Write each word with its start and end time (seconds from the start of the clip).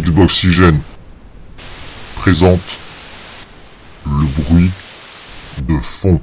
Xboxygène 0.00 0.80
présente 2.16 2.80
le 4.04 4.42
bruit 4.42 4.70
de 5.68 5.78
fond. 5.80 6.20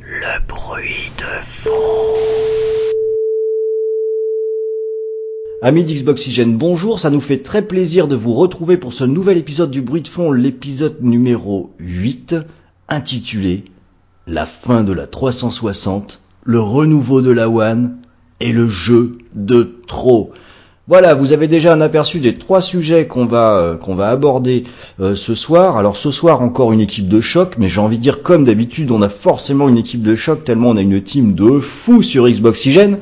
Le 0.00 0.46
bruit 0.48 1.12
de 1.16 1.42
fond. 1.44 1.70
Amis 5.62 5.84
d'Xboxygène, 5.84 6.56
bonjour, 6.56 6.98
ça 6.98 7.10
nous 7.10 7.20
fait 7.20 7.38
très 7.38 7.62
plaisir 7.62 8.08
de 8.08 8.16
vous 8.16 8.34
retrouver 8.34 8.78
pour 8.78 8.92
ce 8.92 9.04
nouvel 9.04 9.38
épisode 9.38 9.70
du 9.70 9.80
bruit 9.80 10.02
de 10.02 10.08
fond, 10.08 10.32
l'épisode 10.32 11.00
numéro 11.00 11.70
8, 11.78 12.34
intitulé 12.88 13.64
La 14.26 14.44
fin 14.44 14.82
de 14.82 14.92
la 14.92 15.06
360, 15.06 16.20
le 16.42 16.58
renouveau 16.58 17.22
de 17.22 17.30
la 17.30 17.48
One 17.48 17.96
et 18.40 18.52
le 18.52 18.66
jeu 18.66 19.18
de 19.34 19.80
trop. 19.86 20.32
Voilà, 20.86 21.14
vous 21.14 21.32
avez 21.32 21.48
déjà 21.48 21.72
un 21.72 21.80
aperçu 21.80 22.20
des 22.20 22.34
trois 22.34 22.60
sujets 22.60 23.06
qu'on 23.06 23.24
va 23.24 23.56
euh, 23.56 23.76
qu'on 23.78 23.94
va 23.94 24.10
aborder 24.10 24.64
euh, 25.00 25.16
ce 25.16 25.34
soir. 25.34 25.78
Alors 25.78 25.96
ce 25.96 26.10
soir 26.10 26.42
encore 26.42 26.74
une 26.74 26.80
équipe 26.82 27.08
de 27.08 27.22
choc, 27.22 27.54
mais 27.56 27.70
j'ai 27.70 27.80
envie 27.80 27.96
de 27.96 28.02
dire 28.02 28.22
comme 28.22 28.44
d'habitude, 28.44 28.90
on 28.90 29.00
a 29.00 29.08
forcément 29.08 29.70
une 29.70 29.78
équipe 29.78 30.02
de 30.02 30.14
choc 30.14 30.44
tellement 30.44 30.68
on 30.68 30.76
a 30.76 30.82
une 30.82 31.02
team 31.02 31.34
de 31.34 31.58
fous 31.58 32.02
sur 32.02 32.28
Xboxygène. 32.28 32.98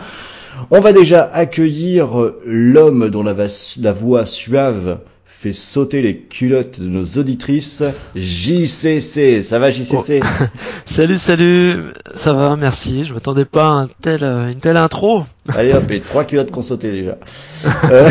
On 0.71 0.81
va 0.81 0.93
déjà 0.93 1.25
accueillir 1.25 2.21
euh, 2.21 2.41
l'homme 2.47 3.11
dont 3.11 3.25
la, 3.25 3.35
la 3.81 3.93
voix 3.93 4.27
suave 4.27 4.99
fait 5.43 5.53
sauter 5.53 6.03
les 6.03 6.19
culottes 6.19 6.79
de 6.79 6.87
nos 6.87 7.05
auditrices, 7.05 7.83
JCC. 8.15 9.43
Ça 9.43 9.59
va 9.59 9.73
JCC 9.73 10.21
Salut, 10.87 11.19
salut, 11.19 11.79
ça 12.15 12.33
va, 12.33 12.55
merci. 12.55 13.03
Je 13.05 13.13
m'attendais 13.13 13.45
pas 13.45 13.67
à 13.67 13.71
un 13.71 13.89
tel, 13.89 14.23
euh, 14.23 14.53
une 14.53 14.61
telle 14.61 14.77
intro. 14.77 15.25
Allez 15.49 15.73
hop, 15.73 15.91
et 15.91 15.99
trois 15.99 16.25
culottes 16.25 16.53
qu'on 16.53 16.63
sauté 16.63 16.93
déjà. 16.93 17.19
Euh, 17.91 18.09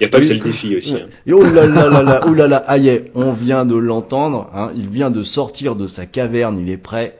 Il 0.00 0.04
n'y 0.04 0.06
a 0.06 0.10
pas 0.10 0.20
que 0.20 0.24
celle 0.24 0.40
des 0.40 0.52
filles 0.52 0.76
aussi. 0.76 0.94
Hein. 0.94 1.08
Oh 1.30 1.42
là 1.42 1.66
là 1.66 1.90
là 1.90 2.02
là, 2.02 2.20
oh 2.26 2.32
là 2.32 2.48
là, 2.48 2.56
aïe, 2.56 3.10
on 3.14 3.32
vient 3.32 3.66
de 3.66 3.74
l'entendre, 3.74 4.48
hein, 4.54 4.70
il 4.76 4.88
vient 4.88 5.10
de 5.10 5.22
sortir 5.22 5.74
de 5.76 5.86
sa 5.86 6.06
caverne, 6.06 6.58
il 6.58 6.70
est 6.70 6.78
prêt, 6.78 7.18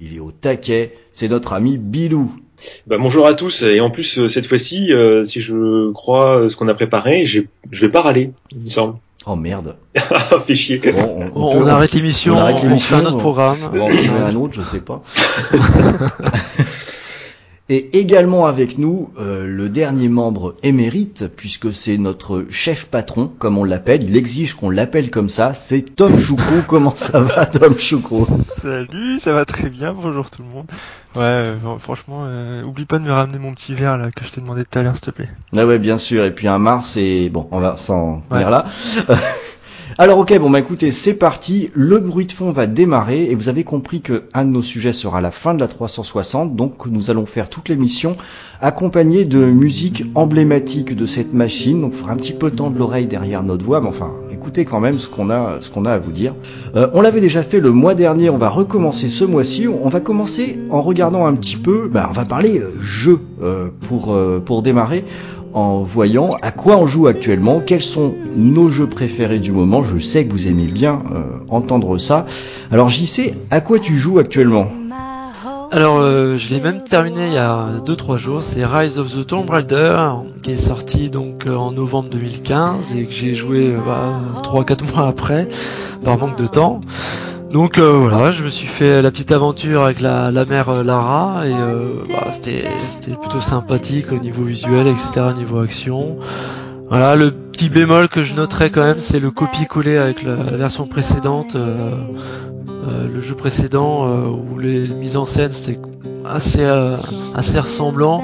il 0.00 0.16
est 0.16 0.20
au 0.20 0.32
taquet, 0.32 0.94
c'est 1.12 1.28
notre 1.28 1.52
ami 1.52 1.78
Bilou. 1.78 2.30
Bah, 2.86 2.96
bonjour 2.98 3.26
à 3.26 3.34
tous. 3.34 3.62
Et 3.62 3.80
en 3.80 3.90
plus, 3.90 4.18
euh, 4.18 4.28
cette 4.28 4.46
fois-ci, 4.46 4.92
euh, 4.92 5.24
si 5.24 5.40
je 5.40 5.90
crois 5.92 6.38
euh, 6.38 6.48
ce 6.48 6.56
qu'on 6.56 6.68
a 6.68 6.74
préparé, 6.74 7.26
j'ai- 7.26 7.48
je 7.70 7.86
vais 7.86 7.92
pas 7.92 8.00
râler, 8.00 8.30
il 8.52 8.60
me 8.64 8.70
semble. 8.70 8.94
Oh 9.26 9.34
merde. 9.36 9.76
Ah, 10.10 10.38
fait 10.40 10.54
chier. 10.54 10.78
Bon, 10.78 11.30
On, 11.34 11.52
peut- 11.52 11.58
on 11.62 11.66
arrête 11.66 11.92
l'émission, 11.92 12.34
on 12.34 12.38
arrête 12.38 12.58
fait 12.80 12.94
un 12.94 13.04
autre 13.06 13.18
programme. 13.18 13.58
On 13.72 13.76
va 13.76 13.82
en 13.82 13.86
trouver 13.88 14.08
un 14.08 14.34
autre, 14.36 14.54
je 14.54 14.62
sais 14.62 14.80
pas. 14.80 15.02
Et 17.68 17.98
également 17.98 18.46
avec 18.46 18.78
nous, 18.78 19.10
euh, 19.18 19.44
le 19.44 19.68
dernier 19.68 20.08
membre 20.08 20.54
émérite, 20.62 21.24
puisque 21.36 21.72
c'est 21.72 21.98
notre 21.98 22.46
chef 22.48 22.86
patron, 22.86 23.26
comme 23.40 23.58
on 23.58 23.64
l'appelle, 23.64 24.04
il 24.04 24.16
exige 24.16 24.54
qu'on 24.54 24.70
l'appelle 24.70 25.10
comme 25.10 25.28
ça, 25.28 25.52
c'est 25.52 25.82
Tom 25.82 26.16
Choucrou. 26.16 26.62
Comment 26.68 26.94
ça 26.94 27.18
va, 27.18 27.44
Tom 27.46 27.76
Choucrou? 27.76 28.24
Salut, 28.44 29.18
ça 29.18 29.32
va 29.32 29.44
très 29.44 29.68
bien, 29.68 29.92
bonjour 29.94 30.30
tout 30.30 30.42
le 30.42 30.48
monde. 30.48 30.66
Ouais, 31.16 31.22
euh, 31.22 31.56
franchement, 31.80 32.22
euh, 32.26 32.62
oublie 32.62 32.84
pas 32.84 33.00
de 33.00 33.04
me 33.04 33.10
ramener 33.10 33.38
mon 33.40 33.52
petit 33.52 33.74
verre 33.74 33.98
là 33.98 34.10
que 34.14 34.24
je 34.24 34.30
t'ai 34.30 34.40
demandé 34.40 34.62
tout 34.64 34.78
à 34.78 34.82
l'heure, 34.84 34.94
s'il 34.94 35.06
te 35.06 35.10
plaît. 35.10 35.28
Ah 35.56 35.66
ouais, 35.66 35.80
bien 35.80 35.98
sûr. 35.98 36.24
Et 36.24 36.30
puis 36.30 36.46
un 36.46 36.58
Mars 36.60 36.96
et 36.96 37.30
bon, 37.30 37.48
on 37.50 37.58
va 37.58 37.76
s'en 37.76 38.22
Ouais. 38.30 38.36
venir 38.38 38.50
là. 38.50 38.66
Alors 39.98 40.18
ok, 40.18 40.38
bon 40.38 40.50
bah 40.50 40.58
écoutez, 40.58 40.92
c'est 40.92 41.14
parti. 41.14 41.70
Le 41.72 41.98
bruit 41.98 42.26
de 42.26 42.32
fond 42.32 42.52
va 42.52 42.66
démarrer 42.66 43.30
et 43.30 43.34
vous 43.34 43.48
avez 43.48 43.64
compris 43.64 44.02
que 44.02 44.24
un 44.34 44.44
de 44.44 44.50
nos 44.50 44.60
sujets 44.60 44.92
sera 44.92 45.22
la 45.22 45.30
fin 45.30 45.54
de 45.54 45.60
la 45.60 45.68
360. 45.68 46.54
Donc 46.54 46.84
nous 46.84 47.10
allons 47.10 47.24
faire 47.24 47.48
toute 47.48 47.70
l'émission 47.70 48.18
accompagnée 48.60 49.24
de 49.24 49.46
musique 49.46 50.04
emblématique 50.14 50.94
de 50.94 51.06
cette 51.06 51.32
machine. 51.32 51.80
Donc 51.80 51.92
il 51.94 51.96
faudra 51.96 52.12
un 52.12 52.16
petit 52.16 52.34
peu 52.34 52.50
tendre 52.50 52.76
l'oreille 52.76 53.06
derrière 53.06 53.42
notre 53.42 53.64
voix, 53.64 53.80
mais 53.80 53.88
enfin 53.88 54.12
écoutez 54.30 54.66
quand 54.66 54.80
même 54.80 54.98
ce 54.98 55.08
qu'on 55.08 55.30
a, 55.30 55.62
ce 55.62 55.70
qu'on 55.70 55.86
a 55.86 55.92
à 55.92 55.98
vous 55.98 56.12
dire. 56.12 56.34
Euh, 56.74 56.88
on 56.92 57.00
l'avait 57.00 57.22
déjà 57.22 57.42
fait 57.42 57.58
le 57.58 57.72
mois 57.72 57.94
dernier, 57.94 58.28
on 58.28 58.36
va 58.36 58.50
recommencer 58.50 59.08
ce 59.08 59.24
mois-ci. 59.24 59.66
On 59.66 59.88
va 59.88 60.00
commencer 60.00 60.58
en 60.68 60.82
regardant 60.82 61.24
un 61.24 61.34
petit 61.34 61.56
peu, 61.56 61.88
bah, 61.90 62.06
on 62.10 62.12
va 62.12 62.26
parler 62.26 62.58
euh, 62.58 62.78
jeu 62.82 63.18
euh, 63.42 63.68
pour 63.88 64.14
pour 64.44 64.60
démarrer 64.60 65.06
en 65.56 65.78
voyant 65.78 66.36
à 66.42 66.50
quoi 66.52 66.76
on 66.76 66.86
joue 66.86 67.06
actuellement, 67.06 67.60
quels 67.60 67.82
sont 67.82 68.14
nos 68.36 68.68
jeux 68.68 68.86
préférés 68.86 69.38
du 69.38 69.52
moment. 69.52 69.82
Je 69.82 69.98
sais 69.98 70.26
que 70.26 70.30
vous 70.30 70.46
aimez 70.48 70.66
bien 70.66 71.02
euh, 71.14 71.22
entendre 71.48 71.96
ça. 71.96 72.26
Alors 72.70 72.90
JC, 72.90 73.32
à 73.50 73.62
quoi 73.62 73.78
tu 73.78 73.96
joues 73.96 74.18
actuellement? 74.18 74.68
Alors, 75.72 75.98
euh, 75.98 76.36
je 76.36 76.50
l'ai 76.50 76.60
même 76.60 76.82
terminé 76.82 77.26
il 77.26 77.32
y 77.32 77.38
a 77.38 77.68
2-3 77.86 78.18
jours. 78.18 78.42
C'est 78.42 78.66
Rise 78.66 78.98
of 78.98 79.10
the 79.10 79.26
Tomb 79.26 79.48
Raider, 79.48 79.98
qui 80.42 80.52
est 80.52 80.58
sorti 80.58 81.08
donc 81.08 81.46
euh, 81.46 81.56
en 81.56 81.72
novembre 81.72 82.10
2015 82.10 82.94
et 82.94 83.06
que 83.06 83.12
j'ai 83.12 83.34
joué 83.34 83.74
bah, 83.84 84.20
3-4 84.42 84.94
mois 84.94 85.08
après, 85.08 85.48
par 86.04 86.18
manque 86.18 86.36
de 86.36 86.46
temps. 86.46 86.82
Donc 87.56 87.78
euh, 87.78 87.92
voilà, 87.96 88.30
je 88.30 88.44
me 88.44 88.50
suis 88.50 88.66
fait 88.66 89.00
la 89.00 89.10
petite 89.10 89.32
aventure 89.32 89.84
avec 89.84 90.02
la, 90.02 90.30
mère 90.44 90.68
euh, 90.68 90.82
Lara 90.84 91.46
et 91.46 91.54
euh, 91.54 92.04
bah, 92.06 92.26
c'était 92.30 92.68
plutôt 93.18 93.40
sympathique 93.40 94.12
au 94.12 94.18
niveau 94.18 94.42
visuel, 94.42 94.86
etc. 94.86 95.28
Au 95.30 95.32
niveau 95.32 95.60
action. 95.60 96.18
Voilà, 96.90 97.16
le 97.16 97.30
petit 97.30 97.70
bémol 97.70 98.10
que 98.10 98.22
je 98.22 98.34
noterais 98.34 98.68
quand 98.68 98.82
même, 98.82 98.98
c'est 98.98 99.20
le 99.20 99.30
copier-coller 99.30 99.96
avec 99.96 100.22
la, 100.22 100.34
version 100.34 100.86
précédente. 100.86 101.56
euh, 101.56 101.92
euh, 102.68 103.08
le 103.08 103.20
jeu 103.22 103.34
précédent 103.34 104.06
euh, 104.06 104.26
où 104.26 104.58
les 104.58 104.86
mises 104.88 105.16
en 105.16 105.24
scène 105.24 105.50
c'était 105.50 105.80
assez 106.26 106.62
assez 107.34 107.58
ressemblant. 107.58 108.22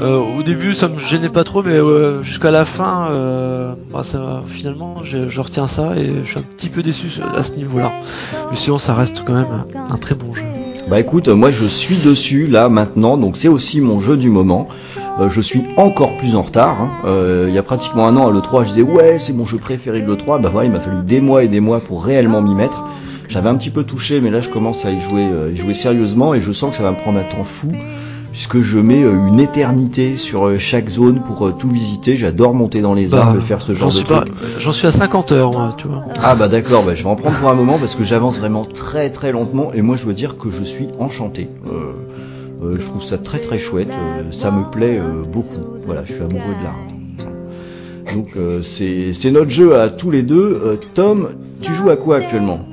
Euh, 0.00 0.18
au 0.38 0.42
début 0.42 0.74
ça 0.74 0.88
me 0.88 0.98
gênait 0.98 1.28
pas 1.28 1.44
trop 1.44 1.62
mais 1.62 1.78
jusqu'à 2.22 2.50
la 2.50 2.64
fin 2.64 3.10
euh, 3.10 3.74
bah, 3.92 4.02
ça, 4.02 4.42
finalement 4.48 5.02
je, 5.04 5.40
retiens 5.40 5.68
ça 5.68 5.96
et 5.96 6.12
je 6.24 6.28
suis 6.30 6.38
un 6.38 6.42
petit 6.42 6.68
peu 6.68 6.82
déçu 6.82 7.06
à 7.36 7.42
ce 7.42 7.52
niveau-là. 7.52 7.92
Mais 8.50 8.56
sinon 8.56 8.78
ça 8.78 8.94
reste 8.94 9.22
quand 9.24 9.34
même 9.34 9.64
un 9.74 9.96
très 9.96 10.14
bon 10.14 10.34
jeu. 10.34 10.42
Bah 10.88 11.00
écoute, 11.00 11.28
moi 11.28 11.50
je 11.50 11.64
suis 11.64 11.96
dessus 11.96 12.46
là 12.46 12.68
maintenant, 12.68 13.16
donc 13.16 13.36
c'est 13.36 13.48
aussi 13.48 13.80
mon 13.80 14.00
jeu 14.00 14.16
du 14.16 14.28
moment. 14.28 14.68
Euh, 15.20 15.30
je 15.30 15.40
suis 15.40 15.62
encore 15.76 16.16
plus 16.16 16.34
en 16.34 16.42
retard. 16.42 16.80
hein. 16.80 17.44
Il 17.48 17.54
y 17.54 17.58
a 17.58 17.62
pratiquement 17.62 18.06
un 18.06 18.16
an 18.16 18.26
à 18.26 18.32
l'E3, 18.32 18.64
je 18.64 18.68
disais 18.68 18.82
ouais 18.82 19.18
c'est 19.18 19.32
mon 19.32 19.46
jeu 19.46 19.58
préféré 19.58 20.00
de 20.00 20.06
l'E3. 20.12 20.40
Bah 20.42 20.50
voilà, 20.52 20.66
il 20.66 20.72
m'a 20.72 20.80
fallu 20.80 21.02
des 21.04 21.20
mois 21.20 21.44
et 21.44 21.48
des 21.48 21.60
mois 21.60 21.80
pour 21.80 22.04
réellement 22.04 22.42
m'y 22.42 22.54
mettre. 22.54 22.82
J'avais 23.28 23.48
un 23.48 23.54
petit 23.54 23.70
peu 23.70 23.84
touché, 23.84 24.20
mais 24.20 24.30
là 24.30 24.40
je 24.40 24.48
commence 24.50 24.84
à 24.84 24.90
y 24.90 25.00
jouer, 25.00 25.26
euh, 25.26 25.50
y 25.52 25.56
jouer 25.56 25.74
sérieusement 25.74 26.34
et 26.34 26.40
je 26.40 26.52
sens 26.52 26.70
que 26.70 26.76
ça 26.76 26.82
va 26.82 26.90
me 26.90 26.96
prendre 26.96 27.18
un 27.18 27.22
temps 27.22 27.44
fou 27.44 27.72
puisque 28.34 28.62
je 28.62 28.80
mets 28.80 29.04
euh, 29.04 29.28
une 29.28 29.38
éternité 29.38 30.16
sur 30.16 30.48
euh, 30.48 30.58
chaque 30.58 30.88
zone 30.88 31.22
pour 31.22 31.46
euh, 31.46 31.52
tout 31.52 31.68
visiter. 31.68 32.16
J'adore 32.16 32.52
monter 32.52 32.80
dans 32.80 32.92
les 32.92 33.06
Bah, 33.06 33.26
arbres 33.26 33.38
et 33.38 33.40
faire 33.40 33.62
ce 33.62 33.74
genre 33.74 33.92
de 33.92 34.02
pas, 34.02 34.24
j'en 34.58 34.72
suis 34.72 34.88
à 34.88 34.90
50 34.90 35.30
heures 35.30 35.52
moi, 35.52 35.72
tu 35.78 35.86
vois. 35.86 36.02
Ah 36.20 36.34
bah 36.34 36.48
d'accord, 36.48 36.82
bah, 36.82 36.96
je 36.96 37.04
vais 37.04 37.08
en 37.08 37.14
prendre 37.14 37.38
pour 37.38 37.48
un 37.48 37.54
moment 37.54 37.78
parce 37.78 37.94
que 37.94 38.02
j'avance 38.02 38.40
vraiment 38.40 38.64
très 38.64 39.10
très 39.10 39.30
lentement 39.30 39.72
et 39.72 39.82
moi 39.82 39.96
je 39.96 40.04
veux 40.04 40.14
dire 40.14 40.36
que 40.36 40.50
je 40.50 40.64
suis 40.64 40.88
enchanté. 40.98 41.48
Euh, 41.68 41.92
euh, 42.64 42.76
je 42.80 42.84
trouve 42.84 43.04
ça 43.04 43.18
très 43.18 43.38
très 43.38 43.60
chouette, 43.60 43.90
euh, 43.90 44.24
ça 44.32 44.50
me 44.50 44.68
plaît 44.68 45.00
beaucoup. 45.32 45.64
Voilà, 45.86 46.02
je 46.04 46.14
suis 46.14 46.22
amoureux 46.22 46.56
de 46.58 46.64
l'art. 46.64 46.78
Donc 48.14 48.36
c'est 48.64 49.12
c'est 49.12 49.30
notre 49.30 49.50
jeu 49.50 49.78
à 49.78 49.90
tous 49.90 50.10
les 50.10 50.22
deux. 50.24 50.80
Tom, 50.94 51.28
tu 51.60 51.72
joues 51.72 51.90
à 51.90 51.96
quoi 51.96 52.16
actuellement? 52.16 52.66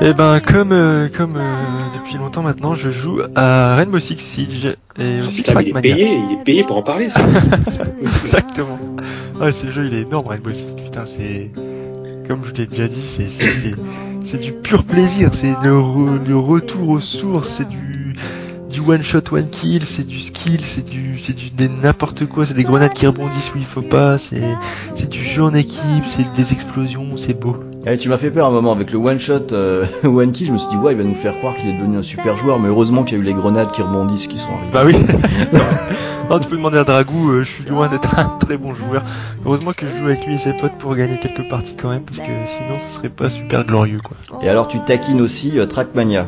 Et 0.00 0.12
ben, 0.12 0.40
comme 0.40 0.72
euh, 0.72 1.08
comme 1.08 1.36
euh, 1.36 1.78
depuis 1.98 2.16
longtemps 2.18 2.42
maintenant, 2.42 2.74
je 2.74 2.90
joue 2.90 3.20
à 3.36 3.76
Rainbow 3.76 3.98
Six 3.98 4.18
Siege 4.18 4.76
et 4.98 5.20
aussi 5.22 5.42
Putain, 5.42 5.54
mais 5.54 5.62
il 5.62 5.68
est 5.68 5.72
Trackmania. 5.72 5.94
payé, 5.94 6.18
il 6.30 6.32
est 6.40 6.44
payé 6.44 6.64
pour 6.64 6.76
en 6.76 6.82
parler. 6.82 7.08
Ça. 7.08 7.20
C'est 7.68 7.78
pas 7.78 7.84
possible. 7.86 8.20
Exactement. 8.24 8.78
Ah, 9.40 9.52
ce 9.52 9.70
jeu 9.70 9.86
il 9.86 9.94
est 9.94 10.02
énorme, 10.02 10.26
Rainbow 10.28 10.52
Six. 10.52 10.74
Putain, 10.74 11.06
c'est 11.06 11.50
comme 12.28 12.44
je 12.44 12.52
l'ai 12.52 12.66
déjà 12.66 12.88
dit, 12.88 13.06
c'est 13.06 13.28
c'est 13.28 13.50
c'est 13.50 13.74
c'est 14.24 14.40
du 14.40 14.52
pur 14.52 14.84
plaisir. 14.84 15.30
C'est 15.32 15.54
le, 15.62 15.72
re- 15.78 16.24
le 16.26 16.36
retour 16.36 16.88
aux 16.90 17.00
sources. 17.00 17.48
C'est 17.48 17.68
du 17.68 18.14
du 18.70 18.80
one 18.80 19.02
shot 19.02 19.22
one 19.32 19.48
kill. 19.50 19.86
C'est 19.86 20.06
du 20.06 20.20
skill. 20.20 20.60
C'est 20.60 20.84
du 20.88 21.18
c'est 21.18 21.34
du 21.34 21.50
des 21.50 21.68
n'importe 21.68 22.26
quoi. 22.26 22.44
C'est 22.46 22.54
des 22.54 22.64
grenades 22.64 22.92
qui 22.94 23.06
rebondissent 23.06 23.52
où 23.54 23.58
il 23.58 23.64
faut 23.64 23.82
pas. 23.82 24.18
C'est 24.18 24.42
c'est 24.96 25.08
du 25.08 25.22
jeu 25.22 25.42
en 25.42 25.54
équipe. 25.54 26.04
C'est 26.08 26.30
des 26.32 26.52
explosions. 26.52 27.16
C'est 27.16 27.38
beau. 27.38 27.56
Eh, 27.86 27.98
Tu 27.98 28.08
m'as 28.08 28.18
fait 28.18 28.30
peur 28.30 28.46
un 28.46 28.50
moment 28.50 28.72
avec 28.72 28.90
le 28.90 28.98
one 28.98 29.20
shot, 29.20 29.52
euh, 29.52 29.86
one 30.04 30.32
kill. 30.32 30.48
Je 30.48 30.52
me 30.52 30.58
suis 30.58 30.68
dit 30.68 30.76
ouais, 30.76 30.92
il 30.92 30.98
va 30.98 31.04
nous 31.04 31.14
faire 31.14 31.36
croire 31.38 31.54
qu'il 31.54 31.68
est 31.68 31.78
devenu 31.78 31.98
un 31.98 32.02
super 32.02 32.36
joueur, 32.36 32.58
mais 32.58 32.68
heureusement 32.68 33.04
qu'il 33.04 33.18
y 33.18 33.20
a 33.20 33.22
eu 33.22 33.26
les 33.26 33.34
grenades 33.34 33.70
qui 33.72 33.82
rebondissent 33.82 34.26
qui 34.26 34.38
sont 34.38 34.52
arrivées. 34.52 34.72
Bah 34.72 34.84
oui. 34.86 34.94
non, 36.30 36.38
tu 36.38 36.48
peux 36.48 36.56
demander 36.56 36.78
à 36.78 36.84
Dragou, 36.84 37.30
euh, 37.30 37.42
je 37.42 37.50
suis 37.50 37.64
loin 37.64 37.88
d'être 37.88 38.18
un 38.18 38.38
très 38.40 38.56
bon 38.56 38.74
joueur. 38.74 39.02
Heureusement 39.44 39.72
que 39.72 39.86
je 39.86 39.98
joue 39.98 40.06
avec 40.06 40.26
lui 40.26 40.34
et 40.34 40.38
ses 40.38 40.54
potes 40.54 40.78
pour 40.78 40.94
gagner 40.94 41.18
quelques 41.18 41.48
parties 41.48 41.76
quand 41.76 41.90
même, 41.90 42.02
parce 42.02 42.18
que 42.18 42.24
sinon 42.24 42.78
ce 42.78 42.94
serait 42.94 43.10
pas 43.10 43.28
super 43.28 43.64
glorieux 43.66 44.00
quoi. 44.02 44.16
Et 44.42 44.48
alors 44.48 44.68
tu 44.68 44.80
taquines 44.80 45.20
aussi 45.20 45.58
euh, 45.58 45.66
Trackmania. 45.66 46.26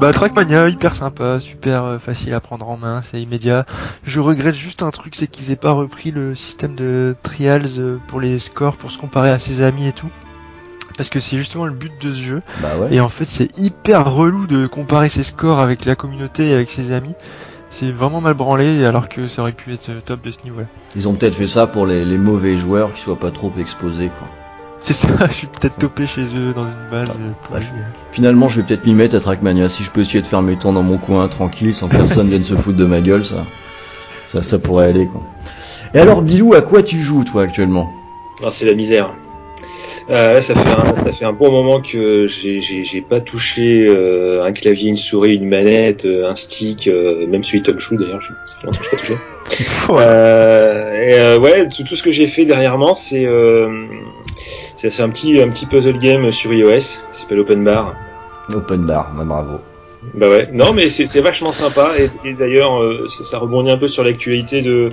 Bah 0.00 0.12
Trackmania, 0.12 0.68
hyper 0.68 0.94
sympa, 0.94 1.40
super 1.40 1.82
euh, 1.84 1.98
facile 1.98 2.32
à 2.32 2.38
prendre 2.38 2.68
en 2.68 2.76
main, 2.76 3.02
c'est 3.02 3.20
immédiat. 3.20 3.66
Je 4.04 4.20
regrette 4.20 4.54
juste 4.54 4.84
un 4.84 4.90
truc, 4.92 5.16
c'est 5.16 5.26
qu'ils 5.26 5.50
aient 5.50 5.56
pas 5.56 5.72
repris 5.72 6.12
le 6.12 6.36
système 6.36 6.76
de 6.76 7.16
trials 7.24 7.66
euh, 7.78 7.98
pour 8.06 8.20
les 8.20 8.38
scores, 8.38 8.76
pour 8.76 8.92
se 8.92 8.98
comparer 8.98 9.30
à 9.30 9.40
ses 9.40 9.60
amis 9.60 9.88
et 9.88 9.92
tout. 9.92 10.08
Parce 10.98 11.08
que 11.08 11.20
c'est 11.20 11.38
justement 11.38 11.64
le 11.64 11.72
but 11.72 11.92
de 12.02 12.12
ce 12.12 12.20
jeu. 12.20 12.42
Bah 12.60 12.76
ouais. 12.78 12.88
Et 12.94 13.00
en 13.00 13.08
fait, 13.08 13.26
c'est 13.26 13.56
hyper 13.58 14.12
relou 14.12 14.46
de 14.46 14.66
comparer 14.66 15.08
ses 15.08 15.22
scores 15.22 15.60
avec 15.60 15.86
la 15.86 15.94
communauté 15.94 16.48
et 16.48 16.54
avec 16.54 16.68
ses 16.68 16.92
amis. 16.92 17.14
C'est 17.70 17.92
vraiment 17.92 18.20
mal 18.20 18.34
branlé 18.34 18.84
alors 18.84 19.08
que 19.08 19.28
ça 19.28 19.42
aurait 19.42 19.52
pu 19.52 19.72
être 19.74 19.90
top 20.04 20.22
de 20.22 20.30
ce 20.30 20.38
niveau-là. 20.44 20.66
Ils 20.96 21.08
ont 21.08 21.14
peut-être 21.14 21.36
fait 21.36 21.46
ça 21.46 21.66
pour 21.66 21.86
les, 21.86 22.04
les 22.04 22.18
mauvais 22.18 22.58
joueurs 22.58 22.92
qui 22.92 23.00
soient 23.00 23.18
pas 23.18 23.30
trop 23.30 23.52
exposés, 23.58 24.10
quoi. 24.18 24.28
C'est 24.80 24.94
ça, 24.94 25.08
je 25.28 25.32
suis 25.32 25.46
peut-être 25.46 25.78
topé 25.78 26.06
chez 26.06 26.24
eux 26.34 26.52
dans 26.54 26.64
une 26.64 26.90
base 26.90 27.10
euh, 27.20 27.30
pourrie. 27.44 27.62
Finalement, 28.10 28.48
je 28.48 28.60
vais 28.60 28.66
peut-être 28.66 28.84
m'y 28.84 28.94
mettre 28.94 29.14
à 29.14 29.20
Trackmania. 29.20 29.68
Si 29.68 29.84
je 29.84 29.90
peux 29.90 30.00
essayer 30.00 30.20
de 30.20 30.26
faire 30.26 30.42
mes 30.42 30.56
temps 30.56 30.72
dans 30.72 30.82
mon 30.82 30.98
coin, 30.98 31.28
tranquille, 31.28 31.74
sans 31.74 31.88
que 31.88 31.96
personne 31.96 32.28
vienne 32.28 32.44
se 32.44 32.56
foutre 32.56 32.78
de 32.78 32.84
ma 32.84 33.00
gueule, 33.00 33.24
ça, 33.24 33.44
ça, 34.26 34.42
ça 34.42 34.58
pourrait 34.58 34.86
aller, 34.86 35.06
quoi. 35.06 35.22
Et 35.94 35.98
alors, 35.98 36.22
Bilou, 36.22 36.54
à 36.54 36.62
quoi 36.62 36.82
tu 36.82 36.98
joues, 36.98 37.24
toi, 37.24 37.42
actuellement? 37.42 37.92
Ah, 38.44 38.48
c'est 38.50 38.66
la 38.66 38.74
misère. 38.74 39.12
Euh, 40.10 40.32
là, 40.32 40.40
ça 40.40 40.54
fait 40.54 40.70
un, 40.70 40.96
ça 40.96 41.12
fait 41.12 41.26
un 41.26 41.34
bon 41.34 41.50
moment 41.50 41.82
que 41.82 42.26
j'ai 42.26 42.62
j'ai 42.62 42.82
j'ai 42.82 43.02
pas 43.02 43.20
touché 43.20 43.86
euh, 43.86 44.42
un 44.42 44.52
clavier, 44.52 44.88
une 44.88 44.96
souris, 44.96 45.34
une 45.34 45.48
manette, 45.48 46.06
euh, 46.06 46.30
un 46.30 46.34
stick, 46.34 46.86
euh, 46.88 47.26
même 47.28 47.44
celui 47.44 47.62
Tom 47.62 47.78
Chou 47.78 47.96
d'ailleurs, 47.96 48.20
je 48.20 48.28
ça 48.28 48.56
pas 48.64 48.70
touché. 48.70 49.14
Euh, 49.88 50.92
et 50.92 51.18
euh, 51.18 51.38
ouais, 51.38 51.68
tout, 51.70 51.82
tout 51.82 51.96
ce 51.96 52.02
que 52.02 52.10
j'ai 52.10 52.26
fait 52.26 52.44
dernièrement, 52.44 52.92
c'est 52.92 53.24
euh, 53.24 53.86
c'est 54.76 54.90
c'est 54.90 55.02
un 55.02 55.08
petit 55.08 55.40
un 55.40 55.48
petit 55.48 55.64
puzzle 55.64 55.98
game 55.98 56.30
sur 56.32 56.52
iOS, 56.52 56.76
qui 56.78 57.20
s'appelle 57.20 57.40
Open 57.40 57.64
Bar. 57.64 57.94
Open 58.54 58.84
bar, 58.84 59.10
bah, 59.16 59.24
bravo. 59.24 59.58
Bah 60.14 60.28
ouais, 60.28 60.48
non 60.52 60.74
mais 60.74 60.90
c'est 60.90 61.06
c'est 61.06 61.20
vachement 61.20 61.52
sympa 61.52 61.92
et, 61.98 62.10
et 62.28 62.34
d'ailleurs 62.34 62.82
euh, 62.82 63.06
ça, 63.08 63.24
ça 63.24 63.38
rebondit 63.38 63.70
un 63.70 63.78
peu 63.78 63.88
sur 63.88 64.04
l'actualité 64.04 64.60
de, 64.62 64.90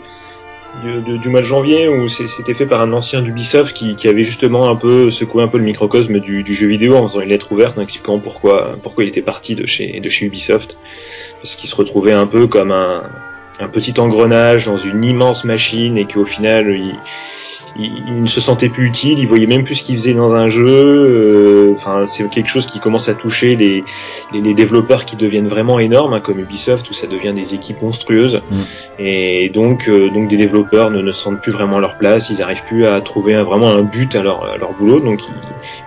de- 0.84 1.18
du 1.18 1.30
mois 1.30 1.42
de 1.42 1.46
janvier 1.46 1.88
où 1.88 2.08
c'était 2.08 2.54
fait 2.54 2.66
par 2.66 2.82
un 2.82 2.92
ancien 2.94 3.22
d'Ubisoft 3.22 3.76
qui, 3.76 3.96
qui 3.96 4.08
avait 4.08 4.24
justement 4.24 4.70
un 4.70 4.76
peu 4.76 5.10
secoué 5.10 5.44
un 5.44 5.48
peu 5.48 5.58
le 5.58 5.64
microcosme 5.64 6.20
du, 6.20 6.44
du 6.44 6.54
jeu 6.54 6.68
vidéo 6.68 6.96
en 6.96 7.08
faisant 7.08 7.22
une 7.22 7.30
lettre 7.30 7.52
ouverte 7.52 7.78
en 7.78 7.82
expliquant 7.82 8.20
pourquoi 8.20 8.78
pourquoi 8.82 9.04
il 9.04 9.08
était 9.08 9.22
parti 9.22 9.56
de 9.56 9.66
chez 9.66 10.00
de 10.00 10.10
chez 10.10 10.26
Ubisoft. 10.26 10.78
Parce 11.42 11.56
qu'il 11.56 11.70
se 11.70 11.76
retrouvait 11.76 12.14
un 12.14 12.28
peu 12.28 12.48
comme 12.48 12.72
un 12.72 13.04
un 13.60 13.68
petit 13.70 14.00
engrenage 14.00 14.66
dans 14.66 14.78
une 14.78 15.04
immense 15.04 15.46
machine 15.46 15.98
et 15.98 16.06
qu'au 16.06 16.26
final 16.26 16.70
il, 16.70 16.96
il, 17.78 18.04
il 18.08 18.22
ne 18.22 18.26
se 18.28 18.40
sentait 18.42 18.70
plus 18.70 18.86
utile, 18.88 19.20
il 19.20 19.28
voyait 19.28 19.48
même 19.48 19.64
plus 19.64 19.76
ce 19.76 19.84
qu'il 19.84 19.96
faisait 19.96 20.14
dans 20.14 20.34
un 20.34 20.50
jeu. 20.50 20.66
euh, 20.68 21.72
Enfin, 21.74 22.06
c'est 22.06 22.28
quelque 22.30 22.48
chose 22.50 22.66
qui 22.68 22.80
commence 22.80 23.10
à 23.10 23.14
toucher 23.16 23.56
les, 23.56 23.84
les, 24.32 24.42
les 24.42 24.54
développeurs 24.54 25.06
qui 25.06 25.16
deviennent 25.18 25.48
vraiment 25.48 25.78
énormes, 25.80 26.14
hein, 26.14 26.22
comme 26.22 26.40
Ubisoft, 26.40 26.90
où 26.90 26.94
ça 26.94 27.08
devient 27.08 27.34
des 27.34 27.54
équipes 27.54 27.82
monstrueuses. 27.82 28.42
Mm. 28.50 28.56
Et 29.00 29.50
donc, 29.54 29.90
euh, 29.90 30.10
donc 30.10 30.30
des 30.30 30.38
développeurs 30.38 30.90
ne, 30.92 31.02
ne 31.02 31.12
sentent 31.12 31.42
plus 31.42 31.52
vraiment 31.52 31.80
leur 31.80 31.98
place, 31.98 32.30
ils 32.30 32.38
n'arrivent 32.40 32.64
plus 32.66 32.86
à 32.86 33.02
trouver 33.02 33.36
un- 33.36 33.44
vraiment 33.44 33.70
un 33.70 33.84
but 33.84 34.16
à 34.16 34.24
leur, 34.24 34.46
à 34.46 34.58
leur 34.58 34.74
boulot. 34.74 35.00
Donc, 35.00 35.22
il, 35.28 35.34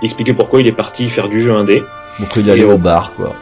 il 0.03 0.07
expliquait 0.07 0.35
pourquoi 0.35 0.61
il 0.61 0.67
est 0.67 0.73
parti 0.73 1.09
faire 1.09 1.29
du 1.29 1.41
jeu 1.41 1.53
indé. 1.53 1.83
Beaucoup 2.21 2.43
d'aller 2.43 2.65
au 2.65 2.79
bar, 2.79 3.15
quoi. 3.15 3.35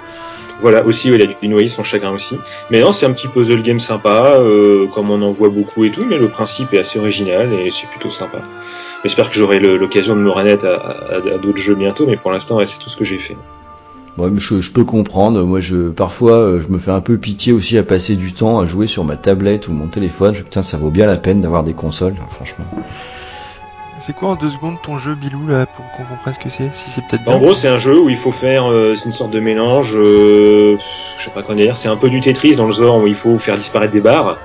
Voilà, 0.61 0.85
aussi, 0.85 1.09
il 1.09 1.21
a 1.23 1.27
dû 1.27 1.49
noyer 1.49 1.69
son 1.69 1.85
chagrin 1.85 2.13
aussi. 2.13 2.39
Mais 2.71 2.81
non, 2.81 2.93
c'est 2.93 3.07
un 3.07 3.13
petit 3.13 3.29
puzzle 3.29 3.63
game 3.63 3.81
sympa, 3.81 4.37
euh, 4.39 4.87
comme 4.89 5.11
on 5.11 5.21
en 5.23 5.31
voit 5.31 5.51
beaucoup 5.51 5.85
et 5.85 5.91
tout, 5.91 6.05
mais 6.09 6.19
le 6.19 6.29
principe 6.29 6.73
est 6.73 6.79
assez 6.79 6.99
original 6.99 7.53
et 7.53 7.71
c'est 7.71 7.89
plutôt 7.89 8.11
sympa. 8.11 8.39
J'espère 9.05 9.29
que 9.31 9.37
j'aurai 9.37 9.59
l'occasion 9.61 10.17
de 10.17 10.21
me 10.21 10.31
renaître 10.31 10.65
à, 10.65 11.21
d'autres 11.39 11.59
jeux 11.59 11.75
bientôt, 11.75 12.07
mais 12.07 12.17
pour 12.17 12.33
l'instant, 12.33 12.57
ouais, 12.57 12.67
c'est 12.67 12.79
tout 12.79 12.89
ce 12.89 12.97
que 12.97 13.05
j'ai 13.05 13.19
fait. 13.19 13.37
Mais 14.19 14.25
je, 14.39 14.61
je 14.61 14.73
peux 14.73 14.85
comprendre. 14.85 15.43
Moi, 15.45 15.61
je 15.61 15.91
parfois, 15.91 16.33
euh, 16.33 16.61
je 16.61 16.69
me 16.69 16.79
fais 16.79 16.91
un 16.91 17.03
peu 17.03 17.19
pitié 17.19 17.53
aussi 17.53 17.77
à 17.77 17.83
passer 17.83 18.17
du 18.17 18.33
temps 18.33 18.59
à 18.61 18.67
jouer 18.67 18.87
sur 18.87 19.05
ma 19.05 19.17
tablette 19.17 19.69
ou 19.69 19.73
mon 19.73 19.89
téléphone. 19.89 20.35
Je, 20.35 20.43
putain, 20.43 20.63
ça 20.63 20.79
vaut 20.79 20.91
bien 20.91 21.07
la 21.07 21.19
peine 21.19 21.43
d'avoir 21.43 21.65
des 21.65 21.75
consoles, 21.75 22.15
hein, 22.19 22.27
franchement. 22.31 22.65
C'est 23.99 24.15
quoi 24.15 24.29
en 24.29 24.35
deux 24.37 24.51
secondes 24.51 24.77
ton 24.83 24.99
jeu 24.99 25.15
Bilou 25.15 25.47
là 25.49 25.65
pour 25.67 25.85
qu'on 25.93 26.05
comprenne 26.05 26.35
ce 26.35 26.39
que 26.39 26.51
c'est 26.51 26.69
Si 26.75 26.91
c'est 26.91 27.01
peut-être 27.07 27.23
En 27.27 27.33
bien. 27.33 27.39
gros, 27.39 27.55
c'est 27.55 27.67
un 27.69 27.79
jeu 27.79 27.99
où 27.99 28.11
il 28.11 28.17
faut 28.17 28.31
faire, 28.31 28.71
euh, 28.71 28.95
c'est 28.95 29.07
une 29.07 29.13
sorte 29.13 29.31
de 29.31 29.41
mélange, 29.41 29.97
euh, 29.97 30.77
je 31.19 31.25
sais 31.25 31.31
pas 31.31 31.43
quoi 31.43 31.55
dire, 31.55 31.77
c'est 31.79 31.89
un 31.89 31.97
peu 31.97 32.11
du 32.11 32.21
Tetris 32.21 32.57
dans 32.57 32.67
le 32.67 32.73
genre 32.73 32.99
où 33.03 33.07
il 33.07 33.15
faut 33.15 33.39
faire 33.39 33.57
disparaître 33.57 33.93
des 33.95 34.03
barres, 34.03 34.39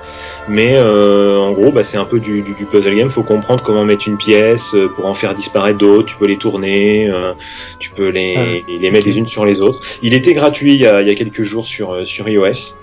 mais 0.48 0.72
euh, 0.76 1.38
en 1.38 1.52
gros, 1.52 1.70
bah, 1.70 1.84
c'est 1.84 1.98
un 1.98 2.06
peu 2.06 2.18
du, 2.18 2.40
du, 2.42 2.54
du 2.54 2.64
puzzle 2.64 2.96
game. 2.96 3.10
Faut 3.10 3.22
comprendre 3.22 3.62
comment 3.62 3.84
mettre 3.84 4.08
une 4.08 4.16
pièce 4.16 4.74
euh, 4.74 4.88
pour 4.88 5.04
en 5.06 5.14
faire 5.14 5.34
disparaître 5.34 5.78
d'autres. 5.78 6.06
Tu 6.08 6.16
peux 6.16 6.26
les 6.26 6.38
tourner, 6.38 7.08
euh, 7.08 7.34
tu 7.78 7.90
peux 7.90 8.08
les, 8.08 8.34
Ah, 8.36 8.44
les 8.66 8.90
mettre 8.90 9.06
les 9.06 9.18
unes 9.18 9.26
sur 9.26 9.44
les 9.44 9.60
autres. 9.60 9.80
Il 10.02 10.14
était 10.14 10.32
gratuit 10.34 10.72
il 10.74 10.80
y 10.80 10.86
a, 10.86 11.02
il 11.02 11.08
y 11.08 11.10
a 11.10 11.14
quelques 11.14 11.42
jours 11.42 11.66
sur 11.66 11.92
euh, 11.92 12.04
sur 12.06 12.26
iOS. 12.28 12.78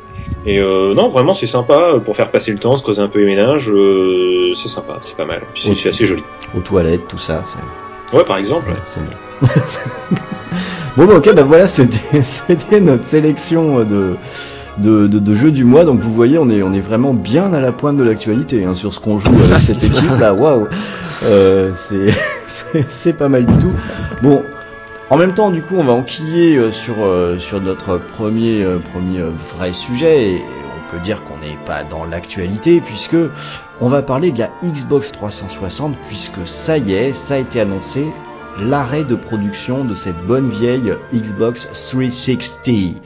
Et 0.45 0.57
euh, 0.59 0.93
non, 0.93 1.09
vraiment, 1.09 1.33
c'est 1.33 1.47
sympa 1.47 1.93
pour 2.03 2.15
faire 2.15 2.31
passer 2.31 2.51
le 2.51 2.59
temps, 2.59 2.77
se 2.77 2.83
causer 2.83 3.01
un 3.01 3.07
peu 3.09 3.19
les 3.19 3.25
ménages. 3.25 3.69
euh, 3.69 4.53
c'est 4.55 4.69
sympa, 4.69 4.97
c'est 5.01 5.15
pas 5.17 5.25
mal. 5.25 5.41
Puis 5.53 5.73
c'est- 5.75 5.89
assez 5.89 6.05
joli. 6.05 6.23
Aux 6.55 6.61
toilettes, 6.61 7.07
tout 7.07 7.17
ça, 7.17 7.43
c'est. 7.43 8.15
Ouais, 8.15 8.23
par 8.23 8.37
exemple. 8.37 8.71
C'est 8.85 9.01
bien. 9.01 9.17
bon, 10.97 11.05
bah, 11.05 11.15
ok, 11.17 11.33
bah 11.35 11.43
voilà, 11.43 11.67
c'était, 11.67 11.99
notre 12.81 13.05
sélection 13.05 13.79
de, 13.83 14.15
de, 14.77 15.07
de, 15.07 15.19
de 15.19 15.33
jeux 15.35 15.51
du 15.51 15.65
mois. 15.65 15.83
Donc 15.85 15.99
vous 15.99 16.11
voyez, 16.13 16.37
on 16.37 16.49
est, 16.49 16.63
on 16.63 16.73
est 16.73 16.79
vraiment 16.81 17.13
bien 17.13 17.53
à 17.53 17.59
la 17.59 17.71
pointe 17.71 17.97
de 17.97 18.03
l'actualité 18.03 18.63
hein, 18.65 18.75
sur 18.75 18.93
ce 18.93 18.99
qu'on 18.99 19.19
joue 19.19 19.35
avec 19.43 19.59
cette 19.61 19.83
équipe 19.83 20.17
là. 20.19 20.33
Waouh, 20.33 20.67
euh, 21.25 21.71
c'est 21.75 23.13
pas 23.13 23.29
mal 23.29 23.45
du 23.45 23.53
tout. 23.59 23.71
Bon. 24.23 24.43
En 25.11 25.17
même 25.17 25.33
temps, 25.33 25.49
du 25.49 25.63
coup, 25.63 25.73
on 25.75 25.83
va 25.83 25.93
enquiller 25.93 26.55
euh, 26.55 26.71
sur 26.71 26.97
euh, 26.99 27.39
sur 27.39 27.59
notre 27.59 27.97
premier 27.97 28.63
euh, 28.63 28.77
premier 28.77 29.21
vrai 29.21 29.73
sujet 29.73 30.33
et 30.33 30.43
on 30.77 30.91
peut 30.91 30.99
dire 30.99 31.23
qu'on 31.23 31.37
n'est 31.37 31.57
pas 31.65 31.83
dans 31.83 32.05
l'actualité 32.05 32.79
puisque 32.79 33.17
on 33.79 33.89
va 33.89 34.03
parler 34.03 34.31
de 34.31 34.37
la 34.37 34.51
Xbox 34.63 35.11
360 35.11 35.97
puisque 36.07 36.47
ça 36.47 36.77
y 36.77 36.93
est, 36.93 37.13
ça 37.13 37.33
a 37.33 37.37
été 37.37 37.59
annoncé, 37.59 38.05
l'arrêt 38.59 39.03
de 39.03 39.15
production 39.15 39.83
de 39.83 39.95
cette 39.95 40.19
bonne 40.27 40.51
vieille 40.51 40.93
Xbox 41.11 41.65
360. 41.65 43.01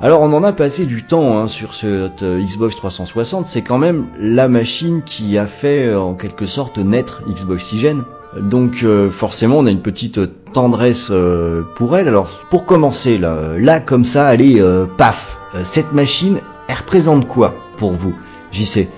Alors 0.00 0.20
on 0.20 0.32
en 0.32 0.44
a 0.44 0.52
passé 0.52 0.86
du 0.86 1.02
temps 1.02 1.38
hein, 1.38 1.48
sur 1.48 1.74
cette 1.74 2.22
Xbox 2.22 2.76
360, 2.76 3.46
c'est 3.46 3.62
quand 3.62 3.78
même 3.78 4.06
la 4.20 4.46
machine 4.46 5.02
qui 5.02 5.38
a 5.38 5.46
fait 5.46 5.92
en 5.92 6.14
quelque 6.14 6.46
sorte 6.46 6.78
naître 6.78 7.22
Xboxygène. 7.28 8.04
Donc 8.40 8.82
euh, 8.82 9.10
forcément 9.10 9.58
on 9.58 9.66
a 9.66 9.70
une 9.70 9.82
petite 9.82 10.20
tendresse 10.52 11.08
euh, 11.10 11.62
pour 11.76 11.96
elle. 11.96 12.08
Alors 12.08 12.28
pour 12.50 12.64
commencer 12.66 13.18
là, 13.18 13.56
là 13.58 13.80
comme 13.80 14.04
ça, 14.04 14.26
allez, 14.26 14.60
euh, 14.60 14.86
paf, 14.86 15.38
euh, 15.54 15.62
cette 15.64 15.92
machine, 15.92 16.40
elle 16.68 16.76
représente 16.76 17.26
quoi 17.28 17.54
pour 17.76 17.92
vous 17.92 18.14
JC 18.52 18.88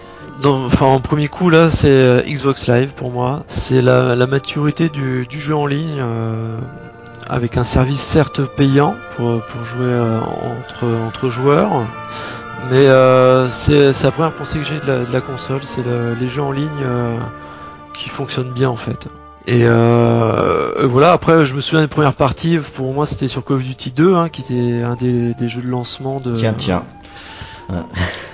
Enfin, 0.44 0.86
en 0.86 1.00
premier 1.00 1.26
coup, 1.26 1.50
là, 1.50 1.68
c'est 1.68 1.88
euh, 1.90 2.22
Xbox 2.22 2.68
Live 2.68 2.92
pour 2.94 3.10
moi. 3.10 3.42
C'est 3.48 3.82
la, 3.82 4.14
maturité 4.26 4.88
du, 4.88 5.26
jeu 5.30 5.56
en 5.56 5.66
ligne, 5.66 5.98
euh, 6.00 6.58
avec 7.28 7.56
un 7.56 7.64
service 7.64 8.00
certes 8.00 8.42
payant 8.56 8.94
pour, 9.16 9.42
jouer 9.64 9.80
euh, 9.80 10.20
entre, 11.08 11.28
joueurs. 11.28 11.84
Mais 12.70 12.86
euh, 12.86 13.48
c'est 13.48 13.92
la 14.04 14.10
première 14.12 14.32
pensée 14.32 14.60
que 14.60 14.64
j'ai 14.64 14.78
de 14.78 15.12
la, 15.12 15.20
console, 15.20 15.62
c'est 15.64 15.82
le- 15.84 16.14
les 16.14 16.28
jeux 16.28 16.42
en 16.42 16.52
ligne 16.52 16.68
euh, 16.84 17.16
qui 17.98 18.08
fonctionnent 18.08 18.52
bien 18.52 18.70
en 18.70 18.76
fait. 18.76 19.08
Et 19.46 19.62
euh, 19.64 20.72
voilà, 20.84 21.12
après 21.12 21.44
je 21.44 21.54
me 21.54 21.60
souviens 21.60 21.80
des 21.80 21.88
premières 21.88 22.14
parties, 22.14 22.58
pour 22.58 22.92
moi 22.92 23.06
c'était 23.06 23.28
sur 23.28 23.44
Call 23.44 23.56
of 23.56 23.62
Duty 23.62 23.90
2, 23.92 24.14
hein, 24.14 24.28
qui 24.28 24.42
était 24.42 24.82
un 24.82 24.94
des, 24.94 25.34
des 25.34 25.48
jeux 25.48 25.62
de 25.62 25.68
lancement 25.68 26.16
de, 26.16 26.32
Tiens, 26.32 26.52
tiens. 26.52 26.84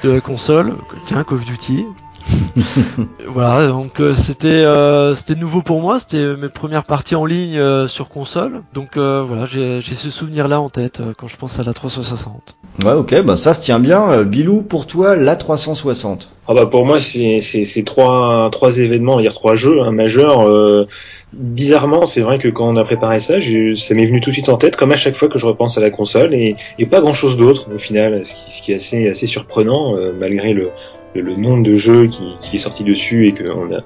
de 0.03 0.11
la 0.11 0.21
console. 0.21 0.75
Tiens, 1.07 1.23
Call 1.25 1.39
of 1.39 1.45
Duty. 1.45 1.87
voilà, 3.27 3.67
donc 3.67 4.01
euh, 4.01 4.15
c'était 4.15 4.49
euh, 4.49 5.15
c'était 5.15 5.35
nouveau 5.35 5.63
pour 5.63 5.81
moi, 5.81 5.99
c'était 5.99 6.37
mes 6.37 6.49
premières 6.49 6.85
parties 6.85 7.15
en 7.15 7.25
ligne 7.27 7.59
euh, 7.59 7.89
sur 7.89 8.09
console. 8.09 8.63
Donc 8.73 8.97
euh, 8.97 9.23
voilà, 9.27 9.45
j'ai 9.45 9.81
j'ai 9.81 9.95
ce 9.95 10.11
souvenir 10.11 10.49
là 10.49 10.61
en 10.61 10.69
tête 10.71 11.01
euh, 11.01 11.13
quand 11.17 11.29
je 11.29 11.37
pense 11.37 11.59
à 11.59 11.63
la 11.63 11.73
360. 11.73 12.57
Ouais, 12.85 12.93
ok, 12.93 13.23
bah 13.23 13.37
ça 13.37 13.55
se 13.55 13.61
tient 13.63 13.79
bien. 13.79 14.23
Bilou, 14.25 14.63
pour 14.63 14.87
toi, 14.87 15.17
la 15.17 15.37
360. 15.37 16.31
Ah 16.49 16.55
bah 16.55 16.67
pour 16.67 16.85
moi 16.87 17.01
c'est 17.01 17.41
c'est 17.41 17.65
c'est 17.65 17.85
trois 17.85 18.49
trois 18.53 18.79
événements, 18.79 19.19
il 19.19 19.25
y 19.25 19.29
a 19.29 19.33
trois 19.33 19.55
jeux 19.55 19.81
hein, 19.83 19.93
majeurs. 19.93 20.49
euh, 20.49 20.87
bizarrement, 21.33 22.07
c'est 22.07 22.21
vrai 22.21 22.39
que 22.39 22.47
quand 22.49 22.69
on 22.69 22.77
a 22.77 22.85
préparé 22.85 23.19
ça, 23.19 23.41
je- 23.41 23.75
ça 23.75 23.95
m'est 23.95 24.07
venu 24.07 24.21
tout 24.21 24.31
de 24.31 24.35
suite 24.35 24.49
en 24.49 24.57
tête, 24.57 24.77
comme 24.77 24.93
à 24.93 24.97
chaque 24.97 25.17
fois 25.17 25.29
que 25.29 25.37
je 25.39 25.47
repense 25.47 25.77
à 25.77 25.81
la 25.81 25.91
console, 25.91 26.33
et, 26.33 26.55
et 26.79 26.87
pas 26.87 27.01
grand 27.01 27.15
chose 27.15 27.37
d'autre 27.37 27.67
au 27.75 27.79
final, 27.79 28.25
ce 28.25 28.35
qui, 28.35 28.51
ce 28.53 28.63
qui 28.63 28.73
est 28.73 28.77
assez 28.77 29.09
assez 29.09 29.27
surprenant 29.27 29.97
euh, 29.97 30.13
malgré 30.19 30.53
le, 30.53 30.71
le 31.15 31.23
le 31.23 31.37
nombre 31.37 31.63
de 31.63 31.77
jeux 31.77 32.07
qui, 32.07 32.57
est 32.57 32.59
sorti 32.59 32.85
dessus 32.85 33.29
et 33.29 33.35
qu'on 33.35 33.73
a 33.73 33.83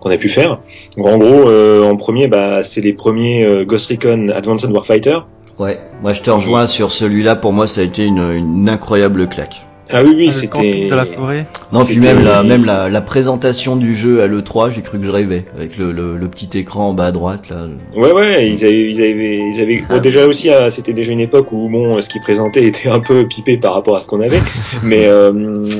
qu'on 0.00 0.10
a 0.10 0.16
pu 0.16 0.28
faire. 0.28 0.60
En 0.98 1.18
gros, 1.18 1.48
euh, 1.48 1.88
en 1.88 1.96
premier, 1.96 2.26
bah 2.28 2.62
c'est 2.62 2.80
les 2.80 2.92
premiers 2.92 3.44
euh, 3.44 3.64
Ghost 3.64 3.90
Recon 3.90 4.28
Advanced 4.28 4.70
Warfighter. 4.70 5.18
Ouais, 5.58 5.78
moi 6.02 6.12
je 6.14 6.22
te 6.22 6.30
rejoins 6.30 6.66
sur 6.66 6.90
celui-là. 6.90 7.36
Pour 7.36 7.52
moi, 7.52 7.66
ça 7.66 7.82
a 7.82 7.84
été 7.84 8.06
une 8.06 8.68
incroyable 8.68 9.28
claque. 9.28 9.66
Ah 9.92 10.02
oui 10.04 10.12
oui, 10.16 10.30
Ah, 10.30 10.46
camping 10.46 10.72
c'était 10.74 10.86
de 10.86 10.94
la 10.94 11.06
forêt. 11.06 11.46
Non, 11.72 11.84
puis 11.84 11.98
même 11.98 12.22
la, 12.24 12.42
même 12.42 12.64
la, 12.64 12.88
la 12.88 13.00
présentation 13.00 13.76
du 13.76 13.94
jeu 13.96 14.22
à 14.22 14.26
l'E3, 14.26 14.72
j'ai 14.72 14.82
cru 14.82 14.98
que 14.98 15.04
je 15.04 15.10
rêvais. 15.10 15.44
Avec 15.56 15.76
le, 15.78 15.92
le, 15.92 16.16
le 16.16 16.28
petit 16.28 16.58
écran 16.58 16.88
en 16.88 16.94
bas 16.94 17.06
à 17.06 17.12
droite, 17.12 17.48
là. 17.48 17.66
Ouais 17.96 18.12
ouais, 18.12 18.48
ils 18.48 18.64
avaient 18.64 18.90
ils 18.90 19.00
avaient 19.00 19.38
ils 19.54 19.60
avaient 19.60 19.82
bon, 19.88 19.98
déjà 20.00 20.26
aussi 20.26 20.50
ah, 20.50 20.70
c'était 20.70 20.92
déjà 20.92 21.12
une 21.12 21.20
époque 21.20 21.52
où 21.52 21.68
bon 21.70 22.00
ce 22.00 22.08
qu'ils 22.08 22.22
présentaient 22.22 22.64
était 22.64 22.88
un 22.88 23.00
peu 23.00 23.26
pipé 23.26 23.56
par 23.56 23.74
rapport 23.74 23.96
à 23.96 24.00
ce 24.00 24.06
qu'on 24.06 24.20
avait, 24.20 24.40
mais 24.82 25.06
euh, 25.06 25.32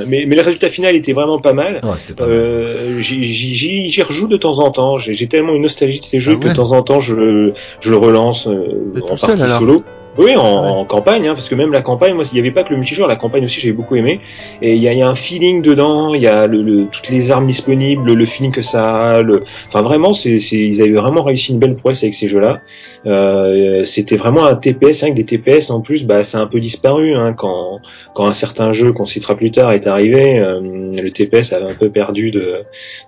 mais 0.06 0.24
mais 0.26 0.36
le 0.36 0.42
résultat 0.42 0.68
final 0.68 0.94
était 0.96 1.12
vraiment 1.12 1.40
pas 1.40 1.52
mal. 1.52 1.80
Ouais, 1.82 1.90
c'était 1.98 2.14
pas 2.14 2.26
mal. 2.26 2.34
Euh, 2.36 3.00
j'y 3.00 3.24
j'y- 3.24 3.54
j'y 3.54 3.90
j'y 3.90 4.02
rejoue 4.02 4.28
de 4.28 4.36
temps 4.36 4.58
en 4.58 4.70
temps. 4.70 4.98
J'ai 4.98 5.26
tellement 5.26 5.54
une 5.54 5.62
nostalgie 5.62 6.00
de 6.00 6.04
ces 6.04 6.18
jeux 6.20 6.34
Ah 6.36 6.40
que 6.40 6.44
ouais 6.46 6.50
de 6.50 6.56
temps 6.56 6.72
en 6.72 6.82
temps 6.82 7.00
je 7.00 7.14
le 7.14 7.54
je 7.80 7.90
le 7.90 7.96
relance 7.96 8.46
euh, 8.46 8.64
en 9.08 9.16
seul, 9.16 9.30
partie 9.30 9.42
alors 9.42 9.58
solo. 9.58 9.82
Oui, 10.22 10.36
en, 10.36 10.40
Ouais. 10.62 10.68
en 10.68 10.84
campagne, 10.84 11.26
hein, 11.28 11.34
parce 11.34 11.48
que 11.48 11.54
même 11.54 11.72
la 11.72 11.80
campagne, 11.82 12.14
moi, 12.14 12.24
il 12.30 12.34
n'y 12.34 12.40
avait 12.40 12.50
pas 12.50 12.62
que 12.62 12.70
le 12.70 12.76
multijoueur, 12.76 13.08
la 13.08 13.16
campagne 13.16 13.44
aussi, 13.44 13.58
j'avais 13.60 13.72
beaucoup 13.72 13.96
aimé. 13.96 14.20
Et 14.60 14.74
il 14.74 14.82
y 14.82 14.86
a, 14.88 14.92
y 14.92 15.00
a 15.02 15.08
un 15.08 15.14
feeling 15.14 15.62
dedans, 15.62 16.12
il 16.14 16.20
y 16.22 16.26
a 16.26 16.46
le, 16.46 16.60
le- 16.62 16.84
toutes 16.92 17.08
les 17.08 17.30
armes 17.30 17.46
disponibles, 17.46 18.12
le 18.12 18.26
feeling 18.26 18.52
que 18.52 18.62
ça 18.62 19.12
a. 19.16 19.22
Le... 19.22 19.42
Enfin, 19.68 19.80
vraiment, 19.82 20.12
c'est, 20.12 20.36
ils 20.36 20.82
avaient 20.82 20.90
vraiment 20.92 21.22
réussi 21.22 21.52
une 21.52 21.58
belle 21.58 21.74
prouesse 21.74 22.02
avec 22.02 22.14
ces 22.14 22.28
jeux-là. 22.28 22.60
Euh, 23.06 23.84
c'était 23.84 24.16
vraiment 24.16 24.44
un 24.44 24.54
TPS, 24.54 25.00
que 25.00 25.12
des 25.14 25.24
TPS 25.24 25.70
en 25.70 25.80
plus, 25.80 26.04
bah, 26.04 26.22
c'est 26.22 26.36
un 26.36 26.46
peu 26.46 26.60
disparu 26.60 27.14
hein, 27.14 27.32
quand, 27.36 27.78
quand 28.14 28.26
un 28.26 28.32
certain 28.32 28.72
jeu 28.72 28.92
qu'on 28.92 29.06
citera 29.06 29.34
plus 29.36 29.50
tard 29.50 29.72
est 29.72 29.86
arrivé. 29.86 30.38
euh, 30.38 30.60
le 30.60 31.10
TPS 31.10 31.52
avait 31.52 31.70
un 31.70 31.74
peu 31.74 31.88
perdu 31.90 32.30
de, 32.30 32.56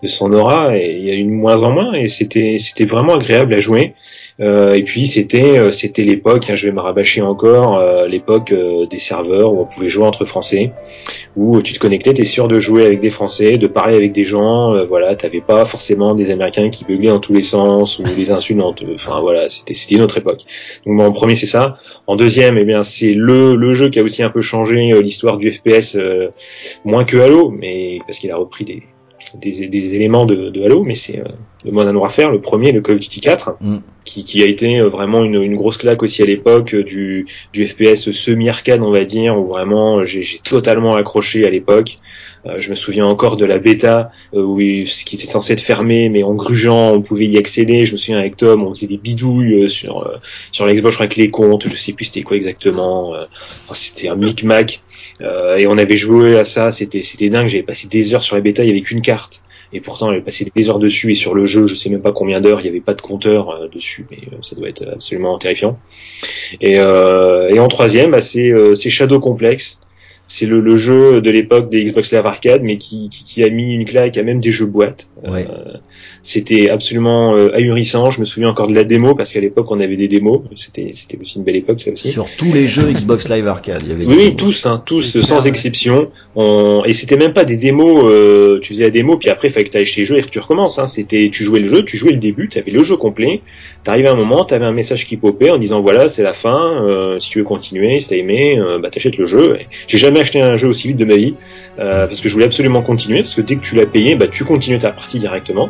de 0.02 0.08
son 0.08 0.32
aura 0.32 0.76
et 0.78 0.96
il 0.98 1.04
y 1.06 1.10
a 1.10 1.14
eu 1.14 1.24
de 1.24 1.28
moins 1.30 1.62
en 1.62 1.72
moins 1.72 1.92
et 1.92 2.08
c'était, 2.08 2.56
c'était 2.58 2.84
vraiment 2.84 3.14
agréable 3.14 3.52
à 3.54 3.60
jouer. 3.60 3.94
Euh, 4.42 4.74
et 4.74 4.82
puis 4.82 5.06
c'était 5.06 5.58
euh, 5.58 5.70
c'était 5.70 6.02
l'époque, 6.02 6.50
hein, 6.50 6.54
je 6.56 6.66
vais 6.66 6.72
me 6.72 6.80
rabâcher 6.80 7.22
encore, 7.22 7.78
euh, 7.78 8.08
l'époque 8.08 8.52
des 8.90 8.98
serveurs 8.98 9.54
où 9.54 9.60
on 9.60 9.66
pouvait 9.66 9.88
jouer 9.88 10.04
entre 10.04 10.24
Français, 10.24 10.72
où 11.36 11.62
tu 11.62 11.72
te 11.72 11.78
connectais, 11.78 12.12
t'es 12.12 12.24
sûr 12.24 12.48
de 12.48 12.58
jouer 12.58 12.84
avec 12.84 12.98
des 12.98 13.10
Français, 13.10 13.56
de 13.56 13.68
parler 13.68 13.94
avec 13.94 14.12
des 14.12 14.24
gens, 14.24 14.84
voilà, 14.86 15.14
t'avais 15.14 15.40
pas 15.40 15.64
forcément 15.64 16.14
des 16.14 16.30
Américains 16.30 16.70
qui 16.70 16.84
beuglaient 16.84 17.10
dans 17.10 17.20
tous 17.20 17.34
les 17.34 17.42
sens 17.42 18.00
ou 18.00 18.02
des 18.02 18.32
insultes, 18.32 18.58
dans 18.58 18.72
t- 18.72 18.84
enfin 18.94 19.20
voilà, 19.20 19.48
c'était 19.48 19.74
c'était 19.74 19.94
une 19.94 20.02
autre 20.02 20.18
époque. 20.18 20.40
Donc 20.86 21.00
en 21.00 21.12
premier 21.12 21.36
c'est 21.36 21.46
ça, 21.46 21.74
en 22.08 22.16
deuxième 22.16 22.58
eh 22.58 22.64
bien 22.64 22.82
c'est 22.82 23.14
le 23.14 23.54
le 23.54 23.74
jeu 23.74 23.90
qui 23.90 24.00
a 24.00 24.02
aussi 24.02 24.22
un 24.24 24.30
peu 24.30 24.42
changé 24.42 25.00
l'histoire 25.02 25.36
du 25.36 25.52
FPS, 25.52 25.96
moins 26.84 27.04
que 27.04 27.16
Halo, 27.16 27.50
mais 27.50 27.98
parce 28.06 28.18
qu'il 28.18 28.30
a 28.32 28.36
repris 28.36 28.64
des 28.64 28.82
des, 29.40 29.66
des 29.68 29.94
éléments 29.94 30.26
de, 30.26 30.50
de 30.50 30.62
Halo, 30.62 30.82
mais 30.84 30.94
c'est 30.94 31.18
euh, 31.20 31.24
le 31.64 31.70
Modern 31.72 31.96
Warfare, 31.96 32.30
le 32.30 32.40
premier, 32.40 32.72
le 32.72 32.80
Call 32.80 32.96
of 32.96 33.00
Duty 33.00 33.20
4, 33.20 33.56
Mm. 33.60 33.76
qui, 34.04 34.24
qui 34.24 34.42
a 34.42 34.46
été 34.46 34.80
euh, 34.80 34.88
vraiment 34.88 35.22
une, 35.24 35.40
une 35.42 35.56
grosse 35.56 35.76
claque 35.76 36.02
aussi 36.02 36.22
à 36.22 36.26
l'époque 36.26 36.74
euh, 36.74 36.82
du, 36.82 37.26
du 37.52 37.66
FPS 37.66 38.10
semi-arcade, 38.10 38.82
on 38.82 38.90
va 38.92 39.04
dire, 39.04 39.38
où 39.38 39.46
vraiment 39.46 39.98
euh, 40.00 40.04
j'ai 40.04 40.22
j'ai 40.22 40.38
totalement 40.38 40.94
accroché 40.96 41.46
à 41.46 41.50
l'époque. 41.50 41.96
Euh, 42.44 42.56
je 42.58 42.70
me 42.70 42.74
souviens 42.74 43.06
encore 43.06 43.36
de 43.36 43.44
la 43.44 43.60
bêta 43.60 44.10
euh, 44.34 44.42
où 44.42 44.58
il- 44.60 44.88
ce 44.88 45.04
qui 45.04 45.14
était 45.14 45.26
censé 45.28 45.52
être 45.52 45.60
fermé, 45.60 46.08
mais 46.08 46.24
en 46.24 46.34
grugeant, 46.34 46.90
on 46.92 47.00
pouvait 47.00 47.26
y 47.26 47.38
accéder. 47.38 47.84
Je 47.86 47.92
me 47.92 47.96
souviens 47.96 48.18
avec 48.18 48.36
Tom, 48.36 48.64
on 48.64 48.74
faisait 48.74 48.88
des 48.88 48.96
bidouilles 48.98 49.62
euh, 49.62 49.68
sur 49.68 50.02
euh, 50.04 50.16
sur 50.50 50.66
l'Xbox, 50.66 50.90
je 50.92 50.96
crois 50.96 51.04
avec 51.06 51.16
les 51.16 51.30
comptes, 51.30 51.68
je 51.68 51.76
sais 51.76 51.92
plus 51.92 52.06
c'était 52.06 52.22
quoi 52.22 52.36
exactement. 52.36 53.14
euh, 53.14 53.26
enfin, 53.66 53.74
c'était 53.74 54.08
un 54.08 54.16
micmac. 54.16 54.81
Euh, 55.22 55.56
et 55.56 55.66
on 55.66 55.78
avait 55.78 55.96
joué 55.96 56.38
à 56.38 56.44
ça, 56.44 56.72
c'était 56.72 57.02
c'était 57.02 57.30
dingue. 57.30 57.48
J'avais 57.48 57.62
passé 57.62 57.88
des 57.88 58.14
heures 58.14 58.22
sur 58.22 58.36
la 58.36 58.42
bêta, 58.42 58.64
il 58.64 58.68
y 58.68 58.70
avait 58.70 58.80
qu'une 58.80 59.02
carte. 59.02 59.42
Et 59.74 59.80
pourtant, 59.80 60.10
j'avais 60.10 60.20
passé 60.20 60.46
des 60.54 60.68
heures 60.68 60.78
dessus 60.78 61.12
et 61.12 61.14
sur 61.14 61.34
le 61.34 61.46
jeu, 61.46 61.66
je 61.66 61.74
sais 61.74 61.88
même 61.88 62.02
pas 62.02 62.12
combien 62.12 62.42
d'heures, 62.42 62.60
il 62.60 62.64
n'y 62.64 62.68
avait 62.68 62.80
pas 62.80 62.92
de 62.92 63.00
compteur 63.00 63.48
euh, 63.50 63.68
dessus, 63.68 64.04
mais 64.10 64.18
euh, 64.32 64.36
ça 64.42 64.54
doit 64.54 64.68
être 64.68 64.86
absolument 64.86 65.38
terrifiant. 65.38 65.76
Et, 66.60 66.78
euh, 66.78 67.48
et 67.48 67.58
en 67.58 67.68
troisième, 67.68 68.10
bah, 68.10 68.20
c'est 68.20 68.50
euh, 68.50 68.74
c'est 68.74 68.90
Shadow 68.90 69.20
Complex. 69.20 69.78
C'est 70.26 70.46
le, 70.46 70.60
le 70.60 70.76
jeu 70.76 71.20
de 71.20 71.30
l'époque 71.30 71.68
des 71.68 71.84
Xbox 71.84 72.12
Live 72.12 72.24
Arcade, 72.24 72.62
mais 72.62 72.78
qui, 72.78 73.10
qui, 73.10 73.24
qui 73.24 73.42
a 73.44 73.50
mis 73.50 73.72
une 73.74 73.84
claque 73.84 74.16
à 74.16 74.22
même 74.22 74.40
des 74.40 74.50
jeux 74.50 74.66
boîtes. 74.66 75.08
Ouais. 75.26 75.46
C'était 76.24 76.70
absolument 76.70 77.34
euh, 77.36 77.50
ahurissant. 77.54 78.12
Je 78.12 78.20
me 78.20 78.24
souviens 78.24 78.48
encore 78.48 78.68
de 78.68 78.74
la 78.74 78.84
démo 78.84 79.14
parce 79.16 79.32
qu'à 79.32 79.40
l'époque 79.40 79.68
on 79.70 79.80
avait 79.80 79.96
des 79.96 80.06
démos. 80.06 80.42
C'était 80.54 80.90
c'était 80.94 81.18
aussi 81.20 81.38
une 81.38 81.44
belle 81.44 81.56
époque 81.56 81.80
ça 81.80 81.90
aussi. 81.90 82.12
Sur 82.12 82.28
tous 82.36 82.52
les 82.52 82.68
jeux 82.68 82.84
Xbox 82.92 83.28
Live 83.28 83.48
Arcade, 83.48 83.82
il 83.84 83.88
y 83.90 83.92
avait 83.92 84.04
Oui, 84.04 84.10
des 84.16 84.16
oui, 84.16 84.24
démos. 84.34 84.36
tous, 84.36 84.66
hein, 84.66 84.80
tous, 84.86 85.20
sans 85.20 85.26
clair, 85.26 85.42
ouais. 85.42 85.48
exception. 85.48 86.10
On... 86.36 86.82
Et 86.84 86.92
c'était 86.92 87.16
même 87.16 87.32
pas 87.32 87.44
des 87.44 87.56
démos. 87.56 88.04
euh, 88.06 88.60
tu 88.60 88.72
faisais 88.72 88.84
la 88.84 88.90
démo, 88.90 89.16
puis 89.16 89.30
après, 89.30 89.48
il 89.48 89.50
fallait 89.50 89.64
que 89.64 89.70
tu 89.70 89.76
ailles 89.78 89.84
chez 89.86 90.02
le 90.02 90.06
jeu 90.06 90.18
et 90.18 90.22
que 90.22 90.28
tu 90.28 90.38
recommences. 90.38 90.78
Hein. 90.78 90.86
C'était, 90.86 91.28
tu 91.32 91.42
jouais 91.44 91.58
le 91.60 91.68
jeu, 91.68 91.84
tu 91.84 91.96
jouais 91.96 92.12
le 92.12 92.18
début, 92.18 92.48
tu 92.48 92.58
avais 92.58 92.70
le 92.70 92.82
jeu 92.84 92.96
complet. 92.96 93.40
T'arrivais 93.82 94.08
à 94.08 94.12
un 94.12 94.16
moment, 94.16 94.44
tu 94.44 94.54
avais 94.54 94.64
un 94.66 94.72
message 94.72 95.06
qui 95.06 95.16
popait 95.16 95.50
en 95.50 95.58
disant 95.58 95.80
voilà, 95.82 96.08
c'est 96.08 96.22
la 96.22 96.34
fin. 96.34 96.84
euh, 96.84 97.18
si 97.18 97.30
tu 97.30 97.38
veux 97.38 97.44
continuer, 97.44 97.98
si 97.98 98.08
t'as 98.08 98.16
aimé, 98.16 98.58
euh, 98.58 98.78
bah 98.78 98.90
t'achètes 98.90 99.16
le 99.18 99.26
jeu. 99.26 99.56
J'ai 99.88 99.98
jamais 99.98 100.20
acheté 100.20 100.40
un 100.40 100.56
jeu 100.56 100.68
aussi 100.68 100.86
vite 100.88 100.98
de 100.98 101.04
ma 101.04 101.16
vie 101.16 101.34
euh, 101.80 102.06
parce 102.06 102.20
que 102.20 102.28
je 102.28 102.32
voulais 102.34 102.44
absolument 102.46 102.82
continuer 102.82 103.18
parce 103.22 103.34
que 103.34 103.40
dès 103.40 103.56
que 103.56 103.62
tu 103.62 103.74
l'as 103.74 103.86
payé, 103.86 104.14
bah 104.14 104.28
tu 104.28 104.44
continues 104.44 104.78
ta 104.78 104.92
partie 104.92 105.18
directement. 105.18 105.68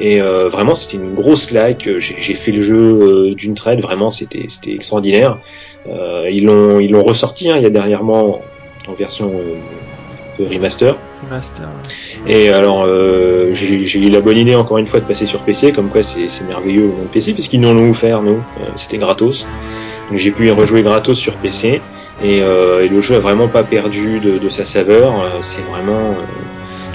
Et 0.00 0.20
euh, 0.20 0.48
vraiment, 0.48 0.74
c'était 0.74 0.96
une 0.96 1.14
grosse 1.14 1.46
claque. 1.46 1.88
J'ai 1.98 2.34
fait 2.34 2.52
le 2.52 2.60
jeu 2.62 2.76
euh, 2.76 3.34
d'une 3.34 3.54
traite. 3.54 3.80
Vraiment, 3.80 4.10
c'était 4.10 4.44
c'était 4.48 4.72
extraordinaire. 4.74 5.38
Euh, 5.88 6.28
ils 6.30 6.44
l'ont 6.44 6.78
ils 6.78 6.90
l'ont 6.90 7.02
ressorti. 7.02 7.50
Hein, 7.50 7.56
il 7.56 7.62
y 7.62 7.66
a 7.66 7.70
dernièrement 7.70 8.42
en 8.86 8.92
version 8.92 9.30
euh, 9.34 9.54
peu 10.36 10.44
remaster. 10.44 10.96
Remaster. 11.24 11.64
ouais. 12.26 12.32
Et 12.32 12.48
alors, 12.50 12.84
euh, 12.86 13.52
j'ai 13.54 13.98
eu 13.98 14.08
la 14.08 14.20
bonne 14.20 14.38
idée 14.38 14.54
encore 14.54 14.78
une 14.78 14.86
fois 14.86 15.00
de 15.00 15.04
passer 15.04 15.26
sur 15.26 15.40
PC, 15.40 15.72
comme 15.72 15.88
quoi 15.88 16.02
c'est 16.02 16.28
c'est 16.28 16.44
merveilleux 16.44 16.82
le 16.82 16.88
monde 16.88 17.08
PC, 17.12 17.32
puisqu'ils 17.32 17.60
nous 17.60 17.72
l'ont 17.74 17.90
offert, 17.90 18.22
nous. 18.22 18.36
Euh, 18.60 18.70
C'était 18.76 18.98
gratos. 18.98 19.46
Donc 20.10 20.18
j'ai 20.18 20.30
pu 20.30 20.46
y 20.46 20.50
rejouer 20.50 20.82
gratos 20.82 21.18
sur 21.18 21.34
PC. 21.36 21.80
Et, 22.24 22.40
euh, 22.42 22.84
et 22.84 22.88
le 22.88 23.00
jeu 23.00 23.14
a 23.14 23.20
vraiment 23.20 23.46
pas 23.46 23.62
perdu 23.62 24.18
de, 24.18 24.38
de 24.38 24.48
sa 24.48 24.64
saveur. 24.64 25.12
Euh, 25.12 25.28
c'est 25.42 25.62
vraiment 25.70 25.92
euh, 26.10 26.14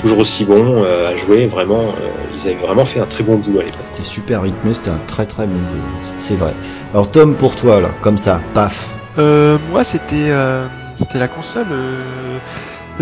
toujours 0.03 0.19
aussi 0.19 0.43
bon 0.45 0.83
euh, 0.83 1.11
à 1.11 1.15
jouer. 1.15 1.47
Vraiment, 1.47 1.79
euh, 1.87 2.09
ils 2.35 2.47
avaient 2.47 2.57
vraiment 2.57 2.85
fait 2.85 2.99
un 2.99 3.05
très 3.05 3.23
bon 3.23 3.37
boulot 3.37 3.61
à 3.61 3.63
l'époque. 3.63 3.85
C'était 3.91 4.07
super 4.07 4.43
rythmé, 4.43 4.73
c'était 4.73 4.91
un 4.91 4.99
très 5.07 5.25
très 5.25 5.47
bon 5.47 5.55
jeu. 5.55 5.81
C'est 6.19 6.35
vrai. 6.35 6.53
Alors 6.93 7.09
Tom, 7.09 7.35
pour 7.35 7.55
toi 7.55 7.81
là, 7.81 7.89
comme 8.01 8.17
ça, 8.17 8.41
paf. 8.53 8.89
Euh, 9.17 9.57
moi, 9.71 9.83
c'était 9.83 10.29
euh, 10.29 10.67
c'était 10.97 11.19
la 11.19 11.27
console 11.27 11.67
euh, 11.71 12.39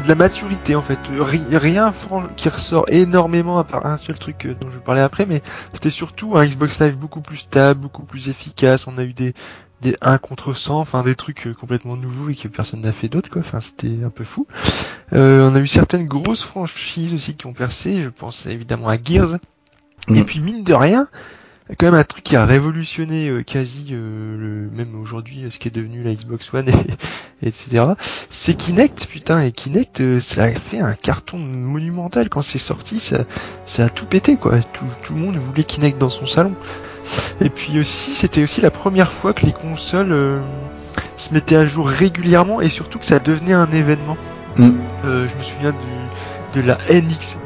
de 0.01 0.07
la 0.07 0.15
maturité 0.15 0.75
en 0.75 0.81
fait. 0.81 0.99
Ri- 1.19 1.41
rien 1.51 1.93
qui 2.37 2.49
ressort 2.49 2.85
énormément 2.89 3.57
à 3.57 3.63
part 3.63 3.85
un 3.85 3.97
seul 3.97 4.17
truc 4.17 4.47
dont 4.61 4.67
je 4.69 4.75
vais 4.75 4.83
parler 4.83 5.01
après, 5.01 5.25
mais 5.25 5.41
c'était 5.73 5.89
surtout 5.89 6.37
un 6.37 6.45
Xbox 6.45 6.79
Live 6.79 6.97
beaucoup 6.97 7.21
plus 7.21 7.37
stable, 7.37 7.79
beaucoup 7.81 8.03
plus 8.03 8.29
efficace. 8.29 8.85
On 8.87 8.97
a 8.97 9.03
eu 9.03 9.13
des 9.13 9.33
des 9.81 9.95
1 10.01 10.17
contre 10.19 10.53
100, 10.53 10.79
enfin 10.79 11.03
des 11.03 11.15
trucs 11.15 11.47
euh, 11.47 11.53
complètement 11.53 11.95
nouveaux 11.97 12.29
et 12.29 12.35
que 12.35 12.47
personne 12.47 12.81
n'a 12.81 12.91
fait 12.93 13.09
d'autre 13.09 13.29
quoi. 13.29 13.41
Enfin, 13.41 13.61
c'était 13.61 14.03
un 14.03 14.09
peu 14.09 14.23
fou. 14.23 14.47
Euh, 15.13 15.49
on 15.49 15.55
a 15.55 15.59
eu 15.59 15.67
certaines 15.67 16.05
grosses 16.05 16.43
franchises 16.43 17.13
aussi 17.13 17.35
qui 17.35 17.45
ont 17.47 17.53
percé. 17.53 18.01
Je 18.01 18.09
pense 18.09 18.45
évidemment 18.45 18.87
à 18.89 18.97
Gears. 19.01 19.35
Et 20.09 20.21
Mm. 20.21 20.25
puis 20.25 20.39
mine 20.39 20.63
de 20.63 20.73
rien, 20.73 21.07
quand 21.77 21.85
même 21.85 21.95
un 21.95 22.03
truc 22.03 22.23
qui 22.23 22.35
a 22.35 22.45
révolutionné 22.45 23.29
euh, 23.29 23.43
quasi 23.43 23.89
euh, 23.91 24.35
le, 24.37 24.69
même 24.75 24.99
aujourd'hui 24.99 25.45
euh, 25.45 25.49
ce 25.49 25.59
qui 25.59 25.67
est 25.67 25.71
devenu 25.71 26.03
la 26.03 26.13
Xbox 26.13 26.53
One 26.53 26.69
et, 26.69 27.47
etc. 27.47 27.83
C'est 28.29 28.55
Kinect 28.55 29.05
putain 29.07 29.41
et 29.41 29.51
Kinect 29.51 30.01
euh, 30.01 30.19
ça 30.19 30.43
a 30.43 30.51
fait 30.53 30.79
un 30.79 30.93
carton 30.93 31.37
monumental 31.37 32.29
quand 32.29 32.41
c'est 32.41 32.57
sorti 32.59 32.99
ça 32.99 33.25
ça 33.65 33.85
a 33.85 33.89
tout 33.89 34.05
pété 34.05 34.37
quoi 34.37 34.59
tout, 34.59 34.85
tout 35.03 35.13
le 35.13 35.19
monde 35.19 35.37
voulait 35.37 35.63
Kinect 35.63 35.97
dans 35.97 36.09
son 36.09 36.25
salon 36.25 36.55
et 37.41 37.49
puis 37.49 37.79
aussi 37.79 38.11
c'était 38.15 38.43
aussi 38.43 38.61
la 38.61 38.71
première 38.71 39.11
fois 39.11 39.33
que 39.33 39.45
les 39.45 39.53
consoles 39.53 40.11
euh, 40.11 40.39
se 41.17 41.33
mettaient 41.33 41.55
à 41.55 41.65
jour 41.65 41.87
régulièrement 41.87 42.61
et 42.61 42.69
surtout 42.69 42.99
que 42.99 43.05
ça 43.05 43.19
devenait 43.19 43.53
un 43.53 43.69
événement 43.71 44.17
Mm. 44.57 44.71
Euh, 45.05 45.27
je 45.29 45.37
me 45.37 45.43
souviens 45.43 45.71
du, 45.71 46.59
de 46.59 46.67
la 46.67 46.77
NXE 46.89 47.37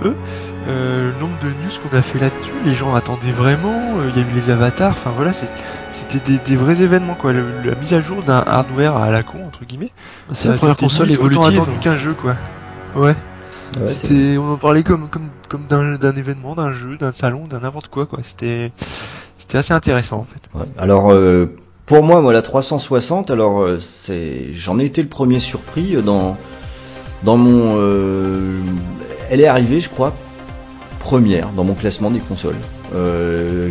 euh, 0.67 1.12
le 1.12 1.19
nombre 1.21 1.35
de 1.43 1.50
news 1.50 1.69
qu'on 1.88 1.95
a 1.95 2.01
fait 2.01 2.17
là-dessus, 2.17 2.51
les 2.65 2.74
gens 2.74 2.95
attendaient 2.95 3.31
vraiment, 3.31 3.69
euh, 4.00 4.09
il 4.15 4.19
y 4.19 4.25
a 4.25 4.27
eu 4.27 4.33
les 4.33 4.50
avatars, 4.50 4.89
enfin 4.93 5.12
voilà, 5.15 5.31
c'était 5.31 6.17
des, 6.25 6.39
des 6.39 6.55
vrais 6.55 6.81
événements 6.81 7.13
quoi, 7.13 7.31
Le- 7.31 7.45
la 7.63 7.75
mise 7.75 7.93
à 7.93 8.01
jour 8.01 8.24
d'un 8.24 8.43
hardware 8.47 8.97
à 8.97 9.12
la 9.12 9.21
con 9.21 9.45
entre 9.45 9.65
guillemets. 9.65 9.91
C'est 10.33 10.47
la 10.47 10.55
première 10.55 10.75
console 10.77 11.05
limite 11.05 11.21
autant 11.21 11.47
évolutive. 11.47 11.62
attendu 11.62 11.77
qu'un 11.77 11.95
jeu 11.97 12.13
quoi. 12.15 12.35
Ouais, 12.95 13.09
Ouais, 13.12 13.15
c'est- 13.85 14.07
c'était, 14.07 14.38
on 14.39 14.53
en 14.53 14.57
parlait 14.57 14.81
comme 14.81 15.07
comme 15.09 15.29
comme 15.57 15.97
d'un 15.97 16.15
événement, 16.15 16.55
d'un 16.55 16.71
jeu, 16.74 16.97
d'un 16.97 17.12
salon, 17.13 17.45
d'un 17.47 17.59
n'importe 17.59 17.88
quoi 17.88 18.05
quoi. 18.05 18.19
C'était 18.24 18.71
c'était 19.38 19.57
assez 19.57 19.74
intéressant 19.74 20.17
en 20.17 20.25
fait. 20.25 20.67
Alors 20.77 21.12
euh, 21.12 21.47
pour 21.85 22.03
moi, 22.03 22.21
moi 22.21 22.33
la 22.33 22.41
360, 22.41 23.29
alors 23.31 23.62
euh, 23.62 23.79
c'est, 23.79 24.53
j'en 24.53 24.79
ai 24.79 24.85
été 24.85 25.01
le 25.03 25.09
premier 25.09 25.39
surpris 25.39 25.95
euh, 25.95 26.01
dans 26.01 26.38
dans 27.24 27.38
mon, 27.38 27.79
elle 29.31 29.41
est 29.41 29.47
arrivée, 29.47 29.81
je 29.81 29.89
crois, 29.89 30.13
première 31.00 31.50
dans 31.53 31.63
mon 31.63 31.74
classement 31.74 32.12
des 32.12 32.19
consoles. 32.19 32.57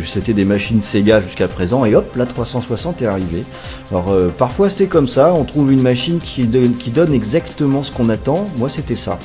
C'était 0.03 0.33
des 0.33 0.43
machines 0.45 0.81
Sega 0.81 1.21
jusqu'à 1.21 1.47
présent 1.47 1.85
et 1.85 1.95
hop, 1.95 2.15
la 2.15 2.25
360 2.25 3.01
est 3.01 3.05
arrivée. 3.05 3.45
Alors 3.91 4.13
parfois 4.37 4.69
c'est 4.69 4.87
comme 4.87 5.07
ça, 5.07 5.33
on 5.33 5.45
trouve 5.45 5.71
une 5.71 5.81
machine 5.81 6.19
qui, 6.19 6.45
donne- 6.47 6.75
qui 6.75 6.89
donne 6.91 7.13
exactement 7.13 7.81
ce 7.81 7.91
qu'on 7.91 8.09
attend. 8.09 8.45
Moi 8.57 8.67
c'était 8.69 8.95
ça. 8.97 9.19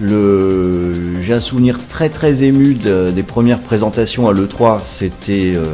Le, 0.00 0.92
j'ai 1.22 1.32
un 1.32 1.40
souvenir 1.40 1.78
très 1.88 2.08
très 2.10 2.42
ému 2.42 2.74
de- 2.74 3.10
des 3.14 3.22
premières 3.22 3.60
présentations 3.60 4.28
à 4.28 4.32
l'E3. 4.32 4.80
C'était, 4.86 5.54
euh, 5.56 5.64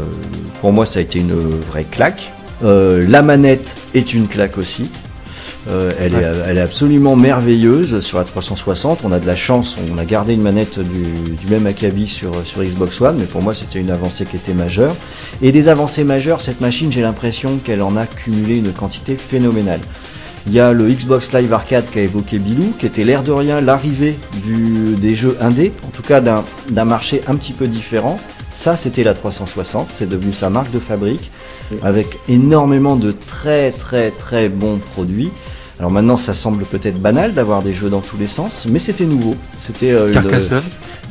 pour 0.61 0.73
moi, 0.73 0.87
ça 0.87 1.00
a 1.00 1.02
été 1.02 1.19
une 1.19 1.35
vraie 1.35 1.85
claque. 1.85 2.33
Euh, 2.64 3.05
la 3.09 3.23
manette 3.23 3.75
est 3.95 4.14
une 4.14 4.29
claque 4.29 4.59
aussi. 4.59 4.88
Euh, 5.69 5.91
elle, 6.00 6.14
Ouais. 6.14 6.23
est, 6.23 6.33
elle 6.49 6.59
est 6.59 6.62
absolument 6.62 7.14
merveilleuse 7.17 8.00
sur 8.00 8.19
la 8.19 8.25
360. 8.25 9.00
On 9.05 9.12
a 9.12 9.19
de 9.21 9.26
la 9.26 9.37
chance, 9.37 9.76
on 9.93 9.99
a 9.99 10.05
gardé 10.05 10.35
une 10.35 10.43
manette 10.43 10.79
du, 10.81 11.02
du 11.37 11.47
même 11.49 11.67
acabit 11.67 12.09
sur, 12.09 12.33
sur 12.45 12.62
Xbox 12.64 13.00
One, 13.00 13.17
mais 13.19 13.26
pour 13.26 13.43
moi 13.43 13.55
c'était 13.55 13.79
une 13.81 13.91
avancée 13.91 14.25
qui 14.25 14.37
était 14.37 14.55
majeure. 14.55 14.97
Et 15.41 15.52
des 15.52 15.69
avancées 15.69 16.02
majeures, 16.02 16.41
cette 16.43 16.61
machine, 16.61 16.91
j'ai 16.91 17.00
l'impression 17.02 17.59
qu'elle 17.64 17.83
en 17.83 17.97
a 17.97 18.07
cumulé 18.07 18.59
une 18.59 18.73
quantité 18.73 19.17
phénoménale. 19.17 19.81
Il 20.47 20.53
y 20.53 20.61
a 20.61 20.73
le 20.73 20.89
Xbox 20.89 21.33
Live 21.33 21.53
Arcade 21.53 21.85
qu'a 21.93 22.01
évoqué 22.01 22.39
Bilou, 22.39 22.73
qui 22.79 22.87
était 22.87 23.05
l'air 23.05 23.23
de 23.23 23.31
rien 23.33 23.61
l'arrivée 23.61 24.17
des 24.45 25.15
jeux 25.15 25.37
indés, 25.41 25.73
en 25.87 25.89
tout 25.89 26.03
cas 26.03 26.21
d'un 26.21 26.85
marché 26.85 27.23
un 27.29 27.37
petit 27.37 27.53
peu 27.53 27.69
différent, 27.69 28.19
Ça, 28.55 28.77
c'était 28.77 29.03
la 29.03 29.15
360. 29.15 29.89
C'est 29.91 30.09
devenu 30.09 30.33
sa 30.33 30.51
marque 30.51 30.71
de 30.73 30.79
fabrique 30.79 31.31
Oui. 31.71 31.79
avec 31.83 32.07
énormément 32.29 32.97
de 32.97 33.13
très 33.13 33.71
très 33.73 34.11
très 34.11 34.49
bons 34.51 34.79
produits. 34.79 35.31
Alors 35.79 35.91
maintenant, 35.91 36.17
ça 36.19 36.35
semble 36.35 36.65
peut-être 36.65 37.01
banal 37.01 37.33
d'avoir 37.35 37.63
des 37.63 37.73
jeux 37.73 37.89
dans 37.89 38.03
tous 38.03 38.19
les 38.19 38.29
sens, 38.29 38.67
mais 38.71 38.79
c'était 38.79 39.07
nouveau. 39.07 39.35
C'était 39.59 39.91
euh, 39.93 40.09
une- 40.09 40.23
Carcassonne. 40.23 40.63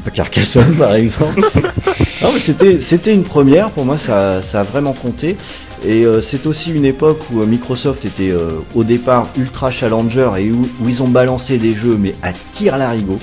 pas 0.06 0.12
Carcassonne 0.12 0.76
par 0.76 0.94
exemple. 0.94 1.42
non 2.22 2.32
mais 2.32 2.40
c'était 2.40 2.80
c'était 2.80 3.14
une 3.14 3.24
première 3.24 3.72
pour 3.72 3.86
moi 3.86 3.98
ça 3.98 4.42
ça 4.44 4.62
a 4.62 4.64
vraiment 4.64 4.94
compté 4.94 5.36
et 5.84 6.06
euh, 6.06 6.22
c'est 6.22 6.46
aussi 6.46 6.72
une 6.72 6.86
époque 6.86 7.20
où 7.32 7.42
euh, 7.42 7.46
Microsoft 7.46 8.06
était 8.06 8.30
euh, 8.30 8.60
au 8.76 8.84
départ 8.84 9.30
ultra 9.36 9.72
challenger 9.72 10.30
et 10.38 10.52
où, 10.52 10.68
ils 10.88 11.02
ont 11.02 11.08
balancé 11.08 11.58
des 11.58 11.74
jeux 11.74 11.98
mais 12.00 12.14
à 12.22 12.34
tir 12.34 12.78
larigot. 12.78 13.20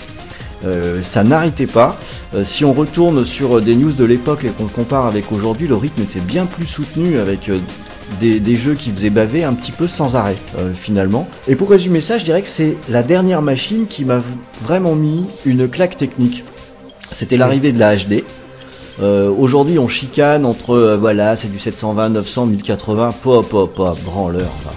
Ça 1.03 1.23
n'arrêtait 1.23 1.69
pas. 1.69 1.97
Si 2.43 2.65
on 2.65 2.73
retourne 2.73 3.25
sur 3.25 3.61
des 3.61 3.77
news 3.77 3.93
de 3.93 4.05
l'époque 4.05 4.45
et 4.45 4.49
qu'on 4.49 4.67
compare 4.67 5.07
avec 5.07 5.31
aujourd'hui, 5.31 5.69
le 5.69 5.77
rythme 5.77 6.03
était 6.03 6.19
bien 6.19 6.47
plus 6.47 6.67
soutenu 6.67 7.19
avec 7.19 7.49
des, 8.19 8.57
jeux 8.57 8.75
qui 8.75 8.91
faisaient 8.91 9.09
baver 9.09 9.45
un 9.45 9.55
petit 9.55 9.71
peu 9.71 9.87
sans 9.87 10.17
arrêt 10.17 10.35
finalement. 10.75 11.29
Et 11.47 11.55
pour 11.55 11.71
résumer 11.71 12.01
ça, 12.01 12.19
je 12.19 12.25
dirais 12.25 12.43
que 12.43 12.49
c'est 12.49 12.77
la 12.89 13.05
dernière 13.05 13.41
machine 13.41 13.87
qui 13.87 14.05
m'a 14.05 14.21
vraiment 14.61 14.97
mis 14.97 15.27
une 15.47 15.69
claque 15.69 15.97
technique. 15.97 16.43
C'était 17.13 17.37
l'arrivée 17.37 17.71
de 17.71 17.79
la 17.79 17.95
HD. 17.95 18.25
Euh, 19.01 19.31
Aujourd'hui, 19.31 19.79
on 19.79 19.89
chicane 19.89 20.45
entre 20.45 20.71
euh, 20.71 20.97
voilà, 20.97 21.37
c'est 21.37 21.49
du 21.49 21.59
720, 21.59 22.11
900, 22.11 22.47
1080, 22.47 23.15
pop, 23.23 23.49
pop, 23.49 23.75
pop, 23.75 23.99
branleur. 24.05 24.51
Là. 24.65 24.73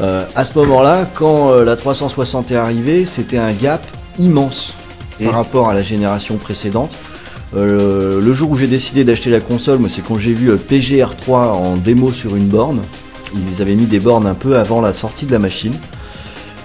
Euh, 0.00 0.24
à 0.34 0.44
ce 0.44 0.58
moment-là, 0.58 1.08
quand 1.14 1.52
la 1.62 1.76
360 1.76 2.50
est 2.50 2.56
arrivée, 2.56 3.04
c'était 3.06 3.38
un 3.38 3.52
gap 3.52 3.84
immense 4.18 4.74
par 5.22 5.34
rapport 5.34 5.68
à 5.68 5.74
la 5.74 5.82
génération 5.82 6.36
précédente. 6.36 6.92
Le 7.54 8.32
jour 8.32 8.50
où 8.50 8.56
j'ai 8.56 8.66
décidé 8.66 9.04
d'acheter 9.04 9.30
la 9.30 9.40
console, 9.40 9.80
c'est 9.88 10.02
quand 10.04 10.18
j'ai 10.18 10.32
vu 10.34 10.50
euh, 10.50 10.56
PGR3 10.56 11.32
en 11.32 11.76
démo 11.76 12.12
sur 12.12 12.36
une 12.36 12.46
borne. 12.46 12.80
Ils 13.34 13.62
avaient 13.62 13.74
mis 13.74 13.86
des 13.86 14.00
bornes 14.00 14.26
un 14.26 14.34
peu 14.34 14.56
avant 14.56 14.80
la 14.80 14.94
sortie 14.94 15.26
de 15.26 15.32
la 15.32 15.38
machine. 15.38 15.74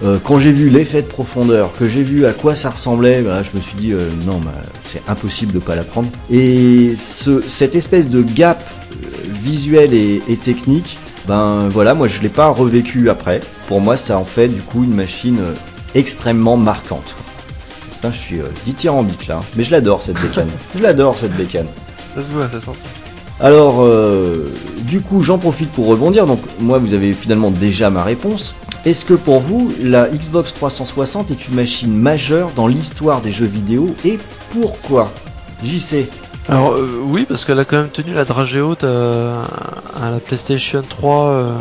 Euh, 0.03 0.17
quand 0.23 0.39
j'ai 0.39 0.51
vu 0.51 0.69
l'effet 0.69 1.01
de 1.01 1.07
profondeur, 1.07 1.71
que 1.77 1.87
j'ai 1.87 2.03
vu 2.03 2.25
à 2.25 2.33
quoi 2.33 2.55
ça 2.55 2.71
ressemblait, 2.71 3.21
bah, 3.21 3.41
je 3.43 3.57
me 3.57 3.61
suis 3.61 3.75
dit 3.75 3.93
euh, 3.93 4.09
non, 4.25 4.39
bah, 4.39 4.51
c'est 4.91 5.01
impossible 5.07 5.53
de 5.53 5.59
pas 5.59 5.75
la 5.75 5.83
prendre. 5.83 6.09
Et 6.31 6.95
ce, 6.97 7.41
cette 7.47 7.75
espèce 7.75 8.09
de 8.09 8.21
gap 8.21 8.63
euh, 8.91 8.95
visuel 9.43 9.93
et, 9.93 10.21
et 10.27 10.37
technique, 10.37 10.97
ben 11.27 11.69
voilà, 11.69 11.93
moi 11.93 12.07
je 12.07 12.21
l'ai 12.21 12.29
pas 12.29 12.49
revécu 12.49 13.09
après. 13.09 13.39
Pour 13.67 13.79
moi, 13.79 13.95
ça 13.95 14.17
en 14.17 14.25
fait 14.25 14.49
du 14.49 14.61
coup 14.61 14.83
une 14.83 14.93
machine 14.93 15.39
extrêmement 15.95 16.57
marquante. 16.57 17.15
Putain, 17.91 18.11
je 18.11 18.17
suis 18.17 18.39
euh, 18.41 18.45
dithyrambique 18.65 19.27
là, 19.27 19.41
mais 19.55 19.63
je 19.63 19.71
l'adore 19.71 20.01
cette 20.01 20.21
bécane. 20.21 20.49
je 20.75 20.81
l'adore 20.81 21.17
cette 21.17 21.35
bécane. 21.35 21.67
Ça 22.15 22.21
se 22.21 22.31
voit, 22.31 22.49
ça 22.49 22.59
sent. 22.59 22.77
Alors, 23.39 23.81
euh, 23.81 24.53
du 24.81 25.01
coup, 25.01 25.23
j'en 25.23 25.37
profite 25.37 25.71
pour 25.71 25.87
rebondir. 25.87 26.27
Donc, 26.27 26.39
moi, 26.59 26.77
vous 26.77 26.93
avez 26.93 27.13
finalement 27.13 27.49
déjà 27.49 27.89
ma 27.89 28.03
réponse. 28.03 28.53
Est-ce 28.85 29.05
que 29.05 29.13
pour 29.13 29.39
vous, 29.39 29.71
la 29.81 30.09
Xbox 30.09 30.53
360 30.53 31.31
est 31.31 31.47
une 31.47 31.55
machine 31.55 31.95
majeure 31.95 32.51
dans 32.53 32.67
l'histoire 32.67 33.21
des 33.21 33.31
jeux 33.31 33.45
vidéo 33.45 33.95
et 34.03 34.19
pourquoi? 34.51 35.09
JC. 35.63 36.09
Alors 36.49 36.73
euh, 36.73 36.99
oui, 37.01 37.25
parce 37.27 37.45
qu'elle 37.45 37.59
a 37.59 37.63
quand 37.65 37.77
même 37.77 37.89
tenu 37.89 38.13
la 38.13 38.25
dragée 38.25 38.59
haute 38.59 38.83
à, 38.83 39.43
à 39.95 40.11
la 40.11 40.19
PlayStation 40.19 40.83
3 40.87 41.25
euh, 41.27 41.53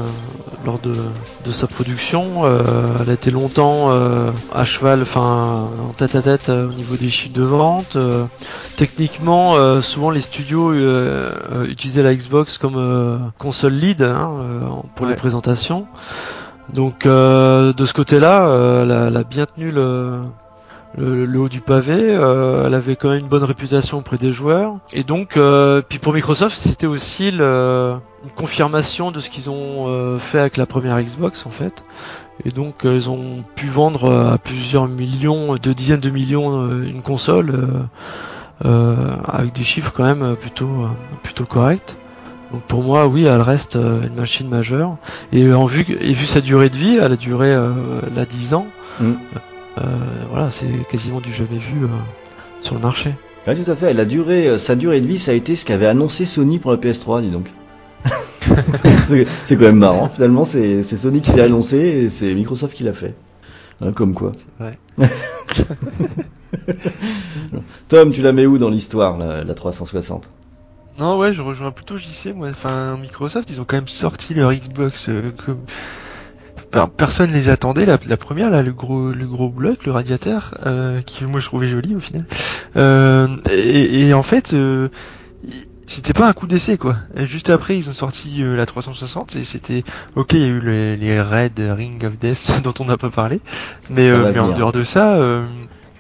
lors 0.66 0.80
de, 0.80 0.96
de 1.44 1.52
sa 1.52 1.68
production. 1.68 2.44
Euh, 2.44 2.62
elle 3.00 3.10
a 3.10 3.12
été 3.12 3.30
longtemps 3.30 3.92
euh, 3.92 4.32
à 4.52 4.64
cheval, 4.64 5.02
enfin 5.02 5.68
en 5.88 5.92
tête 5.96 6.16
à 6.16 6.22
tête 6.22 6.48
euh, 6.48 6.68
au 6.68 6.72
niveau 6.72 6.96
des 6.96 7.08
chiffres 7.08 7.34
de 7.38 7.44
vente. 7.44 7.94
Euh, 7.94 8.24
techniquement, 8.74 9.54
euh, 9.54 9.80
souvent 9.80 10.10
les 10.10 10.20
studios 10.20 10.72
euh, 10.72 11.30
euh, 11.52 11.64
utilisaient 11.66 12.02
la 12.02 12.16
Xbox 12.16 12.58
comme 12.58 12.74
euh, 12.76 13.18
console 13.38 13.74
lead 13.74 14.02
hein, 14.02 14.32
euh, 14.40 14.60
pour 14.96 15.06
les 15.06 15.14
présentations. 15.14 15.86
Donc 16.72 17.04
euh, 17.04 17.72
de 17.72 17.84
ce 17.84 17.92
côté-là, 17.92 18.48
euh, 18.48 19.08
elle, 19.08 19.16
a, 19.16 19.24
bien 19.24 19.44
tenu 19.44 19.70
le, 19.70 20.20
le, 20.96 21.38
haut 21.38 21.48
du 21.50 21.60
pavé. 21.60 21.96
euh, 21.98 22.66
elle 22.66 22.74
avait 22.74 22.96
quand 22.96 23.10
même 23.10 23.20
une 23.20 23.28
bonne 23.28 23.44
réputation 23.44 23.98
auprès 23.98 24.16
des 24.16 24.32
joueurs. 24.32 24.76
Et 24.92 25.04
donc, 25.04 25.38
puis 25.88 25.98
pour 25.98 26.14
Microsoft, 26.14 26.56
c'était 26.56 26.86
aussi 26.86 27.28
une 27.28 28.00
confirmation 28.36 29.10
de 29.10 29.20
ce 29.20 29.28
qu'ils 29.28 29.50
ont 29.50 30.18
fait 30.18 30.38
avec 30.38 30.56
la 30.56 30.66
première 30.66 31.00
Xbox 31.00 31.44
en 31.46 31.50
fait. 31.50 31.84
Et 32.44 32.50
donc, 32.50 32.80
ils 32.84 33.10
ont 33.10 33.44
pu 33.54 33.66
vendre 33.66 34.10
à 34.32 34.38
plusieurs 34.38 34.88
millions, 34.88 35.54
de 35.54 35.72
dizaines 35.72 36.00
de 36.00 36.10
millions, 36.10 36.70
une 36.82 37.02
console 37.02 37.52
avec 38.64 39.52
des 39.52 39.62
chiffres 39.64 39.92
quand 39.94 40.04
même 40.04 40.36
plutôt 40.36 41.44
corrects. 41.44 41.96
Donc 42.52 42.62
pour 42.62 42.82
moi, 42.82 43.06
oui, 43.06 43.24
elle 43.24 43.40
reste 43.40 43.76
euh, 43.76 44.06
une 44.06 44.14
machine 44.14 44.48
majeure. 44.48 44.96
Et 45.32 45.52
en 45.52 45.64
vue 45.64 45.86
et 45.88 46.12
vu 46.12 46.26
sa 46.26 46.40
durée 46.40 46.68
de 46.68 46.76
vie, 46.76 46.98
elle 47.00 47.12
a 47.12 47.16
duré 47.16 47.52
euh, 47.52 47.72
là 48.14 48.26
10 48.26 48.54
ans. 48.54 48.66
Mm. 49.00 49.12
Euh, 49.78 49.82
voilà, 50.30 50.50
c'est 50.50 50.66
quasiment 50.90 51.20
du 51.20 51.32
jamais 51.32 51.56
vu 51.56 51.84
euh, 51.84 51.88
sur 52.60 52.74
le 52.74 52.80
marché. 52.80 53.14
Ouais, 53.46 53.54
tout 53.54 53.70
à 53.70 53.74
fait. 53.74 53.94
La 53.94 54.04
durée, 54.04 54.58
sa 54.58 54.76
durée 54.76 55.00
de 55.00 55.06
vie, 55.06 55.18
ça 55.18 55.30
a 55.30 55.34
été 55.34 55.56
ce 55.56 55.64
qu'avait 55.64 55.86
annoncé 55.86 56.26
Sony 56.26 56.58
pour 56.58 56.70
la 56.72 56.76
PS3, 56.76 57.22
dis 57.22 57.30
donc. 57.30 57.50
c'est 59.44 59.56
quand 59.56 59.60
même 59.60 59.78
marrant. 59.78 60.10
Finalement, 60.10 60.44
c'est 60.44 60.82
c'est 60.82 60.96
Sony 60.96 61.20
qui 61.20 61.32
l'a 61.32 61.44
annoncé 61.44 61.78
et 61.78 62.08
c'est 62.08 62.34
Microsoft 62.34 62.74
qui 62.74 62.84
l'a 62.84 62.92
fait. 62.92 63.14
Hein, 63.80 63.92
comme 63.92 64.14
quoi. 64.14 64.32
Ouais. 64.60 64.78
Tom, 67.88 68.12
tu 68.12 68.20
la 68.20 68.32
mets 68.32 68.46
où 68.46 68.58
dans 68.58 68.68
l'histoire, 68.68 69.16
la, 69.16 69.42
la 69.42 69.54
360 69.54 70.28
Non, 70.98 71.18
ouais, 71.18 71.32
je 71.32 71.42
rejoins 71.42 71.70
plutôt 71.70 71.96
JC, 71.96 72.34
moi. 72.34 72.48
Enfin, 72.50 72.96
Microsoft, 72.96 73.48
ils 73.50 73.60
ont 73.60 73.64
quand 73.64 73.76
même 73.76 73.88
sorti 73.88 74.34
leur 74.34 74.52
Xbox 74.52 75.06
euh, 75.08 75.30
comme... 75.44 75.60
Enfin, 76.74 76.88
personne 76.88 77.32
les 77.32 77.48
attendait. 77.48 77.84
La, 77.86 77.98
la 78.06 78.16
première, 78.16 78.50
là, 78.50 78.62
le 78.62 78.72
gros, 78.72 79.10
le 79.10 79.26
gros 79.26 79.50
bloc, 79.50 79.84
le 79.84 79.92
radiateur, 79.92 80.54
euh, 80.64 81.02
qui 81.02 81.24
moi 81.24 81.40
je 81.40 81.46
trouvais 81.46 81.66
joli 81.66 81.94
au 81.94 82.00
final. 82.00 82.24
Euh, 82.76 83.28
et, 83.50 84.06
et 84.06 84.14
en 84.14 84.22
fait, 84.22 84.54
euh, 84.54 84.88
c'était 85.86 86.14
pas 86.14 86.26
un 86.28 86.32
coup 86.32 86.46
d'essai 86.46 86.78
quoi. 86.78 86.96
Juste 87.16 87.50
après, 87.50 87.76
ils 87.76 87.90
ont 87.90 87.92
sorti 87.92 88.42
euh, 88.42 88.56
la 88.56 88.64
360 88.64 89.36
et 89.36 89.44
c'était 89.44 89.84
ok. 90.16 90.32
Il 90.32 90.38
y 90.40 90.44
a 90.44 90.46
eu 90.46 90.60
les, 90.60 90.96
les 90.96 91.20
Red 91.20 91.58
Ring 91.58 92.02
of 92.04 92.18
Death 92.18 92.52
dont 92.64 92.74
on 92.80 92.86
n'a 92.86 92.96
pas 92.96 93.10
parlé, 93.10 93.40
mais, 93.90 94.08
euh, 94.08 94.30
mais 94.32 94.38
en 94.40 94.52
dehors 94.52 94.72
de 94.72 94.84
ça. 94.84 95.16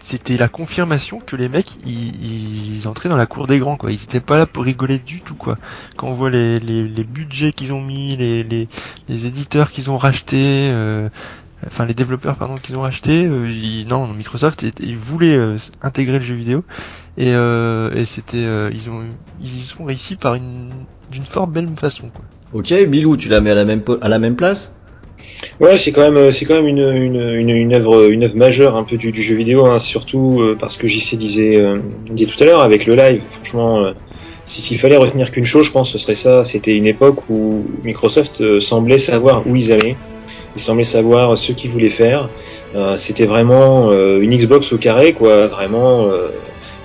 C'était 0.02 0.36
la 0.36 0.48
confirmation 0.48 1.20
que 1.20 1.36
les 1.36 1.48
mecs 1.48 1.76
ils, 1.84 2.74
ils 2.76 2.88
entraient 2.88 3.08
dans 3.08 3.16
la 3.16 3.26
cour 3.26 3.46
des 3.46 3.58
grands 3.58 3.76
quoi. 3.76 3.92
Ils 3.92 4.02
étaient 4.02 4.20
pas 4.20 4.38
là 4.38 4.46
pour 4.46 4.64
rigoler 4.64 4.98
du 4.98 5.22
tout 5.22 5.36
quoi. 5.36 5.58
Quand 5.96 6.08
on 6.08 6.12
voit 6.12 6.30
les, 6.30 6.58
les, 6.60 7.04
budgets 7.04 7.52
qu'ils 7.52 7.72
ont 7.72 7.80
mis, 7.80 8.16
les, 8.16 8.42
les, 8.42 8.68
les 9.08 9.26
éditeurs 9.26 9.70
qu'ils 9.70 9.90
ont 9.90 9.96
rachetés, 9.98 10.68
euh, 10.72 11.08
enfin 11.66 11.86
les 11.86 11.94
développeurs 11.94 12.36
pardon 12.36 12.56
qu'ils 12.56 12.76
ont 12.76 12.82
rachetés, 12.82 13.26
euh, 13.26 13.48
ils- 13.50 13.86
non 13.88 14.08
Microsoft 14.08 14.64
ils, 14.80 14.96
voulaient 14.96 15.36
euh, 15.36 15.56
intégrer 15.82 16.18
le 16.18 16.24
jeu 16.24 16.34
vidéo 16.34 16.64
et, 17.16 17.34
euh, 17.34 17.94
et 17.94 18.06
c'était 18.06 18.44
euh, 18.44 18.70
ils 18.72 18.90
ont 18.90 19.02
ils 19.40 19.56
y 19.56 19.60
sont 19.60 19.84
réussi 19.84 20.16
par 20.16 20.34
une 20.34 20.70
d'une 21.10 21.26
fort 21.26 21.46
belle 21.46 21.68
façon 21.78 22.10
quoi. 22.10 22.24
Ok, 22.52 22.72
Bilou, 22.88 23.16
tu 23.16 23.28
la 23.28 23.40
mets 23.40 23.50
à 23.50 23.54
la 23.54 23.64
même, 23.64 23.82
à 24.02 24.08
la 24.08 24.18
même 24.18 24.36
place? 24.36 24.74
Ouais, 25.60 25.78
c'est 25.78 25.92
quand 25.92 26.02
même, 26.02 26.16
euh, 26.16 26.32
c'est 26.32 26.44
quand 26.44 26.54
même 26.54 26.66
une, 26.68 26.78
une, 26.78 27.50
une, 27.50 27.74
œuvre, 27.74 28.10
une 28.10 28.24
œuvre 28.24 28.36
majeure 28.36 28.76
un 28.76 28.84
peu 28.84 28.96
du, 28.96 29.12
jeu 29.22 29.34
vidéo, 29.34 29.66
hein, 29.66 29.78
surtout 29.78 30.40
euh, 30.40 30.56
parce 30.58 30.76
que 30.76 30.86
JC 30.86 31.16
disait, 31.16 31.56
euh, 31.56 31.78
disait 32.10 32.30
tout 32.30 32.42
à 32.42 32.46
l'heure 32.46 32.60
avec 32.62 32.86
le 32.86 32.94
live. 32.94 33.24
Franchement, 33.30 33.84
euh, 33.84 33.92
si- 34.44 34.62
s'il 34.62 34.78
fallait 34.78 34.96
retenir 34.96 35.30
qu'une 35.30 35.44
chose, 35.44 35.66
je 35.66 35.72
pense, 35.72 35.90
ce 35.92 35.98
serait 35.98 36.14
ça. 36.14 36.44
C'était 36.44 36.74
une 36.74 36.86
époque 36.86 37.28
où 37.28 37.66
Microsoft 37.82 38.40
euh, 38.40 38.60
semblait 38.60 38.98
savoir 38.98 39.46
où 39.46 39.56
ils 39.56 39.72
allaient. 39.72 40.00
Ils 40.54 40.60
semblaient 40.60 40.84
savoir 40.84 41.36
ce 41.38 41.52
qu'ils 41.52 41.70
voulaient 41.70 41.88
faire. 41.90 42.30
C'était 42.96 43.26
vraiment 43.26 43.92
une 43.92 44.34
Xbox 44.36 44.72
au 44.72 44.78
carré, 44.78 45.12
quoi. 45.14 45.46
Vraiment. 45.48 46.10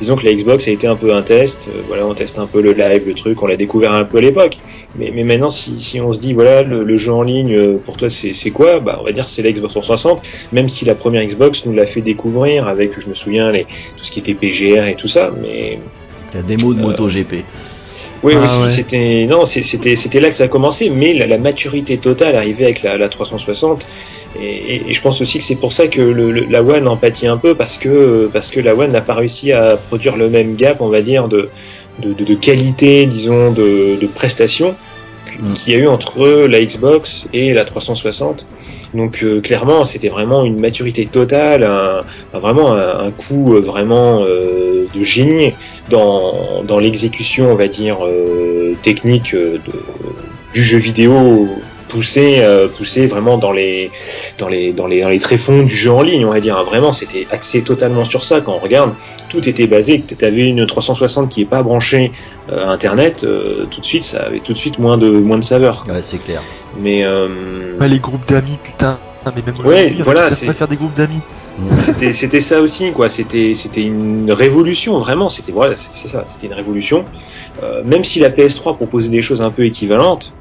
Disons 0.02 0.16
que 0.16 0.26
la 0.26 0.34
Xbox 0.34 0.68
a 0.68 0.72
été 0.72 0.88
un 0.88 0.96
peu 0.96 1.14
un 1.14 1.22
test. 1.22 1.68
euh, 1.68 1.82
voilà, 1.88 2.06
on 2.06 2.14
teste 2.14 2.40
un 2.40 2.48
peu 2.48 2.62
le 2.62 2.74
live, 2.74 3.04
le 3.08 3.14
truc. 3.14 3.42
On 3.42 3.48
l'a 3.48 3.56
découvert 3.58 3.94
un 3.94 4.04
peu 4.04 4.18
à 4.18 4.22
l'époque. 4.22 4.58
Mais, 4.98 5.12
mais 5.14 5.24
maintenant, 5.24 5.50
si, 5.50 5.80
si 5.82 6.00
on 6.02 6.14
se 6.14 6.20
dit, 6.20 6.34
voilà, 6.34 6.64
le, 6.64 6.84
le 6.84 6.98
jeu 6.98 7.12
en 7.12 7.24
ligne, 7.24 7.54
euh, 7.54 7.78
pour 7.78 7.98
toi, 7.98 8.10
c'est 8.10 8.34
c'est 8.34 8.52
quoi? 8.52 8.80
Bah, 8.80 8.98
on 9.02 9.04
va 9.04 9.12
dire 9.12 9.28
c'est 9.28 9.42
la 9.42 9.52
Xbox 9.52 9.74
360. 9.74 10.22
Même 10.52 10.70
si 10.70 10.86
la 10.86 10.96
première 10.96 11.24
Xbox 11.26 11.66
nous 11.66 11.74
l'a 11.74 11.86
fait 11.86 12.02
découvrir 12.02 12.68
avec, 12.68 13.00
je 13.00 13.08
me 13.10 13.14
souviens, 13.14 13.52
les, 13.52 13.64
tout 13.64 14.04
ce 14.04 14.12
qui 14.12 14.20
était 14.20 14.34
PGR 14.34 14.86
et 14.88 14.96
tout 14.96 15.08
ça. 15.08 15.32
Mais 15.42 15.80
La 16.34 16.42
démo 16.42 16.74
de 16.74 16.80
Euh, 16.80 16.84
MotoGP. 16.84 17.44
Oui, 18.24 18.34
Ah 18.36 18.42
aussi, 18.44 18.64
ouais. 18.64 18.70
c'était 18.70 19.26
non, 19.30 19.46
c'était 19.46 19.96
c'était 19.96 20.20
là 20.20 20.30
que 20.30 20.36
ça 20.36 20.46
a 20.46 20.48
commencé, 20.48 20.90
mais 20.90 21.14
la, 21.14 21.28
la 21.28 21.38
maturité 21.38 22.00
totale 22.00 22.36
arrivait 22.36 22.66
avec 22.66 22.82
la, 22.82 22.98
la 22.98 23.10
360, 23.10 23.86
et, 24.34 24.76
et- 24.76 24.90
et 24.90 24.94
je 24.94 25.02
pense 25.02 25.22
aussi 25.22 25.40
que 25.40 25.44
c'est 25.46 25.56
pour 25.60 25.72
ça 25.74 25.88
que 25.88 26.02
le, 26.02 26.32
le- 26.32 26.46
la 26.46 26.64
One 26.64 26.88
en 26.88 26.98
pâtit 26.98 27.28
un 27.28 27.38
peu 27.38 27.56
parce 27.56 27.78
que 27.78 28.30
parce 28.34 28.50
que 28.52 28.60
la 28.60 28.76
One 28.76 28.92
n'a 28.92 29.02
pas 29.02 29.14
réussi 29.16 29.52
à 29.52 29.78
produire 29.78 30.18
le 30.18 30.30
même 30.30 30.56
gap, 30.56 30.82
on 30.82 30.90
va 30.90 31.02
dire, 31.02 31.28
de 31.28 31.50
de, 32.00 32.14
de, 32.14 32.24
de 32.26 32.36
qualité, 32.36 33.08
disons, 33.08 33.52
de, 33.52 33.98
de 34.00 34.08
prestations 34.08 34.78
Mm. 35.40 35.54
qu'il 35.54 35.74
y 35.74 35.76
a 35.76 35.80
eu 35.80 35.88
entre 35.88 36.48
la 36.48 36.64
Xbox 36.64 37.28
et 37.34 37.54
la 37.54 37.66
360. 37.66 38.46
Donc 38.94 39.22
euh, 39.22 39.42
clairement, 39.42 39.86
c'était 39.86 40.10
vraiment 40.10 40.44
une 40.46 40.60
maturité 40.60 41.06
totale, 41.06 41.64
un, 41.64 42.02
vraiment 42.34 42.74
un, 42.74 43.12
coup 43.12 43.56
euh, 43.56 43.60
vraiment 43.60 44.24
euh, 44.24 44.86
de 44.94 45.04
génie 45.04 45.54
dans, 45.90 46.64
dans 46.64 46.80
l'exécution, 46.80 47.52
on 47.52 47.56
va 47.56 47.68
dire, 47.68 47.98
euh, 48.06 48.76
technique 48.82 49.34
euh, 49.34 49.58
du 50.54 50.62
jeu 50.62 50.78
vidéo 50.78 51.50
poussé, 51.88 52.38
euh, 52.40 52.68
poussé 52.68 53.08
vraiment 53.08 53.38
dans 53.38 53.52
les, 53.52 53.92
dans 54.38 54.48
les, 54.48 54.74
dans 54.74 54.88
les, 54.88 55.02
dans 55.02 55.10
les 55.10 55.20
tréfonds 55.20 55.64
du 55.64 55.76
jeu 55.76 55.92
en 55.92 56.02
ligne, 56.02 56.26
on 56.26 56.32
va 56.32 56.40
dire. 56.40 56.62
Vraiment, 56.64 56.94
c'était 56.94 57.28
axé 57.32 57.62
totalement 57.62 58.06
sur 58.06 58.24
ça. 58.24 58.42
Quand 58.42 58.54
on 58.54 58.60
regarde, 58.60 58.94
tout 59.30 59.48
était 59.48 59.68
basé. 59.68 60.02
Que 60.02 60.16
tu 60.16 60.26
avais 60.26 60.48
une 60.48 60.66
360 60.66 61.30
qui 61.30 61.42
est 61.42 61.46
pas 61.46 61.64
branchée 61.64 62.12
euh, 62.52 62.66
à 62.66 62.70
Internet, 62.72 63.24
euh, 63.24 63.66
tout 63.72 63.82
de 63.82 63.86
suite, 63.86 64.04
ça 64.04 64.24
avait 64.24 64.40
tout 64.40 64.54
de 64.54 64.58
suite 64.58 64.80
moins 64.80 64.98
de, 64.98 65.10
moins 65.10 65.38
de 65.40 65.44
saveur. 65.44 65.84
Ouais, 65.88 66.02
c'est 66.02 66.24
clair. 66.24 66.42
Mais 66.80 67.04
euh, 67.04 67.78
Ouais, 67.80 67.88
les 67.88 68.00
groupes 68.00 68.28
d'amis, 68.28 68.58
putain. 68.64 69.00
Mais 69.36 69.42
même 69.46 69.56
Ouais, 69.66 69.94
voilà, 70.00 70.32
c'est- 70.32 70.46
pas 70.46 70.54
faire 70.54 70.68
des 70.70 70.78
groupes 70.78 70.96
d'amis. 70.96 71.20
c'était 71.80 72.14
c'était 72.14 72.40
ça 72.40 72.62
aussi 72.62 72.92
quoi 72.94 73.10
c'était 73.10 73.54
c'était 73.56 73.82
une 73.82 74.32
révolution 74.32 75.00
vraiment 75.00 75.28
c'était 75.28 75.52
voilà 75.52 75.76
c'est 75.76 75.90
c'est 75.92 76.08
ça 76.08 76.24
c'était 76.28 76.46
une 76.48 76.54
révolution 76.54 77.04
Euh, 77.64 77.82
même 77.84 78.04
si 78.04 78.20
la 78.20 78.30
PS3 78.30 78.76
proposait 78.76 79.10
des 79.10 79.24
choses 79.24 79.42
un 79.42 79.50
peu 79.50 79.66
équivalentes 79.66 80.34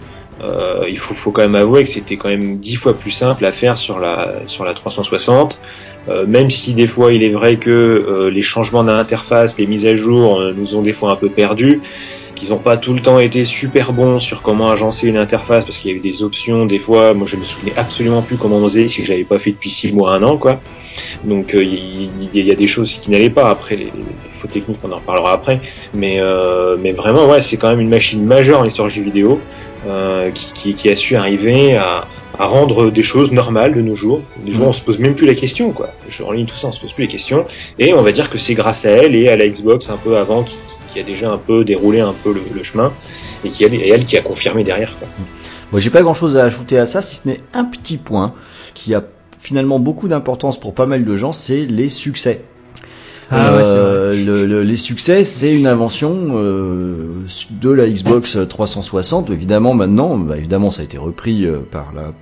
euh, 0.42 0.84
il 0.88 0.98
faut 0.98 1.14
faut 1.14 1.32
quand 1.32 1.42
même 1.42 1.54
avouer 1.54 1.84
que 1.84 1.88
c'était 1.88 2.16
quand 2.16 2.28
même 2.28 2.58
dix 2.58 2.76
fois 2.76 2.94
plus 2.94 3.10
simple 3.10 3.44
à 3.44 3.52
faire 3.52 3.78
sur 3.78 3.98
la 3.98 4.46
sur 4.46 4.64
la 4.64 4.74
360 4.74 5.58
Euh, 6.08 6.24
même 6.24 6.50
si 6.50 6.72
des 6.72 6.86
fois 6.86 7.12
il 7.12 7.24
est 7.24 7.30
vrai 7.30 7.56
que 7.56 7.70
euh, 7.70 8.30
les 8.30 8.42
changements 8.42 8.84
d'interface 8.84 9.58
les 9.58 9.66
mises 9.66 9.86
à 9.86 9.96
jour 9.96 10.38
euh, 10.38 10.54
nous 10.56 10.76
ont 10.76 10.82
des 10.82 10.92
fois 10.92 11.10
un 11.10 11.16
peu 11.16 11.28
perdus 11.28 11.80
qu'ils 12.36 12.50
n'ont 12.50 12.58
pas 12.58 12.76
tout 12.76 12.94
le 12.94 13.00
temps 13.00 13.18
été 13.18 13.44
super 13.44 13.92
bons 13.92 14.20
sur 14.20 14.42
comment 14.42 14.70
agencer 14.70 15.08
une 15.08 15.16
interface 15.16 15.64
parce 15.64 15.78
qu'il 15.78 15.90
y 15.90 15.94
a 15.94 15.96
eu 15.96 16.00
des 16.00 16.22
options 16.22 16.64
des 16.66 16.78
fois 16.78 17.12
moi 17.12 17.26
je 17.26 17.36
me 17.36 17.42
souvenais 17.42 17.72
absolument 17.76 18.22
plus 18.22 18.36
comment 18.36 18.58
on 18.58 18.68
faisait 18.68 18.86
si 18.86 19.04
je 19.04 19.10
l'avais 19.10 19.24
pas 19.24 19.40
fait 19.40 19.50
depuis 19.50 19.70
six 19.70 19.92
mois 19.92 20.12
un 20.12 20.22
an 20.22 20.36
quoi. 20.36 20.60
Donc 21.24 21.54
euh, 21.54 21.62
il 21.62 22.10
y, 22.32 22.50
a 22.50 22.54
des 22.54 22.66
choses 22.66 22.94
qui 22.96 23.10
n'allaient 23.10 23.30
pas. 23.30 23.50
Après 23.50 23.76
les, 23.76 23.84
les, 23.84 23.92
fautes 24.30 24.50
techniques 24.50 24.78
on 24.82 24.92
en 24.92 24.96
reparlera 24.96 25.32
après. 25.32 25.60
Mais 25.94 26.20
euh, 26.20 26.76
mais 26.80 26.92
vraiment 26.92 27.26
ouais 27.26 27.40
c'est 27.40 27.56
quand 27.56 27.68
même 27.68 27.80
une 27.80 27.88
machine 27.88 28.24
majeure 28.24 28.60
en 28.60 28.62
l'histoire 28.62 28.88
du 28.88 28.94
jeu 28.94 29.02
vidéo 29.02 29.40
euh, 29.86 30.30
qui, 30.30 30.52
qui, 30.52 30.74
qui 30.74 30.88
a 30.88 30.96
su 30.96 31.16
arriver 31.16 31.76
à, 31.76 32.06
à 32.38 32.46
rendre 32.46 32.90
des 32.90 33.02
choses 33.02 33.32
normales 33.32 33.74
de 33.74 33.80
nos 33.80 33.94
jours. 33.94 34.22
Des 34.44 34.52
jours, 34.52 34.68
on 34.68 34.72
se 34.72 34.82
pose 34.82 34.98
même 34.98 35.14
plus 35.14 35.26
la 35.26 35.34
question, 35.34 35.72
quoi. 35.72 35.90
En 36.24 36.32
ligne 36.32 36.46
tout 36.46 36.56
ça, 36.56 36.68
on 36.68 36.72
se 36.72 36.80
pose 36.80 36.92
plus 36.92 37.02
les 37.02 37.08
questions. 37.08 37.44
Et 37.78 37.94
on 37.94 38.02
va 38.02 38.12
dire 38.12 38.30
que 38.30 38.38
c'est 38.38 38.54
grâce 38.54 38.84
à 38.84 38.90
elle 38.90 39.14
et 39.14 39.28
à 39.28 39.36
la 39.36 39.48
Xbox 39.48 39.88
un 39.90 39.96
peu 39.96 40.16
avant 40.16 40.42
qui, 40.42 40.56
qui 40.88 41.00
a 41.00 41.02
déjà 41.02 41.30
un 41.30 41.38
peu 41.38 41.64
déroulé 41.64 42.00
un 42.00 42.14
peu 42.24 42.32
le, 42.32 42.42
le 42.54 42.62
chemin 42.62 42.92
et 43.44 43.50
qui 43.50 43.64
et 43.64 43.88
elle 43.88 44.04
qui 44.04 44.16
a 44.16 44.22
confirmé 44.22 44.64
derrière. 44.64 44.96
Quoi. 44.98 45.08
Moi, 45.72 45.80
j'ai 45.80 45.90
pas 45.90 46.02
grand 46.02 46.14
chose 46.14 46.36
à 46.36 46.44
ajouter 46.44 46.78
à 46.78 46.86
ça, 46.86 47.02
si 47.02 47.16
ce 47.16 47.28
n'est 47.28 47.38
un 47.52 47.64
petit 47.64 47.96
point 47.96 48.34
qui 48.74 48.94
a 48.94 49.02
finalement 49.40 49.78
beaucoup 49.78 50.08
d'importance 50.08 50.58
pour 50.58 50.74
pas 50.74 50.86
mal 50.86 51.04
de 51.04 51.16
gens, 51.16 51.32
c'est 51.32 51.64
les 51.66 51.88
succès. 51.88 52.42
Ah 53.30 53.56
ouais, 53.56 53.62
Euh, 53.64 54.24
le- 54.24 54.46
le- 54.46 54.62
les 54.62 54.76
succès, 54.76 55.24
c'est 55.24 55.52
une 55.54 55.66
invention 55.66 56.14
euh, 56.34 57.08
de 57.50 57.70
la 57.70 57.88
Xbox 57.88 58.38
360. 58.48 59.30
Évidemment, 59.30 59.74
maintenant, 59.74 60.16
bah, 60.16 60.36
évidemment, 60.38 60.70
ça 60.70 60.82
a 60.82 60.84
été 60.84 60.98
repris 60.98 61.44
euh, 61.44 61.58
par 61.70 61.92
la 61.94 62.12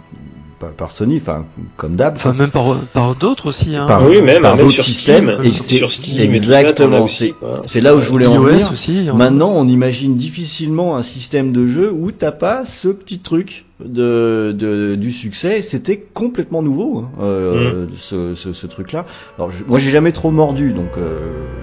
par, 0.78 0.90
Sony, 0.90 1.18
enfin 1.20 1.44
comme 1.76 1.94
d'hab. 1.94 2.16
Enfin, 2.16 2.32
même 2.32 2.50
par, 2.50 2.78
par 2.94 3.14
d'autres 3.16 3.48
aussi. 3.50 3.76
Hein. 3.76 3.84
Par- 3.86 4.08
oui, 4.08 4.22
même, 4.22 4.40
par 4.40 4.56
même 4.56 4.64
d'autres 4.64 4.80
systèmes, 4.82 5.36
Steam, 5.42 5.44
et 5.44 5.50
sur- 5.50 5.90
exactement, 6.20 7.06
c'est- 7.06 7.80
là 7.82 7.94
où 7.94 8.00
je 8.00 8.08
voulais 8.08 8.26
en 8.26 8.36
iOS 8.36 8.44
venir. 8.44 8.72
aussi. 8.72 9.06
hein. 9.06 9.12
Maintenant, 9.14 9.52
on 9.54 9.68
imagine 9.68 10.16
difficilement 10.16 10.96
un 10.96 11.02
système 11.02 11.52
de 11.52 11.66
jeu 11.66 11.92
où 11.92 12.10
t'as 12.12 12.32
pas 12.32 12.64
ce 12.64 12.88
petit 12.88 13.18
truc 13.18 13.63
de, 13.80 14.52
de 14.56 14.94
du 14.94 15.10
succès. 15.12 15.62
C'était 15.62 15.98
complètement 15.98 16.62
nouveau, 16.62 16.98
hein, 16.98 17.08
euh, 17.20 17.86
ce, 17.96 18.34
ce, 18.34 18.52
ce 18.52 18.66
truc-là. 18.66 19.06
Alors, 19.38 19.50
je- 19.50 19.64
moi, 19.64 19.78
j'ai 19.78 19.90
jamais 19.90 20.12
trop 20.12 20.30
mordu, 20.30 20.72
donc 20.72 20.96
euh, 20.96 21.18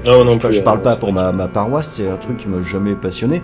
Non, 0.06 0.26
non 0.26 0.32
je, 0.32 0.39
plus, 0.39 0.54
je 0.54 0.62
parle 0.62 0.80
euh, 0.80 0.84
pas 0.84 0.95
pour 0.95 1.13
ma, 1.13 1.32
ma 1.32 1.47
paroisse. 1.47 1.91
C'est 1.93 2.10
un 2.10 2.17
truc 2.17 2.38
qui 2.38 2.47
m'a 2.47 2.62
jamais 2.62 2.95
passionné, 2.95 3.41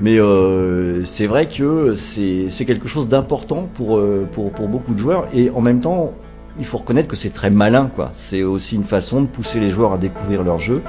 mais 0.00 0.18
euh, 0.20 1.04
c'est 1.04 1.26
vrai 1.26 1.48
que 1.48 1.94
c'est 1.94 2.46
c'est 2.50 2.64
quelque 2.64 2.88
chose 2.88 3.08
d'important 3.08 3.68
pour 3.72 3.98
euh, 3.98 4.26
pour 4.32 4.52
pour 4.52 4.68
beaucoup 4.68 4.94
de 4.94 4.98
joueurs 4.98 5.26
et 5.34 5.50
en 5.50 5.60
même 5.60 5.80
temps. 5.80 6.14
Il 6.58 6.64
faut 6.64 6.78
reconnaître 6.78 7.08
que 7.08 7.16
c'est 7.16 7.30
très 7.32 7.50
malin, 7.50 7.90
quoi. 7.94 8.10
C'est 8.14 8.42
aussi 8.42 8.74
une 8.76 8.84
façon 8.84 9.22
de 9.22 9.26
pousser 9.28 9.60
les 9.60 9.70
joueurs 9.70 9.92
à 9.92 9.98
découvrir 9.98 10.42
leur 10.42 10.58
jeu. 10.58 10.82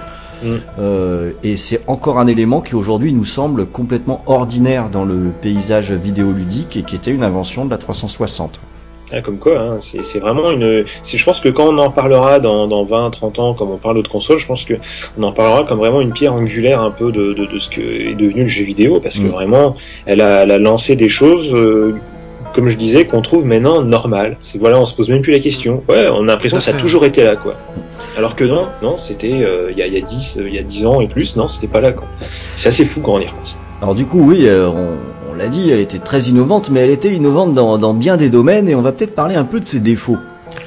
Mm. 0.44 0.48
Euh, 0.80 1.32
et 1.44 1.58
c'est 1.58 1.82
encore 1.88 2.18
un 2.18 2.28
élément 2.28 2.62
qui 2.62 2.74
aujourd'hui 2.76 3.12
nous 3.14 3.26
semble 3.26 3.66
complètement 3.66 4.24
ordinaire 4.26 4.90
dans 4.90 5.06
le 5.06 5.32
paysage 5.42 5.92
vidéoludique 5.92 6.76
et 6.78 6.84
qui 6.84 6.96
était 6.96 7.12
une 7.12 7.24
invention 7.24 7.66
de 7.66 7.70
la 7.72 7.78
360. 7.78 8.60
Ah, 9.12 9.22
comme 9.22 9.38
quoi, 9.40 9.60
hein, 9.60 9.78
c'est 9.80 10.20
vraiment 10.20 10.52
une. 10.52 10.86
Je 11.04 11.24
pense 11.26 11.40
que 11.40 11.50
quand 11.50 11.68
on 11.68 11.78
en 11.80 11.90
parlera 11.90 12.40
dans, 12.40 12.68
dans 12.68 12.84
20, 12.84 13.10
30 13.10 13.40
ans, 13.40 13.54
comme 13.56 13.72
on 13.72 13.78
parle 13.78 13.96
d'autres 13.96 14.12
consoles, 14.12 14.38
je 14.38 14.46
pense 14.46 14.66
que 14.66 14.76
on 15.18 15.24
en 15.24 15.32
parlera 15.34 15.64
comme 15.66 15.80
vraiment 15.80 16.00
une 16.02 16.14
pierre 16.14 16.34
angulaire 16.36 16.80
un 16.82 16.92
peu 16.92 17.12
de, 17.12 17.34
de, 17.34 17.46
de 17.48 17.60
ce 17.60 17.70
que 17.70 17.82
est 17.82 18.14
devenu 18.14 18.44
le 18.44 18.48
jeu 18.48 18.64
vidéo, 18.64 19.00
parce 19.00 19.18
que 19.18 19.24
Mm. 19.24 19.30
vraiment, 19.32 19.76
elle 20.06 20.22
a, 20.22 20.44
elle 20.44 20.52
a 20.52 20.60
lancé 20.60 20.96
des 20.96 21.10
choses. 21.10 21.54
euh, 21.54 21.96
comme 22.54 22.68
je 22.70 22.78
disais, 22.78 23.06
qu'on 23.06 23.22
trouve 23.22 23.46
maintenant 23.46 23.82
normal. 23.82 24.38
C'est 24.40 24.58
voilà, 24.60 24.80
on 24.80 24.86
se 24.86 24.94
pose 24.96 25.10
même 25.10 25.22
plus 25.22 25.32
la 25.34 25.40
question. 25.40 25.84
Ouais, 25.90 26.08
on 26.12 26.24
a 26.24 26.32
l'impression 26.32 26.58
que 26.58 26.64
ça 26.64 26.72
a 26.72 26.76
toujours 26.76 27.06
été 27.06 27.24
là, 27.24 27.36
quoi. 27.36 27.56
Alors 28.18 28.36
que 28.36 28.44
non, 28.44 28.68
non, 28.82 28.98
c'était 28.98 29.32
euh, 29.34 29.72
il 29.72 29.78
y, 29.78 29.84
a, 29.84 29.88
y 29.88 29.98
a 29.98 30.02
10, 30.02 30.38
euh, 30.40 30.48
il 30.50 30.56
y 30.56 30.60
a 30.60 30.64
10 30.64 30.86
ans 30.86 31.00
et 31.02 31.08
plus, 31.08 31.36
non, 31.36 31.48
c'était 31.48 31.68
pas 31.68 31.80
là, 31.82 31.92
quoi. 31.92 32.08
C'est 32.56 32.70
assez 32.70 32.86
fou 32.86 33.02
quand 33.02 33.14
on 33.14 33.20
y 33.20 33.28
repense. 33.28 33.56
Alors 33.82 33.96
du 33.96 34.06
coup, 34.06 34.22
oui, 34.22 34.48
euh, 34.48 34.68
on, 34.68 34.98
on 35.32 35.36
l'a 35.36 35.48
dit, 35.48 35.70
elle 35.72 35.80
était 35.80 36.00
très 36.00 36.22
innovante, 36.24 36.70
mais 36.70 36.82
elle 36.82 36.90
était 36.90 37.14
innovante 37.14 37.54
dans, 37.54 37.78
dans 37.78 37.94
bien 37.94 38.18
des 38.18 38.30
domaines 38.30 38.68
et 38.68 38.76
on 38.76 38.82
va 38.82 38.92
peut-être 38.92 39.16
parler 39.16 39.36
un 39.36 39.46
peu 39.46 39.60
de 39.60 39.66
ses 39.66 39.80
défauts. 39.80 40.18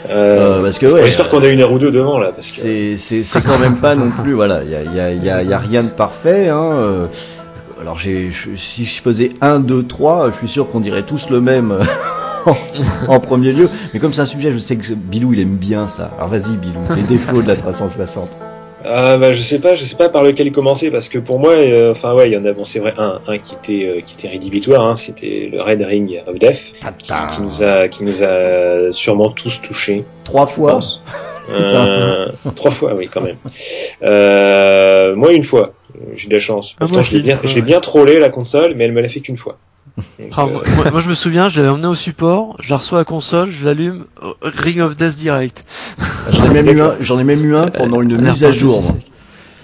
Euh, 0.09 0.59
Euh, 0.59 0.62
parce 0.62 0.79
que 0.79 0.87
ouais, 0.87 1.03
J'espère 1.05 1.29
qu'on 1.29 1.42
a 1.42 1.49
une 1.49 1.61
heure 1.61 1.73
ou 1.73 1.79
deux 1.79 1.90
devant 1.90 2.18
là, 2.18 2.31
parce 2.35 2.51
que. 2.53 2.97
C'est 2.97 3.25
quand 3.45 3.59
même 3.59 3.77
pas 3.79 3.95
non 3.97 4.11
plus 4.23 4.33
voilà, 4.33 4.61
il 4.64 4.71
y 4.71 4.77
a, 4.77 4.83
y, 4.83 5.01
a, 5.01 5.12
y, 5.12 5.29
a, 5.29 5.42
y 5.42 5.53
a 5.53 5.59
rien 5.59 5.83
de 5.83 5.88
parfait. 5.88 6.49
Hein. 6.49 7.05
Euh. 7.83 7.87
Alors 7.87 7.99
j'ai 7.99 8.31
si 8.57 8.85
je 8.85 9.03
faisais 9.03 9.31
1, 9.40 9.61
2, 9.61 9.87
3, 9.87 10.31
je 10.31 10.37
suis 10.37 10.49
sûr 10.49 10.68
qu'on 10.68 10.81
dirait 10.81 11.03
tous 11.03 11.31
le 11.31 11.40
même 11.40 11.79
en, 12.47 12.57
en 13.09 13.21
premier 13.21 13.53
lieu. 13.53 13.68
Mais 13.92 14.01
comme 14.01 14.12
c'est 14.12 14.23
un 14.23 14.27
sujet, 14.27 14.53
je 14.53 14.59
sais 14.59 14.77
que 14.77 14.95
Bilou 14.95 15.33
il 15.33 15.40
aime 15.40 15.57
bien 15.57 15.88
ça. 15.88 16.11
Alors 16.16 16.29
vas-y 16.29 16.57
Bilou, 16.57 16.81
les 16.97 17.03
défauts 17.03 17.42
de 17.42 17.49
la 17.49 17.57
360. 17.57 18.29
Ah 18.85 19.16
bah 19.16 19.33
je 19.33 19.40
sais 19.42 19.61
pas, 19.61 19.75
je 19.75 19.85
sais 19.85 19.97
pas 19.97 20.09
par 20.09 20.25
lequel 20.25 20.51
commencer 20.51 20.90
parce 20.90 21.09
que 21.09 21.18
pour 21.18 21.38
moi, 21.38 21.53
euh, 21.53 21.92
enfin 21.92 22.14
ouais, 22.14 22.29
il 22.29 22.33
y 22.33 22.37
en 22.37 22.45
a 22.45 22.53
bon 22.53 22.64
c'est 22.64 22.81
vrai 22.81 22.95
un, 22.99 23.21
un 23.29 23.38
qui 23.38 23.55
était 23.55 23.87
euh, 23.87 24.01
qui 24.01 24.14
était 24.14 24.29
rédhibitoire, 24.29 24.83
hein, 24.83 24.97
c'était 24.97 25.49
le 25.53 25.62
Red 25.62 25.83
Ring 25.83 26.21
of 26.27 26.38
Death 26.38 26.75
qui, 26.99 27.07
qui 27.07 27.42
nous 27.42 27.62
a 27.62 27.88
qui 27.88 28.05
nous 28.05 28.23
a 28.25 28.90
sûrement 28.90 29.31
tous 29.31 29.62
touchés. 29.62 30.05
Trois 30.25 30.47
fois. 30.47 30.81
Euh, 31.55 32.29
trois 32.57 32.71
fois, 32.71 32.95
oui 32.95 33.09
quand 33.12 33.21
même. 33.21 33.37
Euh, 34.03 35.15
moi 35.15 35.33
une 35.33 35.45
fois, 35.45 35.75
j'ai 36.17 36.29
de 36.29 36.35
la 36.35 36.41
chance. 36.41 36.75
Ah, 36.81 36.87
Pourtant 36.87 37.03
je 37.03 37.17
l'ai 37.17 37.23
bien, 37.23 37.37
fois, 37.37 37.49
je 37.49 37.55
l'ai 37.55 37.61
ouais. 37.61 37.67
bien 37.67 37.81
trollé 37.81 38.19
la 38.19 38.31
console, 38.31 38.75
mais 38.77 38.85
elle 38.85 38.93
me 38.93 39.01
l'a 39.01 39.09
fait 39.09 39.21
qu'une 39.21 39.37
fois. 39.37 39.59
Donc, 40.19 40.29
Ah, 40.37 40.45
euh, 40.47 40.91
moi, 40.91 41.01
je 41.01 41.09
me 41.11 41.15
souviens, 41.15 41.49
je 41.51 41.59
l'avais 41.59 41.69
emmené 41.69 41.87
au 41.87 41.95
support, 41.95 42.57
je 42.61 42.71
la 42.71 42.79
reçois 42.79 42.99
à 42.99 43.01
la 43.03 43.05
console, 43.05 43.51
je 43.51 43.65
l'allume, 43.65 44.07
euh, 44.23 44.33
Ring 44.43 44.81
of 44.81 44.97
Death 44.97 45.17
direct. 45.17 45.65
J'en 46.31 46.47
ai 46.51 46.62
même 46.62 46.69
eu 46.77 46.81
un, 46.81 46.95
j'en 47.01 47.19
ai 47.19 47.25
même 47.25 47.45
eu 47.45 47.55
un 47.57 47.69
pendant 47.69 48.01
une 48.01 48.17
mise 48.17 48.43
à 48.45 48.53
jour. 48.53 48.83
moi. 48.83 48.93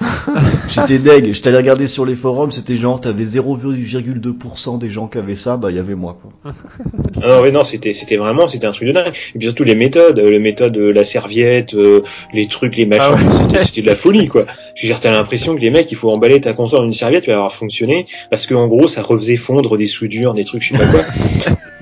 J'étais 0.69 0.99
deg, 0.99 1.33
j'étais 1.33 1.49
allé 1.49 1.57
regarder 1.59 1.89
sur 1.89 2.05
les 2.05 2.15
forums, 2.15 2.53
c'était 2.53 2.77
genre 2.77 3.01
t'avais 3.01 3.25
0,2% 3.25 4.79
des 4.79 4.91
gens 4.91 5.09
qui 5.09 5.19
avaient 5.19 5.35
ça, 5.35 5.57
bah 5.57 5.71
il 5.71 5.77
y 5.77 5.81
avait 5.81 5.95
moi 5.95 6.19
quoi. 6.21 6.53
Ah 7.23 7.29
non, 7.29 7.43
mais 7.43 7.51
non, 7.51 7.65
c'était, 7.65 7.93
c'était 7.93 8.17
vraiment, 8.17 8.47
c'était 8.47 8.67
un 8.67 8.71
truc 8.71 8.89
de 8.89 8.93
dingue. 8.93 9.13
Et 9.35 9.39
puis 9.39 9.47
surtout 9.49 9.65
les 9.65 9.75
méthodes, 9.75 10.19
euh, 10.19 10.31
les 10.31 10.39
méthodes, 10.39 10.77
euh, 10.77 10.93
la 10.93 11.05
serviette, 11.05 11.75
euh, 11.75 12.03
les 12.33 12.47
trucs, 12.47 12.77
les 12.77 12.87
machins, 12.87 13.05
Ah 13.09 13.15
ouais. 13.15 13.31
c'était, 13.33 13.65
c'était 13.65 13.81
de 13.83 13.87
la 13.87 13.97
folie, 13.97 14.29
quoi. 14.29 14.47
Je 14.77 14.83
veux 14.87 14.93
dire, 14.93 15.01
t'as 15.01 15.11
l'impression 15.11 15.57
que 15.57 15.61
les 15.61 15.71
mecs, 15.71 15.91
il 15.91 15.97
faut 15.97 16.11
emballer 16.11 16.41
ta 16.41 16.53
console 16.53 16.81
dans 16.81 16.87
une 16.87 16.93
serviette, 16.93 17.25
puis 17.25 17.33
avoir 17.33 17.53
fonctionné, 17.53 18.07
parce 18.31 18.47
que 18.47 18.55
en 18.55 18.69
gros, 18.69 18.87
ça 18.87 19.03
refaisait 19.03 19.37
fondre 19.37 19.77
des 19.77 19.87
soudures, 19.87 20.35
des 20.35 20.45
trucs, 20.45 20.63
je 20.63 20.75
sais 20.75 20.79
pas 20.79 20.87
quoi. 20.87 21.05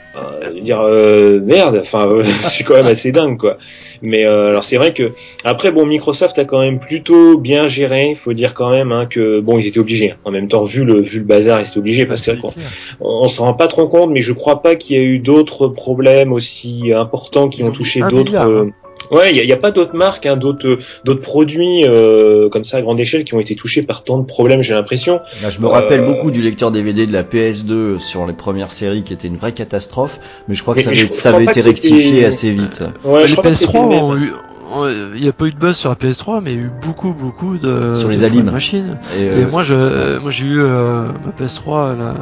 Euh, 0.66 0.76
dire, 0.76 0.80
euh, 0.82 1.40
merde, 1.40 1.78
enfin, 1.80 2.08
euh, 2.08 2.22
c'est 2.42 2.64
quand 2.64 2.74
même 2.74 2.86
assez 2.86 3.12
dingue, 3.12 3.38
quoi. 3.38 3.58
Mais 4.02 4.24
euh, 4.26 4.48
alors 4.48 4.64
c'est 4.64 4.76
vrai 4.76 4.92
que 4.92 5.12
après, 5.44 5.72
bon, 5.72 5.86
Microsoft 5.86 6.38
a 6.38 6.44
quand 6.44 6.60
même 6.60 6.78
plutôt 6.78 7.38
bien 7.38 7.68
géré. 7.68 8.10
Il 8.10 8.16
faut 8.16 8.32
dire 8.34 8.52
quand 8.54 8.70
même 8.70 8.92
hein, 8.92 9.06
que 9.06 9.40
bon, 9.40 9.58
ils 9.58 9.66
étaient 9.66 9.78
obligés. 9.80 10.10
hein. 10.12 10.16
En 10.24 10.30
même 10.30 10.48
temps, 10.48 10.64
vu 10.64 10.84
le 10.84 11.00
vu 11.00 11.20
le 11.20 11.24
bazar, 11.24 11.60
ils 11.60 11.66
étaient 11.66 11.78
obligés 11.78 12.06
parce 12.06 12.22
que 12.22 12.32
on, 12.42 12.52
on 13.00 13.28
s'en 13.28 13.44
rend 13.44 13.54
pas 13.54 13.68
trop 13.68 13.88
compte, 13.88 14.10
mais 14.10 14.20
je 14.20 14.32
crois 14.32 14.62
pas 14.62 14.76
qu'il 14.76 14.96
y 14.96 15.00
a 15.00 15.02
eu 15.02 15.18
d'autres 15.18 15.68
problèmes 15.68 16.32
aussi 16.32 16.92
importants 16.92 17.48
qui 17.48 17.62
ont 17.62 17.70
touché 17.70 18.00
mis 18.00 18.06
un 18.06 18.10
d'autres. 18.10 18.66
Euh, 19.12 19.16
Ouais, 19.16 19.32
il 19.34 19.44
y 19.44 19.52
a, 19.52 19.54
a 19.54 19.58
pas 19.58 19.70
d'autres 19.70 19.94
marques, 19.94 20.26
hein, 20.26 20.36
d'autres 20.36 20.66
euh, 20.66 20.78
d'autres 21.04 21.20
produits 21.20 21.84
euh, 21.84 22.48
comme 22.48 22.64
ça 22.64 22.78
à 22.78 22.82
grande 22.82 22.98
échelle 22.98 23.24
qui 23.24 23.34
ont 23.34 23.40
été 23.40 23.54
touchés 23.54 23.82
par 23.82 24.02
tant 24.04 24.18
de 24.18 24.24
problèmes. 24.24 24.62
J'ai 24.62 24.74
l'impression. 24.74 25.20
Là, 25.42 25.50
je 25.50 25.60
me 25.60 25.66
rappelle 25.68 26.00
Euh, 26.00 26.06
beaucoup 26.06 26.30
du 26.30 26.42
lecteur 26.42 26.70
DVD 26.72 27.06
de 27.06 27.12
la 27.12 27.22
PS2 27.22 27.98
sur 28.00 28.26
les 28.26 28.32
premières 28.32 28.72
séries 28.72 29.04
qui 29.04 29.12
était 29.12 29.28
une 29.28 29.36
vraie 29.36 29.52
catastrophe, 29.52 30.18
mais 30.48 30.54
je 30.54 30.62
crois 30.62 30.74
que 30.74 30.80
Mais 30.80 30.84
ça 30.84 30.90
avait, 30.90 31.12
ça 31.12 31.40
été 31.42 31.60
rectifié 31.60 32.24
assez 32.24 32.50
vite. 32.50 32.82
Ouais, 33.04 33.26
je 33.26 33.36
que 33.36 33.40
PS3 33.42 33.54
c'était 33.54 33.78
le 33.78 33.88
même. 33.88 34.02
ont 34.02 34.16
eu, 34.16 34.32
euh, 34.76 35.12
il 35.14 35.22
n'y 35.22 35.28
a 35.28 35.32
pas 35.32 35.46
eu 35.46 35.52
de 35.52 35.58
buzz 35.58 35.76
sur 35.76 35.90
la 35.90 35.94
PS3, 35.94 36.40
mais 36.42 36.52
il 36.52 36.56
y 36.58 36.60
a 36.60 36.64
eu 36.64 36.72
beaucoup, 36.84 37.12
beaucoup 37.14 37.56
de 37.58 37.94
Sur 37.94 38.08
les 38.08 38.18
de 38.18 38.24
Alim. 38.24 38.50
machines. 38.50 38.98
Et, 39.16 39.22
Et 39.22 39.28
euh, 39.28 39.46
moi, 39.48 39.62
je, 39.62 39.74
euh, 39.76 40.18
moi, 40.20 40.30
j'ai 40.32 40.46
eu 40.46 40.58
euh, 40.58 41.04
ma 41.24 41.30
PS3, 41.46 41.96
là, 41.96 42.14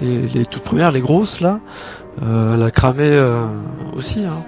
les, 0.00 0.20
les 0.34 0.46
toutes 0.46 0.62
premières, 0.62 0.90
les 0.92 1.00
grosses 1.02 1.40
là. 1.42 1.60
Euh, 2.22 2.54
elle 2.54 2.62
a 2.62 2.70
cramé 2.70 3.04
euh, 3.04 3.44
aussi. 3.94 4.20
Hein. 4.20 4.44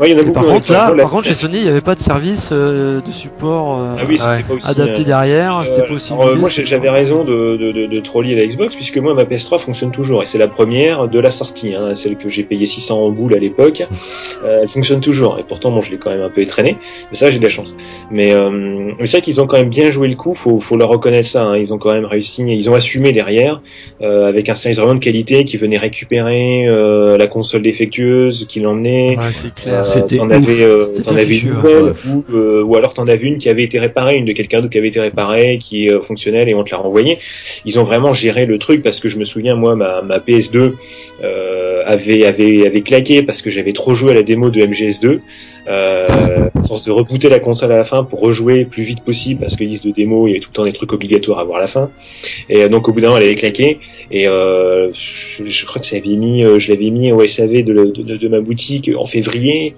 Ouais, 0.00 0.10
y 0.10 0.14
en 0.14 0.18
a 0.18 0.22
beaucoup. 0.22 0.32
par 0.32 0.44
contre, 0.44 0.72
là, 0.72 0.92
par 0.96 1.10
contre, 1.10 1.28
chez 1.28 1.34
Sony, 1.34 1.58
il 1.58 1.62
n'y 1.64 1.68
avait 1.68 1.80
pas 1.80 1.94
de 1.94 2.00
service 2.00 2.50
euh, 2.52 3.00
de 3.00 3.12
support 3.12 3.78
euh, 3.78 3.94
Ah 3.98 4.02
oui, 4.08 4.18
c'était 4.18 4.30
Ouais. 4.30 4.42
pas 4.42 4.54
aussi. 4.54 4.68
adapté 4.70 5.02
euh, 5.02 5.04
derrière. 5.04 5.62
C'était 5.66 5.82
Euh, 5.82 5.86
pas 5.86 5.94
aussi. 5.94 6.12
alors, 6.12 6.26
euh, 6.28 6.34
moi, 6.36 6.50
c'était 6.50 6.66
j'avais 6.66 6.90
raison 6.90 7.22
de, 7.24 7.56
de, 7.56 7.70
de, 7.72 7.86
de 7.86 8.00
troller 8.00 8.34
la 8.34 8.44
Xbox, 8.46 8.74
puisque 8.74 8.98
moi, 8.98 9.14
ma 9.14 9.22
PS3 9.24 9.58
fonctionne 9.60 9.92
toujours, 9.92 10.22
et 10.22 10.26
c'est 10.26 10.38
la 10.38 10.48
première 10.48 11.06
de 11.08 11.20
la 11.20 11.30
sortie, 11.30 11.74
hein, 11.76 11.94
celle 11.94 12.16
que 12.16 12.28
j'ai 12.28 12.42
payé 12.42 12.66
600 12.66 12.98
en 12.98 13.10
boule 13.10 13.34
à 13.34 13.38
l'époque. 13.38 13.84
Euh, 14.44 14.60
elle 14.62 14.68
fonctionne 14.68 15.00
toujours, 15.00 15.38
et 15.38 15.42
pourtant, 15.42 15.70
bon, 15.70 15.80
je 15.80 15.90
l'ai 15.90 15.96
quand 15.96 16.10
même 16.10 16.20
un 16.20 16.28
peu 16.28 16.42
étraîné, 16.42 16.76
mais 17.10 17.16
ça, 17.16 17.30
j'ai 17.30 17.38
de 17.38 17.42
la 17.44 17.48
chance. 17.48 17.74
Mais, 18.10 18.32
euh, 18.32 18.50
mais 18.98 19.06
c'est 19.06 19.16
vrai 19.18 19.20
qu'ils 19.22 19.40
ont 19.40 19.46
quand 19.46 19.56
même 19.56 19.70
bien 19.70 19.88
joué 19.90 20.06
le 20.06 20.16
coup, 20.16 20.34
faut, 20.34 20.58
faut 20.60 20.76
leur 20.76 20.90
reconnaître 20.90 21.26
ça. 21.28 21.44
hein, 21.44 21.56
ils 21.56 21.72
ont 21.72 21.78
quand 21.78 21.92
même 21.94 22.04
réussi, 22.04 22.42
ils 22.46 22.68
ont 22.68 22.74
assumé 22.74 23.12
derrière, 23.12 23.62
euh, 24.02 24.26
avec 24.26 24.50
un 24.50 24.54
service 24.54 24.78
vraiment 24.78 24.94
de 24.96 25.00
qualité 25.00 25.44
qui 25.44 25.56
venait 25.56 25.78
récupérer 25.78 26.66
euh, 26.66 27.16
la 27.16 27.26
console 27.26 27.62
défectueuse, 27.62 28.44
qui 28.46 28.60
l'emmenait. 28.60 29.16
Ouais, 29.16 29.32
Euh, 29.84 29.86
C'était 29.86 30.16
t'en 30.16 30.30
avais, 30.30 30.62
euh, 30.62 30.84
t'en 31.04 31.14
avais 31.16 31.38
une 31.38 31.50
nouvelle, 31.50 31.94
ou, 32.08 32.24
euh, 32.32 32.62
ou 32.62 32.76
alors 32.76 32.94
t'en 32.94 33.06
avais 33.06 33.26
une 33.26 33.38
qui 33.38 33.48
avait 33.48 33.62
été 33.62 33.78
réparée, 33.78 34.16
une 34.16 34.24
de 34.24 34.32
quelqu'un 34.32 34.58
d'autre 34.58 34.70
qui 34.70 34.78
avait 34.78 34.88
été 34.88 35.00
réparée, 35.00 35.58
qui 35.60 35.86
est 35.86 35.92
euh, 35.92 36.00
fonctionnelle 36.00 36.48
et 36.48 36.54
on 36.54 36.64
te 36.64 36.70
l'a 36.70 36.78
renvoyée. 36.78 37.18
Ils 37.64 37.78
ont 37.78 37.84
vraiment 37.84 38.12
géré 38.12 38.46
le 38.46 38.58
truc 38.58 38.82
parce 38.82 39.00
que 39.00 39.08
je 39.08 39.18
me 39.18 39.24
souviens 39.24 39.54
moi 39.54 39.76
ma, 39.76 40.02
ma 40.02 40.18
PS2 40.18 40.72
euh, 41.22 41.82
avait 41.86 42.24
avait 42.24 42.66
avait 42.66 42.80
claqué 42.82 43.22
parce 43.22 43.42
que 43.42 43.50
j'avais 43.50 43.72
trop 43.72 43.94
joué 43.94 44.12
à 44.12 44.14
la 44.14 44.22
démo 44.22 44.50
de 44.50 44.60
MGS2. 44.60 45.20
Euh, 45.66 46.06
force 46.68 46.82
de 46.82 46.90
rebooter 46.90 47.30
la 47.30 47.40
console 47.40 47.72
à 47.72 47.78
la 47.78 47.84
fin 47.84 48.04
pour 48.04 48.20
rejouer 48.20 48.66
plus 48.66 48.82
vite 48.82 49.00
possible 49.02 49.40
parce 49.40 49.56
que 49.56 49.64
liste 49.64 49.86
de 49.86 49.92
démo 49.92 50.26
il 50.26 50.30
y 50.30 50.32
avait 50.34 50.40
tout 50.40 50.50
le 50.50 50.54
temps 50.54 50.64
des 50.66 50.72
trucs 50.72 50.92
obligatoires 50.92 51.38
à 51.38 51.44
voir 51.44 51.56
à 51.58 51.60
la 51.62 51.66
fin. 51.68 51.90
Et 52.50 52.62
euh, 52.62 52.68
donc 52.68 52.86
au 52.88 52.92
bout 52.92 53.00
d'un 53.00 53.06
moment 53.08 53.18
elle 53.18 53.24
avait 53.24 53.34
claqué 53.34 53.80
et 54.10 54.28
euh, 54.28 54.90
je, 54.92 55.44
je 55.44 55.64
crois 55.66 55.80
que 55.80 55.86
ça 55.86 55.96
avait 55.96 56.16
mis 56.16 56.44
euh, 56.44 56.58
je 56.58 56.70
l'avais 56.70 56.90
mis 56.90 57.12
au 57.12 57.24
SAV 57.26 57.64
de, 57.64 57.72
de, 57.72 58.02
de, 58.02 58.16
de 58.18 58.28
ma 58.28 58.40
boutique 58.40 58.90
en 58.94 59.06
février 59.06 59.74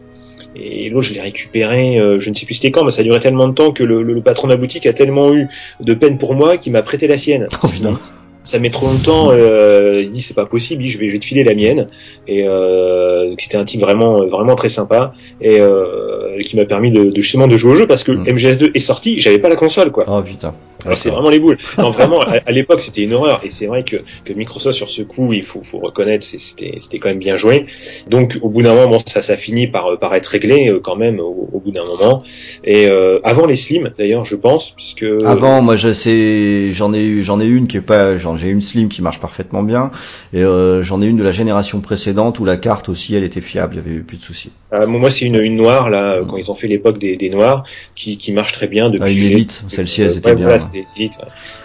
et 0.59 0.89
l'autre, 0.89 1.07
je 1.09 1.15
l'ai 1.15 1.21
récupéré, 1.21 2.01
euh, 2.01 2.19
je 2.19 2.31
ne 2.31 2.35
sais 2.35 2.47
plus 2.47 2.55
c'était 2.55 2.71
quand, 2.71 2.83
mais 2.85 2.91
ça 2.91 3.03
a 3.03 3.05
duré 3.05 3.21
tellement 3.21 3.47
de 3.47 3.53
temps 3.55 3.73
que 3.73 3.85
le, 3.85 4.03
le- 4.03 4.15
le 4.15 4.23
patron 4.23 4.49
de 4.49 4.53
la 4.55 4.57
boutique 4.57 4.87
a 4.87 4.93
tellement 4.95 5.35
eu 5.35 5.49
de 5.81 5.93
peine 5.95 6.17
pour 6.17 6.35
moi 6.35 6.57
qu'il 6.57 6.73
m'a 6.73 6.83
prêté 6.83 7.07
la 7.07 7.17
sienne. 7.19 7.47
Oh, 7.63 7.69
putain. 7.69 8.01
Ça 8.47 8.59
met 8.61 8.71
trop 8.71 8.87
longtemps, 8.87 9.31
euh, 9.33 10.01
il 10.03 10.11
dit 10.11 10.23
c'est 10.23 10.33
pas 10.35 10.47
possible, 10.47 10.83
il 10.83 10.87
dit 10.87 10.91
je 10.93 10.99
vais, 10.99 11.09
je 11.09 11.13
vais 11.15 11.19
te 11.19 11.25
filer 11.25 11.45
la 11.45 11.55
mienne. 11.55 11.89
Et 12.27 12.47
euh, 12.47 13.35
c'était 13.39 13.57
un 13.59 13.65
type 13.65 13.81
vraiment, 13.81 14.25
vraiment 14.27 14.55
très 14.55 14.69
sympa 14.69 15.13
et 15.41 15.61
euh, 15.61 16.41
qui 16.43 16.57
m'a 16.57 16.65
permis 16.65 16.91
de, 16.91 17.11
de 17.11 17.21
justement 17.21 17.49
de 17.49 17.57
jouer 17.57 17.73
au 17.73 17.77
jeu 17.77 17.87
parce 17.87 18.05
que 18.05 18.13
Mm. 18.13 18.25
MGS2 18.25 18.71
est 18.75 18.79
sorti, 18.79 19.19
j'avais 19.19 19.39
pas 19.39 19.49
la 19.49 19.57
console 19.57 19.91
quoi. 19.91 20.05
Oh 20.09 20.23
putain. 20.23 20.55
C'est 20.95 21.11
vraiment 21.11 21.31
les 21.31 21.41
boules. 21.41 21.59
Non, 21.79 21.91
vraiment, 21.91 22.21
à, 22.21 22.39
à 22.47 22.53
l'époque, 22.53 22.81
c'était 22.81 23.03
une 23.03 23.13
horreur. 23.15 23.41
Et 23.45 23.51
c'est 23.51 23.67
vrai 23.67 23.83
que, 23.83 23.97
que 24.25 24.33
Microsoft, 24.33 24.77
sur 24.77 24.91
ce 24.91 25.03
coup, 25.03 25.33
il 25.33 25.43
faut, 25.43 25.63
faut 25.63 25.79
reconnaître, 25.79 26.25
c'était, 26.25 26.99
quand 26.99 27.09
même 27.09 27.19
bien 27.19 27.37
joué. 27.37 27.67
Donc, 28.09 28.39
au 28.43 28.49
bout 28.49 28.63
d'un 28.63 28.75
moment, 28.75 28.89
bon, 28.91 28.99
ça, 29.07 29.23
ça 29.23 29.37
finit 29.37 29.67
par, 29.67 29.99
par 29.99 30.15
être 30.15 30.27
réglé, 30.27 30.69
euh, 30.71 30.81
quand 30.81 30.97
même, 30.97 31.19
au, 31.21 31.49
au 31.53 31.61
bout 31.61 31.71
d'un 31.71 31.85
moment. 31.85 32.23
Et 32.65 32.87
euh, 32.87 33.19
avant 33.25 33.47
les 33.47 33.57
Slim, 33.57 33.91
d'ailleurs, 33.99 34.25
je 34.25 34.37
pense, 34.37 34.71
puisque... 34.71 35.05
Avant, 35.25 35.63
moi, 35.63 35.77
je 35.77 35.93
sais, 35.93 36.73
j'en 36.73 36.93
ai 36.95 37.03
eu, 37.05 37.25
j'en 37.25 37.41
ai 37.41 37.47
une 37.47 37.67
qui 37.67 37.79
est 37.79 37.81
pas, 37.81 38.17
j'ai 38.19 38.51
une 38.51 38.63
slim 38.63 38.89
qui 38.89 39.03
marche 39.03 39.21
parfaitement 39.21 39.63
bien, 39.63 39.91
et 40.33 40.43
euh, 40.43 40.83
j'en 40.83 41.01
ai 41.03 41.07
une 41.07 41.17
de 41.17 41.23
la 41.23 41.33
génération 41.33 41.81
précédente 41.81 42.39
où 42.39 42.45
la 42.45 42.57
carte 42.57 42.89
aussi, 42.89 43.15
elle 43.15 43.25
était 43.25 43.41
fiable, 43.41 43.75
il 43.75 43.77
y 43.79 43.81
avait 43.81 44.01
eu 44.01 44.03
plus 44.03 44.19
de 44.19 44.23
soucis. 44.23 44.51
euh, 44.75 44.87
moi, 44.87 45.11
c'est 45.11 45.25
une, 45.25 45.37
une 45.37 45.57
noire, 45.57 45.91
là, 45.91 46.21
quand 46.29 46.37
ils 46.37 46.51
ont 46.51 46.55
fait 46.55 46.69
l'époque 46.69 46.99
des, 46.99 47.17
des 47.17 47.31
noirs, 47.31 47.65
qui, 47.95 48.19
qui 48.19 48.33
marche 48.33 48.53
très 48.53 48.67
bien 48.67 48.91
depuis... 48.91 49.03
Ah, 49.05 49.11
une 49.11 49.33
élite, 49.33 49.65
celle-ci, 49.69 50.03
elles 50.03 50.11
Euh, 50.11 50.19
étaient 50.19 50.31
ouais, 50.31 50.37
bien. 50.37 50.47
voilà, 50.47 50.63
ouais, 50.81 51.11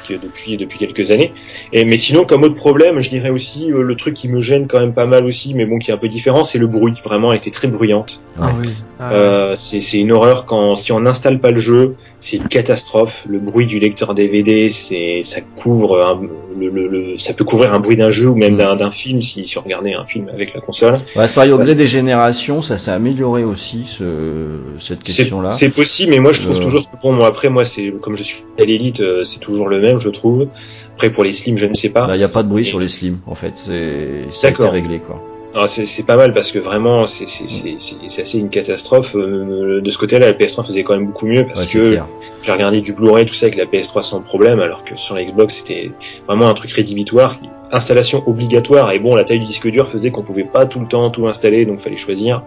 qui, 0.06 0.13
depuis, 0.13 0.58
depuis 0.58 0.78
quelques 0.80 1.12
années. 1.12 1.34
Et, 1.74 1.86
mais 1.86 1.97
sinon, 1.97 2.26
comme 2.26 2.43
autre 2.43 2.56
problème, 2.56 3.00
je 3.02 3.10
dirais 3.10 3.30
aussi, 3.30 3.71
euh, 3.71 3.82
le 3.82 3.95
truc 3.95 4.13
qui 4.13 4.28
me 4.28 4.41
gêne 4.41 4.67
quand 4.67 4.80
même 4.80 4.93
pas 4.93 5.06
mal 5.08 5.26
aussi, 5.26 5.54
mais 5.54 5.65
bon, 5.65 5.80
qui 5.80 5.91
est 5.91 5.93
un 5.93 5.97
peu 5.97 6.10
différent, 6.10 6.43
c'est 6.43 6.60
le 6.60 6.67
bruit. 6.67 6.93
Vraiment, 7.04 7.32
elle 7.32 7.38
était 7.39 7.52
très 7.52 7.67
bruyante. 7.67 8.21
Ah 8.39 8.52
oui. 8.63 8.69
Ah, 9.00 9.12
Euh, 9.13 9.56
c'est 9.56 9.82
c'est 9.82 9.97
une 9.97 10.12
horreur 10.12 10.45
quand 10.45 10.76
si 10.76 10.91
on 10.91 11.00
n'installe 11.02 11.39
pas 11.39 11.52
le 11.52 11.60
jeu, 11.60 11.93
c'est 12.19 12.38
une 12.38 12.47
catastrophe. 12.47 13.24
Le 13.28 13.39
bruit 13.39 13.65
du 13.65 13.80
lecteur 13.80 14.13
DVD, 14.13 14.69
c'est 14.69 15.21
ça 15.24 15.41
couvre 15.41 16.06
un- 16.06 16.21
le, 16.60 16.69
le- 16.69 16.88
le- 16.88 17.17
ça 17.17 17.34
peut 17.34 17.43
couvrir 17.43 17.74
un 17.74 17.80
bruit 17.80 17.97
d'un 17.97 18.12
jeu 18.12 18.28
ou 18.30 18.36
même 18.36 18.58
d'un 18.58 18.91
film 18.91 19.21
si, 19.24 19.45
si 19.45 19.58
on 19.58 19.62
regardait 19.62 19.93
un 19.95 20.06
film 20.06 20.30
avec 20.30 20.54
la 20.54 20.62
console. 20.62 20.93
Ouais, 21.15 21.28
c'est 21.28 21.34
pareil, 21.34 21.52
au 21.52 21.58
gré 21.58 21.74
des 21.74 21.88
générations, 21.88 22.62
ça 22.62 22.78
s'est 22.78 22.91
amélioré 22.91 23.43
aussi, 23.43 23.86
ce, 23.88 24.60
cette 24.80 25.04
C'est 25.04 25.24
question-là. 25.24 25.50
c'est 25.50 25.69
possible, 25.69 26.12
mais 26.12 26.19
moi 26.19 26.32
je 26.34 26.41
trouve 26.43 26.58
Euh. 26.58 26.62
toujours 26.63 26.89
que 26.89 26.95
bon, 27.02 27.13
moi 27.13 27.28
après 27.28 27.50
moi 27.50 27.65
c'est 27.65 27.91
comme 28.02 28.15
je 28.15 28.24
suis 28.24 28.43
à 28.60 28.63
l'élite, 28.65 28.91
euh, 29.00 29.24
c'est 29.24 29.40
toujours 29.40 29.68
le 29.70 29.80
même, 29.80 30.00
je 30.00 30.10
trouve. 30.10 30.48
Après 30.96 31.10
pour 31.10 31.24
les 31.24 31.32
slim, 31.32 31.58
je 31.58 31.66
ne 31.66 31.74
sais 31.74 31.90
pas. 31.90 32.06
Bah, 32.06 32.16
il 32.18 32.22
y 32.22 32.24
a 32.26 32.30
pas 32.30 32.44
de 32.44 32.50
bruit 32.50 32.62
Et- 32.64 32.66
sur 32.66 32.80
les 32.80 32.88
slims, 32.90 33.20
en 33.26 33.36
fait. 33.36 33.54
C'est, 33.56 34.50
été 34.50 34.68
réglé, 34.68 35.00
quoi. 35.00 35.22
Ah, 35.54 35.68
c'est 35.68 36.06
pas 36.06 36.16
mal 36.16 36.34
parce 36.34 36.50
que 36.54 36.60
vraiment 36.60 37.08
c'est 37.08 37.26
c'est 37.28 38.22
assez 38.22 38.38
une 38.40 38.48
catastrophe. 38.50 39.18
Euh, 39.18 39.82
de 39.82 39.90
ce 39.90 39.98
côté-là, 39.98 40.28
la 40.28 40.32
PS3 40.34 40.66
faisait 40.66 40.84
quand 40.86 40.94
même 40.96 41.08
beaucoup 41.08 41.28
mieux 41.28 41.46
parce 41.46 41.66
Ouais, 41.66 41.72
que 41.74 41.98
j'ai 42.42 42.52
regardé 42.54 42.80
du 42.80 42.94
Blu-ray 42.94 43.26
tout 43.26 43.34
ça 43.34 43.48
avec 43.48 43.58
la 43.58 43.66
PS3 43.66 44.02
sans 44.02 44.22
problème, 44.22 44.62
alors 44.62 44.86
que 44.86 44.96
sur 44.96 45.14
la 45.14 45.26
Xbox 45.26 45.56
c'était 45.56 45.92
vraiment 46.26 46.48
un 46.48 46.54
truc 46.54 46.72
rédhibitoire. 46.72 47.36
Installation 47.74 48.24
obligatoire 48.28 48.94
et 48.94 49.00
bon, 49.00 49.14
la 49.14 49.26
taille 49.26 49.40
du 49.42 49.46
disque 49.46 49.70
dur 49.70 49.90
faisait 49.90 50.10
qu'on 50.10 50.24
pouvait 50.24 50.46
pas 50.46 50.66
tout 50.66 50.80
le 50.80 50.88
temps 50.88 51.10
tout 51.10 51.28
installer, 51.28 51.66
donc 51.66 51.82
fallait 51.82 51.98
choisir. 51.98 52.44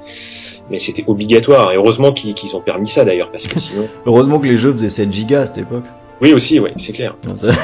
Mais 0.70 0.78
c'était 0.78 1.04
obligatoire 1.06 1.72
et 1.72 1.76
heureusement 1.76 2.12
qu'ils 2.12 2.32
qu'ils 2.32 2.56
ont 2.56 2.60
permis 2.62 2.88
ça 2.88 3.04
d'ailleurs 3.04 3.30
parce 3.30 3.46
que 3.46 3.60
sinon, 3.60 3.86
Heureusement 4.06 4.38
que 4.38 4.46
les 4.46 4.56
jeux 4.56 4.72
faisaient 4.72 4.88
7 4.88 5.12
gigas 5.12 5.42
à 5.42 5.46
cette 5.46 5.58
époque. 5.58 5.84
Oui 6.20 6.32
aussi, 6.32 6.60
ouais, 6.60 6.72
c'est 6.76 6.92
clair. 6.92 7.16
Ça, 7.34 7.52
ça 7.52 7.58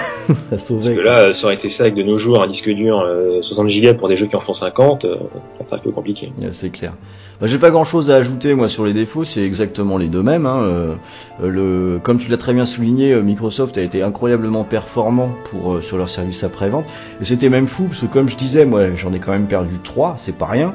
Parce 0.50 0.68
que 0.68 0.94
quoi. 0.94 1.02
là, 1.02 1.34
ça 1.34 1.46
aurait 1.46 1.54
été 1.54 1.68
ça 1.68 1.84
avec 1.84 1.94
de 1.94 2.02
nos 2.02 2.18
jours 2.18 2.42
un 2.42 2.46
disque 2.46 2.70
dur 2.70 3.00
euh, 3.00 3.42
60 3.42 3.68
Go 3.68 3.94
pour 3.94 4.08
des 4.08 4.16
jeux 4.16 4.26
qui 4.26 4.36
en 4.36 4.40
font 4.40 4.54
50, 4.54 5.04
euh, 5.04 5.16
ça 5.58 5.66
serait 5.66 5.76
un 5.76 5.78
peu 5.80 5.90
compliqué. 5.90 6.32
Ouais, 6.40 6.48
C'est 6.52 6.70
clair. 6.70 6.94
Bah, 7.40 7.46
J'ai 7.46 7.58
pas 7.58 7.70
grand 7.70 7.84
chose 7.84 8.10
à 8.10 8.16
ajouter 8.16 8.54
moi 8.54 8.68
sur 8.68 8.84
les 8.84 8.92
défauts, 8.92 9.24
c'est 9.24 9.42
exactement 9.42 9.96
les 9.96 10.08
deux 10.08 10.22
mêmes. 10.22 10.44
Hein. 10.46 10.62
Euh, 10.62 10.94
le, 11.42 11.98
comme 12.02 12.18
tu 12.18 12.30
l'as 12.30 12.36
très 12.36 12.52
bien 12.52 12.66
souligné, 12.66 13.12
euh, 13.12 13.22
Microsoft 13.22 13.78
a 13.78 13.82
été 13.82 14.02
incroyablement 14.02 14.64
performant 14.64 15.34
pour 15.50 15.74
euh, 15.74 15.80
sur 15.80 15.96
leur 15.96 16.10
service 16.10 16.44
après-vente. 16.44 16.84
Et 17.20 17.24
c'était 17.24 17.48
même 17.48 17.66
fou 17.66 17.84
parce 17.84 18.00
que 18.02 18.06
comme 18.06 18.28
je 18.28 18.36
disais, 18.36 18.66
moi 18.66 18.94
j'en 18.94 19.12
ai 19.12 19.20
quand 19.20 19.32
même 19.32 19.46
perdu 19.46 19.78
trois, 19.82 20.14
c'est 20.18 20.36
pas 20.36 20.46
rien. 20.46 20.74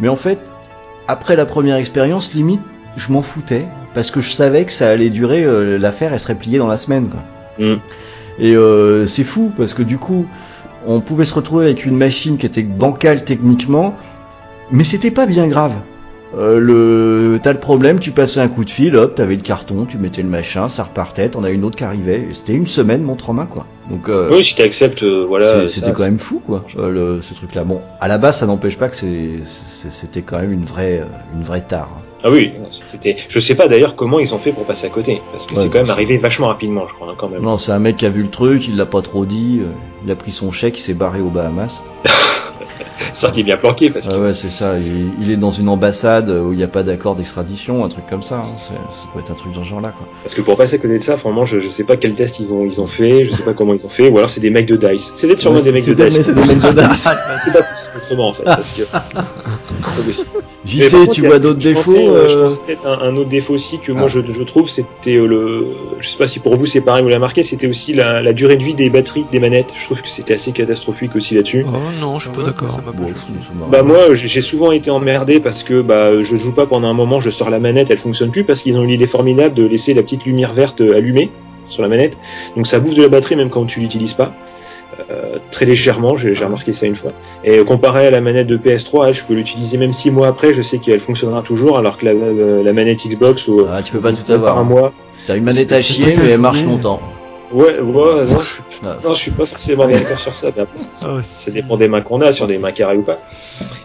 Mais 0.00 0.08
en 0.08 0.16
fait, 0.16 0.38
après 1.08 1.36
la 1.36 1.44
première 1.44 1.76
expérience, 1.76 2.32
limite, 2.32 2.60
je 2.96 3.12
m'en 3.12 3.22
foutais 3.22 3.66
parce 3.94 4.10
que 4.10 4.20
je 4.20 4.30
savais 4.30 4.64
que 4.64 4.72
ça 4.72 4.88
allait 4.90 5.10
durer, 5.10 5.44
euh, 5.44 5.78
l'affaire 5.78 6.12
elle 6.12 6.20
serait 6.20 6.34
pliée 6.34 6.58
dans 6.58 6.66
la 6.68 6.76
semaine. 6.76 7.08
Quoi. 7.08 7.20
Mm. 7.66 7.78
Et 8.40 8.54
euh, 8.56 9.06
c'est 9.06 9.24
fou 9.24 9.52
parce 9.56 9.74
que 9.74 9.82
du 9.82 9.98
coup, 9.98 10.26
on 10.86 11.00
pouvait 11.00 11.24
se 11.24 11.34
retrouver 11.34 11.64
avec 11.66 11.84
une 11.84 11.96
machine 11.96 12.36
qui 12.38 12.46
était 12.46 12.62
bancale 12.62 13.24
techniquement, 13.24 13.96
mais 14.70 14.84
c'était 14.84 15.10
pas 15.10 15.26
bien 15.26 15.48
grave. 15.48 15.72
Euh, 16.36 16.58
le, 16.60 17.40
t'as 17.42 17.54
le 17.54 17.58
problème, 17.58 17.98
tu 17.98 18.10
passais 18.10 18.38
un 18.38 18.48
coup 18.48 18.62
de 18.66 18.70
fil, 18.70 18.94
hop, 18.96 19.14
t'avais 19.14 19.34
le 19.34 19.40
carton, 19.40 19.86
tu 19.86 19.96
mettais 19.96 20.20
le 20.22 20.28
machin, 20.28 20.68
ça 20.68 20.82
repartait, 20.84 21.30
t'en 21.30 21.42
as 21.42 21.48
une 21.50 21.64
autre 21.64 21.76
qui 21.76 21.84
arrivait. 21.84 22.26
et 22.30 22.34
C'était 22.34 22.52
une 22.52 22.66
semaine 22.66 23.02
montre 23.02 23.30
en 23.30 23.32
main, 23.32 23.46
quoi. 23.46 23.64
Donc, 23.90 24.10
euh, 24.10 24.28
Oui, 24.30 24.44
si 24.44 24.54
tu 24.54 24.60
acceptes, 24.60 25.02
voilà. 25.02 25.66
c'était 25.66 25.92
quand 25.92 26.02
même 26.04 26.18
fou, 26.18 26.42
quoi, 26.46 26.64
le- 26.76 27.22
ce 27.22 27.32
truc-là. 27.32 27.64
Bon, 27.64 27.80
à 28.00 28.08
la 28.08 28.18
base, 28.18 28.36
ça 28.36 28.46
n'empêche 28.46 28.76
pas 28.76 28.88
que 28.90 28.96
c'était 29.46 30.20
quand 30.20 30.38
même 30.38 30.52
une 30.52 30.66
vraie, 30.66 31.02
une 31.34 31.42
vraie 31.44 31.62
tare. 31.62 31.90
hein. 31.96 32.02
Ah 32.24 32.30
oui, 32.30 32.52
c'était. 32.84 33.16
Je 33.28 33.38
sais 33.38 33.54
pas 33.54 33.68
d'ailleurs 33.68 33.94
comment 33.94 34.18
ils 34.18 34.34
ont 34.34 34.38
fait 34.38 34.52
pour 34.52 34.64
passer 34.64 34.86
à 34.86 34.90
côté, 34.90 35.22
parce 35.32 35.46
que 35.46 35.54
Ouais, 35.54 35.62
c'est 35.62 35.68
quand 35.68 35.78
même 35.78 35.90
arrivé 35.90 36.18
vachement 36.18 36.48
rapidement, 36.48 36.86
je 36.86 36.94
crois, 36.94 37.08
hein, 37.10 37.14
quand 37.16 37.28
même. 37.28 37.42
Non, 37.42 37.58
c'est 37.58 37.72
un 37.72 37.78
mec 37.78 37.96
qui 37.96 38.06
a 38.06 38.10
vu 38.10 38.22
le 38.22 38.30
truc, 38.30 38.66
il 38.66 38.76
l'a 38.76 38.86
pas 38.86 39.02
trop 39.02 39.24
dit, 39.24 39.60
euh, 39.62 39.70
il 40.04 40.10
a 40.10 40.16
pris 40.16 40.32
son 40.32 40.50
chèque, 40.50 40.78
il 40.78 40.82
s'est 40.82 40.94
barré 40.94 41.20
aux 41.20 41.30
Bahamas. 41.30 41.80
Est 43.38 43.42
bien 43.42 43.56
planqué, 43.56 43.90
parce 43.90 44.08
que. 44.08 44.14
Ah 44.14 44.18
ouais, 44.18 44.34
c'est 44.34 44.48
ça. 44.50 44.78
Il, 44.78 45.10
il 45.20 45.30
est 45.30 45.36
dans 45.36 45.50
une 45.52 45.68
ambassade 45.68 46.30
où 46.30 46.52
il 46.52 46.56
n'y 46.56 46.62
a 46.64 46.68
pas 46.68 46.82
d'accord 46.82 47.14
d'extradition, 47.14 47.84
un 47.84 47.88
truc 47.88 48.06
comme 48.06 48.22
ça. 48.22 48.36
hein. 48.38 48.56
Ça 48.68 48.74
peut 49.12 49.20
être 49.20 49.30
un 49.30 49.34
truc 49.34 49.52
dans 49.52 49.62
ce 49.64 49.68
genre-là, 49.68 49.92
quoi. 49.96 50.06
Parce 50.22 50.34
que 50.34 50.40
pour 50.40 50.56
passer 50.56 50.76
à 50.76 50.78
côté 50.78 50.98
de 50.98 51.02
ça, 51.02 51.16
franchement, 51.16 51.44
je, 51.44 51.60
je 51.60 51.68
sais 51.68 51.84
pas 51.84 51.96
quel 51.96 52.14
test 52.14 52.38
ils 52.40 52.52
ont 52.52 52.64
ils 52.64 52.80
ont 52.80 52.86
fait, 52.86 53.24
je 53.24 53.32
sais 53.34 53.42
pas 53.42 53.52
comment 53.54 53.74
ils 53.74 53.84
ont 53.84 53.88
fait, 53.88 54.08
ou 54.08 54.16
alors 54.18 54.30
c'est 54.30 54.40
des 54.40 54.50
mecs 54.50 54.66
de 54.66 54.76
Dice. 54.76 55.12
C'est 55.14 55.26
d'être 55.28 55.40
sûrement 55.40 55.60
des 55.60 55.72
mecs 55.72 55.84
de 55.86 55.94
Dice. 55.94 56.26
c'est 56.26 56.34
des 56.34 56.40
mecs 56.44 56.60
de 56.60 56.70
Dice. 56.88 57.08
C'est 57.44 57.52
pas 57.52 57.62
possible 57.62 57.96
autrement 57.96 58.28
en 58.28 58.32
fait, 58.32 58.44
parce 58.44 58.72
que. 58.72 58.82
J'y 60.64 60.80
sais, 60.80 60.96
contre, 60.98 61.12
tu 61.12 61.26
vois 61.26 61.38
d'autres 61.38 61.58
défauts. 61.60 61.92
pensais, 61.92 62.08
euh, 62.08 62.28
Je 62.28 62.36
euh, 62.36 62.42
pense 62.42 62.58
peut-être 62.58 62.86
un, 62.86 62.98
un 63.00 63.16
autre 63.16 63.28
défaut 63.28 63.54
aussi 63.54 63.78
que 63.78 63.92
moi 63.92 64.04
Ah. 64.06 64.08
je, 64.08 64.20
je 64.20 64.42
trouve, 64.42 64.68
c'était 64.68 65.14
euh, 65.16 65.26
le. 65.26 65.66
Je 66.00 66.08
sais 66.08 66.18
pas 66.18 66.28
si 66.28 66.40
pour 66.40 66.56
vous 66.56 66.66
c'est 66.66 66.80
pareil, 66.80 67.02
vous 67.02 67.08
l'avez 67.08 67.20
marqué, 67.20 67.42
c'était 67.42 67.66
aussi 67.68 67.94
la, 67.94 68.20
la 68.22 68.32
durée 68.32 68.56
de 68.56 68.64
vie 68.64 68.74
des 68.74 68.90
batteries 68.90 69.24
des 69.32 69.38
manettes. 69.40 69.72
Je 69.76 69.84
trouve 69.84 70.02
que 70.02 70.08
c'était 70.08 70.34
assez 70.34 70.52
catastrophique 70.52 71.14
aussi 71.16 71.34
là-dessus. 71.34 71.64
Oh 71.66 71.76
non, 72.00 72.18
je 72.18 72.28
suis 72.28 72.36
pas 72.36 72.44
d'accord. 72.44 72.67
Ça 72.70 72.82
ça 72.84 73.66
Bah 73.70 73.82
moi 73.82 74.14
j'ai 74.14 74.42
souvent 74.42 74.72
été 74.72 74.90
emmerdé 74.90 75.40
parce 75.40 75.62
que 75.62 75.82
bah 75.82 76.22
je 76.22 76.36
joue 76.36 76.52
pas 76.52 76.66
pendant 76.66 76.88
un 76.88 76.94
moment, 76.94 77.20
je 77.20 77.30
sors 77.30 77.50
la 77.50 77.58
manette, 77.58 77.90
elle 77.90 77.98
fonctionne 77.98 78.30
plus 78.30 78.44
parce 78.44 78.62
qu'ils 78.62 78.76
ont 78.78 78.82
eu 78.82 78.88
l'idée 78.88 79.06
formidable 79.06 79.54
de 79.54 79.64
laisser 79.64 79.94
la 79.94 80.02
petite 80.02 80.24
lumière 80.24 80.52
verte 80.52 80.80
allumée 80.80 81.30
sur 81.68 81.82
la 81.82 81.88
manette. 81.88 82.16
Donc 82.56 82.66
ça 82.66 82.80
bouffe 82.80 82.94
de 82.94 83.02
la 83.02 83.08
batterie 83.08 83.36
même 83.36 83.50
quand 83.50 83.64
tu 83.66 83.80
l'utilises 83.80 84.14
pas. 84.14 84.34
euh, 85.10 85.38
très 85.50 85.64
légèrement, 85.64 86.16
j'ai 86.16 86.32
remarqué 86.44 86.72
ça 86.72 86.86
une 86.86 86.96
fois. 86.96 87.12
Et 87.44 87.62
comparé 87.64 88.06
à 88.06 88.10
la 88.10 88.20
manette 88.20 88.46
de 88.46 88.56
PS3, 88.56 89.08
elle, 89.08 89.14
je 89.14 89.24
peux 89.24 89.34
l'utiliser 89.34 89.78
même 89.78 89.92
six 89.92 90.10
mois 90.10 90.26
après, 90.26 90.52
je 90.52 90.62
sais 90.62 90.78
qu'elle 90.78 90.98
fonctionnera 90.98 91.42
toujours, 91.42 91.78
alors 91.78 91.98
que 91.98 92.06
la, 92.06 92.72
manette 92.72 93.06
Xbox, 93.06 93.46
ou 93.48 93.66
Ah, 93.72 93.82
tu 93.82 93.92
peux 93.92 94.00
pas 94.00 94.12
tout 94.12 94.30
avoir. 94.32 94.58
un 94.58 94.64
mois, 94.64 94.92
T'as 95.26 95.36
une 95.36 95.44
manette 95.44 95.72
à 95.72 95.82
chier, 95.82 96.16
mais 96.16 96.30
elle 96.30 96.40
marche 96.40 96.64
longtemps. 96.64 97.00
Ouais, 97.52 97.80
ouais, 97.80 98.24
non, 98.26 98.40
je 98.40 98.46
suis, 98.46 98.62
Ah. 98.84 98.96
non, 99.02 99.14
je 99.14 99.18
suis 99.20 99.30
pas 99.30 99.46
forcément 99.46 99.86
d'accord 99.86 100.18
sur 100.18 100.34
ça. 100.34 100.50
mais 100.54 100.62
après, 100.62 100.78
ça- 100.78 100.88
Ah, 101.02 101.22
ça 101.22 101.50
dépend 101.50 101.76
des 101.76 101.88
mains 101.88 102.00
qu'on 102.02 102.20
a, 102.20 102.32
si 102.32 102.42
on 102.42 102.46
a 102.46 102.48
des 102.48 102.58
mains 102.58 102.72
carrées 102.72 102.96
ou 102.96 103.02
pas. 103.02 103.18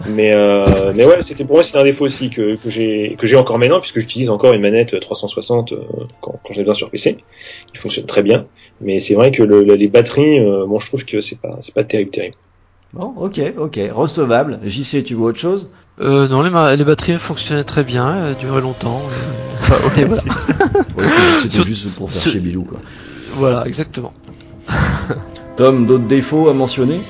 Mais 0.08 0.36
euh, 0.36 0.94
mais 0.96 1.06
ouais, 1.06 1.22
c'était 1.22 1.46
pour 1.46 1.56
moi 1.56 1.64
c'est 1.64 1.78
un 1.78 1.84
défaut 1.84 2.06
aussi 2.06 2.30
que 2.30 2.56
que 2.56 2.70
j'ai 2.70 3.16
que 3.18 3.26
j'ai 3.28 3.36
encore 3.38 3.58
maintenant 3.58 3.80
puisque 3.80 4.00
j'utilise 4.00 4.30
encore 4.30 4.54
une 4.54 4.62
manette 4.62 5.00
360 5.00 5.72
euh, 5.74 5.78
quand, 6.22 6.40
quand 6.44 6.54
j'ai 6.54 6.62
besoin 6.62 6.74
sur 6.76 6.90
PC, 6.92 7.18
qui 7.72 7.78
fonctionne 7.80 8.06
très 8.06 8.22
bien. 8.24 8.46
Mais 8.82 9.00
c'est 9.00 9.14
vrai 9.16 9.32
que 9.32 9.44
le, 9.44 9.64
le- 9.64 9.76
les 9.76 9.88
batteries, 9.88 10.40
euh, 10.40 10.66
bon, 10.68 10.80
je 10.80 10.88
trouve 10.88 11.06
que 11.06 11.20
c'est 11.22 11.40
pas 11.40 11.58
c'est 11.62 11.74
pas 11.74 11.84
terrible 11.84 12.12
terrible. 12.12 12.36
Bon, 12.94 13.14
ok, 13.18 13.42
ok, 13.58 13.80
recevable. 13.92 14.60
JC, 14.66 15.04
tu 15.04 15.16
vois 15.16 15.30
autre 15.30 15.40
chose? 15.40 15.72
Euh, 16.00 16.28
non, 16.28 16.42
les, 16.44 16.78
les 16.78 16.84
batteries 16.84 17.18
fonctionnaient 17.18 17.64
très 17.64 17.84
bien, 17.84 18.28
elles 18.30 18.36
duraient 18.36 18.62
longtemps. 18.62 19.02
et- 19.98 20.02
et 20.02 20.06
voilà. 20.06 20.22
Ouais, 20.96 21.06
c'était- 21.42 21.50
C'était 21.58 21.64
juste 21.68 21.96
pour 21.96 22.12
faire 22.12 22.22
sur- 22.22 22.32
chez 22.32 22.40
Bilou, 22.40 22.64
quoi. 22.64 22.80
Voilà, 23.36 23.66
exactement. 23.66 24.14
Tom, 25.58 25.86
d'autres 25.86 26.06
défauts 26.06 26.50
à 26.50 26.54
mentionner? 26.54 27.02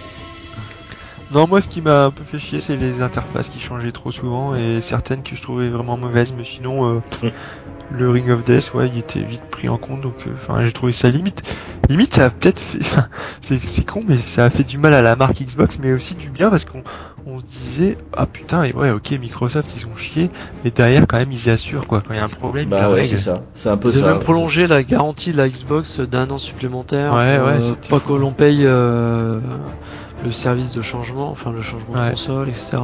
Non, 1.32 1.48
moi, 1.48 1.62
ce 1.62 1.68
qui 1.68 1.82
m'a 1.82 2.06
un 2.06 2.12
peu 2.12 2.24
fait 2.24 2.40
chier, 2.40 2.60
c'est 2.60 2.78
les 2.78 3.02
interfaces 3.02 3.50
qui 3.50 3.60
changeaient 3.60 3.92
trop 3.92 4.12
souvent 4.12 4.54
et 4.54 4.82
certaines 4.82 5.24
que 5.24 5.36
je 5.36 5.42
trouvais 5.42 5.70
vraiment 5.70 5.98
mauvaises. 5.98 6.34
Mais 6.38 6.44
sinon, 6.44 6.98
euh, 6.98 7.00
Mm. 7.24 7.30
le 7.92 8.10
Ring 8.10 8.30
of 8.30 8.44
Death, 8.44 8.74
ouais, 8.74 8.90
il 8.94 9.00
était 9.00 9.22
vite 9.24 9.44
pris 9.50 9.70
en 9.70 9.78
compte. 9.78 10.02
Donc, 10.02 10.14
euh, 10.28 10.32
enfin, 10.36 10.64
j'ai 10.64 10.72
trouvé 10.72 10.94
ça 10.94 11.10
limite. 11.10 11.42
Limite, 11.90 12.14
ça 12.16 12.26
a 12.26 12.30
peut-être 12.30 12.60
fait. 12.60 12.80
C'est 13.42 13.86
con, 13.86 14.04
mais 14.08 14.18
ça 14.18 14.46
a 14.46 14.50
fait 14.50 14.64
du 14.64 14.78
mal 14.78 14.94
à 14.94 15.02
la 15.02 15.16
marque 15.16 15.42
Xbox, 15.42 15.80
mais 15.80 15.94
aussi 15.94 16.16
du 16.16 16.30
bien 16.30 16.50
parce 16.50 16.66
qu'on 16.66 16.84
on 17.26 17.40
se 17.40 17.44
disait, 17.46 17.98
ah 18.18 18.26
putain, 18.26 18.64
et 18.64 18.74
ouais, 18.74 18.92
ok, 18.92 19.12
Microsoft, 19.12 19.72
ils 19.78 19.86
ont 19.88 19.96
chié, 19.96 20.30
mais 20.64 20.72
derrière, 20.72 21.08
quand 21.08 21.18
même, 21.18 21.32
ils 21.32 21.48
y 21.48 21.50
assurent 21.50 21.88
quoi. 21.88 22.02
Quand 22.06 22.14
il 22.14 22.18
y 22.18 22.20
a 22.20 22.26
un 22.26 22.28
problème, 22.28 22.66
ils 22.68 22.70
Bah 22.70 22.90
ouais, 22.90 23.04
c'est 23.04 23.18
ça. 23.18 23.44
C'est 23.54 23.70
un 23.70 23.78
peu 23.78 23.90
Ils 23.90 24.00
ça. 24.00 24.08
même 24.08 24.20
prolongé 24.20 24.68
la 24.68 24.84
garantie 24.84 25.32
de 25.32 25.38
la 25.38 25.48
Xbox 25.48 26.00
d'un 26.02 26.30
an 26.32 26.38
supplémentaire. 26.38 27.14
Ouais, 27.14 27.38
pour, 27.38 27.48
ouais, 27.48 27.54
euh, 27.64 27.72
pas 27.90 28.00
fou. 28.00 28.14
que 28.14 28.20
l'on 28.20 28.32
paye 28.32 28.66
euh, 28.66 29.40
le 30.26 30.32
service 30.32 30.74
de 30.74 30.82
changement, 30.82 31.30
enfin 31.32 31.52
le 31.52 31.62
changement 31.62 31.94
de 32.06 32.10
console, 32.12 32.50
etc. 32.50 32.78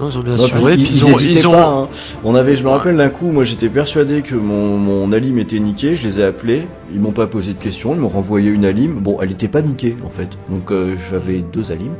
Non, 0.00 0.08
ils 0.10 0.18
ont 0.18 0.22
bien 0.22 0.34
Non, 0.34 0.42
assuré. 0.44 0.74
puis 0.74 0.82
puis 0.82 0.92
ils, 0.92 0.96
ils 0.96 1.04
ont, 1.04 1.08
hésitaient 1.18 1.38
ils 1.40 1.46
ont- 1.46 1.52
pas. 1.52 1.68
hein. 1.68 1.88
On 2.24 2.34
avait, 2.34 2.56
je 2.56 2.64
me 2.64 2.68
Ouais. 2.68 2.74
rappelle 2.74 2.96
d'un 2.96 3.10
coup, 3.10 3.30
moi 3.30 3.44
j'étais 3.44 3.68
persuadé 3.68 4.22
que 4.22 4.34
mon, 4.34 4.76
mon 4.76 5.12
alim 5.12 5.38
était 5.38 5.60
niqué. 5.60 5.94
Je 5.94 6.02
les 6.02 6.18
ai 6.18 6.24
appelés, 6.24 6.66
ils 6.92 6.98
m'ont 6.98 7.12
pas 7.12 7.28
posé 7.28 7.52
de 7.52 7.58
questions, 7.62 7.94
ils 7.94 8.00
m'ont 8.00 8.08
renvoyé 8.08 8.50
une 8.50 8.64
alim. 8.64 8.94
Bon, 8.98 9.18
elle 9.22 9.30
était 9.30 9.46
pas 9.46 9.62
niquée 9.62 9.96
en 10.04 10.08
fait, 10.08 10.28
donc 10.48 10.72
euh, 10.72 10.96
j'avais 11.10 11.38
deux 11.38 11.70
alims. 11.70 11.94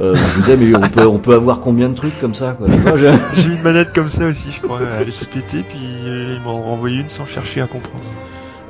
Euh, 0.00 0.14
je 0.16 0.38
me 0.38 0.42
disais 0.42 0.56
mais 0.56 0.76
on 0.76 0.88
peut 0.88 1.06
on 1.06 1.18
peut 1.18 1.34
avoir 1.34 1.60
combien 1.60 1.88
de 1.90 1.94
trucs 1.94 2.18
comme 2.18 2.32
ça 2.34 2.52
quoi. 2.54 2.68
J'ai 3.34 3.42
eu 3.48 3.54
une 3.54 3.62
manette 3.62 3.92
comme 3.92 4.08
ça 4.08 4.26
aussi, 4.26 4.46
je 4.50 4.60
crois. 4.66 4.80
Elle 5.00 5.08
est 5.08 5.28
pétée, 5.30 5.62
puis 5.62 5.78
euh, 6.06 6.36
ils 6.36 6.42
m'ont 6.42 6.62
renvoyé 6.62 7.00
une 7.00 7.08
sans 7.10 7.26
chercher 7.26 7.60
à 7.60 7.66
comprendre. 7.66 8.04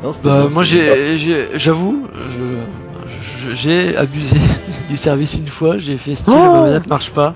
Non, 0.02 0.12
Bah, 0.24 0.48
moi, 0.50 0.64
c'était 0.64 1.18
j'ai, 1.18 1.18
j'ai- 1.18 1.58
j'avoue, 1.58 2.06
j'ai 3.52 3.96
abusé 3.96 4.38
du 4.88 4.96
service 4.96 5.34
une 5.34 5.46
fois. 5.46 5.78
J'ai 5.78 5.98
fait 5.98 6.14
style, 6.14 6.34
Oh 6.36 6.52
ma 6.52 6.62
manette 6.62 6.88
marche 6.88 7.10
pas, 7.10 7.34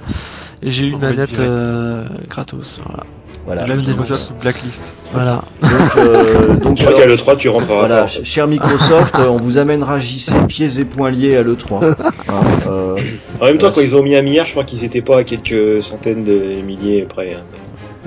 et 0.62 0.70
j'ai 0.70 0.86
eu 0.86 0.90
une 0.92 0.98
manette 0.98 1.38
euh, 1.38 2.06
gratos. 2.28 2.80
Voilà. 2.84 3.04
Voilà. 3.46 3.62
Microsoft 3.66 3.96
dénonce. 4.06 4.26
sous 4.28 4.34
blacklist. 4.34 4.82
voilà. 5.12 5.42
Donc, 5.60 5.70
euh, 5.98 6.56
donc 6.56 6.78
Je 6.78 6.84
crois 6.84 6.96
alors, 6.96 7.00
qu'à 7.00 7.32
l'E3 7.34 7.36
tu 7.36 7.48
rentres 7.50 7.66
voilà, 7.66 8.02
rapport. 8.04 8.24
cher 8.24 8.46
Microsoft, 8.46 9.14
euh, 9.18 9.28
on 9.28 9.36
vous 9.36 9.58
amènera 9.58 10.00
JC 10.00 10.32
pieds 10.48 10.80
et 10.80 10.84
poings 10.84 11.10
liés 11.10 11.36
à 11.36 11.42
l'E3. 11.42 11.94
Hein, 12.28 12.32
euh, 12.68 12.96
En 13.40 13.44
même 13.46 13.58
temps, 13.58 13.70
quand 13.70 13.80
ils 13.82 13.94
ont 13.96 14.02
mis 14.02 14.16
un 14.16 14.22
milliard, 14.22 14.46
je 14.46 14.52
crois 14.52 14.64
qu'ils 14.64 14.82
étaient 14.84 15.02
pas 15.02 15.18
à 15.18 15.24
quelques 15.24 15.82
centaines 15.82 16.24
de 16.24 16.62
milliers 16.62 17.02
près. 17.02 17.34
hein. 17.34 17.42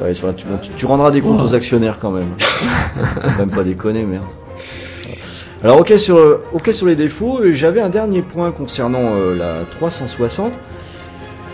Ouais, 0.01 0.13
tu, 0.13 0.21
vois, 0.21 0.33
tu, 0.33 0.45
bon, 0.45 0.57
tu- 0.61 0.71
tu 0.75 0.85
rendras 0.85 1.11
des 1.11 1.21
comptes 1.21 1.39
Oh. 1.41 1.45
aux 1.47 1.55
actionnaires 1.55 1.97
quand 1.99 2.11
même. 2.11 2.29
Faut 2.39 3.39
même 3.39 3.49
pas 3.51 3.63
déconner, 3.63 4.03
merde. 4.05 4.25
Alors 5.63 5.79
ok 5.79 5.93
sur 5.97 6.39
ok 6.53 6.69
sur 6.71 6.85
les 6.85 6.95
défauts, 6.95 7.39
j'avais 7.51 7.81
un 7.81 7.89
dernier 7.89 8.21
point 8.21 8.51
concernant 8.51 9.15
euh, 9.15 9.35
la 9.35 9.65
360. 9.71 10.53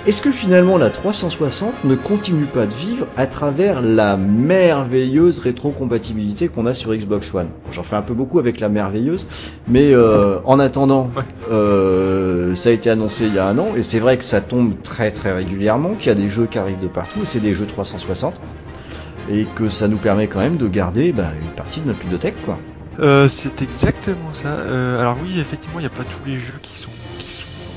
Est-ce 0.05 0.21
que 0.21 0.31
finalement 0.33 0.77
la 0.77 0.89
360 0.89 1.85
ne 1.85 1.95
continue 1.95 2.45
pas 2.45 2.65
de 2.67 2.73
vivre 2.73 3.07
à 3.15 3.25
travers 3.25 3.81
la 3.81 4.17
merveilleuse 4.17 5.39
rétrocompatibilité 5.39 6.49
qu'on 6.49 6.65
a 6.65 6.73
sur 6.73 6.93
Xbox 6.93 7.33
One? 7.33 7.47
J'en 7.71 7.83
fais 7.83 7.95
un 7.95 8.01
peu 8.01 8.13
beaucoup 8.13 8.37
avec 8.39 8.59
la 8.59 8.67
merveilleuse, 8.67 9.27
mais 9.65 9.93
euh, 9.93 10.39
en 10.43 10.59
attendant, 10.59 11.09
Ouais. 11.15 11.23
euh, 11.51 12.53
ça 12.55 12.67
a 12.69 12.71
été 12.73 12.89
annoncé 12.89 13.27
il 13.27 13.33
y 13.33 13.39
a 13.39 13.47
un 13.47 13.57
an 13.57 13.75
et 13.77 13.83
c'est 13.83 13.99
vrai 13.99 14.17
que 14.17 14.25
ça 14.25 14.41
tombe 14.41 14.73
très 14.81 15.11
très 15.11 15.31
régulièrement, 15.33 15.95
qu'il 15.95 16.07
y 16.07 16.11
a 16.11 16.15
des 16.15 16.27
jeux 16.29 16.47
qui 16.47 16.57
arrivent 16.57 16.79
de 16.81 16.87
partout 16.89 17.19
et 17.23 17.25
c'est 17.25 17.39
des 17.39 17.53
jeux 17.53 17.65
360 17.65 18.41
et 19.31 19.45
que 19.55 19.69
ça 19.69 19.87
nous 19.87 19.97
permet 19.97 20.27
quand 20.27 20.39
même 20.41 20.57
de 20.57 20.67
garder 20.67 21.13
bah, 21.13 21.31
une 21.41 21.47
partie 21.51 21.79
de 21.79 21.87
notre 21.87 21.99
bibliothèque 21.99 22.35
quoi. 22.43 22.59
Euh, 22.99 23.27
c'est 23.27 23.61
exactement 23.63 24.33
ça. 24.33 24.49
Euh, 24.49 24.99
alors 24.99 25.17
oui, 25.23 25.39
effectivement, 25.39 25.79
il 25.79 25.83
n'y 25.83 25.87
a 25.87 25.89
pas 25.89 26.03
tous 26.03 26.29
les 26.29 26.37
jeux 26.37 26.59
qui 26.61 26.77
sont 26.77 26.91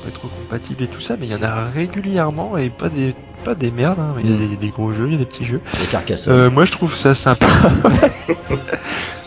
rétrocompatibles 0.07 0.83
et 0.83 0.87
tout 0.87 1.01
ça, 1.01 1.15
mais 1.19 1.27
il 1.27 1.31
y 1.31 1.35
en 1.35 1.43
a 1.43 1.65
régulièrement 1.69 2.57
et 2.57 2.69
pas 2.69 2.89
des 2.89 3.13
pas 3.43 3.53
des 3.55 3.69
merdes. 3.71 3.99
hein, 3.99 4.13
mais 4.15 4.23
Il 4.25 4.31
y 4.31 4.33
a 4.33 4.37
Mm. 4.45 4.49
des, 4.49 4.55
des 4.57 4.69
gros 4.69 4.91
jeux, 4.93 5.05
il 5.07 5.11
y 5.13 5.15
a 5.15 5.19
des 5.19 5.25
petits 5.25 5.45
jeux. 5.45 5.61
Euh, 6.27 6.49
moi, 6.49 6.65
je 6.65 6.71
trouve 6.71 6.95
ça 6.95 7.13
sympa. 7.15 7.45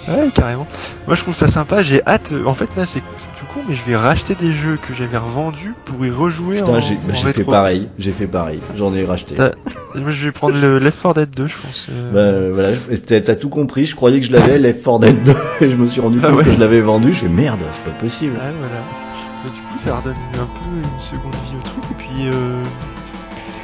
ouais, 0.09 0.29
carrément. 0.35 0.67
Moi, 1.07 1.17
je 1.17 1.23
trouve 1.23 1.35
ça 1.35 1.49
sympa. 1.49 1.83
J'ai 1.83 2.05
hâte. 2.07 2.33
En 2.45 2.55
fait, 2.55 2.77
là, 2.77 2.87
c'est 2.87 3.01
tout 3.01 3.47
con, 3.55 3.61
mais 3.69 3.75
je 3.75 3.83
vais 3.85 3.97
racheter 3.97 4.35
des 4.35 4.53
jeux 4.53 4.79
que 4.87 4.95
j'avais 4.95 5.17
revendus 5.17 5.75
pour 5.85 6.05
y 6.05 6.11
rejouer 6.11 6.57
Putain, 6.59 6.81
j'ai 6.81 6.97
bah, 6.97 7.15
fait 7.33 7.45
pareil, 7.45 7.89
j'ai 7.99 8.13
fait 8.13 8.27
pareil, 8.27 8.61
j'en 8.77 8.93
ai 8.95 9.05
racheté. 9.05 9.37
Moi, 9.95 10.11
je 10.11 10.27
vais 10.27 10.33
prendre 10.33 10.57
le 10.61 10.79
Left 10.79 11.01
4 11.03 11.15
Dead 11.15 11.31
2, 11.31 11.47
je 11.47 11.55
pense. 11.57 11.87
euh. 11.91 12.13
Bah, 12.13 12.19
euh, 12.21 12.51
voilà, 12.53 13.21
t'as 13.23 13.35
tout 13.37 13.49
compris, 13.49 13.87
je 13.87 13.95
croyais 13.95 14.21
que 14.21 14.27
je 14.27 14.33
l'avais, 14.33 14.59
Left 14.59 14.83
4 14.85 14.99
Dead 15.01 15.23
2, 15.25 15.35
et 15.63 15.71
je 15.71 15.77
me 15.77 15.87
suis 15.87 16.01
rendu 16.01 16.19
Ah 16.23 16.29
compte 16.29 16.39
ouais. 16.39 16.45
que 16.45 16.53
je 16.53 16.59
l'avais 16.59 16.81
vendu, 16.81 17.13
je 17.13 17.21
fais 17.21 17.29
merde, 17.29 17.61
c'est 17.73 17.85
pas 17.93 17.97
possible. 17.99 18.35
Ouais, 18.35 18.53
voilà. 18.59 18.83
Ça 19.85 19.97
redonne 19.97 20.17
un 20.35 20.47
peu 20.47 20.77
une 20.77 20.99
seconde 21.01 21.33
vie 21.49 21.57
au 21.59 21.63
truc, 21.63 21.85
et 21.91 21.95
puis, 21.95 22.27
euh... 22.27 22.63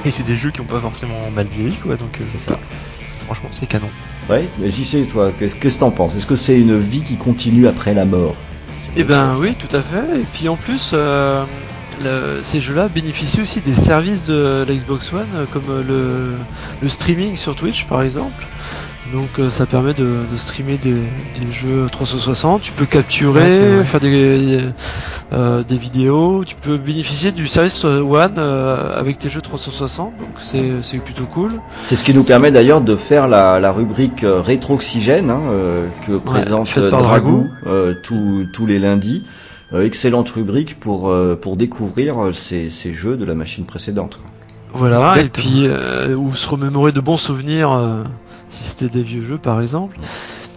et 0.04 0.10
c'est 0.10 0.22
des 0.22 0.36
jeux 0.36 0.50
qui 0.50 0.60
ont 0.60 0.64
pas 0.66 0.80
forcément 0.80 1.30
mal 1.34 1.46
vieilli, 1.46 1.74
quoi, 1.76 1.96
donc, 1.96 2.08
euh, 2.20 2.24
C'est 2.24 2.38
ça. 2.38 2.58
franchement, 3.26 3.50
c'est 3.52 3.66
canon. 3.66 3.88
Ouais, 4.30 4.48
mais 4.58 4.70
j'y 4.70 4.84
sais, 4.84 5.02
toi, 5.02 5.30
qu'est-ce 5.38 5.54
que 5.54 5.68
t'en 5.68 5.90
penses? 5.90 6.16
Est-ce 6.16 6.26
que 6.26 6.36
c'est 6.36 6.58
une 6.58 6.78
vie 6.78 7.02
qui 7.02 7.16
continue 7.16 7.66
après 7.68 7.92
la 7.94 8.04
mort? 8.06 8.34
Eh 8.96 9.04
ben 9.04 9.36
oui, 9.38 9.54
tout 9.56 9.74
à 9.76 9.82
fait. 9.82 10.20
Et 10.20 10.24
puis 10.32 10.48
en 10.48 10.56
plus, 10.56 10.92
euh, 10.94 11.44
le- 12.02 12.40
ces 12.42 12.60
jeux-là 12.62 12.88
bénéficient 12.88 13.42
aussi 13.42 13.60
des 13.60 13.74
services 13.74 14.24
de 14.24 14.64
la 14.66 14.74
Xbox 14.74 15.12
One, 15.12 15.46
comme 15.52 15.64
le, 15.86 16.32
le 16.80 16.88
streaming 16.88 17.36
sur 17.36 17.54
Twitch 17.54 17.84
par 17.84 18.00
exemple. 18.02 18.46
Donc 19.12 19.28
euh, 19.38 19.50
ça 19.50 19.66
permet 19.66 19.92
de, 19.94 20.22
de 20.32 20.36
streamer 20.36 20.78
des, 20.78 20.94
des 20.94 21.52
jeux 21.52 21.86
360. 21.92 22.62
Tu 22.62 22.72
peux 22.72 22.86
capturer, 22.86 23.84
faire 23.84 24.00
des, 24.00 24.60
euh, 25.32 25.62
des 25.64 25.76
vidéos. 25.76 26.44
Tu 26.46 26.54
peux 26.56 26.76
bénéficier 26.78 27.32
du 27.32 27.48
service 27.48 27.84
euh, 27.84 28.00
One 28.00 28.34
euh, 28.38 28.98
avec 28.98 29.18
tes 29.18 29.28
jeux 29.28 29.40
360. 29.40 30.16
Donc 30.18 30.28
c'est 30.38 30.82
c'est 30.82 30.98
plutôt 30.98 31.26
cool. 31.26 31.52
C'est 31.84 31.96
ce 31.96 32.04
qui 32.04 32.14
nous 32.14 32.22
permet 32.24 32.52
d'ailleurs 32.52 32.80
de 32.80 32.96
faire 32.96 33.26
la, 33.28 33.58
la 33.60 33.72
rubrique 33.72 34.24
rétro-oxygène 34.24 35.30
hein, 35.30 35.40
que 36.06 36.16
présente 36.18 36.76
euh, 36.78 36.90
Dragou 36.90 37.48
tous- 38.02 38.46
tous 38.52 38.66
les 38.66 38.78
lundis. 38.78 39.22
Euh, 39.72 39.84
excellente 39.84 40.28
rubrique 40.28 40.78
pour, 40.78 41.08
euh, 41.10 41.34
pour 41.34 41.56
découvrir 41.56 42.30
ces, 42.32 42.70
ces 42.70 42.94
jeux 42.94 43.16
de 43.16 43.24
la 43.24 43.34
machine 43.34 43.64
précédente. 43.64 44.18
quoi. 44.20 44.30
Voilà, 44.74 45.16
Exactement. 45.16 45.24
et 45.24 45.28
puis 45.50 45.66
euh, 45.66 46.14
ou 46.14 46.36
se 46.36 46.48
remémorer 46.48 46.92
de 46.92 47.00
bons 47.00 47.16
souvenirs 47.16 47.72
euh, 47.72 48.04
si 48.48 48.62
c'était 48.62 48.88
des 48.88 49.02
vieux 49.02 49.24
jeux 49.24 49.38
par 49.38 49.60
exemple. 49.60 49.96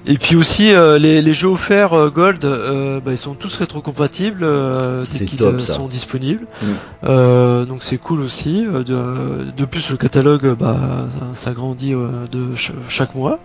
Et 0.07 0.17
puis 0.17 0.35
aussi 0.35 0.73
euh, 0.73 0.97
les, 0.97 1.21
les 1.21 1.33
jeux 1.33 1.49
offerts 1.49 1.93
euh, 1.93 2.09
Gold, 2.09 2.43
euh, 2.45 2.99
bah, 2.99 3.11
ils 3.11 3.17
sont 3.17 3.33
tous 3.35 3.55
rétrocompatibles 3.57 4.43
euh, 4.43 5.01
dès 5.11 5.25
qu'ils 5.25 5.43
euh, 5.43 5.59
sont 5.59 5.87
disponibles. 5.87 6.45
Mm. 6.61 6.65
Euh, 7.03 7.65
donc 7.65 7.83
c'est 7.83 7.97
cool 7.97 8.21
aussi. 8.21 8.65
De, 8.65 9.51
de 9.55 9.65
plus 9.65 9.89
le 9.91 9.97
catalogue, 9.97 10.55
bah, 10.57 10.77
ça, 11.19 11.25
ça 11.33 11.51
grandit 11.51 11.93
euh, 11.93 12.27
de 12.31 12.55
ch- 12.55 12.71
chaque 12.87 13.13
mois. 13.13 13.39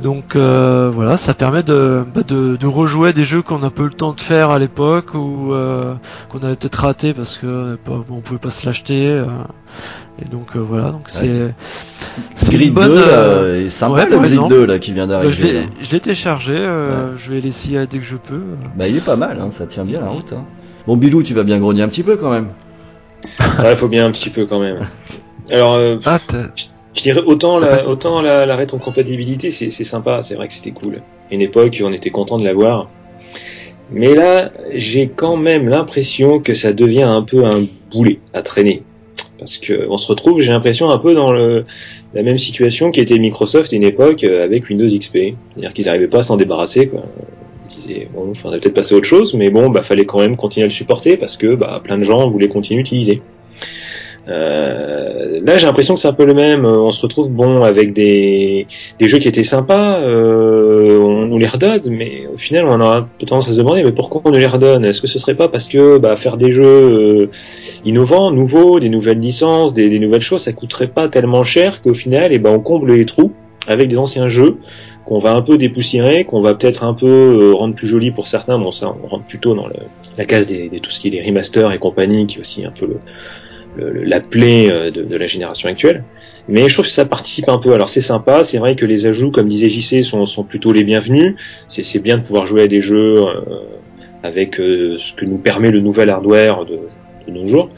Donc 0.00 0.36
euh, 0.36 0.90
voilà, 0.92 1.16
ça 1.16 1.34
permet 1.34 1.62
de, 1.62 2.02
bah, 2.14 2.22
de, 2.26 2.56
de 2.56 2.66
rejouer 2.66 3.12
des 3.12 3.24
jeux 3.24 3.42
qu'on 3.42 3.58
n'a 3.58 3.70
pas 3.70 3.82
eu 3.82 3.86
le 3.86 3.90
temps 3.92 4.12
de 4.12 4.20
faire 4.20 4.50
à 4.50 4.58
l'époque 4.58 5.14
ou 5.14 5.52
euh, 5.52 5.94
qu'on 6.30 6.38
avait 6.40 6.56
peut-être 6.56 6.76
raté 6.76 7.12
parce 7.12 7.36
que 7.38 7.46
euh, 7.46 7.76
bon, 7.84 8.04
on 8.10 8.20
pouvait 8.20 8.38
pas 8.40 8.50
se 8.50 8.64
l'acheter. 8.66 9.06
euh, 9.06 9.26
et 10.20 10.28
donc 10.28 10.56
euh, 10.56 10.60
voilà, 10.60 10.90
donc 10.90 11.04
c'est 11.08 11.54
c'est 12.34 12.52
Grid 12.52 12.74
bonne. 12.74 12.88
2 12.88 12.94
là, 12.96 13.00
euh, 13.12 13.66
est 13.66 13.70
sympa 13.70 13.94
ouais, 14.04 14.06
le 14.10 14.18
Grid 14.18 14.32
exemple. 14.32 14.54
2 14.54 14.66
là 14.66 14.78
qui 14.78 14.92
vient 14.92 15.06
bah, 15.06 15.22
je 15.30 15.40
d'arriver. 15.42 15.68
je 15.80 15.90
l'ai 15.90 16.00
téléchargé, 16.00 16.54
euh, 16.56 17.16
je 17.16 17.32
vais 17.32 17.40
l'essayer 17.40 17.86
dès 17.86 17.98
que 17.98 18.04
je 18.04 18.16
peux. 18.16 18.42
Bah 18.76 18.88
il 18.88 18.96
est 18.96 19.04
pas 19.04 19.16
mal, 19.16 19.40
hein, 19.40 19.50
ça 19.50 19.66
tient 19.66 19.84
bien 19.84 20.00
la 20.00 20.08
route. 20.08 20.32
Hein. 20.32 20.44
Bon 20.86 20.96
Bilou, 20.96 21.22
tu 21.22 21.32
vas 21.34 21.44
bien 21.44 21.58
grogner 21.58 21.82
un 21.82 21.88
petit 21.88 22.02
peu 22.02 22.16
quand 22.16 22.30
même. 22.30 22.48
Ouais, 23.62 23.76
faut 23.76 23.88
bien 23.88 24.06
un 24.06 24.10
petit 24.10 24.30
peu 24.30 24.46
quand 24.46 24.58
même. 24.60 24.80
Alors, 25.50 25.74
euh, 25.74 25.98
Ah, 26.04 26.18
je 26.94 27.02
dirais 27.02 27.22
autant 27.24 27.58
la, 27.58 27.86
autant 27.88 28.20
la, 28.20 28.46
la 28.46 28.56
rétrocompatibilité, 28.56 29.50
c'est 29.50 29.70
sympa, 29.70 30.22
c'est 30.22 30.34
vrai 30.34 30.48
que 30.48 30.54
c'était 30.54 30.72
cool. 30.72 31.00
Une 31.30 31.40
époque, 31.40 31.80
on 31.84 31.92
était 31.92 32.10
content 32.10 32.38
de 32.38 32.44
l'avoir. 32.44 32.88
Mais 33.90 34.14
là, 34.14 34.50
j'ai 34.72 35.08
quand 35.08 35.36
même 35.36 35.68
l'impression 35.68 36.40
que 36.40 36.54
ça 36.54 36.72
devient 36.72 37.02
un 37.02 37.22
peu 37.22 37.44
un 37.44 37.64
boulet 37.90 38.20
à 38.32 38.42
traîner. 38.42 38.82
Parce 39.38 39.58
que 39.58 39.86
on 39.88 39.96
se 39.96 40.06
retrouve, 40.06 40.40
j'ai 40.40 40.52
l'impression, 40.52 40.90
un 40.90 40.98
peu 40.98 41.14
dans 41.14 41.32
le, 41.32 41.64
la 42.14 42.22
même 42.22 42.38
situation 42.38 42.90
qui 42.90 43.00
était 43.00 43.18
Microsoft 43.18 43.72
à 43.72 43.76
une 43.76 43.82
époque 43.82 44.24
euh, 44.24 44.44
avec 44.44 44.68
Windows 44.68 44.86
XP. 44.86 45.12
C'est-à-dire 45.14 45.72
qu'ils 45.72 45.86
n'arrivaient 45.86 46.08
pas 46.08 46.20
à 46.20 46.22
s'en 46.22 46.36
débarrasser. 46.36 46.86
Quoi. 46.86 47.02
Ils 47.70 47.80
disaient, 47.80 48.08
bon, 48.14 48.28
il 48.32 48.38
faudrait 48.38 48.60
peut-être 48.60 48.74
passer 48.74 48.94
à 48.94 48.98
autre 48.98 49.08
chose, 49.08 49.34
mais 49.34 49.50
bon, 49.50 49.68
bah, 49.68 49.82
fallait 49.82 50.04
quand 50.04 50.20
même 50.20 50.36
continuer 50.36 50.64
à 50.64 50.68
le 50.68 50.72
supporter 50.72 51.16
parce 51.16 51.36
que 51.36 51.54
bah, 51.56 51.80
plein 51.82 51.98
de 51.98 52.04
gens 52.04 52.30
voulaient 52.30 52.48
continuer 52.48 52.78
à 52.78 52.82
l'utiliser. 52.82 53.20
Euh, 54.28 55.40
là, 55.44 55.58
j'ai 55.58 55.66
l'impression 55.66 55.94
que 55.94 56.00
c'est 56.00 56.08
un 56.08 56.12
peu 56.12 56.24
le 56.24 56.34
même. 56.34 56.64
On 56.64 56.90
se 56.90 57.02
retrouve 57.02 57.32
bon 57.32 57.62
avec 57.62 57.92
des, 57.92 58.66
jeux 59.00 59.18
qui 59.18 59.28
étaient 59.28 59.42
sympas, 59.42 60.00
euh, 60.00 60.98
on 60.98 61.26
nous 61.26 61.38
les 61.38 61.46
redonne, 61.46 61.82
mais 61.90 62.26
au 62.32 62.36
final, 62.36 62.66
on 62.66 62.80
aura 62.80 63.08
tendance 63.26 63.48
à 63.48 63.52
se 63.52 63.56
demander, 63.56 63.82
mais 63.82 63.92
pourquoi 63.92 64.22
on 64.24 64.30
nous 64.30 64.38
les 64.38 64.46
redonne? 64.46 64.84
Est-ce 64.84 65.00
que 65.00 65.06
ce 65.06 65.18
serait 65.18 65.34
pas 65.34 65.48
parce 65.48 65.68
que 65.68 65.98
bah, 65.98 66.16
faire 66.16 66.36
des 66.36 66.52
jeux 66.52 66.64
euh, 66.64 67.30
innovants, 67.84 68.30
nouveaux, 68.30 68.80
des 68.80 68.88
nouvelles 68.88 69.20
licences, 69.20 69.72
des, 69.72 69.88
des, 69.88 69.98
nouvelles 69.98 70.22
choses, 70.22 70.42
ça 70.42 70.52
coûterait 70.52 70.88
pas 70.88 71.08
tellement 71.08 71.44
cher 71.44 71.82
qu'au 71.82 71.94
final, 71.94 72.32
et 72.32 72.36
eh 72.36 72.38
ben, 72.38 72.50
on 72.50 72.60
comble 72.60 72.92
les 72.92 73.06
trous 73.06 73.32
avec 73.68 73.88
des 73.88 73.98
anciens 73.98 74.28
jeux 74.28 74.58
qu'on 75.04 75.18
va 75.18 75.34
un 75.34 75.42
peu 75.42 75.58
dépoussiérer, 75.58 76.24
qu'on 76.24 76.40
va 76.40 76.54
peut-être 76.54 76.84
un 76.84 76.94
peu 76.94 77.06
euh, 77.06 77.54
rendre 77.54 77.74
plus 77.74 77.88
joli 77.88 78.12
pour 78.12 78.28
certains. 78.28 78.58
Bon, 78.58 78.70
ça, 78.70 78.94
on 79.02 79.06
rentre 79.06 79.24
plutôt 79.24 79.54
dans 79.54 79.66
la 80.16 80.24
case 80.24 80.46
des, 80.46 80.68
des, 80.68 80.80
tout 80.80 80.90
ce 80.90 81.00
qui 81.00 81.08
est 81.08 81.10
les 81.10 81.22
remasters 81.22 81.72
et 81.72 81.78
compagnie, 81.78 82.26
qui 82.26 82.38
est 82.38 82.40
aussi 82.40 82.64
un 82.64 82.70
peu 82.70 82.86
le, 82.86 82.96
le, 83.76 84.04
la 84.04 84.20
plaie 84.20 84.70
euh, 84.70 84.90
de, 84.90 85.02
de, 85.02 85.16
la 85.16 85.26
génération 85.26 85.68
actuelle. 85.68 86.04
Mais 86.48 86.68
je 86.68 86.74
trouve 86.74 86.86
que 86.86 86.90
ça 86.90 87.04
participe 87.04 87.48
un 87.48 87.58
peu. 87.58 87.72
Alors 87.72 87.88
c'est 87.88 88.00
sympa, 88.00 88.44
c'est 88.44 88.58
vrai 88.58 88.76
que 88.76 88.86
les 88.86 89.06
ajouts, 89.06 89.30
comme 89.30 89.48
disait 89.48 89.68
JC, 89.68 90.04
sont, 90.04 90.24
sont 90.26 90.44
plutôt 90.44 90.72
les 90.72 90.84
bienvenus. 90.84 91.34
C'est 91.68 92.02
bien 92.02 92.18
de 92.18 92.22
pouvoir 92.22 92.46
jouer 92.46 92.62
à 92.62 92.68
des 92.68 92.80
jeux 92.80 93.16
euh, 93.18 93.40
avec 94.22 94.60
euh, 94.60 94.96
ce 94.98 95.12
que 95.14 95.24
nous 95.24 95.38
permet 95.38 95.70
le 95.70 95.80
nouvel 95.80 96.10
hardware 96.10 96.64
de, 96.64 96.78
de 97.26 97.32
nos 97.32 97.46
jours. 97.46 97.70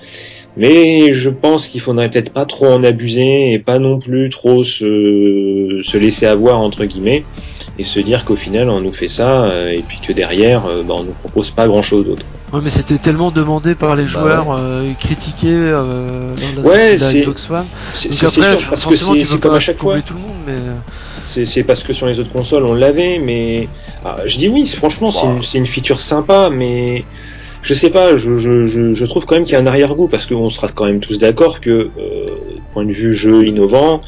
Mais 0.57 1.11
je 1.13 1.31
pense 1.31 1.67
qu'il 1.67 1.81
faudrait 1.81 2.09
peut-être 2.11 2.33
pas 2.33 2.45
trop 2.45 2.67
en 2.67 2.85
abuser 2.85 3.53
et 3.53 3.59
pas 3.59 3.81
non 3.81 3.99
plus 3.99 4.29
trop 4.29 4.63
se, 4.63 5.81
se 5.83 5.99
laisser 5.99 6.27
avoir 6.27 6.61
entre 6.61 6.85
guillemets 6.85 7.25
et 7.79 7.83
se 7.83 8.01
dire 8.01 8.25
qu'au 8.25 8.37
final 8.37 8.71
on 8.71 8.81
nous 8.81 8.93
fait 8.93 9.09
ça 9.09 9.45
euh, 9.45 9.71
et 9.71 9.83
puis 9.83 9.99
que 10.07 10.13
derrière 10.13 10.67
euh, 10.67 10.83
bah, 10.83 10.95
on 10.97 11.05
nous 11.05 11.13
propose 11.13 11.51
pas 11.51 11.67
grand 11.67 11.83
chose 11.83 12.07
d'autre. 12.07 12.25
Ouais 12.53 12.61
mais 12.63 12.71
c'était 12.71 12.99
tellement 12.99 13.31
demandé 13.33 13.75
par 13.75 13.97
les 13.97 14.07
joueurs, 14.07 14.45
bah 14.45 14.55
ouais. 14.55 14.61
euh, 14.61 14.93
critiqué 15.01 15.49
euh, 15.51 16.35
dans 16.57 16.63
la 16.63 16.69
ouais, 16.69 16.99
sortie 16.99 17.15
de 17.15 17.19
la 17.19 17.25
Xbox 17.25 17.51
One. 17.51 17.65
C'est 17.95 18.09
Donc 18.11 18.23
après, 18.25 18.59
sûr, 18.59 18.79
forcément 18.79 19.15
tu 19.15 19.39
pas 19.39 19.57
à 19.57 19.61
chaque 19.61 19.79
fois. 19.79 20.01
tout 20.01 20.15
le 20.15 20.21
monde, 20.21 20.37
mais 20.47 20.53
C'est 21.27 21.65
parce 21.65 21.83
que 21.83 21.93
sur 21.93 22.07
les 22.07 22.21
autres 22.21 22.33
consoles 22.33 22.65
on 22.65 22.75
l'avait, 22.75 23.19
mais 23.19 23.69
ah, 24.05 24.19
je 24.27 24.39
dis 24.39 24.49
oui, 24.49 24.67
franchement 24.67 25.11
c'est 25.11 25.27
Bah. 25.27 25.33
une, 25.37 25.43
c'est 25.43 25.59
une 25.59 25.67
feature 25.67 26.01
sympa, 26.01 26.51
mais 26.51 27.05
je 27.63 27.75
sais 27.75 27.91
pas, 27.91 28.15
je, 28.17 28.37
je, 28.37 28.67
je, 28.67 28.93
je 28.93 29.05
trouve 29.07 29.25
quand 29.27 29.35
même 29.37 29.45
qu'il 29.45 29.55
y 29.55 29.57
a 29.57 29.61
un 29.61 29.67
arrière-goût 29.67 30.07
parce 30.07 30.27
qu'on 30.27 30.51
sera 30.51 30.69
quand 30.69 30.85
même 30.85 31.01
tous 31.01 31.19
d'accord 31.19 31.61
que 31.61 31.71
euh, 31.71 31.91
point 32.73 32.85
de 32.85 32.93
vue 32.93 33.15
jeu 33.15 33.47
innovant, 33.47 34.01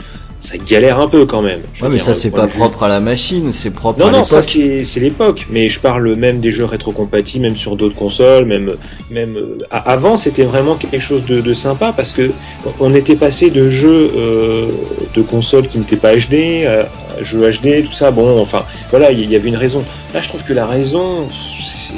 ça 0.47 0.57
galère 0.59 1.01
un 1.01 1.09
peu 1.09 1.27
quand 1.27 1.43
même. 1.43 1.61
Ouais, 1.83 1.89
mais 1.89 1.99
ça 1.99 2.15
c'est 2.15 2.31
pas 2.31 2.47
propre 2.47 2.85
à 2.85 2.89
la 2.89 3.01
machine, 3.01 3.53
c'est 3.53 3.71
propre 3.71 3.99
Non, 3.99 4.07
à 4.07 4.11
non, 4.13 4.25
ça 4.25 4.41
l'époque. 4.41 4.85
c'est 4.85 5.01
l'époque, 5.01 5.47
mais 5.51 5.69
je 5.69 5.81
parle 5.81 6.15
même 6.15 6.39
des 6.39 6.53
jeux 6.53 6.65
rétrocompatibles, 6.65 7.43
même 7.43 7.57
sur 7.57 7.75
d'autres 7.75 7.97
consoles, 7.97 8.45
même 8.45 8.71
même 9.11 9.37
euh, 9.37 9.59
avant 9.71 10.17
c'était 10.17 10.45
vraiment 10.45 10.77
quelque 10.77 11.01
chose 11.01 11.25
de, 11.27 11.41
de 11.41 11.55
sympa 11.55 11.93
parce 11.97 12.13
que 12.13 12.31
on 12.79 12.95
était 12.95 13.17
passé 13.17 13.51
de 13.51 13.69
jeux 13.69 14.11
euh, 14.17 14.69
de 15.15 15.23
consoles 15.23 15.67
qui 15.67 15.79
n'étaient 15.79 15.97
pas 15.97 16.15
HD 16.15 16.65
à, 16.67 16.87
jeux 17.23 17.51
HD, 17.51 17.85
tout 17.85 17.93
ça. 17.93 18.11
Bon, 18.13 18.41
enfin 18.41 18.65
voilà, 18.91 19.11
il 19.11 19.21
y, 19.21 19.27
y 19.27 19.37
avait 19.37 19.49
une 19.49 19.57
raison. 19.57 19.83
Là, 20.15 20.21
je 20.21 20.29
trouve 20.29 20.45
que 20.45 20.53
la 20.53 20.67
raison, 20.67 21.27
c'est 21.29 21.95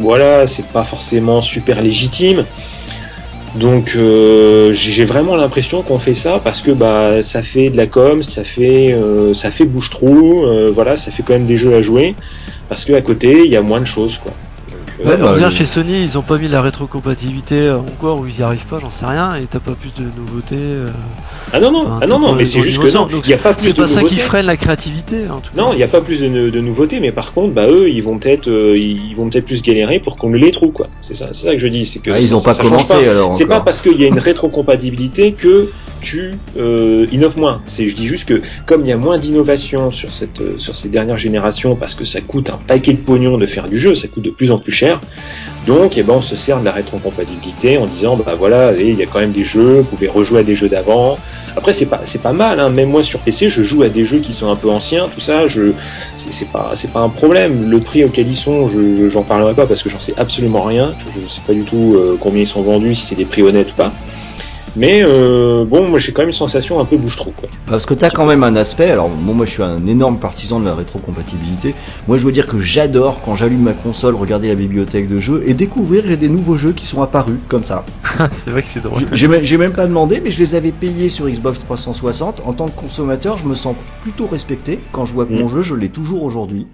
voilà, 0.00 0.46
c'est 0.46 0.66
pas 0.68 0.84
forcément 0.84 1.42
super 1.42 1.82
légitime. 1.82 2.44
Donc 3.54 3.94
euh, 3.94 4.72
j'ai 4.72 5.04
vraiment 5.04 5.36
l'impression 5.36 5.84
qu'on 5.84 6.00
fait 6.00 6.14
ça 6.14 6.40
parce 6.40 6.60
que 6.60 6.72
bah 6.72 7.22
ça 7.22 7.40
fait 7.42 7.70
de 7.70 7.76
la 7.76 7.86
com, 7.86 8.22
ça 8.22 8.42
fait 8.42 8.92
euh, 8.92 9.32
ça 9.32 9.50
fait 9.52 9.64
bouche-trou, 9.64 10.44
euh, 10.44 10.72
voilà, 10.72 10.96
ça 10.96 11.12
fait 11.12 11.22
quand 11.22 11.34
même 11.34 11.46
des 11.46 11.56
jeux 11.56 11.74
à 11.74 11.80
jouer 11.82 12.16
parce 12.68 12.84
que 12.84 12.92
à 12.94 13.02
côté 13.02 13.44
il 13.44 13.50
y 13.52 13.56
a 13.56 13.62
moins 13.62 13.80
de 13.80 13.84
choses 13.86 14.18
quoi. 14.18 14.43
Ouais, 15.02 15.16
bah, 15.16 15.32
regarde 15.32 15.52
oui. 15.52 15.58
chez 15.58 15.64
Sony, 15.64 16.02
ils 16.04 16.16
ont 16.18 16.22
pas 16.22 16.38
mis 16.38 16.46
la 16.48 16.62
rétrocompatibilité 16.62 17.56
euh, 17.62 17.78
encore 17.78 18.20
ou 18.20 18.26
ils 18.26 18.38
y 18.38 18.42
arrivent 18.42 18.66
pas, 18.66 18.78
j'en 18.80 18.90
sais 18.92 19.04
rien, 19.06 19.34
et 19.34 19.46
t'as 19.50 19.58
pas 19.58 19.72
plus 19.72 19.92
de 19.92 20.04
nouveautés. 20.16 20.54
euh, 20.54 20.88
Ah 21.52 21.58
non 21.58 21.72
non, 21.72 21.80
enfin, 21.86 21.98
ah 22.02 22.06
non 22.06 22.32
mais 22.34 22.44
c'est 22.44 22.60
juste 22.60 22.78
que 22.80 22.88
non, 22.94 23.08
il 23.24 23.28
y 23.30 23.34
a 23.34 23.38
pas 23.38 23.54
plus 23.54 23.64
C'est 23.64 23.72
de 23.72 23.82
pas 23.82 23.88
ça 23.88 24.02
qui 24.04 24.16
freine 24.18 24.46
la 24.46 24.56
créativité, 24.56 25.28
en 25.28 25.40
tout 25.40 25.50
cas. 25.54 25.60
Non, 25.60 25.72
il 25.72 25.76
n'y 25.78 25.82
a 25.82 25.88
pas 25.88 26.00
plus 26.00 26.20
de, 26.20 26.48
de 26.50 26.60
nouveautés, 26.60 27.00
mais 27.00 27.10
par 27.10 27.32
contre, 27.34 27.52
bah 27.54 27.66
eux, 27.68 27.90
ils 27.90 28.02
vont 28.02 28.18
peut-être, 28.18 28.46
euh, 28.48 28.78
ils 28.78 29.14
vont 29.16 29.28
peut-être 29.28 29.46
plus 29.46 29.62
galérer 29.62 29.98
pour 29.98 30.16
combler 30.16 30.38
les 30.40 30.52
trous, 30.52 30.70
quoi. 30.70 30.88
C'est 31.02 31.16
ça, 31.16 31.26
c'est 31.32 31.46
ça 31.46 31.52
que 31.52 31.58
je 31.58 31.66
dis, 31.66 31.86
c'est 31.86 31.98
que 31.98 32.10
Ah, 32.12 32.20
ils 32.20 32.28
ça- 32.28 32.34
ont 32.36 32.38
ça- 32.38 32.44
pas 32.44 32.54
ça 32.54 32.62
commencé 32.62 32.94
pas. 32.94 33.10
alors. 33.10 33.32
C'est 33.32 33.46
pas 33.46 33.60
parce 33.60 33.80
qu'il 33.82 34.00
y 34.00 34.04
a 34.04 34.06
une 34.06 34.20
rétrocompatibilité 34.20 35.32
que 35.32 35.68
tu 36.02 36.34
euh, 36.58 37.06
innoves 37.12 37.38
moins. 37.38 37.62
C'est, 37.66 37.88
je 37.88 37.96
dis 37.96 38.06
juste 38.06 38.26
que 38.28 38.42
comme 38.66 38.82
il 38.82 38.88
y 38.88 38.92
a 38.92 38.96
moins 38.98 39.18
d'innovation 39.18 39.90
sur 39.90 40.12
cette, 40.12 40.40
euh, 40.42 40.54
sur 40.58 40.76
ces 40.76 40.88
dernières 40.90 41.16
générations, 41.18 41.76
parce 41.76 41.94
que 41.94 42.04
ça 42.04 42.20
coûte 42.20 42.50
un 42.50 42.58
paquet 42.58 42.92
de 42.92 42.98
pognon 42.98 43.38
de 43.38 43.46
faire 43.46 43.68
du 43.68 43.78
jeu, 43.78 43.94
ça 43.94 44.06
coûte 44.08 44.22
de 44.24 44.30
plus 44.30 44.50
en 44.52 44.58
plus 44.58 44.70
cher. 44.72 44.83
Donc, 45.66 45.96
eh 45.96 46.02
ben, 46.02 46.14
on 46.14 46.20
se 46.20 46.36
sert 46.36 46.60
de 46.60 46.64
la 46.64 46.72
rétrocompatibilité 46.72 47.78
en 47.78 47.86
disant, 47.86 48.16
bah 48.16 48.34
voilà, 48.38 48.72
il 48.72 48.94
y 48.94 49.02
a 49.02 49.06
quand 49.06 49.18
même 49.20 49.32
des 49.32 49.44
jeux, 49.44 49.78
vous 49.78 49.84
pouvez 49.84 50.08
rejouer 50.08 50.40
à 50.40 50.42
des 50.42 50.54
jeux 50.54 50.68
d'avant. 50.68 51.18
Après, 51.56 51.72
c'est 51.72 51.86
pas, 51.86 52.00
c'est 52.04 52.20
pas 52.20 52.32
mal. 52.34 52.60
Hein. 52.60 52.68
Même 52.68 52.90
moi 52.90 53.02
sur 53.02 53.20
PC, 53.20 53.48
je 53.48 53.62
joue 53.62 53.82
à 53.82 53.88
des 53.88 54.04
jeux 54.04 54.18
qui 54.18 54.34
sont 54.34 54.50
un 54.50 54.56
peu 54.56 54.68
anciens, 54.68 55.08
tout 55.08 55.20
ça. 55.20 55.46
Je, 55.46 55.72
c'est 56.14 56.50
pas, 56.50 56.72
c'est 56.74 56.90
pas 56.92 57.00
un 57.00 57.08
problème. 57.08 57.70
Le 57.70 57.80
prix 57.80 58.04
auquel 58.04 58.28
ils 58.28 58.36
sont, 58.36 58.68
je, 58.68 58.94
je- 58.96 59.08
j'en 59.08 59.22
parlerai 59.22 59.54
pas 59.54 59.66
parce 59.66 59.82
que 59.82 59.88
j'en 59.88 60.00
sais 60.00 60.14
absolument 60.18 60.62
rien. 60.62 60.94
Je 61.06 61.26
sais 61.28 61.40
pas 61.46 61.54
du 61.54 61.64
tout 61.64 61.94
euh, 61.96 62.18
combien 62.20 62.42
ils 62.42 62.46
sont 62.46 62.62
vendus, 62.62 62.94
si 62.94 63.06
c'est 63.06 63.14
des 63.14 63.24
prix 63.24 63.42
honnêtes 63.42 63.72
ou 63.72 63.74
pas. 63.74 63.94
Mais 64.76 65.02
euh, 65.04 65.64
bon, 65.64 65.88
moi 65.88 65.98
j'ai 66.00 66.12
quand 66.12 66.22
même 66.22 66.30
une 66.30 66.34
sensation 66.34 66.80
un 66.80 66.84
peu 66.84 66.96
bouche-trou, 66.96 67.32
quoi. 67.32 67.48
Parce 67.66 67.86
que 67.86 67.94
t'as 67.94 68.10
quand 68.10 68.26
même 68.26 68.42
un 68.42 68.56
aspect, 68.56 68.90
alors 68.90 69.08
bon, 69.08 69.32
moi 69.34 69.46
je 69.46 69.52
suis 69.52 69.62
un 69.62 69.86
énorme 69.86 70.18
partisan 70.18 70.58
de 70.58 70.64
la 70.64 70.74
rétrocompatibilité. 70.74 71.76
Moi 72.08 72.16
je 72.16 72.24
veux 72.26 72.32
dire 72.32 72.46
que 72.46 72.58
j'adore 72.58 73.20
quand 73.22 73.36
j'allume 73.36 73.62
ma 73.62 73.74
console 73.74 74.16
regarder 74.16 74.48
la 74.48 74.56
bibliothèque 74.56 75.08
de 75.08 75.20
jeux 75.20 75.42
et 75.46 75.54
découvrir 75.54 76.06
y 76.06 76.12
a 76.12 76.16
des 76.16 76.28
nouveaux 76.28 76.56
jeux 76.56 76.72
qui 76.72 76.86
sont 76.86 77.02
apparus 77.02 77.38
comme 77.48 77.64
ça. 77.64 77.84
C'est 78.44 78.50
vrai 78.50 78.62
que 78.62 78.68
c'est 78.68 78.80
drôle. 78.80 79.00
J'ai- 79.10 79.16
J'ai 79.16 79.28
même, 79.28 79.44
j'ai 79.44 79.58
même 79.58 79.72
pas 79.72 79.86
demandé, 79.86 80.20
mais 80.22 80.30
je 80.30 80.38
les 80.38 80.54
avais 80.56 80.72
payés 80.72 81.08
sur 81.08 81.28
Xbox 81.28 81.60
360. 81.60 82.40
En 82.44 82.52
tant 82.52 82.66
que 82.68 82.74
consommateur, 82.74 83.36
je 83.36 83.46
me 83.46 83.54
sens 83.54 83.76
plutôt 84.00 84.26
respecté 84.26 84.88
quand 84.92 85.04
je 85.04 85.12
vois 85.12 85.26
que 85.26 85.32
Mm. 85.32 85.38
mon 85.40 85.48
jeu, 85.48 85.62
je 85.62 85.74
l'ai 85.74 85.88
toujours 85.90 86.24
aujourd'hui, 86.24 86.66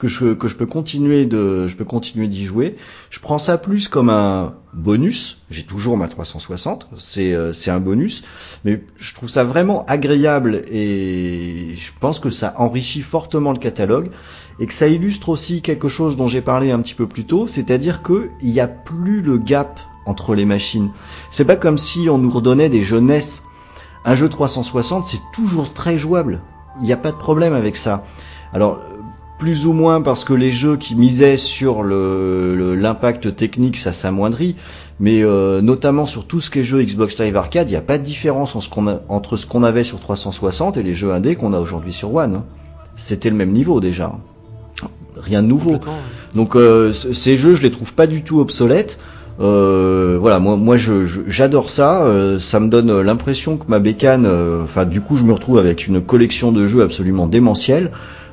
que 0.00 0.08
je 0.08 0.32
que 0.32 0.48
je 0.48 0.56
peux 0.56 0.66
continuer 0.66 1.26
de, 1.26 1.68
je 1.68 1.76
peux 1.76 1.84
continuer 1.84 2.26
d'y 2.26 2.46
jouer. 2.46 2.76
Je 3.10 3.20
prends 3.20 3.38
ça 3.38 3.58
plus 3.58 3.86
comme 3.86 4.08
un 4.08 4.54
bonus. 4.72 5.42
J'ai 5.50 5.62
toujours 5.62 5.98
ma 5.98 6.08
360, 6.08 6.88
c'est 6.98 7.34
euh, 7.34 7.52
c'est 7.52 7.70
un 7.70 7.80
bonus, 7.80 8.24
mais 8.64 8.82
je 8.96 9.14
trouve 9.14 9.28
ça 9.28 9.44
vraiment 9.44 9.84
agréable 9.86 10.62
et 10.70 11.74
je 11.76 11.92
pense 12.00 12.18
que 12.18 12.30
ça 12.30 12.54
enrichit 12.56 13.02
fortement 13.02 13.52
le 13.52 13.58
catalogue 13.58 14.10
et 14.58 14.66
que 14.66 14.72
ça 14.72 14.88
illustre 14.88 15.28
aussi 15.28 15.60
quelque 15.60 15.88
chose 15.88 16.16
dont 16.16 16.28
j'ai 16.28 16.40
parlé 16.40 16.70
un 16.70 16.80
petit 16.80 16.94
peu 16.94 17.06
plus 17.06 17.24
tôt, 17.24 17.46
c'est-à-dire 17.46 18.02
que 18.02 18.30
il 18.40 18.50
n'y 18.50 18.60
a 18.60 18.68
plus 18.68 19.20
le 19.20 19.36
gap 19.36 19.80
entre 20.06 20.34
les 20.34 20.46
machines. 20.46 20.90
C'est 21.30 21.44
pas 21.44 21.56
comme 21.56 21.78
si 21.78 22.08
on 22.08 22.16
nous 22.16 22.30
redonnait 22.30 22.70
des 22.70 22.82
jeunesses. 22.82 23.42
Un 24.06 24.14
jeu 24.14 24.30
360, 24.30 25.04
c'est 25.04 25.20
toujours 25.34 25.74
très 25.74 25.98
jouable. 25.98 26.40
Il 26.78 26.84
n'y 26.84 26.92
a 26.94 26.96
pas 26.96 27.12
de 27.12 27.18
problème 27.18 27.52
avec 27.52 27.76
ça. 27.76 28.02
Alors, 28.54 28.80
plus 29.40 29.66
ou 29.66 29.72
moins 29.72 30.02
parce 30.02 30.24
que 30.24 30.34
les 30.34 30.52
jeux 30.52 30.76
qui 30.76 30.94
misaient 30.94 31.38
sur 31.38 31.82
le- 31.82 32.54
le- 32.54 32.74
l'impact 32.76 33.34
technique, 33.34 33.78
ça 33.78 33.92
s'amoindrit, 33.94 34.54
mais 35.00 35.22
euh, 35.24 35.62
notamment 35.62 36.04
sur 36.04 36.26
tout 36.26 36.40
ce 36.40 36.50
qui 36.50 36.58
est 36.60 36.64
jeu 36.64 36.82
Xbox 36.82 37.18
Live 37.18 37.36
Arcade, 37.36 37.68
il 37.68 37.72
n'y 37.72 37.76
a 37.76 37.80
pas 37.80 37.96
de 37.98 38.04
différence 38.04 38.54
en 38.54 38.60
ce 38.60 38.68
qu'on 38.68 38.86
a- 38.86 39.00
entre 39.08 39.36
ce 39.38 39.46
qu'on 39.46 39.62
avait 39.64 39.82
sur 39.82 39.98
360 39.98 40.76
et 40.76 40.82
les 40.82 40.94
jeux 40.94 41.12
indés 41.12 41.36
qu'on 41.36 41.54
a 41.54 41.58
aujourd'hui 41.58 41.94
sur 41.94 42.14
One. 42.14 42.34
hein. 42.34 42.44
C'était 42.94 43.30
le 43.30 43.36
même 43.36 43.52
niveau 43.52 43.80
déjà. 43.80 44.12
Rien 45.16 45.42
de 45.42 45.48
nouveau. 45.48 45.72
Donc 46.34 46.54
euh, 46.54 46.92
ces 46.92 47.36
jeux, 47.38 47.54
je 47.54 47.62
les 47.62 47.70
trouve 47.70 47.94
pas 47.94 48.06
du 48.06 48.22
tout 48.22 48.40
obsolètes. 48.40 48.98
Euh, 49.40 50.18
voilà, 50.20 50.38
moi, 50.38 50.56
moi, 50.58 50.76
je- 50.76 51.06
je- 51.06 51.22
j'adore 51.26 51.70
ça. 51.70 52.02
euh, 52.04 52.38
ça 52.38 52.60
me 52.60 52.68
donne 52.68 53.00
l'impression 53.00 53.56
que 53.56 53.64
ma 53.68 53.78
bécane, 53.78 54.26
euh, 54.26 54.64
enfin, 54.64 54.84
du 54.84 55.00
coup, 55.00 55.16
je 55.16 55.24
me 55.24 55.32
retrouve 55.32 55.56
avec 55.58 55.86
une 55.86 56.02
collection 56.02 56.52
de 56.52 56.66
jeux 56.66 56.82
absolument 56.82 57.26
démentielle. 57.26 57.90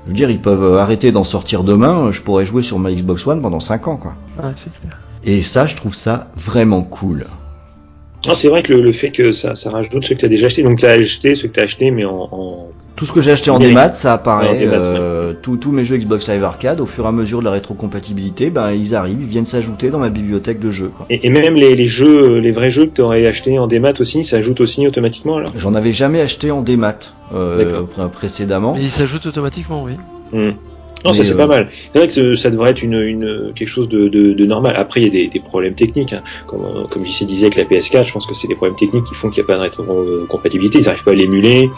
Je 0.08 0.12
veux 0.12 0.16
dire, 0.16 0.30
ils 0.32 0.40
peuvent 0.42 0.78
arrêter 0.78 1.12
d'en 1.12 1.26
sortir 1.26 1.66
demain. 1.66 2.14
Je 2.14 2.22
pourrais 2.22 2.46
jouer 2.46 2.62
sur 2.64 2.80
ma 2.80 2.94
Xbox 2.94 3.28
One 3.28 3.42
pendant 3.42 3.60
5 3.60 3.90
ans, 3.90 3.98
quoi. 3.98 4.16
Ouais, 4.42 4.52
c'est 4.56 4.72
clair. 4.80 4.98
Et 5.26 5.42
ça, 5.42 5.66
je 5.66 5.76
trouve 5.76 5.94
ça 5.94 6.30
vraiment 6.38 6.82
cool. 6.82 7.26
Non, 8.26 8.34
c'est 8.34 8.48
vrai 8.48 8.64
que 8.64 8.72
le, 8.74 8.80
le 8.82 8.92
fait 8.94 9.12
que 9.12 9.34
ça, 9.34 9.54
ça 9.54 9.70
rajoute 9.70 10.04
ceux 10.06 10.16
que 10.16 10.22
tu 10.22 10.26
as 10.26 10.30
déjà 10.30 10.46
acheté, 10.48 10.64
donc 10.64 10.80
tu 10.80 10.86
as 10.86 10.92
acheté 10.92 11.36
ceux 11.36 11.50
que 11.50 11.54
tu 11.56 11.60
as 11.60 11.64
acheté, 11.64 11.92
mais 11.92 12.06
en, 12.06 12.30
en- 12.32 12.70
Tout 12.98 13.06
ce 13.06 13.12
que 13.14 13.22
j'ai 13.22 13.32
acheté 13.32 13.52
en 13.52 13.60
démat, 13.60 13.94
ça 13.94 14.14
apparaît. 14.14 14.58
Ouais, 14.58 14.70
euh, 14.70 15.34
tous- 15.42 15.58
tous 15.58 15.72
mes 15.72 15.86
jeux 15.86 15.98
Xbox 15.98 16.28
Live 16.28 16.44
Arcade, 16.44 16.82
au 16.82 16.88
fur 16.88 17.06
et 17.06 17.08
à 17.08 17.12
mesure 17.12 17.40
de 17.40 17.46
la 17.46 17.52
rétrocompatibilité, 17.52 18.50
ben 18.50 18.72
ils 18.72 18.96
arrivent, 18.96 19.20
ils 19.22 19.28
viennent 19.28 19.46
s'ajouter 19.46 19.92
dans 19.92 20.00
ma 20.00 20.10
bibliothèque 20.10 20.60
de 20.60 20.72
jeux. 20.72 20.90
Quoi. 20.90 21.06
Et, 21.12 21.28
et 21.28 21.30
même 21.30 21.54
les, 21.54 21.76
les 21.76 21.86
jeux, 21.86 22.40
les 22.40 22.52
vrais 22.52 22.72
jeux 22.72 22.88
que 22.88 22.96
tu 22.96 23.02
aurais 23.02 23.26
acheté 23.28 23.60
en 23.60 23.68
démat 23.68 23.94
aussi, 24.00 24.24
ça 24.26 24.38
ajoute 24.38 24.62
aussi 24.62 24.86
automatiquement 24.88 25.38
alors? 25.38 25.52
J'en 25.56 25.76
avais 25.76 25.94
jamais 25.94 26.22
acheté 26.22 26.50
en 26.50 26.64
démat 26.64 26.98
euh, 27.36 27.84
précédemment. 28.12 28.74
Mais 28.74 28.82
il 28.84 28.90
s'ajoute 28.90 29.28
automatiquement, 29.28 29.84
oui. 29.84 29.94
Hmm. 30.34 30.54
Non, 31.06 31.14
ça 31.14 31.24
c'est 31.24 31.34
euh, 31.34 31.38
pas 31.38 31.48
mal. 31.48 31.70
C'est 31.72 31.98
vrai 32.00 32.08
que 32.08 32.14
ce- 32.14 32.36
ça 32.36 32.50
devrait 32.50 32.72
être 32.72 32.82
une, 32.84 33.00
une 33.02 33.54
quelque 33.56 33.68
chose 33.68 33.88
de, 33.90 34.08
de, 34.08 34.34
de 34.34 34.46
normal. 34.46 34.74
Après, 34.78 35.02
il 35.02 35.04
y 35.06 35.08
a 35.08 35.12
des, 35.12 35.28
des 35.28 35.40
problèmes 35.40 35.76
techniques, 35.76 36.14
hein. 36.14 36.22
comme 36.48 36.88
comme 36.90 37.06
JC 37.06 37.24
disait 37.26 37.46
avec 37.48 37.56
la 37.56 37.64
PS4. 37.66 38.04
Je 38.06 38.12
pense 38.14 38.26
que 38.26 38.34
c'est 38.34 38.48
des 38.48 38.56
problèmes 38.56 38.76
techniques 38.78 39.04
qui 39.06 39.16
font 39.16 39.30
qu'il 39.30 39.44
n'y 39.44 39.46
a 39.46 39.54
pas 39.54 39.58
de 39.58 39.62
rétrocompatibilité. 39.62 40.80
Ils 40.80 40.86
n'arrivent 40.86 41.04
pas 41.04 41.12
à 41.12 41.16
l'émuler. 41.16 41.70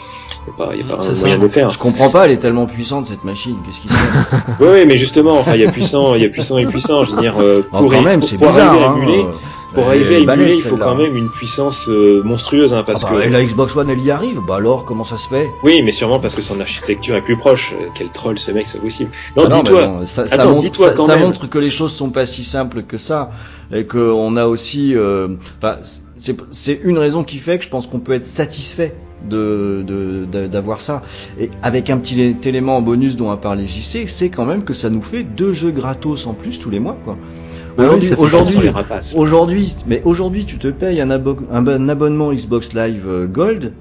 Il 0.48 0.54
n'y 0.54 0.54
a 0.54 0.66
pas, 0.66 0.72
il 0.76 0.80
y 0.82 0.84
a 0.92 0.96
pas 0.96 1.04
C'est 1.04 1.12
un 1.12 1.16
ça. 1.16 1.20
moyen 1.22 1.38
de 1.38 1.44
le 1.44 1.50
faire. 1.50 1.70
Je 1.70 1.78
comprends 1.78 2.10
pas, 2.10 2.26
elle 2.26 2.32
est 2.32 2.38
tellement 2.38 2.66
puissante 2.66 3.08
cette 3.08 3.24
machine. 3.24 3.56
Qu'est-ce 3.66 3.82
qui 3.82 3.88
se 3.88 3.94
passe? 3.94 4.58
Oui, 4.60 4.68
oui, 4.74 4.86
mais 4.88 4.98
justement, 4.98 5.34
enfin, 5.40 5.56
il 5.56 5.62
y 5.62 5.66
a 5.68 5.72
puissant, 5.72 6.16
il 6.16 6.22
y 6.22 6.26
a 6.26 6.30
puissant 6.30 6.58
et 6.58 6.66
puissant. 6.66 7.04
Je 7.06 7.14
veux 7.14 7.22
dire, 7.22 7.36
euh, 7.40 7.62
pour, 7.70 7.90
quand 7.92 8.02
même, 8.02 8.22
c'est 8.22 8.38
pour 8.38 8.48
bizarre. 8.48 8.70
arriver 8.70 8.84
à 8.86 8.90
hein, 8.90 8.98
émuler, 8.98 9.20
euh, 9.24 9.32
pour 9.74 9.88
arriver 9.88 10.18
à 10.18 10.24
balèze, 10.26 10.46
émuler, 10.46 10.56
il 10.58 10.62
faut 10.70 10.78
quand 10.78 10.96
même 10.96 11.16
une 11.16 11.30
puissance 11.30 11.88
euh, 11.88 12.22
monstrueuse, 12.24 12.74
hein, 12.74 12.84
parce 12.86 13.04
Ah 13.06 13.12
bah, 13.14 13.22
que. 13.22 13.28
et 13.28 13.30
la 13.30 13.44
Xbox 13.44 13.76
One, 13.76 13.90
elle 13.90 14.02
y 14.02 14.12
arrive. 14.12 14.40
Bah 14.48 14.56
alors, 14.58 14.86
comment 14.86 15.04
ça 15.06 15.18
se 15.18 15.28
fait? 15.30 15.48
Oui, 15.64 15.82
mais 15.84 15.92
sûrement 15.92 16.20
parce 16.20 16.36
que 16.36 16.42
son 16.42 16.60
architecture 16.60 17.16
est 17.16 17.22
plus 17.22 17.38
proche. 17.38 17.74
Euh, 17.80 17.86
Quel 17.96 18.10
troll 18.10 18.40
ce 18.40 18.52
mec, 18.52 18.68
c'est 18.68 18.80
possible. 18.82 19.12
Non, 19.38 19.44
Ah 19.46 19.50
non, 19.50 19.64
dis-toi. 19.64 19.88
bon, 19.88 20.06
ça, 20.08 20.28
ça 20.28 20.46
montre, 20.46 20.98
ça- 21.06 21.18
montre 21.18 21.48
que 21.50 21.60
les 21.60 21.70
choses 21.70 21.94
sont 21.94 22.10
pas 22.10 22.26
si 22.26 22.44
simples 22.44 22.84
que 22.84 22.98
ça 22.98 23.32
et 23.74 23.86
que 23.86 23.98
on 24.12 24.36
a 24.38 24.46
aussi, 24.48 24.96
euh, 24.96 25.28
c'est 26.18 26.80
une 26.84 26.98
raison 26.98 27.24
qui 27.24 27.38
fait 27.38 27.58
que 27.60 27.64
je 27.64 27.70
pense 27.70 27.88
qu'on 27.88 28.00
peut 28.00 28.14
être 28.14 28.26
satisfait 28.26 28.96
de 29.30 30.26
d'avoir 30.48 30.82
ça. 30.82 31.04
Et 31.40 31.50
avec 31.62 31.90
un 31.90 31.98
petit 31.98 32.36
élément 32.46 32.78
en 32.78 32.82
bonus 32.82 33.16
dont 33.16 33.32
a 33.32 33.38
parlé 33.38 33.68
JC, 33.68 34.08
c'est 34.08 34.30
quand 34.30 34.46
même 34.46 34.64
que 34.64 34.74
ça 34.74 34.90
nous 34.90 35.02
fait 35.02 35.24
deux 35.24 35.54
jeux 35.54 35.72
gratos 35.72 36.26
en 36.28 36.34
plus 36.34 36.58
tous 36.60 36.70
les 36.70 36.80
mois, 36.80 36.98
quoi. 37.04 37.18
Bah 37.80 37.90
oui, 38.00 38.12
Aujourd'hui, 38.18 38.70
aujourd'hui, 39.16 39.76
mais 39.88 40.02
aujourd'hui, 40.06 40.46
tu 40.46 40.58
te 40.58 40.68
payes 40.68 41.02
un, 41.02 41.10
abo- 41.10 41.40
un 41.52 41.62
bon 41.62 41.90
abonnement 41.90 42.32
Xbox 42.34 42.74
Live 42.74 43.06
euh, 43.08 43.26
Gold, 43.28 43.74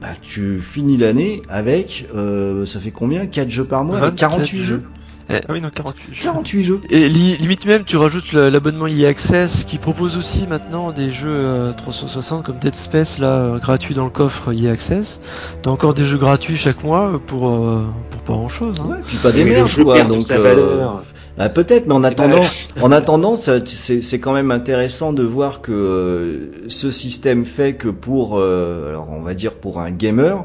bah 0.00 0.08
tu 0.22 0.60
finis 0.60 0.96
l'année 0.96 1.42
avec, 1.48 2.06
euh, 2.14 2.64
ça 2.66 2.80
fait 2.80 2.90
combien? 2.90 3.26
4 3.26 3.50
jeux 3.50 3.64
par 3.64 3.84
mois 3.84 3.98
avec 3.98 4.10
24 4.12 4.30
48 4.36 4.62
jeux 4.62 4.82
Ah 5.28 5.40
oui, 5.50 5.60
non, 5.60 5.68
48 5.72 6.14
jeux. 6.14 6.22
48 6.22 6.64
jeux 6.64 6.80
Et 6.90 7.08
li- 7.08 7.36
limite 7.36 7.66
même, 7.66 7.84
tu 7.84 7.96
rajoutes 7.96 8.32
l'abonnement 8.32 8.86
EA 8.86 9.08
Access 9.08 9.64
qui 9.64 9.78
propose 9.78 10.16
aussi 10.16 10.46
maintenant 10.48 10.90
des 10.92 11.10
jeux 11.10 11.28
euh, 11.28 11.72
360 11.72 12.44
comme 12.44 12.58
Dead 12.58 12.74
Space 12.74 13.18
là 13.18 13.32
euh, 13.32 13.58
gratuit 13.58 13.94
dans 13.94 14.04
le 14.04 14.10
coffre 14.10 14.52
EA 14.52 14.70
Access. 14.72 15.20
T'as 15.62 15.70
encore 15.70 15.94
des 15.94 16.04
jeux 16.04 16.18
gratuits 16.18 16.56
chaque 16.56 16.82
mois 16.82 17.20
pour 17.26 17.48
euh, 17.50 17.84
pour 18.10 18.20
pas 18.22 18.32
grand 18.32 18.48
chose. 18.48 18.76
Hein. 18.80 18.90
Ouais, 18.90 18.96
puis 19.06 19.18
pas 19.18 19.32
des 19.32 19.44
merdes 19.44 19.70
quoi, 19.84 20.02
donc 20.04 20.22
sa 20.22 20.34
euh, 20.36 20.42
valeur. 20.42 21.02
Bah, 21.38 21.48
peut-être, 21.48 21.86
mais 21.86 21.94
en 21.94 22.04
attendant, 22.04 22.42
en 22.82 22.90
c'est 23.36 24.18
quand 24.18 24.32
même 24.32 24.50
intéressant 24.50 25.12
de 25.12 25.22
voir 25.22 25.60
que 25.62 25.72
euh, 25.72 26.68
ce 26.68 26.90
système 26.90 27.44
fait 27.44 27.74
que 27.74 27.88
pour, 27.88 28.38
euh, 28.38 28.90
alors 28.90 29.08
on 29.10 29.20
va 29.22 29.34
dire 29.34 29.54
pour 29.54 29.80
un 29.80 29.90
gamer, 29.90 30.44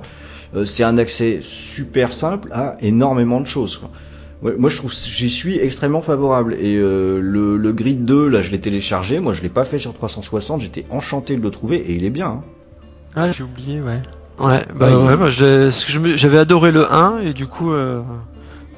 euh, 0.56 0.66
c'est 0.66 0.84
un 0.84 0.98
accès 0.98 1.40
super 1.42 2.14
simple 2.14 2.50
à 2.52 2.78
énormément 2.82 3.42
de 3.42 3.48
choses. 3.48 3.78
Quoi. 3.78 3.90
Moi, 4.58 4.70
je 4.70 4.76
trouve, 4.78 4.94
j'y 4.94 5.30
suis 5.30 5.58
extrêmement 5.58 6.02
favorable. 6.02 6.56
Et 6.60 6.78
euh, 6.78 7.20
le, 7.20 7.58
le 7.58 7.74
Grid 7.74 8.06
2, 8.06 8.28
là, 8.28 8.44
je 8.44 8.52
l'ai 8.52 8.60
téléchargé. 8.60 9.20
Moi, 9.20 9.34
je 9.34 9.42
l'ai 9.42 9.50
pas 9.50 9.66
fait 9.66 9.80
sur 9.80 9.94
360. 9.94 10.62
J'étais 10.62 10.86
enchanté 10.92 11.36
de 11.36 11.42
le 11.42 11.50
trouver 11.50 11.78
et 11.78 11.94
il 11.94 12.06
est 12.06 12.12
bien. 12.12 12.28
hein. 12.28 12.44
Ah, 13.16 13.32
j'ai 13.32 13.44
oublié, 13.44 13.82
ouais. 13.82 14.02
Ouais, 14.38 14.64
bah 14.76 14.96
Ouais, 14.98 15.16
ouais, 15.16 15.70
j'avais 16.18 16.38
adoré 16.38 16.72
le 16.72 16.92
1 16.94 17.20
et 17.22 17.34
du 17.34 17.48
coup 17.48 17.72
euh, 17.72 18.02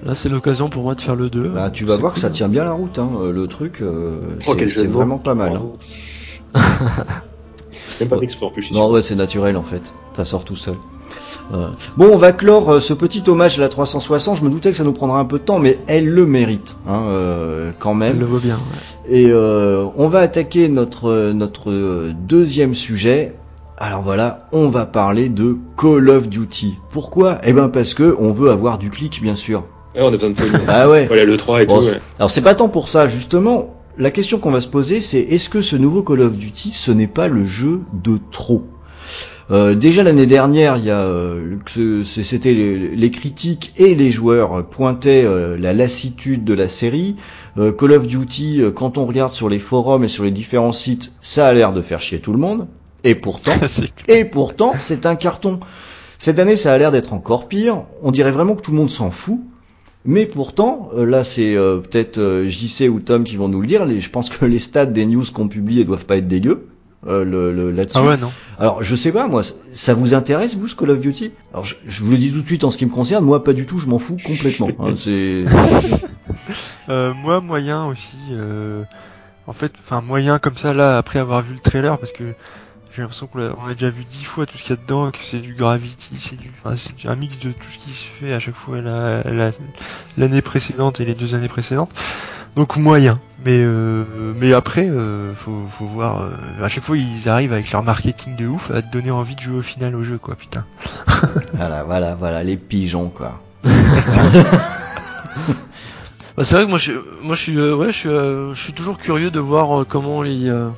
là 0.05 0.15
c'est 0.15 0.29
l'occasion 0.29 0.69
pour 0.69 0.83
moi 0.83 0.95
de 0.95 1.01
faire 1.01 1.15
le 1.15 1.29
2. 1.29 1.49
Bah, 1.49 1.69
tu 1.71 1.85
vas 1.85 1.97
voir 1.97 2.13
que 2.13 2.19
ça 2.19 2.29
tient 2.29 2.47
bien 2.49 2.63
la 2.63 2.71
route. 2.73 2.97
Hein. 2.99 3.09
euh, 3.21 3.31
Le 3.31 3.47
truc, 3.47 3.81
euh, 3.81 4.19
Oh, 4.47 4.55
c'est 4.69 4.87
vraiment 4.87 5.17
pas 5.19 5.35
mal. 5.35 5.57
hein. 6.55 6.61
Même 7.99 8.09
pas 8.09 8.19
d'export 8.19 8.51
plus. 8.53 8.71
Non, 8.71 8.89
ouais, 8.91 9.01
c'est 9.01 9.15
naturel 9.15 9.57
en 9.57 9.63
fait. 9.63 9.93
Ça 10.13 10.25
sort 10.25 10.43
tout 10.43 10.55
seul. 10.55 10.75
Euh, 11.53 11.69
Bon, 11.95 12.09
on 12.13 12.17
va 12.17 12.33
clore 12.33 12.69
euh, 12.73 12.79
ce 12.79 12.93
petit 12.93 13.23
hommage 13.27 13.57
à 13.57 13.61
la 13.61 13.69
360. 13.69 14.37
Je 14.37 14.43
me 14.43 14.49
doutais 14.49 14.71
que 14.71 14.77
ça 14.77 14.83
nous 14.83 14.91
prendra 14.93 15.19
un 15.19 15.25
peu 15.25 15.39
de 15.39 15.43
temps, 15.43 15.59
mais 15.59 15.79
elle 15.87 16.07
le 16.07 16.25
mérite, 16.25 16.75
hein, 16.87 17.03
euh, 17.07 17.71
quand 17.79 17.91
Elle 17.93 17.97
même. 17.97 18.19
le 18.19 18.25
vaut 18.25 18.39
bien. 18.39 18.55
ouais. 18.55 19.17
Et 19.17 19.27
euh, 19.31 19.85
on 19.95 20.09
va 20.09 20.19
attaquer 20.19 20.67
notre 20.67 21.31
notre 21.31 22.11
deuxième 22.11 22.75
sujet. 22.75 23.35
Alors 23.79 24.01
voilà, 24.01 24.47
on 24.51 24.69
va 24.69 24.85
parler 24.87 25.29
de 25.29 25.55
Call 25.79 26.09
of 26.09 26.27
Duty. 26.27 26.75
Pourquoi? 26.89 27.37
Eh 27.43 27.53
ben 27.53 27.69
parce 27.69 27.93
que 27.93 28.15
on 28.19 28.31
veut 28.33 28.49
avoir 28.49 28.77
du 28.79 28.89
clic, 28.89 29.21
bien 29.21 29.35
sûr. 29.35 29.63
Ouais, 29.97 30.03
on 30.03 30.07
a 30.07 30.11
besoin 30.11 30.29
de 30.29 30.35
pognon. 30.35 30.59
Ah 30.67 30.89
ouais. 30.89 31.07
Voilà, 31.07 31.25
le 31.25 31.35
3 31.37 31.63
et 31.63 31.65
Bon, 31.65 31.79
tout. 31.79 31.85
ouais. 31.87 31.99
Alors 32.19 32.29
c'est 32.31 32.41
pas 32.41 32.55
tant 32.55 32.69
pour 32.69 32.87
ça, 32.87 33.07
justement. 33.07 33.73
La 33.97 34.11
question 34.11 34.37
qu'on 34.37 34.51
va 34.51 34.61
se 34.61 34.67
poser, 34.67 35.01
c'est 35.01 35.19
est-ce 35.19 35.49
que 35.49 35.61
ce 35.61 35.75
nouveau 35.75 36.03
Call 36.03 36.21
of 36.21 36.37
Duty, 36.37 36.71
ce 36.71 36.91
n'est 36.91 37.07
pas 37.07 37.27
le 37.27 37.43
jeu 37.45 37.81
de 37.93 38.19
trop? 38.31 38.63
Euh, 39.49 39.73
déjà 39.75 40.03
l'année 40.03 40.25
dernière, 40.27 40.77
il 40.77 40.85
y 40.85 40.91
a, 40.91 40.99
euh, 40.99 41.55
que 41.73 42.03
ce- 42.03 42.21
c'était 42.21 42.51
les, 42.53 42.77
les 42.95 43.11
critiques 43.11 43.73
et 43.77 43.95
les 43.95 44.11
joueurs 44.11 44.67
pointaient 44.67 45.23
euh, 45.25 45.57
la 45.57 45.73
lassitude 45.73 46.43
de 46.43 46.53
la 46.53 46.67
série. 46.67 47.15
Euh, 47.57 47.71
Call 47.71 47.93
of 47.93 48.05
Duty, 48.05 48.61
euh, 48.61 48.71
quand 48.71 48.97
on 48.99 49.05
regarde 49.07 49.31
sur 49.31 49.47
les 49.49 49.57
forums 49.59 50.03
et 50.03 50.09
sur 50.09 50.25
les 50.25 50.31
différents 50.31 50.73
sites, 50.73 51.11
ça 51.21 51.47
a 51.47 51.53
l'air 51.53 51.71
de 51.73 51.81
faire 51.81 52.01
chier 52.01 52.19
tout 52.19 52.33
le 52.33 52.39
monde. 52.39 52.67
Et 53.03 53.15
pourtant, 53.15 53.53
et 54.09 54.25
pourtant, 54.25 54.73
c'est 54.79 55.05
un 55.07 55.15
carton. 55.15 55.59
Cette 56.19 56.39
année, 56.39 56.55
ça 56.57 56.73
a 56.73 56.77
l'air 56.77 56.91
d'être 56.91 57.13
encore 57.13 57.47
pire. 57.47 57.83
On 58.03 58.11
dirait 58.11 58.31
vraiment 58.31 58.53
que 58.53 58.61
tout 58.61 58.71
le 58.71 58.77
monde 58.77 58.89
s'en 58.91 59.09
fout. 59.11 59.39
Mais 60.07 60.25
pourtant, 60.25 60.89
euh, 60.95 61.05
là, 61.05 61.23
c'est 61.25 61.55
euh, 61.57 61.77
peut-être 61.77 62.17
euh, 62.17 62.47
JC 62.49 62.87
ou 62.89 62.99
Tom 63.01 63.23
qui 63.25 63.35
vont 63.35 63.49
nous 63.49 63.59
le 63.61 63.67
dire. 63.67 63.83
Les, 63.85 63.99
je 63.99 64.09
pense 64.09 64.29
que 64.29 64.45
les 64.45 64.57
stats 64.59 64.85
des 64.85 65.05
news 65.05 65.25
qu'on 65.33 65.47
publie, 65.49 65.81
elles 65.81 65.85
doivent 65.85 66.05
pas 66.05 66.15
être 66.17 66.27
dégueux 66.29 66.67
euh, 67.07 67.23
le, 67.25 67.53
le- 67.53 67.71
là-dessus. 67.71 67.99
Ah 68.01 68.05
ouais, 68.07 68.17
non. 68.17 68.31
Alors, 68.57 68.81
je 68.81 68.95
sais 68.95 69.11
pas, 69.11 69.27
moi, 69.27 69.43
ça- 69.43 69.53
ça 69.73 69.93
vous 69.93 70.13
intéresse, 70.13 70.55
vous, 70.55 70.67
ce 70.69 70.75
Call 70.75 70.91
of 70.91 70.99
Duty? 71.01 71.31
Alors, 71.53 71.65
je, 71.65 71.75
je 71.85 72.03
vous 72.05 72.11
le 72.11 72.17
dis 72.17 72.31
tout 72.31 72.41
de 72.41 72.45
suite 72.47 72.63
en 72.63 72.71
ce 72.71 72.77
qui 72.77 72.85
me 72.85 72.91
concerne, 72.91 73.23
moi, 73.25 73.43
pas 73.43 73.51
du 73.53 73.65
tout, 73.65 73.77
je 73.79 73.87
m'en 73.87 73.99
fous 73.99 74.17
complètement. 74.25 74.69
hein, 74.79 74.93
c'est... 74.97 75.43
Euh, 76.89 77.13
moi, 77.13 77.41
moyen 77.41 77.85
aussi. 77.85 78.17
Euh, 78.31 78.83
en 79.45 79.53
fait, 79.53 79.73
enfin, 79.79 80.01
moyen 80.01 80.39
comme 80.39 80.55
ça, 80.57 80.73
là, 80.73 80.97
après 80.97 81.19
avoir 81.19 81.41
vu 81.43 81.53
le 81.53 81.59
trailer, 81.59 81.97
parce 81.99 82.11
que 82.13 82.33
j'ai 82.97 83.03
l'impression 83.03 83.27
qu'on 83.27 83.39
a 83.67 83.73
déjà 83.73 83.91
vu 83.91 84.03
dix 84.09 84.23
fois 84.23 84.47
tout 84.47 84.57
ce 84.57 84.63
qu'il 84.63 84.75
y 84.75 84.79
a 84.79 84.81
dedans, 84.81 85.11
que 85.11 85.19
c'est 85.21 85.37
du 85.37 85.53
Gravity, 85.53 86.15
c'est 86.19 86.35
du, 86.35 86.51
enfin, 86.65 86.75
c'est 86.75 87.07
un 87.07 87.15
mix 87.15 87.37
de 87.39 87.51
tout 87.51 87.67
ce 87.71 87.77
qui 87.77 87.93
se 87.93 88.05
fait 88.05 88.33
à 88.33 88.39
chaque 88.39 88.55
fois 88.55 88.81
la- 88.81 89.21
la- 89.21 89.51
l'année 90.17 90.41
précédente 90.41 90.99
et 90.99 91.05
les 91.05 91.13
deux 91.13 91.35
années 91.35 91.47
précédentes. 91.47 91.91
Donc 92.55 92.75
moyen. 92.75 93.19
Mais 93.45 93.61
euh, 93.63 94.03
mais 94.39 94.51
après, 94.53 94.89
euh, 94.89 95.35
faut, 95.35 95.67
faut 95.77 95.85
voir. 95.85 96.23
euh, 96.23 96.31
à 96.63 96.69
chaque 96.69 96.83
fois, 96.83 96.97
ils 96.97 97.29
arrivent 97.29 97.53
avec 97.53 97.71
leur 97.71 97.83
marketing 97.83 98.35
de 98.35 98.47
ouf 98.47 98.71
à 98.71 98.81
te 98.81 98.91
donner 98.91 99.11
envie 99.11 99.35
de 99.35 99.41
jouer 99.41 99.57
au 99.59 99.61
final 99.61 99.95
au 99.95 100.01
jeu, 100.03 100.17
quoi. 100.17 100.33
Putain. 100.35 100.65
Voilà, 101.53 101.83
voilà, 101.83 102.15
voilà, 102.15 102.43
les 102.43 102.57
pigeons, 102.57 103.09
quoi. 103.09 103.39
Bah, 106.35 106.43
c'est 106.43 106.55
vrai 106.55 106.65
que 106.65 106.69
moi 106.69 106.77
je, 106.77 106.91
moi 107.23 107.33
je 107.35 107.41
suis, 107.41 107.57
euh, 107.57 107.75
ouais, 107.75 107.87
je 107.87 107.97
suis, 107.97 108.09
euh, 108.09 108.53
je 108.53 108.61
suis 108.61 108.73
toujours 108.73 108.99
curieux 108.99 109.31
de 109.31 109.39
voir 109.39 109.81
euh, 109.81 109.85
comment 109.89 110.23
ils, 110.23 110.49
euh, 110.49 110.69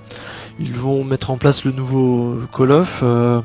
ils 0.60 0.74
vont 0.74 1.04
mettre 1.04 1.32
en 1.32 1.38
place 1.38 1.64
le 1.64 1.72
nouveau 1.72 2.38
Call 2.56 2.72
of. 2.72 3.00
euh, 3.04 3.38
ouais, 3.38 3.44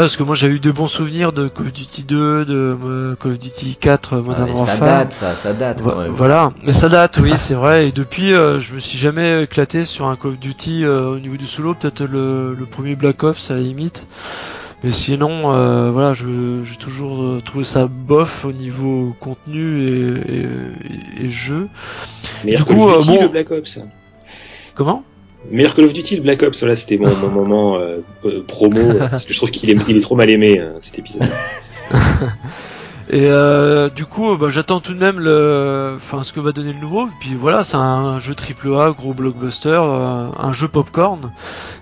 parce 0.00 0.16
que 0.16 0.22
moi 0.22 0.34
j'ai 0.34 0.48
eu 0.48 0.60
de 0.60 0.70
bons 0.70 0.88
souvenirs 0.88 1.32
de 1.32 1.48
Call 1.48 1.66
of 1.66 1.72
Duty 1.72 2.02
2, 2.04 2.44
de 2.44 2.76
euh, 2.84 3.16
Call 3.16 3.32
of 3.32 3.38
Duty 3.38 3.76
4, 3.80 4.12
euh, 4.12 4.16
Ah, 4.18 4.22
Modern 4.28 4.50
mais 4.50 4.56
ça 4.56 4.76
date, 4.76 5.12
ça, 5.12 5.34
ça 5.34 5.52
date 5.54 5.80
Vo- 5.80 5.90
quand 5.90 5.98
même. 6.02 6.12
Voilà, 6.12 6.52
mais 6.62 6.72
ça 6.72 6.88
date, 6.88 7.18
oui, 7.22 7.32
c'est 7.36 7.54
vrai. 7.54 7.88
Et 7.88 7.92
depuis, 7.92 8.32
euh, 8.34 8.60
je 8.60 8.74
me 8.74 8.80
suis 8.80 8.98
jamais 8.98 9.42
éclaté 9.44 9.84
sur 9.86 10.06
un 10.06 10.16
Call 10.16 10.32
of 10.32 10.38
Duty 10.38 10.84
euh, 10.84 11.14
au 11.14 11.18
niveau 11.18 11.36
du 11.36 11.46
solo, 11.46 11.74
peut-être 11.74 12.02
le, 12.04 12.54
le 12.54 12.66
premier 12.66 12.94
Black 12.94 13.22
Ops 13.24 13.50
à 13.50 13.54
la 13.54 13.60
limite. 13.60 14.06
Mais 14.82 14.90
sinon, 14.90 15.52
euh, 15.54 15.90
voilà, 15.90 16.14
je- 16.14 16.62
j'ai 16.64 16.76
toujours 16.76 17.42
trouvé 17.42 17.64
ça 17.64 17.86
bof 17.86 18.46
au 18.46 18.52
niveau 18.52 19.14
contenu 19.20 19.82
et, 19.82 20.42
et- 21.20 21.24
et 21.24 21.28
jeu. 21.28 21.68
Meilleur 22.44 22.64
Du 22.66 22.74
coup, 22.74 22.88
euh, 22.88 22.98
Duty, 23.00 23.08
bon- 23.08 23.22
le 23.22 23.28
Black 23.28 23.50
Ops. 23.50 23.78
Comment? 24.74 25.02
Meilleur 25.50 25.74
Call 25.74 25.86
of 25.86 25.92
Duty, 25.92 26.16
le 26.16 26.22
Black 26.22 26.42
Ops. 26.42 26.62
Là, 26.62 26.76
c'était 26.76 26.98
mon, 26.98 27.14
mon 27.16 27.28
moment 27.28 27.76
euh, 27.76 27.98
euh, 28.24 28.42
promo. 28.46 28.94
parce 29.10 29.24
que 29.24 29.32
je 29.32 29.38
trouve 29.38 29.50
qu'il 29.50 29.70
est, 29.70 29.78
il 29.88 29.96
est 29.96 30.00
trop 30.00 30.16
mal 30.16 30.30
aimé, 30.30 30.58
euh, 30.60 30.72
cet 30.80 30.98
épisode. 30.98 31.22
Et 33.12 33.24
euh, 33.26 33.88
du 33.88 34.04
coup, 34.06 34.36
bah, 34.36 34.50
j'attends 34.50 34.78
tout 34.78 34.94
de 34.94 34.98
même 35.00 35.18
le, 35.18 35.94
enfin, 35.96 36.22
ce 36.22 36.32
que 36.32 36.38
va 36.38 36.52
donner 36.52 36.72
le 36.72 36.78
nouveau. 36.78 37.08
Puis 37.18 37.34
voilà, 37.34 37.64
c'est 37.64 37.76
un 37.76 38.20
jeu 38.20 38.36
triple 38.36 38.68
A, 38.74 38.92
gros 38.92 39.14
blockbuster, 39.14 39.70
euh, 39.82 40.26
un 40.38 40.52
jeu 40.52 40.68
popcorn. 40.68 41.32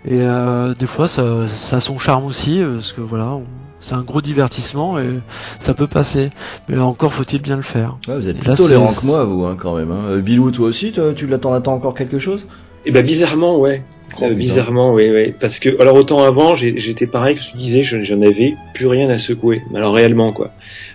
Et 0.06 0.22
euh, 0.22 0.72
des 0.72 0.86
fois, 0.86 1.06
ça, 1.06 1.24
ça 1.59 1.76
a 1.76 1.80
son 1.80 1.98
charme 1.98 2.24
aussi, 2.24 2.62
parce 2.74 2.94
que 2.94 3.02
voilà, 3.02 3.26
on- 3.26 3.44
c'est 3.80 3.94
un 3.94 4.02
gros 4.02 4.22
divertissement 4.22 4.98
et 4.98 5.20
ça 5.61 5.74
peut 5.74 5.86
passer. 5.86 6.30
Mais 6.68 6.78
encore 6.78 7.12
faut-il 7.12 7.42
bien 7.42 7.56
le 7.56 7.62
faire. 7.62 7.98
Ouais, 8.09 8.16
vous 8.18 8.26
êtes 8.26 8.36
Et 8.36 8.40
plus 8.40 8.54
tolérant 8.54 8.92
que 8.92 9.04
moi, 9.04 9.22
vous, 9.24 9.44
hein, 9.44 9.54
quand 9.59 9.76
même. 9.76 9.90
Hein. 9.92 10.00
Euh, 10.09 10.20
Bilou, 10.22 10.50
toi 10.50 10.68
aussi, 10.68 10.92
toi, 10.92 11.12
tu 11.14 11.26
l'attends 11.26 11.52
attends 11.52 11.74
encore 11.74 11.92
quelque 11.94 12.18
chose? 12.18 12.40
Et 12.89 12.91
bah 12.91 13.03
bizarrement, 13.03 13.59
ouais. 13.59 13.82
Oh, 14.20 14.24
Euh, 14.24 14.30
bizarrement, 14.34 14.95
oui, 14.95 15.11
oui. 15.11 15.32
Parce 15.39 15.61
que, 15.61 15.80
alors 15.80 15.95
autant 15.95 16.24
avant, 16.24 16.57
j'étais 16.57 17.07
pareil 17.07 17.36
que 17.36 17.41
tu 17.43 17.57
disais, 17.59 17.82
je- 17.82 18.03
j'en 18.03 18.20
avais 18.22 18.55
plus 18.74 18.86
rien 18.86 19.11
à 19.11 19.18
secouer. 19.18 19.61
Mais 19.70 19.78
alors 19.78 19.93
réellement, 19.95 20.32
quoi. 20.32 20.51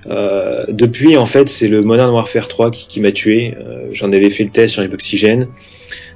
Euh, 0.08 0.66
depuis, 0.70 1.16
en 1.16 1.28
fait, 1.28 1.48
c'est 1.48 1.68
le 1.68 1.84
Modern 1.84 2.10
Warfare 2.12 2.48
3 2.48 2.72
qui, 2.72 2.88
qui 2.88 3.00
m'a 3.00 3.12
tué. 3.12 3.54
Euh, 3.58 3.88
j'en 3.94 4.12
avais 4.12 4.30
fait 4.32 4.44
le 4.44 4.50
test 4.50 4.74
sur 4.74 4.82
les. 4.82 4.90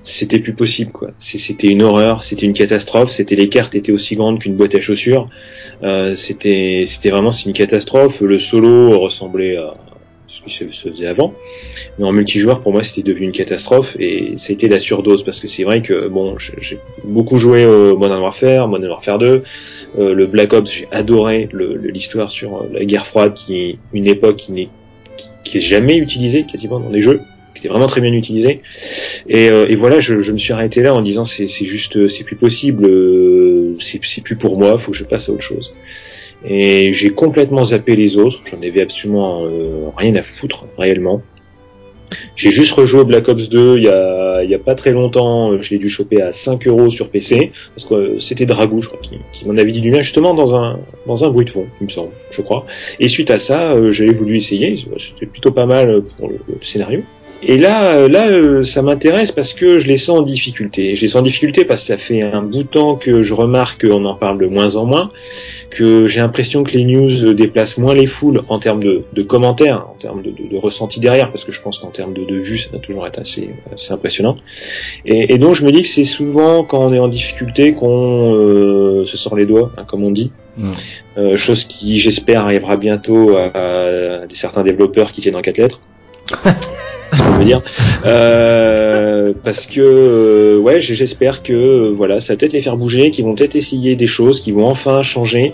C'était 0.04 0.40
plus 0.40 0.54
possible, 0.54 0.92
quoi. 0.92 1.10
C'était 1.20 1.68
une 1.68 1.82
horreur, 1.84 2.24
c'était 2.24 2.46
une 2.46 2.54
catastrophe. 2.54 3.12
C'était 3.12 3.36
les 3.36 3.50
cartes 3.50 3.76
étaient 3.76 3.92
aussi 3.92 4.16
grandes 4.16 4.40
qu'une 4.40 4.56
boîte 4.56 4.74
à 4.76 4.82
chaussures. 4.82 5.30
Euh, 5.84 6.16
c'était, 6.16 6.86
c'était 6.88 7.10
vraiment 7.10 7.32
c'est 7.32 7.46
une 7.46 7.54
catastrophe. 7.54 8.22
Le 8.22 8.40
solo 8.40 8.98
ressemblait 9.00 9.58
à 9.58 9.74
se, 10.50 10.66
faisait 10.66 11.08
avant. 11.08 11.34
Mais 11.98 12.06
en 12.06 12.12
multijoueur, 12.12 12.60
pour 12.60 12.72
moi, 12.72 12.84
c'était 12.84 13.04
devenu 13.04 13.26
une 13.28 13.32
catastrophe 13.32 13.96
et 14.00 14.34
c'était 14.38 14.68
la 14.68 14.80
surdose 14.80 15.24
parce 15.24 15.40
que 15.40 15.48
c'est 15.48 15.64
vrai 15.64 15.82
que 15.82 16.08
bon, 16.08 16.38
j'ai- 16.38 16.80
beaucoup 17.04 17.38
joué 17.38 17.66
au 17.66 17.98
Modern 17.98 18.22
Warfare, 18.22 18.68
Modern 18.68 18.90
Warfare 18.92 19.20
2, 19.20 19.42
euh, 20.00 20.14
le 20.14 20.28
Black 20.28 20.54
Ops, 20.54 20.72
j'ai 20.72 20.88
adoré 20.92 21.50
l'histoire 21.54 22.30
sur 22.30 22.58
euh, 22.58 22.70
la 22.72 22.86
guerre 22.86 23.06
froide, 23.06 23.34
qui 23.34 23.56
est 23.58 23.78
une 23.94 24.08
époque 24.08 24.38
qui 24.38 24.52
n'est 24.52 24.70
qui, 25.44 25.58
est 25.58 25.62
jamais 25.62 25.98
utilisée 25.98 26.46
quasiment 26.46 26.80
dans 26.80 26.90
les 26.90 27.02
jeux, 27.02 27.22
qui 27.54 27.62
était 27.62 27.70
vraiment 27.70 27.88
très 27.88 28.02
bien 28.02 28.14
utilisée. 28.14 28.62
Et, 29.28 29.50
euh, 29.50 29.66
et 29.68 29.76
voilà, 29.76 30.00
je, 30.00 30.20
je 30.20 30.32
me 30.32 30.38
suis 30.38 30.54
arrêté 30.54 30.82
là 30.84 30.94
en 30.94 31.02
disant 31.02 31.26
c'est 31.26 31.48
juste, 31.48 32.08
c'est 32.08 32.24
plus 32.24 32.36
possible, 32.36 32.86
euh, 32.86 33.76
c'est 33.80 34.22
plus 34.22 34.36
pour 34.36 34.60
moi, 34.60 34.78
faut 34.78 34.92
que 34.92 34.98
je 34.98 35.06
passe 35.06 35.30
à 35.30 35.32
autre 35.32 35.42
chose. 35.42 35.72
Et 36.46 36.92
j'ai 36.94 37.10
complètement 37.10 37.66
zappé 37.66 37.96
les 37.96 38.18
autres, 38.18 38.42
j'en 38.46 38.62
avais 38.62 38.82
absolument 38.82 39.44
euh, 39.46 39.90
rien 39.96 40.16
à 40.16 40.22
foutre 40.22 40.66
réellement. 40.78 41.22
J'ai 42.36 42.52
juste 42.52 42.72
rejoué 42.72 43.04
Black 43.04 43.28
Ops 43.28 43.50
2 43.50 43.78
il 43.78 43.84
y 43.84 43.90
a, 43.90 44.60
pas 44.60 44.76
très 44.76 44.92
longtemps, 44.92 45.62
je 45.62 45.72
l'ai 45.72 45.78
dû 45.78 45.90
choper 45.90 46.22
à 46.22 46.32
5 46.32 46.66
euros 46.68 46.90
sur 46.90 47.10
PC, 47.10 47.52
parce 47.76 47.86
que 47.86 48.20
c'était 48.20 48.46
Dragou, 48.46 48.82
je 48.82 48.88
crois, 48.88 49.00
qui, 49.02 49.46
m'en 49.46 49.58
avait 49.58 49.72
dit 49.72 49.82
du 49.82 49.92
bien, 49.92 50.02
justement 50.02 50.34
dans 50.34 50.56
un, 50.56 50.80
dans 51.06 51.26
un 51.26 51.30
bruit 51.30 51.46
de 51.46 51.50
fond, 51.50 51.66
il 51.82 51.86
me 51.86 51.90
semble, 51.90 52.12
je 52.32 52.42
crois. 52.42 52.66
Et 53.00 53.10
suite 53.10 53.30
à 53.30 53.40
ça, 53.40 53.74
euh, 53.74 53.92
j'avais 53.92 54.14
voulu 54.14 54.38
essayer, 54.38 54.78
c'était 54.98 55.26
plutôt 55.26 55.52
pas 55.52 55.66
mal 55.66 56.02
pour 56.18 56.30
le 56.30 56.38
scénario. 56.62 57.04
Et 57.44 57.58
là, 57.58 57.92
euh, 57.92 58.08
là, 58.10 58.28
euh, 58.28 58.64
ça 58.64 58.82
m'intéresse 58.82 59.32
parce 59.32 59.54
que 59.54 59.80
je 59.80 59.88
les 59.88 59.98
sens 59.98 60.20
en 60.20 60.22
difficulté. 60.24 60.96
Je 60.96 61.02
les 61.02 61.08
sens 61.08 61.20
en 61.20 61.24
difficulté 61.24 61.66
parce 61.66 61.82
que 61.82 61.88
ça 61.88 61.98
fait 61.98 62.22
un 62.22 62.42
bout 62.42 62.64
de 62.64 62.68
temps 62.68 62.96
que 62.96 63.22
je 63.22 63.34
remarque 63.34 63.86
qu'on 63.88 64.06
en 64.06 64.16
parle 64.16 64.40
de 64.40 64.48
moins 64.48 64.76
en 64.76 64.86
moins, 64.86 65.12
que 65.70 66.08
j'ai 66.08 66.20
l'impression 66.20 66.64
que 66.64 66.72
les 66.72 66.84
news 66.84 67.34
déplacent 67.34 67.78
moins 67.78 67.94
les 67.94 68.08
foules 68.08 68.42
en 68.50 68.60
termes 68.60 68.84
de, 68.84 69.04
de 69.14 69.22
commentaires, 69.22 69.86
en 69.88 69.96
termes 70.00 70.24
de, 70.24 70.32
de, 70.32 70.50
de 70.50 70.58
ressenti 70.58 71.00
derrière, 71.00 71.30
parce 71.30 71.44
que 71.44 71.52
je 71.52 71.62
pense 71.62 71.78
qu'en 71.80 71.92
termes 71.92 72.14
de, 72.14 72.36
vues, 72.36 72.58
ça 72.58 72.70
va 72.74 72.80
toujours 72.80 73.06
être 73.06 73.20
assez, 73.20 73.50
assez 73.74 73.94
impressionnant. 73.94 74.36
Et, 75.06 75.34
et 75.34 75.38
donc 75.38 75.54
je 75.56 75.64
me 75.64 75.72
dis 75.72 75.84
que 75.84 75.88
c'est 75.88 76.06
souvent 76.06 76.64
quand 76.64 76.80
on 76.80 76.94
est 76.94 77.00
en 77.00 77.08
difficulté 77.08 77.74
qu'on 77.74 78.34
euh, 78.34 79.06
se 79.06 79.16
sort 79.16 79.36
les 79.36 79.46
doigts, 79.46 79.72
hein, 79.78 79.84
comme 79.88 80.04
on 80.04 80.12
dit. 80.12 80.32
Euh, 81.18 81.38
chose 81.38 81.66
qui, 81.66 82.00
j'espère, 82.00 82.42
arrivera 82.42 82.78
bientôt 82.78 83.38
à, 83.38 83.52
à 83.56 84.22
certains 84.34 84.64
développeurs 84.64 85.12
qui 85.12 85.22
tiennent 85.22 85.36
en 85.36 85.42
quatre 85.42 85.60
lettres. 85.60 85.82
qu'on 87.18 87.32
veut 87.38 87.46
dire. 87.46 87.62
Euh, 88.06 89.34
parce 89.44 89.66
que 89.66 89.82
euh, 89.82 90.58
ouais, 90.60 90.82
j'espère 90.82 91.44
que 91.44 91.54
euh, 91.54 91.92
voilà, 91.92 92.20
ça 92.20 92.34
va 92.34 92.38
peut-être 92.38 92.54
les 92.54 92.62
faire 92.62 92.78
bouger, 92.78 93.12
qu'ils 93.12 93.26
vont 93.26 93.36
peut-être 93.36 93.56
essayer 93.56 93.96
des 93.96 94.08
choses, 94.08 94.40
qui 94.40 94.52
vont 94.52 94.68
enfin 94.68 95.02
changer, 95.04 95.54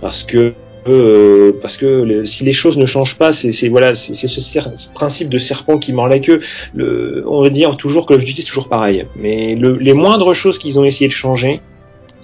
parce 0.00 0.22
que 0.22 0.54
parce 1.62 1.78
que 1.78 2.26
si 2.26 2.44
les 2.44 2.52
choses 2.52 2.76
ne 2.76 2.84
changent 2.84 3.16
pas, 3.16 3.32
c'est 3.32 3.68
voilà, 3.68 3.94
c'est 3.94 4.14
ce, 4.14 4.92
principe 4.92 5.30
de 5.30 5.38
serpent 5.38 5.78
qui 5.78 5.94
mord 5.94 6.08
la 6.08 6.18
queue. 6.18 6.40
On 6.76 7.42
va 7.42 7.48
dire 7.48 7.76
toujours 7.78 8.06
Call 8.06 8.18
of 8.18 8.24
Duty 8.24 8.42
c'est 8.42 8.48
toujours 8.48 8.68
pareil, 8.68 9.04
mais 9.16 9.54
le, 9.54 9.78
les 9.78 9.94
moindres 9.94 10.34
choses 10.34 10.58
qu'ils 10.58 10.78
ont 10.78 10.84
essayé 10.84 11.08
de 11.08 11.12
changer, 11.12 11.62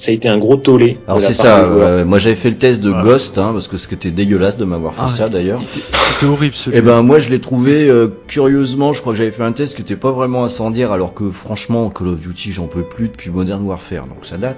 ça 0.00 0.12
a 0.12 0.14
été 0.14 0.30
un 0.30 0.38
gros 0.38 0.56
tollé. 0.56 0.96
Alors 1.06 1.20
c'est 1.20 1.34
ça, 1.34 1.66
euh, 1.66 2.06
moi 2.06 2.18
j'avais 2.18 2.34
fait 2.34 2.48
le 2.48 2.56
test 2.56 2.80
de. 2.80 2.90
Ghost, 2.90 3.36
hein, 3.36 3.50
parce 3.52 3.68
que 3.68 3.76
c'était 3.76 4.10
dégueulasse 4.10 4.56
de 4.56 4.64
m'avoir 4.64 4.94
fait 4.94 5.02
Ah, 5.04 5.10
ça 5.10 5.28
d'ailleurs. 5.28 5.60
Il 5.60 5.64
était, 5.66 5.86
il 5.92 6.16
était 6.16 6.26
horrible 6.26 6.54
celui 6.54 6.78
Eh 6.78 6.80
ben 6.80 7.02
moi 7.02 7.18
je 7.18 7.28
l'ai 7.28 7.38
trouvé 7.38 7.86
euh, 7.90 8.08
curieusement, 8.26 8.94
je 8.94 9.02
crois 9.02 9.12
que 9.12 9.18
j'avais 9.18 9.30
fait 9.30 9.42
un 9.42 9.52
test 9.52 9.76
qui 9.76 9.82
était 9.82 9.96
pas 9.96 10.10
vraiment 10.10 10.42
incendiaire 10.42 10.90
alors 10.90 11.12
que 11.12 11.30
franchement 11.30 11.90
Call 11.90 12.08
of 12.08 12.20
Duty 12.20 12.52
j'en 12.52 12.66
peux 12.66 12.82
plus 12.82 13.08
depuis 13.08 13.30
Modern 13.30 13.62
Warfare 13.62 14.06
donc 14.06 14.24
ça 14.24 14.38
date. 14.38 14.56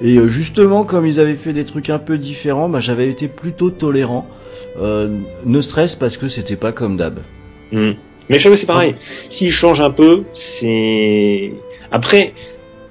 Et 0.00 0.16
euh, 0.16 0.28
justement 0.28 0.84
comme 0.84 1.06
ils 1.06 1.18
avaient 1.18 1.34
fait 1.34 1.52
des 1.52 1.64
trucs 1.64 1.90
un 1.90 1.98
peu 1.98 2.16
différents, 2.16 2.68
bah, 2.68 2.78
j'avais 2.78 3.08
été 3.08 3.26
plutôt 3.26 3.70
tolérant, 3.70 4.28
euh, 4.80 5.08
ne 5.44 5.60
serait-ce 5.60 5.96
parce 5.96 6.16
que 6.16 6.28
c'était 6.28 6.54
pas 6.54 6.70
comme 6.70 6.96
d'hab. 6.96 7.18
Hmm. 7.72 7.94
Mais 8.28 8.38
je 8.38 8.54
c'est 8.54 8.66
pareil. 8.66 8.94
S'ils 9.28 9.50
changent 9.50 9.80
un 9.80 9.90
peu, 9.90 10.22
c'est 10.34 11.52
après. 11.90 12.32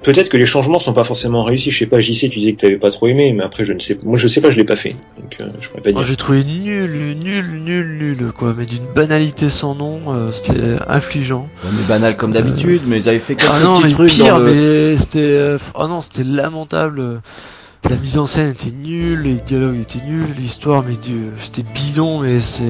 Peut-être 0.02 0.28
que 0.28 0.36
les 0.36 0.46
changements 0.46 0.78
sont 0.78 0.92
pas 0.92 1.04
forcément 1.04 1.42
réussis. 1.42 1.70
Je 1.70 1.78
sais 1.80 1.86
pas, 1.86 2.00
JC, 2.00 2.30
tu 2.30 2.38
disais 2.38 2.52
que 2.52 2.60
t'avais 2.60 2.76
pas 2.76 2.90
trop 2.90 3.08
aimé, 3.08 3.32
mais 3.32 3.42
après 3.42 3.64
je 3.64 3.72
ne 3.72 3.80
sais. 3.80 3.98
Moi 4.02 4.16
je 4.16 4.28
sais 4.28 4.40
pas, 4.40 4.50
je 4.50 4.56
l'ai 4.56 4.64
pas 4.64 4.76
fait, 4.76 4.96
donc 5.20 5.36
euh, 5.40 5.48
je 5.60 5.68
pourrais 5.68 5.82
pas 5.82 5.92
dire. 5.92 6.02
j'ai 6.02 6.16
trouvé 6.16 6.44
nul, 6.44 7.16
nul, 7.18 7.44
nul, 7.64 7.98
nul 7.98 8.32
quoi, 8.32 8.54
mais 8.56 8.64
d'une 8.66 8.86
banalité 8.94 9.48
sans 9.48 9.74
nom, 9.74 10.02
euh, 10.08 10.30
c'était 10.32 10.76
affligeant. 10.86 11.48
Ouais, 11.64 11.70
mais 11.72 11.86
banal 11.88 12.16
comme 12.16 12.32
d'habitude, 12.32 12.82
mais 12.86 12.98
ils 12.98 13.08
avaient 13.08 13.18
fait 13.18 13.34
quelques 13.34 13.50
Ah 13.52 13.60
non, 13.60 13.74
petits 13.74 13.84
mais 13.84 13.90
trucs 13.90 14.10
pire, 14.10 14.38
dans 14.38 14.38
le... 14.38 14.52
mais 14.52 14.96
c'était, 14.96 15.18
euh, 15.20 15.58
oh 15.74 15.88
non, 15.88 16.00
c'était 16.00 16.24
lamentable. 16.24 17.20
La 17.88 17.96
mise 17.96 18.18
en 18.18 18.26
scène 18.26 18.50
était 18.50 18.72
nulle, 18.72 19.22
les 19.22 19.34
dialogues 19.34 19.78
étaient 19.80 20.00
nuls, 20.04 20.26
l'histoire, 20.36 20.84
mais 20.86 20.96
Dieu, 20.96 21.32
c'était 21.40 21.62
bidon, 21.62 22.18
mais 22.20 22.40
c'est. 22.40 22.64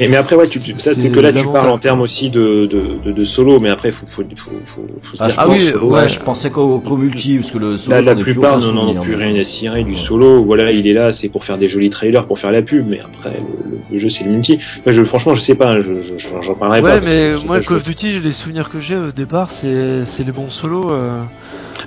Mais, 0.00 0.08
mais 0.08 0.16
après 0.16 0.34
ouais, 0.34 0.48
tu, 0.48 0.58
tu- 0.60 0.76
ça 0.78 0.92
C'est 0.92 1.08
que 1.08 1.20
là 1.20 1.32
tu 1.32 1.44
parles 1.46 1.70
en 1.70 1.78
termes 1.78 2.00
aussi 2.00 2.30
de, 2.30 2.66
de, 2.66 2.98
de, 3.02 3.12
de 3.12 3.24
solo, 3.24 3.60
mais 3.60 3.70
après 3.70 3.92
faut 3.92 4.06
faut 4.08 4.24
faut 4.36 4.50
faut, 4.64 4.86
faut 5.02 5.16
se 5.16 5.22
Ah, 5.22 5.26
dire 5.28 5.36
Ah 5.38 5.48
oui, 5.48 5.72
ouais. 5.72 5.80
ouais, 5.80 6.08
je 6.08 6.18
pensais 6.18 6.50
qu'au 6.50 6.80
multi, 6.96 7.36
parce 7.38 7.52
que 7.52 7.58
le 7.58 7.76
solo, 7.76 7.96
Là, 7.96 8.02
la 8.02 8.16
plupart 8.20 8.58
n'en 8.58 8.88
ont 8.88 9.00
plus 9.00 9.14
rien 9.14 9.34
à 9.36 9.44
cirer 9.44 9.84
du 9.84 9.96
solo. 9.96 10.44
Voilà, 10.44 10.72
il 10.72 10.86
est 10.88 10.94
là, 10.94 11.12
c'est 11.12 11.28
pour 11.28 11.44
faire 11.44 11.56
des 11.56 11.68
jolis 11.68 11.90
trailers, 11.90 12.26
pour 12.26 12.38
faire 12.38 12.50
la 12.50 12.62
pub. 12.62 12.88
Mais 12.88 13.00
après, 13.00 13.40
le, 13.40 13.70
le- 13.70 13.80
le 13.88 13.98
jeu, 13.98 14.08
c'est 14.10 14.24
le 14.24 14.30
multi. 14.32 14.58
Enfin, 14.80 14.90
je, 14.92 15.02
franchement, 15.04 15.34
je 15.36 15.42
sais 15.42 15.54
pas. 15.54 15.80
Je, 15.80 16.02
je, 16.02 16.18
j'en- 16.18 16.54
parlerai 16.54 16.82
pas. 16.82 16.94
Ouais, 16.94 17.00
mais 17.00 17.36
moi, 17.46 17.58
le 17.58 17.64
Call 17.64 17.76
of 17.78 17.84
Duty, 17.84 18.18
les 18.20 18.32
souvenirs 18.32 18.68
que 18.68 18.80
j'ai 18.80 18.96
au 18.96 19.12
départ, 19.12 19.50
c'est, 19.50 20.04
c'est 20.04 20.24
les 20.24 20.32
bons 20.32 20.50
solos. 20.50 20.90
euh, 20.90 21.22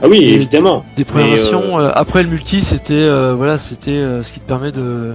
Ah 0.02 0.08
oui, 0.10 0.20
des- 0.20 0.26
évidemment. 0.34 0.86
Des 0.96 1.04
premières 1.06 1.28
versions. 1.36 1.80
euh, 1.80 1.84
euh, 1.88 1.92
après 1.94 2.24
le 2.24 2.30
multi, 2.30 2.62
c'était, 2.62 2.94
euh, 2.94 3.34
voilà, 3.36 3.58
c'était 3.58 3.92
euh, 3.92 4.24
ce 4.24 4.34
qui 4.34 4.40
te 4.40 4.48
permet 4.48 4.72
de, 4.72 5.14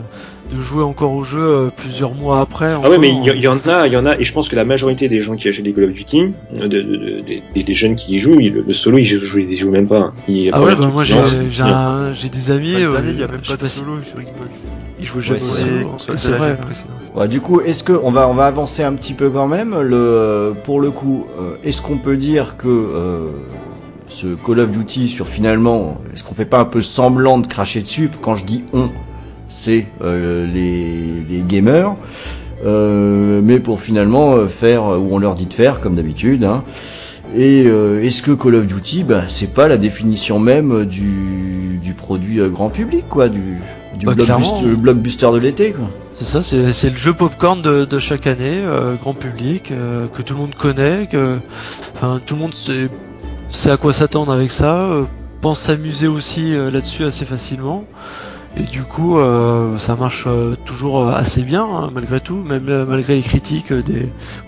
de 0.55 0.61
jouer 0.63 0.83
encore 0.83 1.13
au 1.13 1.25
jeu 1.25 1.41
euh, 1.41 1.71
plusieurs 1.77 2.15
mois 2.15 2.41
après. 2.41 2.75
Ah 2.83 2.89
ouais, 2.89 2.97
mais 2.99 3.09
il 3.09 3.15
encore. 3.17 3.35
y, 3.35 3.49
en 3.49 3.59
a, 3.69 3.87
il 3.87 3.93
y 3.93 3.97
en 3.97 4.07
a, 4.07 4.17
et 4.19 4.25
je 4.25 4.33
pense 4.33 4.49
que 4.49 4.57
la 4.57 4.65
majorité 4.65 5.09
des 5.09 5.21
gens 5.21 5.37
qui 5.37 5.49
achètent 5.49 5.65
des 5.65 5.73
Call 5.73 5.85
of 5.85 5.93
Duty, 5.93 6.33
de, 6.59 6.67
de, 6.69 6.83
de- 6.83 7.23
des- 7.55 7.63
des 7.63 7.75
jeunes 7.75 7.97
qui 7.97 8.15
y 8.15 8.19
jouent, 8.19 8.41
ils- 8.41 8.53
le, 8.53 8.65
le 8.67 8.73
solo, 8.73 8.97
ils 8.99 9.05
jouent, 9.05 9.39
ils 9.39 9.55
jouent 9.57 9.71
même 9.71 9.89
pas. 9.89 9.99
hein. 9.99 10.13
Ils- 10.29 10.51
Ah 10.53 10.63
ouais, 10.63 10.75
bah 10.75 10.87
moi 10.93 11.05
j'ai, 11.05 11.17
des 11.17 12.51
amis. 12.51 12.73
Il 12.75 12.81
y 12.81 13.23
a 13.23 13.29
même 13.29 13.41
pas 13.47 13.57
de 13.57 13.67
si- 13.67 13.79
solo 13.79 13.93
sur 14.03 14.17
Xbox. 14.19 14.51
Ils 15.01 15.07
jouaient 15.07 15.23
jamais 15.23 15.41
Ouais, 15.41 16.17
c'est 16.17 16.31
vrai. 16.33 16.57
Ouais, 17.15 17.29
du 17.29 17.41
coup, 17.41 17.61
est-ce 17.61 17.83
que 17.83 17.93
on 18.03 18.11
va 18.11 18.29
on 18.29 18.35
va 18.35 18.47
avancer 18.47 18.83
un 18.83 18.93
petit 18.95 19.15
peu 19.15 19.29
quand 19.31 19.47
même 19.49 19.77
le 19.81 20.55
pour 20.65 20.81
le 20.81 20.91
coup, 20.91 21.27
euh, 21.39 21.57
est-ce 21.65 21.81
qu'on 21.83 21.99
peut 21.99 22.17
dire 22.17 22.57
que 22.59 22.69
euh, 22.69 23.29
ce 24.09 24.27
Call 24.35 24.61
of 24.61 24.71
Duty 24.71 25.09
sur 25.09 25.27
finalement, 25.29 25.99
est-ce 26.15 26.25
qu'on 26.25 26.35
fait 26.35 26.45
pas 26.45 26.61
un 26.61 26.65
peu 26.65 26.83
semblant 26.83 27.39
de 27.39 27.47
cracher 27.47 27.83
dessus 27.83 28.11
quand 28.21 28.37
je 28.37 28.45
dis 28.45 28.65
on, 28.73 28.91
c'est 29.49 29.87
euh, 30.03 30.47
les 30.47 31.25
les 31.29 31.43
gamers 31.43 31.97
euh, 32.65 33.41
mais 33.43 33.61
pour 33.61 33.81
finalement 33.81 34.35
euh, 34.35 34.49
faire 34.49 34.85
où 34.85 35.09
on 35.13 35.19
leur 35.19 35.35
dit 35.35 35.47
de 35.47 35.55
faire 35.55 35.81
comme 35.81 35.95
d'habitude 35.95 36.45
hein. 36.45 36.65
Et 37.37 37.65
euh, 37.67 38.03
est-ce 38.03 38.23
que 38.23 38.31
Call 38.31 38.55
of 38.55 38.67
Duty, 38.67 39.05
bah, 39.05 39.25
c'est 39.29 39.53
pas 39.53 39.69
la 39.69 39.77
définition 39.77 40.39
même 40.39 40.87
du, 40.87 41.79
du 41.83 41.93
produit 41.93 42.41
grand 42.49 42.71
public, 42.71 43.05
quoi, 43.09 43.29
du, 43.29 43.59
du 43.99 44.07
Bah, 44.07 44.15
blockbuster, 44.15 45.31
de 45.33 45.37
l'été, 45.39 45.73
quoi. 45.73 45.91
C'est 46.15 46.25
ça, 46.25 46.41
c'est, 46.41 46.73
c'est 46.73 46.89
le 46.89 46.97
jeu 46.97 47.13
popcorn 47.13 47.61
de, 47.61 47.85
de 47.85 47.99
chaque 47.99 48.27
année, 48.27 48.63
euh, 48.65 48.95
grand 48.97 49.13
public, 49.15 49.71
euh, 49.71 50.07
que 50.09 50.23
tout 50.23 50.35
le 50.35 50.41
monde 50.41 50.55
connaît, 50.55 51.07
que, 51.11 51.37
enfin, 51.95 52.19
tout 52.25 52.35
le 52.35 52.41
monde 52.41 52.55
sait, 52.55 52.89
sait 53.51 53.71
à 53.71 53.77
quoi 53.77 53.93
s'attendre 53.93 54.33
avec 54.33 54.51
ça, 54.51 54.81
euh, 54.81 55.05
pense 55.41 55.61
s'amuser 55.61 56.07
aussi 56.09 56.55
euh, 56.55 56.71
là-dessus 56.71 57.05
assez 57.05 57.25
facilement. 57.25 57.85
Et 58.57 58.63
du 58.63 58.83
coup, 58.83 59.19
euh, 59.19 59.79
ça 59.79 59.95
marche 59.95 60.27
toujours 60.65 61.09
assez 61.09 61.43
bien, 61.43 61.65
hein, 61.65 61.91
malgré 61.93 62.21
tout, 62.21 62.43
même 62.43 62.85
malgré 62.87 63.15
les 63.15 63.23
critiques 63.23 63.73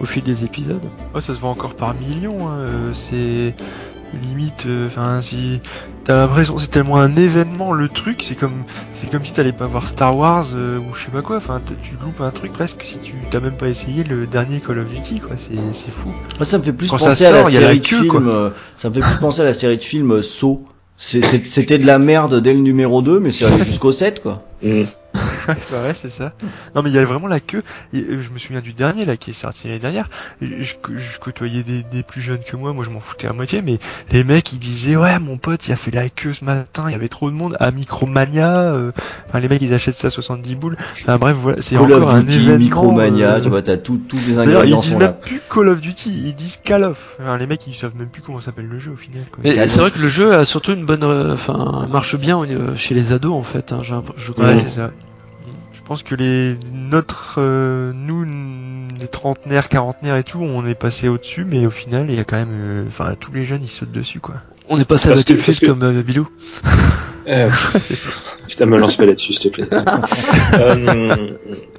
au 0.00 0.04
fil 0.04 0.22
des 0.22 0.44
épisodes. 0.44 0.82
Ouais, 1.14 1.20
ça 1.20 1.32
se 1.34 1.38
voit 1.38 1.50
encore 1.50 1.74
par 1.74 1.94
millions. 1.94 2.48
hein, 2.48 2.92
C'est 2.92 3.54
limite. 4.22 4.66
Enfin, 4.86 5.22
si 5.22 5.60
t'as 6.04 6.16
l'impression, 6.26 6.58
c'est 6.58 6.68
tellement 6.68 6.96
un 6.96 7.14
événement 7.16 7.72
le 7.72 7.88
truc. 7.88 8.22
C'est 8.26 8.34
comme, 8.34 8.64
c'est 8.94 9.10
comme 9.10 9.24
si 9.24 9.32
t'allais 9.32 9.52
pas 9.52 9.66
voir 9.66 9.86
Star 9.88 10.16
Wars 10.16 10.46
euh, 10.54 10.78
ou 10.78 10.94
je 10.94 11.04
sais 11.04 11.10
pas 11.10 11.22
quoi. 11.22 11.36
Enfin, 11.36 11.60
tu 11.82 11.94
loupes 12.02 12.20
un 12.20 12.30
truc 12.30 12.52
presque 12.52 12.82
si 12.82 12.98
tu 12.98 13.14
t'as 13.30 13.40
même 13.40 13.56
pas 13.56 13.68
essayé 13.68 14.04
le 14.04 14.26
dernier 14.26 14.60
Call 14.60 14.78
of 14.78 14.88
Duty. 14.88 15.20
Quoi, 15.20 15.36
c'est 15.38 15.54
c'est 15.72 15.92
fou. 15.92 16.08
Moi, 16.38 16.44
ça 16.44 16.58
me 16.58 16.62
fait 16.62 16.72
plus 16.72 16.88
Quand 16.88 16.98
penser 16.98 17.24
à 17.26 17.30
la 17.32 17.44
série 17.44 17.80
de 17.80 17.86
queue, 17.86 18.02
films. 18.02 18.28
euh, 18.28 18.50
ça 18.76 18.88
me 18.88 18.94
fait 18.94 19.00
plus 19.00 19.16
penser 19.18 19.40
à 19.42 19.44
la 19.44 19.54
série 19.54 19.76
de 19.76 19.82
films 19.82 20.12
euh, 20.12 20.22
Saw. 20.22 20.66
C'est- 20.96 21.22
c'est- 21.22 21.46
C'était 21.46 21.78
de 21.78 21.86
la 21.86 21.98
merde 21.98 22.40
dès 22.42 22.52
le 22.52 22.60
numéro 22.60 23.00
2, 23.00 23.20
mais 23.20 23.32
c'est 23.32 23.46
allé 23.46 23.64
jusqu'au 23.64 23.90
7, 23.92 24.20
quoi. 24.22 24.42
Mm. 24.62 24.82
Bah 25.14 25.54
ouais, 25.84 25.94
c'est 25.94 26.08
ça. 26.08 26.32
Non, 26.74 26.82
mais 26.82 26.90
il 26.90 26.96
y 26.96 26.98
a 26.98 27.04
vraiment 27.04 27.26
la 27.26 27.40
queue. 27.40 27.62
Et, 27.92 28.00
euh, 28.00 28.20
je 28.20 28.30
me 28.30 28.38
souviens 28.38 28.60
du 28.60 28.72
dernier, 28.72 29.04
là, 29.04 29.16
qui 29.16 29.30
est 29.30 29.34
sorti 29.34 29.68
l'année 29.68 29.80
dernière. 29.80 30.08
Je, 30.40 30.74
côtoyais 31.20 31.62
des, 31.62 31.82
des 31.82 32.02
plus 32.02 32.20
jeunes 32.20 32.42
que 32.46 32.56
moi. 32.56 32.72
Moi, 32.72 32.84
je 32.84 32.90
m'en 32.90 33.00
foutais 33.00 33.26
à 33.26 33.32
moitié. 33.32 33.62
Mais 33.62 33.78
les 34.10 34.24
mecs, 34.24 34.52
ils 34.52 34.58
disaient, 34.58 34.96
ouais, 34.96 35.18
mon 35.18 35.36
pote, 35.38 35.66
il 35.68 35.72
a 35.72 35.76
fait 35.76 35.90
la 35.90 36.08
queue 36.08 36.32
ce 36.32 36.44
matin. 36.44 36.84
Il 36.88 36.92
y 36.92 36.94
avait 36.94 37.08
trop 37.08 37.30
de 37.30 37.34
monde 37.36 37.56
à 37.60 37.70
Micromania. 37.70 38.72
euh, 38.74 38.92
Enfin, 39.28 39.40
les 39.40 39.48
mecs, 39.48 39.62
ils 39.62 39.74
achètent 39.74 39.96
ça 39.96 40.08
à 40.08 40.10
70 40.10 40.54
boules. 40.56 40.76
Enfin, 41.00 41.18
bref, 41.18 41.36
voilà. 41.40 41.62
C'est 41.62 41.76
Call 41.76 41.92
encore 41.92 42.08
of 42.08 42.14
un 42.14 42.22
Duty, 42.22 42.36
événement. 42.36 42.58
Micromania, 42.58 43.34
euh, 43.34 43.40
tu 43.40 43.48
vois, 43.48 43.62
t'as 43.62 43.76
tout, 43.76 44.00
tous 44.08 44.16
les 44.26 44.34
D'ailleurs, 44.34 44.64
ils 44.64 44.74
ingrédients 44.74 44.80
disent 44.80 44.90
sont 44.90 44.98
même 44.98 45.08
là. 45.08 45.12
plus 45.14 45.40
Call 45.52 45.68
of 45.68 45.80
Duty, 45.80 46.22
ils 46.26 46.34
disent 46.34 46.58
Call 46.64 46.84
of. 46.84 47.16
Enfin, 47.20 47.36
les 47.38 47.46
mecs, 47.46 47.66
ils 47.66 47.74
savent 47.74 47.96
même 47.96 48.08
plus 48.08 48.22
comment 48.22 48.40
s'appelle 48.40 48.66
le 48.68 48.78
jeu 48.78 48.92
au 48.92 48.96
final. 48.96 49.24
Quoi. 49.30 49.40
Mais 49.44 49.54
Canon. 49.54 49.68
c'est 49.68 49.80
vrai 49.80 49.90
que 49.90 49.98
le 49.98 50.08
jeu 50.08 50.34
a 50.34 50.44
surtout 50.44 50.72
une 50.72 50.84
bonne, 50.86 51.04
euh, 51.04 51.34
enfin, 51.34 51.86
marche 51.90 52.16
bien 52.16 52.40
euh, 52.42 52.76
chez 52.76 52.94
les 52.94 53.12
ados 53.12 53.32
en 53.34 53.42
fait. 53.42 53.72
Hein, 53.72 53.82
je 54.16 54.32
crois. 54.32 54.46
Ouais, 54.46 54.58
c'est 54.58 54.70
ça. 54.70 54.90
Je 55.90 55.94
pense 55.96 56.02
que 56.04 56.14
les 56.14 56.54
notre 56.72 57.38
euh, 57.38 57.90
nous 57.92 58.24
les 59.00 59.08
trentenaires, 59.08 59.68
quarantenaires 59.68 60.18
et 60.18 60.22
tout, 60.22 60.38
on 60.40 60.64
est 60.64 60.76
passé 60.76 61.08
au-dessus, 61.08 61.44
mais 61.44 61.66
au 61.66 61.70
final, 61.70 62.06
il 62.08 62.14
y 62.14 62.20
a 62.20 62.22
quand 62.22 62.36
même, 62.36 62.52
euh, 62.52 62.84
enfin, 62.86 63.16
tous 63.18 63.32
les 63.32 63.44
jeunes 63.44 63.62
ils 63.64 63.68
sautent 63.68 63.90
dessus 63.90 64.20
quoi. 64.20 64.36
On 64.68 64.78
est 64.78 64.84
passé 64.84 65.08
à 65.08 65.14
Parce 65.14 65.24
Battlefield 65.24 65.58
que- 65.58 65.66
comme 65.66 65.82
euh, 65.82 66.02
Bilou. 66.02 66.28
Euh, 67.26 67.50
Putain, 68.48 68.66
me 68.66 68.78
lance 68.78 68.96
pas 68.96 69.04
là-dessus, 69.04 69.32
s'il 69.34 69.50
te 69.50 69.56
plaît. 69.56 69.68
Euh, 70.54 71.16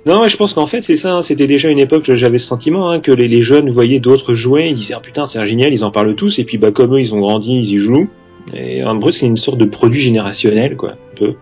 non, 0.06 0.22
ouais, 0.22 0.30
je 0.30 0.36
pense 0.38 0.54
qu'en 0.54 0.66
fait, 0.68 0.82
c'est 0.82 0.98
ça. 0.98 1.14
hein, 1.14 1.24
C'était 1.24 1.48
déjà 1.48 1.70
une 1.70 1.80
époque, 1.80 2.04
j'avais 2.14 2.38
ce 2.38 2.48
sentiment 2.48 2.92
hein, 2.92 3.00
que 3.00 3.12
les, 3.14 3.30
les 3.30 3.42
jeunes 3.42 3.70
voyaient 3.70 4.00
d'autres 4.02 4.36
jouer, 4.36 4.68
ils 4.68 4.76
disaient 4.76 4.94
ah 4.96 5.00
putain, 5.02 5.26
c'est 5.26 5.46
génial, 5.48 5.74
ils 5.74 5.84
en 5.86 5.92
parlent 5.92 6.16
tous, 6.16 6.38
et 6.40 6.44
puis 6.44 6.58
bah 6.58 6.72
comme 6.72 6.94
eux, 6.96 7.00
ils 7.00 7.14
ont 7.16 7.20
grandi, 7.22 7.52
ils 7.60 7.72
y 7.74 7.78
jouent. 7.78 8.10
Et 8.54 8.84
en 8.84 8.96
brut, 8.96 9.14
c'est 9.14 9.26
une 9.26 9.38
sorte 9.38 9.58
de 9.58 9.66
produit 9.66 10.02
générationnel, 10.02 10.76
quoi, 10.76 10.92
un 10.92 11.16
peu. 11.16 11.34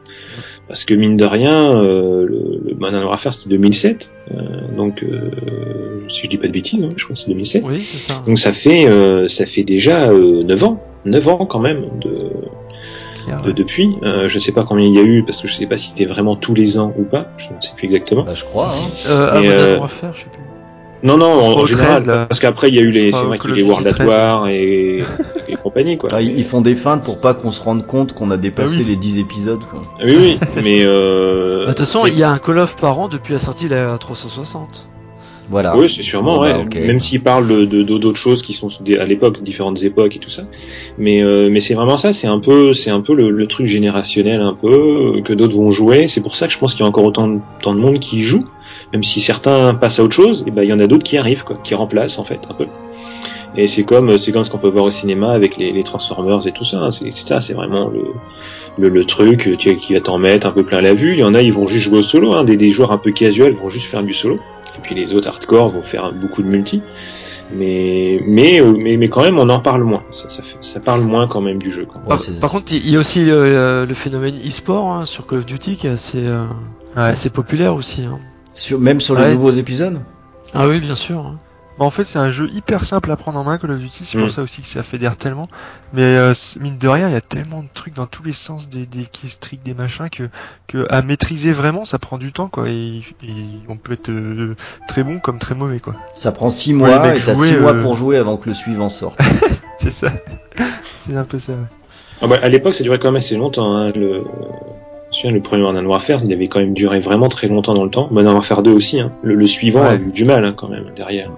Parce 0.69 0.85
que 0.85 0.93
mine 0.93 1.17
de 1.17 1.25
rien, 1.25 1.75
euh, 1.75 2.25
le, 2.25 2.61
le 2.63 2.75
Modern 2.75 3.03
Warfare 3.03 3.33
c'était 3.33 3.49
2007, 3.49 4.11
euh, 4.31 4.35
donc 4.77 5.03
euh, 5.03 5.31
si 6.09 6.21
je 6.25 6.29
dis 6.29 6.37
pas 6.37 6.45
de 6.47 6.51
bêtises, 6.53 6.83
hein, 6.83 6.89
je 6.95 7.03
crois 7.03 7.15
que 7.15 7.19
c'est 7.21 7.27
2007. 7.29 7.63
Oui, 7.65 7.81
c'est 7.81 7.97
ça. 7.97 8.23
Donc 8.25 8.37
ça 8.39 8.53
fait 8.53 8.87
euh, 8.87 9.27
ça 9.27 9.45
fait 9.47 9.63
déjà 9.63 10.09
euh, 10.11 10.43
9 10.43 10.63
ans, 10.63 10.83
9 11.05 11.27
ans 11.27 11.45
quand 11.47 11.59
même 11.59 11.85
de, 12.01 12.29
Claire, 13.25 13.41
de- 13.41 13.51
depuis. 13.51 13.89
Euh, 14.03 14.29
je 14.29 14.37
sais 14.37 14.51
pas 14.51 14.63
combien 14.63 14.85
il 14.87 14.93
y 14.95 14.99
a 14.99 15.03
eu 15.03 15.23
parce 15.23 15.41
que 15.41 15.47
je 15.47 15.55
sais 15.55 15.65
pas 15.65 15.77
si 15.77 15.89
c'était 15.89 16.05
vraiment 16.05 16.35
tous 16.35 16.53
les 16.53 16.77
ans 16.77 16.93
ou 16.99 17.03
pas. 17.03 17.31
Je 17.37 17.45
ne 17.45 17.59
sais 17.61 17.71
plus 17.75 17.85
exactement. 17.85 18.23
Bah, 18.23 18.35
je 18.35 18.43
crois. 18.45 18.69
Hein. 18.71 18.87
Euh, 19.09 19.27
à 19.31 19.39
Mais, 19.41 19.47
Modern 19.47 19.59
euh, 19.61 19.79
Warfare, 19.79 20.13
je 20.13 20.19
sais 20.19 20.25
plus. 20.31 20.39
Non 21.01 21.15
non, 21.17 21.31
en, 21.31 21.65
général 21.65 22.03
13, 22.03 22.07
là. 22.07 22.25
parce 22.27 22.39
qu'après 22.41 22.67
il 22.69 22.75
y 22.75 22.79
a 22.79 22.81
eu 22.81 22.91
les 22.91 23.11
c'est 23.13 23.21
vrai 23.23 23.39
qu'il 23.39 23.51
y 23.51 23.53
a 23.53 23.57
eu 23.57 23.63
World 23.63 23.87
at 23.87 24.05
War 24.05 24.47
et, 24.49 25.01
et 25.47 25.55
compagnie 25.63 25.97
quoi. 25.97 26.09
Ah, 26.11 26.21
ils 26.21 26.43
font 26.43 26.59
des 26.61 26.75
feintes 26.75 27.03
pour 27.03 27.19
pas 27.21 27.33
qu'on 27.33 27.51
se 27.51 27.63
rende 27.63 27.85
compte 27.87 28.13
qu'on 28.13 28.31
a 28.31 28.37
dépassé 28.37 28.79
oui. 28.79 28.85
les 28.89 28.95
10 28.97 29.19
épisodes. 29.19 29.61
Quoi. 29.71 29.81
Ah 29.99 30.03
Oui 30.05 30.15
oui, 30.19 30.39
mais 30.63 30.81
euh, 30.83 31.59
Bah, 31.65 31.71
De 31.71 31.77
toute 31.77 31.79
façon, 31.85 32.03
mais- 32.03 32.11
il 32.11 32.19
y 32.19 32.23
a 32.23 32.31
un 32.31 32.37
Call 32.37 32.57
of 32.59 32.75
par 32.75 32.99
an 32.99 33.07
depuis 33.07 33.31
la 33.33 33.39
sortie 33.39 33.65
de 33.69 33.75
la 33.75 33.97
360. 33.97 34.87
Voilà. 35.51 35.75
Oui, 35.75 35.89
c'est 35.89 36.03
sûrement, 36.03 36.41
ouais. 36.41 36.53
bah, 36.53 36.59
ok. 36.63 36.75
Même 36.75 36.99
s'ils 36.99 37.21
parlent 37.23 37.47
de 37.47 37.65
de- 37.65 37.81
d'autres 37.97 38.19
choses 38.19 38.43
qui 38.43 38.53
sont 38.53 38.67
à 38.99 39.05
l'époque, 39.05 39.41
différentes 39.41 39.81
époques 39.81 40.15
et 40.15 40.19
tout 40.19 40.29
ça. 40.29 40.43
Mais 40.99 41.23
euh, 41.23 41.49
mais 41.51 41.59
c'est 41.59 41.73
vraiment 41.73 41.97
ça. 41.97 42.13
C'est 42.13 42.27
un 42.27 42.39
peu 42.39 42.73
c'est 42.73 42.91
un 42.91 43.01
peu 43.01 43.15
le, 43.15 43.31
le 43.31 43.47
truc 43.47 43.65
générationnel 43.65 44.41
un 44.41 44.53
peu 44.53 45.15
euh, 45.17 45.21
que 45.23 45.33
d'autres 45.33 45.55
vont 45.55 45.71
jouer. 45.71 46.07
C'est 46.07 46.21
pour 46.21 46.35
ça 46.35 46.45
que 46.45 46.53
je 46.53 46.59
pense 46.59 46.73
qu'il 46.75 46.81
y 46.83 46.85
a 46.85 46.89
encore 46.89 47.05
autant 47.05 47.27
de, 47.27 47.39
tant 47.63 47.73
de 47.73 47.79
monde 47.79 47.97
qui 47.99 48.17
y 48.19 48.23
joue. 48.23 48.43
Même 48.93 49.03
si 49.03 49.21
certains 49.21 49.73
passent 49.75 49.99
à 49.99 50.03
autre 50.03 50.15
chose, 50.15 50.43
et 50.47 50.51
ben 50.51 50.63
il 50.63 50.69
y 50.69 50.73
en 50.73 50.79
a 50.79 50.87
d'autres 50.87 51.03
qui 51.03 51.17
arrivent 51.17 51.43
quoi, 51.43 51.57
qui 51.63 51.75
remplacent 51.75 52.17
en 52.19 52.23
fait 52.23 52.39
un 52.49 52.53
peu. 52.53 52.65
Et 53.55 53.67
c'est 53.67 53.83
comme 53.83 54.17
c'est 54.17 54.31
comme 54.31 54.43
ce 54.43 54.49
qu'on 54.49 54.57
peut 54.57 54.69
voir 54.69 54.85
au 54.85 54.91
cinéma 54.91 55.31
avec 55.31 55.57
les, 55.57 55.71
les 55.71 55.83
Transformers 55.83 56.45
et 56.47 56.51
tout 56.51 56.65
ça. 56.65 56.77
hein. 56.77 56.91
C'est 56.91 57.11
c'est 57.11 57.27
ça, 57.27 57.41
c'est 57.41 57.53
vraiment 57.53 57.87
le 57.89 58.01
le, 58.77 58.89
le 58.89 59.05
truc 59.05 59.55
tu 59.57 59.75
qui 59.77 59.93
va 59.93 60.01
t'en 60.01 60.17
mettre 60.17 60.47
un 60.47 60.51
peu 60.51 60.63
plein 60.63 60.81
la 60.81 60.93
vue. 60.93 61.13
Il 61.13 61.19
y 61.19 61.23
en 61.23 61.33
a, 61.35 61.41
ils 61.41 61.51
vont 61.53 61.67
juste 61.67 61.83
jouer 61.85 61.99
au 61.99 62.01
solo. 62.03 62.33
Hein. 62.33 62.43
Des, 62.45 62.57
des 62.57 62.71
joueurs 62.71 62.91
un 62.91 62.97
peu 62.97 63.11
casuels 63.11 63.53
vont 63.53 63.69
juste 63.69 63.87
faire 63.87 64.03
du 64.03 64.13
solo. 64.13 64.35
Et 64.35 64.81
puis 64.81 64.95
les 64.95 65.13
autres 65.13 65.27
hardcore 65.27 65.69
vont 65.69 65.81
faire 65.81 66.11
beaucoup 66.13 66.41
de 66.41 66.47
multi. 66.47 66.81
Mais 67.51 68.21
mais 68.25 68.61
euh, 68.61 68.73
mais, 68.79 68.95
mais 68.97 69.07
quand 69.07 69.21
même, 69.21 69.39
on 69.39 69.49
en 69.49 69.59
parle 69.59 69.83
moins. 69.83 70.03
Ça, 70.11 70.29
ça, 70.29 70.43
fait- 70.43 70.57
ça 70.61 70.79
parle 70.79 71.01
moins 71.01 71.27
quand 71.27 71.41
même 71.41 71.57
du 71.59 71.71
jeu. 71.71 71.85
Quand 71.91 71.99
Par, 72.07 72.21
c'est- 72.21 72.39
par 72.39 72.51
contre, 72.51 72.71
il 72.71 72.89
y 72.89 72.95
a 72.95 72.99
aussi 72.99 73.25
le, 73.25 73.85
le 73.87 73.93
phénomène 73.95 74.35
e-sport 74.47 74.87
hein, 74.87 75.05
sur 75.05 75.25
Call 75.25 75.39
of 75.39 75.45
Duty 75.47 75.75
qui 75.77 75.87
est 75.87 75.91
assez, 75.91 76.19
euh, 76.23 76.43
Ouais. 76.95 77.03
assez 77.03 77.29
populaire 77.29 77.75
aussi. 77.75 78.01
hein. 78.03 78.19
Sur, 78.59 78.79
même 78.79 78.99
sur 79.01 79.15
les 79.15 79.21
Ouais. 79.23 79.33
nouveaux 79.33 79.51
épisodes 79.51 80.01
Ah 80.53 80.67
oui, 80.67 80.79
bien 80.81 80.95
sûr. 80.95 81.19
hein. 81.19 81.39
Bah, 81.79 81.85
en 81.85 81.91
fait, 81.91 82.03
c'est 82.03 82.19
un 82.19 82.29
jeu 82.29 82.49
hyper 82.51 82.83
simple 82.83 83.09
à 83.09 83.15
prendre 83.15 83.39
en 83.39 83.45
main, 83.45 83.57
Call 83.57 83.71
of 83.71 83.79
Duty. 83.79 84.03
C'est 84.05 84.17
Mm. 84.17 84.21
pour 84.23 84.31
ça 84.31 84.41
aussi 84.41 84.61
que 84.61 84.67
ça 84.67 84.83
fédère 84.83 85.15
tellement. 85.15 85.47
Mais 85.93 86.01
euh, 86.17 86.33
mine 86.59 86.77
de 86.77 86.87
rien, 86.89 87.07
il 87.07 87.13
y 87.13 87.15
a 87.17 87.21
tellement 87.21 87.63
de 87.63 87.69
trucs 87.73 87.93
dans 87.93 88.05
tous 88.05 88.21
les 88.21 88.33
sens, 88.33 88.67
des, 88.67 88.85
des 88.85 89.05
keystricks, 89.05 89.63
des 89.63 89.73
machins, 89.73 90.09
que, 90.09 90.23
que 90.67 90.85
à 90.89 91.01
maîtriser 91.01 91.53
vraiment, 91.53 91.85
ça 91.85 91.97
prend 91.97 92.17
du 92.17 92.33
temps, 92.33 92.49
quoi. 92.49 92.67
Et, 92.67 92.97
et 93.23 93.33
on 93.69 93.77
peut 93.77 93.93
être 93.93 94.09
euh, 94.09 94.55
très 94.89 95.05
bon 95.05 95.19
comme 95.19 95.39
très 95.39 95.55
mauvais, 95.55 95.79
quoi. 95.79 95.95
Ça 96.13 96.33
prend 96.33 96.49
6 96.49 96.71
Ouais, 96.71 96.77
mois 96.79 97.15
et 97.15 97.21
t'as 97.21 97.33
6 97.33 97.55
mois 97.55 97.73
euh, 97.75 97.81
pour 97.81 97.95
jouer 97.95 98.17
avant 98.17 98.35
que 98.35 98.49
le 98.49 98.55
suivant 98.55 98.89
sorte. 98.89 99.17
C'est 99.77 99.91
ça. 99.91 100.11
c'est 101.05 101.15
un 101.15 101.23
peu 101.23 101.39
ça. 101.39 101.53
ouais. 101.53 101.57
Ah 102.21 102.27
bah, 102.27 102.39
à 102.43 102.49
l'époque, 102.49 102.73
ça 102.73 102.83
durait 102.83 102.99
quand 102.99 103.07
même 103.07 103.15
assez 103.15 103.37
longtemps. 103.37 103.73
Hein. 103.77 103.93
Le... 103.95 104.25
Souviens, 105.11 105.31
le 105.31 105.41
premier 105.41 105.63
Modern 105.63 105.85
Warfare, 105.87 106.19
il 106.23 106.31
avait 106.33 106.47
quand 106.47 106.59
même 106.59 106.73
duré 106.73 106.99
vraiment 106.99 107.29
très 107.29 107.47
longtemps 107.47 107.73
dans 107.73 107.83
le 107.83 107.89
temps. 107.89 108.07
Modern 108.11 108.33
Warfare 108.35 108.61
2 108.63 108.71
aussi. 108.71 108.99
Hein. 108.99 109.11
Le, 109.23 109.33
le 109.35 109.47
suivant 109.47 109.81
Ouais. 109.81 109.87
a 109.87 109.95
eu 109.95 110.11
du 110.11 110.23
mal 110.25 110.45
hein, 110.45 110.53
quand 110.55 110.67
même 110.69 110.91
derrière 110.95 111.29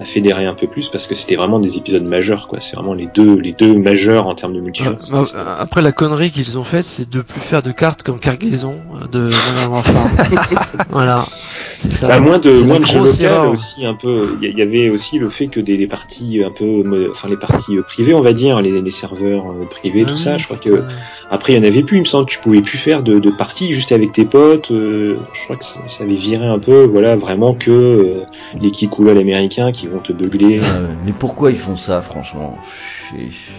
à 0.00 0.04
fédérer 0.04 0.44
un 0.46 0.54
peu 0.54 0.66
plus 0.66 0.88
parce 0.88 1.06
que 1.06 1.14
c'était 1.14 1.36
vraiment 1.36 1.58
des 1.60 1.76
épisodes 1.76 2.06
majeurs. 2.08 2.46
quoi. 2.48 2.60
C'est 2.60 2.76
vraiment 2.76 2.94
les 2.94 3.08
deux 3.14 3.36
les 3.38 3.52
deux 3.52 3.74
majeurs 3.76 4.26
en 4.26 4.34
termes 4.34 4.52
de 4.54 4.60
multijoueur. 4.60 4.94
Euh, 4.94 5.12
bah, 5.12 5.24
euh, 5.34 5.54
après, 5.58 5.82
la 5.82 5.92
connerie 5.92 6.30
qu'ils 6.30 6.58
ont 6.58 6.64
faite, 6.64 6.84
c'est 6.84 7.08
de 7.08 7.20
plus 7.20 7.40
faire 7.40 7.62
de 7.62 7.72
cartes 7.72 8.02
comme 8.02 8.18
cargaison 8.20 8.74
euh, 8.94 9.06
de 9.08 9.18
Modern 9.20 9.72
Warfare. 9.72 10.08
voilà. 10.90 11.22
C'est 11.26 11.92
ça. 11.92 12.08
Bah, 12.08 12.20
moins 12.20 12.38
de 12.38 12.50
moins 12.62 12.80
de 12.80 12.86
jeux 12.86 12.98
locaux 13.00 13.52
aussi 13.52 13.84
un 13.86 13.94
peu. 13.94 14.36
Il 14.42 14.48
y, 14.50 14.56
y 14.58 14.62
avait 14.62 14.88
aussi 14.90 15.18
le 15.18 15.28
fait 15.28 15.46
que 15.48 15.60
des, 15.60 15.76
les 15.76 15.86
parties 15.86 16.42
un 16.44 16.50
peu, 16.50 17.08
enfin 17.10 17.28
les 17.28 17.36
parties 17.36 17.76
euh, 17.76 17.82
privées, 17.82 18.14
on 18.14 18.20
va 18.22 18.32
dire, 18.32 18.60
les, 18.60 18.80
les 18.80 18.90
serveurs 18.90 19.44
privés, 19.70 20.02
Ah 20.04 20.08
tout 20.08 20.14
oui, 20.14 20.20
ça. 20.20 20.38
Je 20.38 20.44
crois 20.44 20.56
que 20.56 20.82
après 21.30 21.52
il 21.52 21.56
y 21.56 21.58
en 21.58 21.64
avait 21.64 21.82
plus. 21.82 21.96
Il 21.98 22.00
me 22.00 22.04
semble, 22.04 22.26
tu 22.26 22.38
pouvais 22.40 22.60
plus 22.62 22.78
faire 22.78 23.02
de, 23.02 23.18
de 23.18 23.30
parties 23.30 23.72
juste 23.72 23.92
avec 23.92 24.12
tes 24.12 24.24
potes. 24.24 24.70
euh, 24.70 25.16
je 25.34 25.44
crois 25.44 25.56
que 25.56 25.64
ça, 25.64 25.74
ça 25.86 26.04
avait 26.04 26.14
viré 26.14 26.46
un 26.46 26.58
peu. 26.58 26.84
Voilà, 26.84 27.16
vraiment 27.16 27.54
que 27.54 27.70
euh, 27.70 28.24
les 28.60 28.70
kikoulol 28.70 29.18
américains 29.38 29.72
qui 29.72 29.86
vont 29.86 30.00
te 30.00 30.12
beugler. 30.12 30.60
Euh, 30.62 30.88
mais 31.04 31.12
pourquoi 31.12 31.50
ils 31.50 31.58
font 31.58 31.76
ça, 31.76 32.02
franchement? 32.02 32.58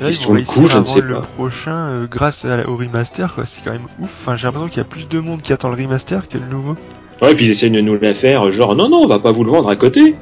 Là, 0.02 0.10
ils 0.10 0.20
de 0.20 0.32
réussir 0.32 0.54
coût, 0.54 0.68
je 0.68 0.78
ne 0.78 0.86
sais 0.86 1.00
vendre 1.00 1.08
le 1.08 1.16
pas. 1.16 1.22
prochain 1.22 1.90
euh, 1.90 2.08
grâce 2.10 2.46
à 2.46 2.68
au 2.70 2.76
remaster, 2.76 3.34
quoi. 3.34 3.46
C'est 3.46 3.62
quand 3.64 3.72
même 3.72 3.88
ouf. 4.00 4.10
Enfin, 4.10 4.36
j'ai 4.36 4.48
l'impression 4.48 4.70
qu'il 4.70 4.78
y 4.78 4.82
a 4.82 4.86
plus 4.86 5.08
de 5.08 5.20
monde 5.20 5.42
qui 5.42 5.54
attend 5.54 5.70
le 5.70 5.82
remaster 5.82 6.28
que 6.28 6.38
le 6.38 6.46
nouveau. 6.46 6.76
Ouais, 7.22 7.34
puis 7.36 7.46
ils 7.46 7.52
essayent 7.52 7.72
de 7.72 7.82
nous 7.82 7.98
la 8.00 8.14
faire, 8.14 8.52
genre 8.52 8.76
non 8.76 8.90
non, 8.90 9.00
on 9.00 9.08
va 9.08 9.20
pas 9.20 9.32
vous 9.32 9.44
le 9.44 9.52
vendre 9.52 9.70
à 9.70 9.76
côté. 9.76 10.16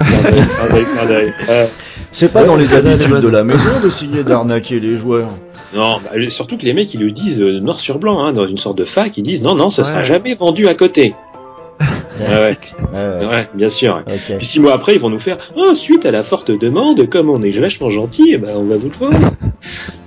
C'est 2.10 2.32
pas 2.32 2.44
dans 2.44 2.56
les 2.56 2.74
habitudes 2.74 3.20
de 3.20 3.28
la 3.28 3.44
maison 3.44 3.80
d'essayer 3.82 4.24
d'arnaquer 4.24 4.80
les 4.80 4.98
joueurs. 4.98 5.28
Non, 5.74 6.00
bah, 6.02 6.10
surtout 6.28 6.56
que 6.56 6.64
les 6.64 6.72
mecs 6.72 6.92
ils 6.94 7.00
le 7.00 7.12
disent 7.12 7.40
euh, 7.40 7.60
noir 7.60 7.78
sur 7.78 8.00
blanc, 8.00 8.24
hein, 8.24 8.32
dans 8.32 8.46
une 8.46 8.58
sorte 8.58 8.76
de 8.78 8.84
fac, 8.84 9.16
ils 9.16 9.22
disent 9.22 9.42
non 9.42 9.54
non, 9.54 9.70
ça 9.70 9.84
sera 9.84 10.02
jamais 10.02 10.34
vendu 10.34 10.66
à 10.66 10.74
côté. 10.74 11.14
Ouais, 12.18 12.26
ouais. 12.26 12.58
ouais, 12.92 13.26
Ouais, 13.26 13.48
bien 13.54 13.68
sûr. 13.68 14.02
Puis 14.38 14.46
six 14.46 14.60
mois 14.60 14.72
après, 14.74 14.94
ils 14.94 15.00
vont 15.00 15.10
nous 15.10 15.18
faire 15.18 15.38
oh, 15.56 15.74
suite 15.74 16.04
à 16.06 16.10
la 16.10 16.22
forte 16.22 16.50
demande, 16.50 17.08
comme 17.08 17.30
on 17.30 17.42
est 17.42 17.50
vachement 17.52 17.90
gentil, 17.90 18.32
eh 18.34 18.38
ben 18.38 18.56
on 18.56 18.64
va 18.64 18.76
vous 18.76 18.88
le 18.90 18.96
vendre. 18.96 19.30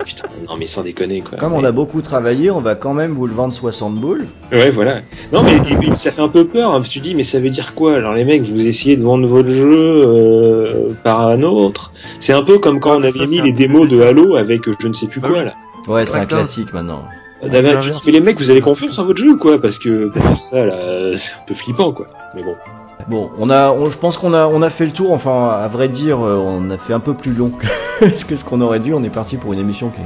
Putain, 0.06 0.28
non 0.50 0.58
mais 0.58 0.66
sans 0.66 0.84
déconner 0.84 1.22
quoi. 1.22 1.38
Comme 1.38 1.54
on 1.54 1.64
a 1.64 1.72
beaucoup 1.72 2.02
travaillé, 2.02 2.52
on 2.52 2.60
va 2.60 2.76
quand 2.76 2.94
même 2.94 3.12
vous 3.12 3.28
le 3.28 3.34
vendre 3.34 3.54
60 3.54 3.96
boules. 3.96 4.26
Ouais, 4.52 4.70
voilà. 4.70 5.02
Non 5.32 5.44
mais 5.44 5.96
ça 5.96 6.12
fait 6.12 6.22
un 6.22 6.28
peu 6.28 6.46
peur. 6.46 6.72
Hein, 6.72 6.78
parce 6.78 6.90
que 6.90 6.94
tu 6.94 7.00
dis 7.00 7.16
mais 7.16 7.24
ça 7.24 7.40
veut 7.40 7.50
dire 7.50 7.74
quoi? 7.74 7.96
Alors 7.96 8.14
les 8.14 8.26
mecs, 8.26 8.42
vous 8.44 8.66
essayez 8.66 8.98
de 8.98 9.04
vendre 9.04 9.28
votre 9.28 9.50
jeu 9.50 10.04
euh, 10.06 10.90
par 11.04 11.22
un 11.28 11.42
autre. 11.44 11.94
C'est 12.20 12.34
un 12.34 12.44
peu 12.44 12.60
comme 12.60 12.80
quand 12.80 12.92
Ouais, 12.92 12.98
on 12.98 13.04
avait 13.04 13.20
ça, 13.20 13.26
mis 13.28 13.42
les 13.42 13.54
démos 13.54 13.88
de. 13.88 14.02
Halo 14.02 14.36
avec 14.36 14.62
je 14.80 14.88
ne 14.88 14.94
sais 14.94 15.08
plus 15.08 15.22
Bah 15.22 15.30
quoi 15.30 15.44
là. 15.44 15.54
Ouais, 15.88 16.06
c'est 16.06 16.18
un 16.18 16.26
classique 16.26 16.74
maintenant. 16.74 17.04
Ah, 17.44 17.50
tu 17.82 17.90
dis, 17.92 17.98
mais 18.06 18.12
les 18.14 18.20
mecs, 18.22 18.40
vous 18.40 18.50
avez 18.50 18.62
confiance 18.62 18.98
en 19.00 19.06
votre 19.06 19.20
jeu 19.20 19.32
ou 19.32 19.38
quoi 19.38 19.60
Parce 19.62 19.78
que 19.78 20.08
pour 20.08 20.24
faire 20.24 20.38
ça 20.42 20.66
là, 20.66 21.16
c'est 21.16 21.32
un 21.34 21.46
peu 21.46 21.54
flippant 21.54 21.92
quoi. 21.92 22.08
Mais 22.36 22.44
bon. 22.44 22.54
Bon, 23.10 23.30
on 23.38 23.50
a, 23.50 23.72
on- 23.72 23.90
je 23.90 23.98
pense 23.98 24.18
qu'on 24.18 24.34
a, 24.34 24.48
on 24.48 24.62
a 24.62 24.70
fait 24.70 24.86
le 24.86 24.94
tour. 24.94 25.12
Enfin, 25.12 25.50
à 25.50 25.68
vrai 25.68 25.90
dire, 25.90 26.22
euh, 26.26 26.38
on 26.38 26.70
a 26.70 26.78
fait 26.78 26.94
un 26.94 27.02
peu 27.02 27.14
plus 27.14 27.34
long 27.34 27.50
que, 27.50 28.06
que 28.28 28.36
ce 28.38 28.46
qu'on 28.46 28.62
aurait 28.62 28.80
dû. 28.80 28.94
On 28.94 29.04
est 29.04 29.10
parti 29.10 29.36
pour 29.36 29.52
une 29.52 29.60
émission 29.60 29.90
qui, 29.90 30.00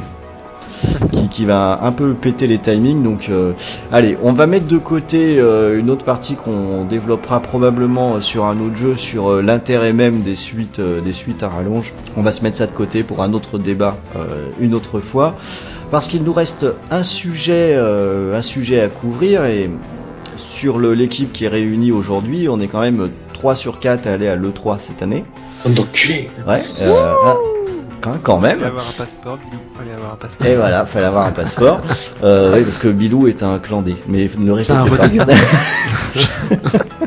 qui, 1.11 1.27
qui 1.29 1.45
va 1.45 1.79
un 1.81 1.91
peu 1.91 2.13
péter 2.13 2.47
les 2.47 2.59
timings. 2.59 3.03
Donc, 3.03 3.29
euh, 3.29 3.53
allez, 3.91 4.17
on 4.21 4.33
va 4.33 4.47
mettre 4.47 4.67
de 4.67 4.77
côté 4.77 5.39
euh, 5.39 5.79
une 5.79 5.89
autre 5.89 6.05
partie 6.05 6.35
qu'on 6.35 6.85
développera 6.85 7.41
probablement 7.41 8.21
sur 8.21 8.45
un 8.45 8.59
autre 8.59 8.75
jeu, 8.75 8.95
sur 8.95 9.31
euh, 9.31 9.41
l'intérêt 9.41 9.93
même 9.93 10.21
des 10.21 10.35
suites, 10.35 10.81
des 10.81 11.13
suites 11.13 11.43
à 11.43 11.49
rallonge. 11.49 11.93
On 12.15 12.21
va 12.21 12.31
se 12.31 12.43
mettre 12.43 12.57
ça 12.57 12.67
de 12.67 12.71
côté 12.71 13.03
pour 13.03 13.23
un 13.23 13.33
autre 13.33 13.57
débat 13.57 13.97
une 14.59 14.73
autre 14.73 14.99
fois, 14.99 15.35
parce 15.91 16.07
qu'il 16.07 16.23
nous 16.23 16.33
reste 16.33 16.65
un 16.91 17.03
sujet, 17.03 17.75
un 17.75 18.41
sujet 18.41 18.81
à 18.81 18.87
couvrir 18.87 19.45
et 19.45 19.69
sur 20.37 20.79
l'équipe 20.79 21.33
qui 21.33 21.45
est 21.45 21.49
réunie 21.49 21.91
aujourd'hui, 21.91 22.47
on 22.49 22.59
est 22.59 22.67
quand 22.67 22.81
même 22.81 23.09
3 23.33 23.55
sur 23.55 23.79
4 23.79 24.07
à 24.07 24.13
aller 24.13 24.27
à 24.27 24.35
l'E3 24.35 24.79
cette 24.79 25.01
année. 25.01 25.25
D'enculés. 25.65 26.29
Ouais, 26.47 26.63
euh, 26.81 27.13
ah, 27.25 27.35
quand, 28.01 28.17
quand 28.21 28.39
même. 28.39 28.59
Fallait 28.59 28.67
avoir 28.67 28.87
un 28.87 28.97
passeport, 28.97 29.37
Bilou. 29.37 29.61
Fallait 29.77 29.93
avoir 29.93 30.13
un 30.13 30.15
passeport. 30.15 30.47
Et 30.47 30.55
voilà, 30.55 30.85
fallait 30.85 31.05
avoir 31.05 31.25
un 31.27 31.31
passeport. 31.31 31.81
Euh, 32.23 32.55
oui, 32.55 32.63
parce 32.63 32.79
que 32.79 32.87
Bilou 32.87 33.27
est 33.27 33.43
un 33.43 33.59
clandé. 33.59 33.95
Mais 34.07 34.29
ne 34.37 34.45
le 34.47 34.53
répétez 34.53 35.17
pas. 35.17 35.33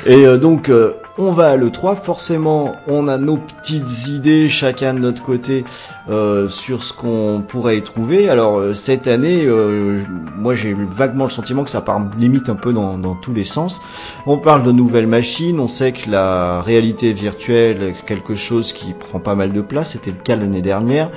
Et 0.06 0.26
euh, 0.26 0.38
donc, 0.38 0.68
euh, 0.68 0.94
on 1.18 1.32
va 1.32 1.50
à 1.50 1.56
l'E3. 1.56 1.96
Forcément, 1.96 2.76
on 2.86 3.08
a 3.08 3.18
nos 3.18 3.36
petites 3.36 4.08
idées, 4.08 4.48
chacun 4.48 4.94
de 4.94 4.98
notre 4.98 5.22
côté, 5.22 5.64
euh, 6.08 6.48
sur 6.48 6.84
ce 6.84 6.92
qu'on 6.92 7.44
pourrait 7.46 7.78
y 7.78 7.82
trouver. 7.82 8.28
Alors, 8.28 8.58
euh, 8.58 8.74
cette 8.74 9.06
année, 9.06 9.44
euh, 9.46 10.02
moi, 10.36 10.54
j'ai 10.54 10.74
vaguement 10.74 11.24
le 11.24 11.30
sentiment 11.30 11.64
que 11.64 11.70
ça 11.70 11.80
part 11.80 12.00
limite 12.18 12.48
un 12.48 12.54
peu 12.54 12.72
dans, 12.72 12.98
dans 12.98 13.14
tous 13.14 13.32
les 13.32 13.44
sens. 13.44 13.80
On 14.26 14.38
parle 14.38 14.62
de 14.62 14.72
nouvelles 14.72 15.06
machines. 15.06 15.60
On 15.60 15.68
sait 15.68 15.92
que 15.92 16.10
la 16.10 16.62
réalité 16.62 17.12
virtuelle 17.12 17.82
est 17.82 18.04
quelque 18.06 18.34
chose 18.34 18.72
qui 18.72 18.92
prend 18.94 19.20
pas 19.20 19.34
mal 19.34 19.52
de 19.52 19.60
place. 19.60 19.92
C'était 19.92 20.10
le 20.10 20.18
cas 20.18 20.36
l'année 20.36 20.62
dernière. 20.62 21.10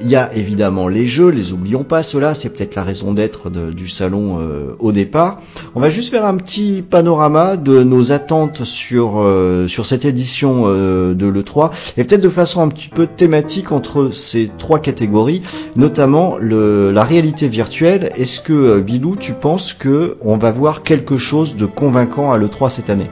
Il 0.00 0.08
y 0.08 0.16
a 0.16 0.34
évidemment 0.34 0.88
les 0.88 1.06
jeux, 1.06 1.30
les 1.30 1.52
oublions 1.52 1.84
pas 1.84 2.02
cela, 2.02 2.34
c'est 2.34 2.50
peut-être 2.50 2.74
la 2.74 2.82
raison 2.82 3.12
d'être 3.12 3.50
du 3.50 3.88
salon 3.88 4.38
euh, 4.40 4.74
au 4.78 4.92
départ. 4.92 5.40
On 5.74 5.80
va 5.80 5.88
juste 5.88 6.10
faire 6.10 6.26
un 6.26 6.36
petit 6.36 6.82
panorama 6.82 7.56
de 7.56 7.82
nos 7.82 8.12
attentes 8.12 8.64
sur 8.64 9.14
euh, 9.16 9.68
sur 9.68 9.86
cette 9.86 10.04
édition 10.04 10.64
euh, 10.66 11.14
de 11.14 11.26
l'E3 11.26 11.70
et 11.96 12.04
peut-être 12.04 12.20
de 12.20 12.28
façon 12.28 12.60
un 12.62 12.68
petit 12.68 12.90
peu 12.90 13.06
thématique 13.06 13.72
entre 13.72 14.10
ces 14.12 14.50
trois 14.58 14.80
catégories, 14.80 15.42
notamment 15.76 16.36
la 16.38 17.04
réalité 17.04 17.48
virtuelle. 17.48 18.10
Est-ce 18.16 18.40
que 18.40 18.80
Bilou, 18.80 19.16
tu 19.16 19.32
penses 19.32 19.72
que 19.72 20.16
on 20.20 20.36
va 20.36 20.50
voir 20.50 20.82
quelque 20.82 21.16
chose 21.16 21.56
de 21.56 21.66
convaincant 21.66 22.32
à 22.32 22.38
l'E3 22.38 22.70
cette 22.70 22.90
année? 22.90 23.10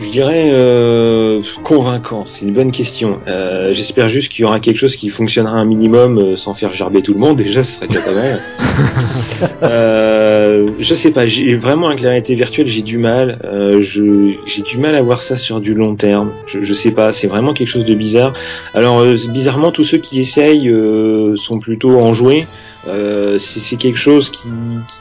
Je 0.00 0.08
dirais 0.10 0.50
euh, 0.52 1.42
convaincant, 1.62 2.24
c'est 2.24 2.44
une 2.44 2.52
bonne 2.52 2.70
question. 2.72 3.18
Euh, 3.28 3.72
J'espère 3.72 4.08
juste 4.08 4.30
qu'il 4.32 4.42
y 4.42 4.44
aura 4.44 4.60
quelque 4.60 4.78
chose 4.78 4.96
qui 4.96 5.08
fonctionnera 5.08 5.52
un 5.56 5.64
minimum 5.64 6.18
euh, 6.18 6.36
sans 6.36 6.54
faire 6.54 6.72
gerber 6.72 7.02
tout 7.02 7.12
le 7.14 7.20
monde. 7.20 7.36
Déjà, 7.36 7.62
ce 7.62 7.72
serait 7.76 7.86
déjà 7.86 8.00
pas 8.00 8.12
mal. 8.12 8.40
euh, 9.62 10.68
je 10.78 10.94
sais 10.94 11.10
pas, 11.10 11.26
j'ai 11.26 11.54
vraiment 11.54 11.88
avec 11.88 12.00
la 12.00 12.10
réalité 12.10 12.34
virtuelle, 12.34 12.66
j'ai 12.68 12.82
du 12.82 12.98
mal. 12.98 13.38
Euh, 13.44 13.82
j'ai 13.82 14.62
du 14.62 14.78
mal 14.78 14.94
à 14.94 15.02
voir 15.02 15.22
ça 15.22 15.36
sur 15.36 15.60
du 15.60 15.74
long 15.74 15.94
terme. 15.96 16.32
Je, 16.46 16.62
je 16.62 16.74
sais 16.74 16.90
pas, 16.90 17.12
c'est 17.12 17.26
vraiment 17.26 17.52
quelque 17.52 17.68
chose 17.68 17.84
de 17.84 17.94
bizarre. 17.94 18.32
Alors 18.74 19.00
euh, 19.00 19.16
bizarrement, 19.28 19.70
tous 19.72 19.84
ceux 19.84 19.98
qui 19.98 20.20
essayent 20.20 20.68
euh, 20.68 21.36
sont 21.36 21.58
plutôt 21.58 21.98
enjoués. 22.00 22.46
Euh, 22.88 23.38
c'est 23.38 23.76
quelque 23.76 23.98
chose 23.98 24.30
qui, 24.30 24.48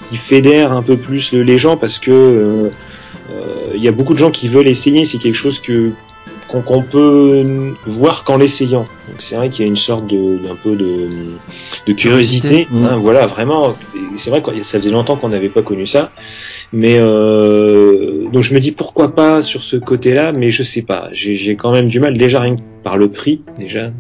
qui 0.10 0.18
fédère 0.18 0.74
un 0.74 0.82
peu 0.82 0.98
plus 0.98 1.32
le- 1.32 1.44
les 1.44 1.58
gens 1.58 1.78
parce 1.78 1.98
que 1.98 2.70
il 3.76 3.84
y 3.84 3.88
a 3.88 3.92
beaucoup 3.92 4.14
de 4.14 4.20
gens 4.20 4.32
qui 4.32 4.48
veulent 4.48 4.68
essayer. 4.68 5.06
C'est 5.06 5.18
quelque 5.18 5.36
chose 5.36 5.60
que 5.60 5.92
qu'on 6.48 6.82
peut 6.82 7.76
voir 7.86 8.24
qu'en 8.24 8.38
l'essayant. 8.38 8.88
Donc 9.08 9.18
c'est 9.20 9.36
vrai 9.36 9.50
qu'il 9.50 9.66
y 9.66 9.68
a 9.68 9.68
une 9.68 9.78
sorte 9.78 10.08
de 10.08 10.38
d'un 10.38 10.56
peu 10.56 10.76
de, 10.76 11.08
de 11.86 11.94
curiosité. 11.94 12.68
Mmh. 12.72 12.86
hein, 12.86 12.98
voilà, 12.98 13.28
vraiment. 13.28 13.76
C'est 14.16 14.32
vrai 14.32 14.42
que 14.42 14.64
ça 14.64 14.80
faisait 14.80 14.90
longtemps 14.90 15.16
qu'on 15.16 15.30
n'avait 15.30 15.50
pas 15.50 15.62
connu 15.62 15.86
ça. 15.86 16.12
Mais 16.74 16.98
euh, 17.00 18.28
donc 18.32 18.42
je 18.42 18.54
me 18.54 18.60
dis 18.60 18.72
pourquoi 18.72 19.14
pas 19.14 19.42
sur 19.44 19.64
ce 19.64 19.76
côté-là, 19.78 20.32
mais 20.32 20.50
je 20.50 20.64
sais 20.64 20.82
pas. 20.82 21.10
J'ai 21.12 21.56
quand 21.56 21.72
même 21.72 21.88
du 21.88 22.00
mal 22.00 22.18
déjà 22.18 22.40
rien 22.40 22.56
que 22.56 22.62
par 22.84 22.98
le 22.98 23.10
prix 23.10 23.42
déjà 23.58 23.92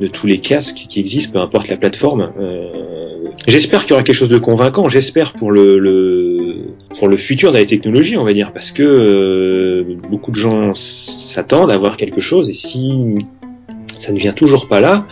de 0.00 0.06
tous 0.08 0.26
les 0.26 0.38
casques 0.40 0.86
qui 0.88 1.00
existent, 1.00 1.32
peu 1.32 1.38
importe 1.38 1.68
la 1.68 1.76
plateforme. 1.76 2.32
Euh, 2.40 2.86
J'espère 3.46 3.82
qu'il 3.82 3.90
y 3.90 3.92
aura 3.92 4.02
quelque 4.02 4.16
chose 4.16 4.28
de 4.28 4.38
convaincant. 4.38 4.88
J'espère 4.88 5.32
pour 5.32 5.52
le, 5.52 5.78
le 5.78 6.25
pour 6.98 7.08
le 7.08 7.16
futur 7.16 7.52
de 7.52 7.58
la 7.58 7.64
technologie, 7.64 8.16
on 8.16 8.24
va 8.24 8.32
dire, 8.32 8.52
parce 8.52 8.72
que 8.72 8.82
euh, 8.82 9.96
beaucoup 10.08 10.30
de 10.30 10.36
gens 10.36 10.72
s'attendent 10.74 11.70
à 11.70 11.78
voir 11.78 11.96
quelque 11.96 12.20
chose 12.20 12.48
et 12.48 12.54
si 12.54 13.18
ça 13.98 14.12
ne 14.12 14.18
vient 14.18 14.32
toujours 14.32 14.68
pas 14.68 14.80
là, 14.80 15.06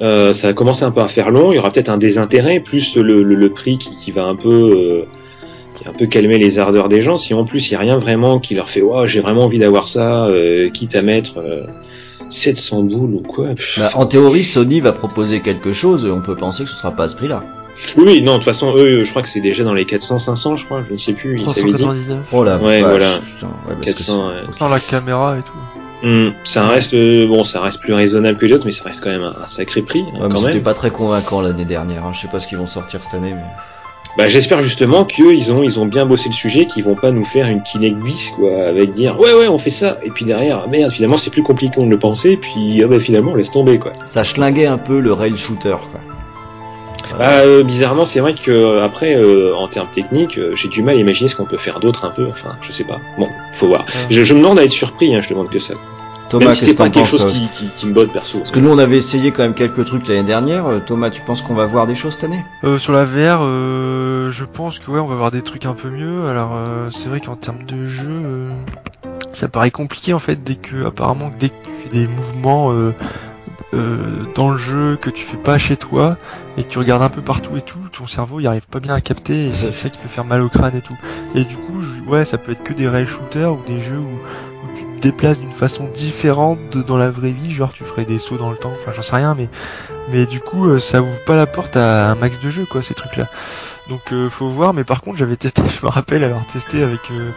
euh, 0.00 0.32
ça 0.32 0.48
va 0.48 0.52
commencer 0.52 0.84
un 0.84 0.90
peu 0.90 1.00
à 1.00 1.08
faire 1.08 1.30
long. 1.30 1.52
Il 1.52 1.56
y 1.56 1.58
aura 1.58 1.70
peut-être 1.70 1.88
un 1.88 1.98
désintérêt 1.98 2.60
plus 2.60 2.96
le, 2.96 3.22
le, 3.22 3.50
prix 3.50 3.78
qui, 3.78 4.10
va 4.12 4.24
un 4.24 4.36
peu 4.36 4.48
euh, 4.48 5.04
qui 5.78 5.88
un 5.88 5.92
peu 5.92 6.06
calmer 6.06 6.38
les 6.38 6.58
ardeurs 6.58 6.88
des 6.88 7.02
gens. 7.02 7.16
Si 7.16 7.34
en 7.34 7.44
plus 7.44 7.68
il 7.68 7.72
y 7.72 7.76
a 7.76 7.80
rien 7.80 7.98
vraiment 7.98 8.38
qui 8.38 8.54
leur 8.54 8.70
fait, 8.70 8.82
waouh, 8.82 9.06
j'ai 9.06 9.20
vraiment 9.20 9.44
envie 9.44 9.58
d'avoir 9.58 9.88
ça, 9.88 10.26
euh, 10.26 10.70
quitte 10.70 10.94
à 10.94 11.02
mettre 11.02 11.38
euh, 11.38 11.64
700 12.28 12.84
boules 12.84 13.14
ou 13.14 13.22
quoi. 13.22 13.48
Bah, 13.76 13.90
En 13.94 14.06
théorie, 14.06 14.44
Sony 14.44 14.80
va 14.80 14.92
proposer 14.92 15.40
quelque 15.40 15.72
chose 15.72 16.04
et 16.04 16.10
on 16.10 16.22
peut 16.22 16.36
penser 16.36 16.64
que 16.64 16.70
ce 16.70 16.76
sera 16.76 16.92
pas 16.92 17.04
à 17.04 17.08
ce 17.08 17.16
prix-là. 17.16 17.44
Oui, 17.96 18.04
oui, 18.06 18.22
non, 18.22 18.32
de 18.32 18.36
toute 18.38 18.44
façon, 18.44 18.74
eux, 18.76 19.04
je 19.04 19.10
crois 19.10 19.22
que 19.22 19.28
c'est 19.28 19.40
déjà 19.40 19.64
dans 19.64 19.74
les 19.74 19.84
400, 19.86 20.18
500, 20.18 20.56
je 20.56 20.64
crois, 20.64 20.82
je 20.82 20.92
ne 20.92 20.98
sais 20.98 21.12
plus, 21.12 21.38
ils 21.40 21.46
t'avaient 21.46 21.72
dit. 21.72 21.82
399. 21.82 22.18
Oh 22.32 22.44
la 22.44 22.58
Ouais, 22.58 22.80
vache, 22.82 22.90
voilà. 22.90 23.18
putain, 23.24 23.46
ouais, 23.46 23.74
parce 23.74 23.78
que 23.80 23.84
400, 23.98 24.28
ouais. 24.28 24.34
c'est- 24.52 24.58
Sans 24.58 24.68
la 24.68 24.80
caméra 24.80 25.38
et 25.38 25.42
tout. 25.42 26.06
Hum, 26.06 26.32
ça 26.44 26.66
reste, 26.66 26.94
euh, 26.94 27.26
bon, 27.26 27.44
ça 27.44 27.60
reste 27.60 27.80
plus 27.80 27.92
raisonnable 27.92 28.38
que 28.38 28.46
les 28.46 28.54
autres, 28.54 28.64
mais 28.66 28.72
ça 28.72 28.84
reste 28.84 29.02
quand 29.04 29.10
même 29.10 29.22
un, 29.22 29.34
un 29.42 29.46
sacré 29.46 29.82
prix, 29.82 30.00
hein, 30.14 30.18
Ouais, 30.22 30.28
quand 30.30 30.38
c'était 30.38 30.60
pas 30.60 30.72
très 30.74 30.90
convaincant 30.90 31.40
l'année 31.42 31.66
dernière. 31.66 32.04
Hein. 32.06 32.12
Je 32.14 32.20
sais 32.20 32.28
pas 32.28 32.40
ce 32.40 32.46
qu'ils 32.46 32.56
vont 32.58 32.66
sortir 32.66 33.00
cette 33.04 33.12
année, 33.14 33.34
mais 33.34 33.42
Bah, 34.16 34.26
j'espère 34.26 34.60
justement 34.62 35.04
qu'ils 35.04 35.52
ont, 35.52 35.62
ils 35.62 35.78
ont 35.78 35.84
bien 35.86 36.04
bossé 36.06 36.28
le 36.30 36.34
sujet, 36.34 36.64
qu'ils 36.66 36.84
vont 36.84 36.94
pas 36.96 37.10
nous 37.12 37.22
faire 37.24 37.46
une 37.48 37.62
Kinect 37.62 37.96
bis, 37.98 38.30
quoi, 38.34 38.66
avec 38.66 38.92
dire, 38.94 39.20
ouais, 39.20 39.32
ouais, 39.34 39.46
on 39.48 39.58
fait 39.58 39.70
ça, 39.70 39.98
et 40.02 40.10
puis 40.10 40.24
derrière, 40.24 40.62
ah, 40.64 40.68
merde, 40.68 40.90
finalement, 40.90 41.16
c'est 41.18 41.30
plus 41.30 41.42
compliqué 41.42 41.74
qu'on 41.76 41.84
ne 41.86 41.90
le 41.90 41.98
pensait, 41.98 42.36
puis, 42.36 42.82
ah, 42.82 42.86
bah, 42.88 42.98
finalement, 42.98 43.32
on 43.32 43.36
laisse 43.36 43.50
tomber, 43.50 43.78
quoi. 43.78 43.92
ça 44.06 44.24
schlinguait 44.24 44.66
un 44.66 44.78
peu 44.78 45.00
le 45.00 45.12
rail 45.12 45.36
shooter. 45.36 45.76
Quoi. 45.92 46.00
Bah, 47.18 47.40
euh, 47.40 47.62
bizarrement, 47.62 48.04
c'est 48.04 48.20
vrai 48.20 48.34
que 48.34 48.80
après, 48.80 49.14
euh, 49.14 49.54
en 49.54 49.68
termes 49.68 49.90
techniques, 49.90 50.38
euh, 50.38 50.54
j'ai 50.56 50.68
du 50.68 50.82
mal 50.82 50.96
à 50.96 50.98
imaginer 50.98 51.28
ce 51.28 51.36
qu'on 51.36 51.44
peut 51.44 51.56
faire 51.56 51.80
d'autre 51.80 52.04
un 52.04 52.10
peu. 52.10 52.26
Enfin, 52.28 52.50
je 52.62 52.72
sais 52.72 52.84
pas. 52.84 52.98
Bon, 53.18 53.28
faut 53.52 53.68
voir. 53.68 53.84
Je, 54.10 54.22
je 54.22 54.34
me 54.34 54.40
demande 54.40 54.58
à 54.58 54.64
être 54.64 54.70
surpris. 54.70 55.14
Hein, 55.14 55.20
je 55.22 55.30
demande 55.30 55.50
que 55.50 55.58
ça. 55.58 55.74
Thomas, 56.28 56.44
Même 56.44 56.54
si 56.54 56.60
qu'est-ce 56.60 56.70
c'est 56.70 56.76
pas 56.76 56.90
quelque 56.90 57.08
chose 57.08 57.26
qui, 57.32 57.48
qui, 57.48 57.68
qui 57.74 57.86
me 57.86 57.92
botte 57.92 58.12
perso. 58.12 58.38
Parce 58.38 58.52
que 58.52 58.60
nous, 58.60 58.70
on 58.70 58.78
avait 58.78 58.96
essayé 58.96 59.32
quand 59.32 59.42
même 59.42 59.54
quelques 59.54 59.84
trucs 59.84 60.06
l'année 60.06 60.22
dernière. 60.22 60.64
Thomas, 60.86 61.10
tu 61.10 61.22
penses 61.22 61.40
qu'on 61.42 61.54
va 61.54 61.66
voir 61.66 61.88
des 61.88 61.96
choses 61.96 62.12
cette 62.12 62.24
année? 62.24 62.44
Euh, 62.62 62.78
sur 62.78 62.92
la 62.92 63.04
VR, 63.04 63.40
euh, 63.42 64.30
je 64.30 64.44
pense 64.44 64.78
que 64.78 64.92
ouais, 64.92 65.00
on 65.00 65.08
va 65.08 65.14
avoir 65.14 65.32
des 65.32 65.42
trucs 65.42 65.66
un 65.66 65.74
peu 65.74 65.90
mieux. 65.90 66.26
Alors 66.28 66.52
euh, 66.54 66.88
c'est 66.92 67.08
vrai 67.08 67.18
qu'en 67.20 67.34
termes 67.34 67.64
de 67.64 67.88
jeu, 67.88 68.06
euh, 68.08 68.48
ça 69.32 69.48
paraît 69.48 69.72
compliqué 69.72 70.12
en 70.12 70.20
fait 70.20 70.40
dès 70.42 70.54
que 70.54 70.84
apparemment 70.86 71.32
dès 71.36 71.48
que 71.48 71.54
tu 71.64 71.70
fais 71.82 71.88
des 71.88 72.06
mouvements 72.06 72.72
euh, 72.72 72.94
euh, 73.74 73.96
dans 74.34 74.50
le 74.50 74.58
jeu 74.58 74.98
que 75.00 75.10
tu 75.10 75.24
fais 75.24 75.36
pas 75.36 75.58
chez 75.58 75.76
toi 75.76 76.16
et 76.60 76.64
que 76.64 76.68
tu 76.68 76.78
regardes 76.78 77.02
un 77.02 77.08
peu 77.08 77.22
partout 77.22 77.56
et 77.56 77.62
tout, 77.62 77.78
ton 77.92 78.06
cerveau 78.06 78.38
il 78.40 78.46
arrive 78.46 78.66
pas 78.66 78.80
bien 78.80 78.94
à 78.94 79.00
capter 79.00 79.46
et 79.48 79.52
c'est 79.52 79.72
ça 79.72 79.88
qui 79.88 79.98
peut 79.98 80.08
faire 80.08 80.24
mal 80.24 80.42
au 80.42 80.48
crâne 80.48 80.76
et 80.76 80.82
tout. 80.82 80.96
Et 81.34 81.44
du 81.44 81.56
coup, 81.56 81.80
je- 81.80 82.00
ouais, 82.10 82.24
ça 82.24 82.38
peut 82.38 82.52
être 82.52 82.62
que 82.62 82.72
des 82.72 82.88
rail 82.88 83.06
shooters 83.06 83.52
ou 83.52 83.60
des 83.66 83.80
jeux 83.80 83.98
où, 83.98 84.02
où 84.64 84.76
tu 84.76 84.84
te 84.84 85.00
déplaces 85.00 85.40
d'une 85.40 85.52
façon 85.52 85.88
différente 85.94 86.58
de- 86.72 86.82
dans 86.82 86.96
la 86.98 87.10
vraie 87.10 87.32
vie, 87.32 87.50
genre 87.52 87.72
tu 87.72 87.84
ferais 87.84 88.04
des 88.04 88.18
sauts 88.18 88.36
dans 88.36 88.50
le 88.50 88.56
temps, 88.58 88.72
enfin 88.80 88.92
j'en 88.94 89.02
sais 89.02 89.16
rien, 89.16 89.34
mais 89.34 89.48
mais 90.12 90.26
du 90.26 90.40
coup 90.40 90.66
euh, 90.68 90.78
ça 90.78 91.00
ouvre 91.02 91.24
pas 91.24 91.36
la 91.36 91.46
porte 91.46 91.76
à 91.76 92.10
un 92.10 92.14
max 92.14 92.38
de 92.38 92.50
jeux 92.50 92.66
quoi 92.66 92.82
ces 92.82 92.94
trucs 92.94 93.16
là. 93.16 93.28
Donc 93.88 94.12
euh, 94.12 94.28
faut 94.28 94.48
voir, 94.48 94.74
mais 94.74 94.84
par 94.84 95.00
contre 95.00 95.16
j'avais 95.18 95.36
testé, 95.36 95.62
je 95.80 95.84
me 95.86 95.90
rappelle 95.90 96.22
avoir 96.24 96.46
testé 96.46 96.82
avec 96.82 97.10
euh, 97.10 97.30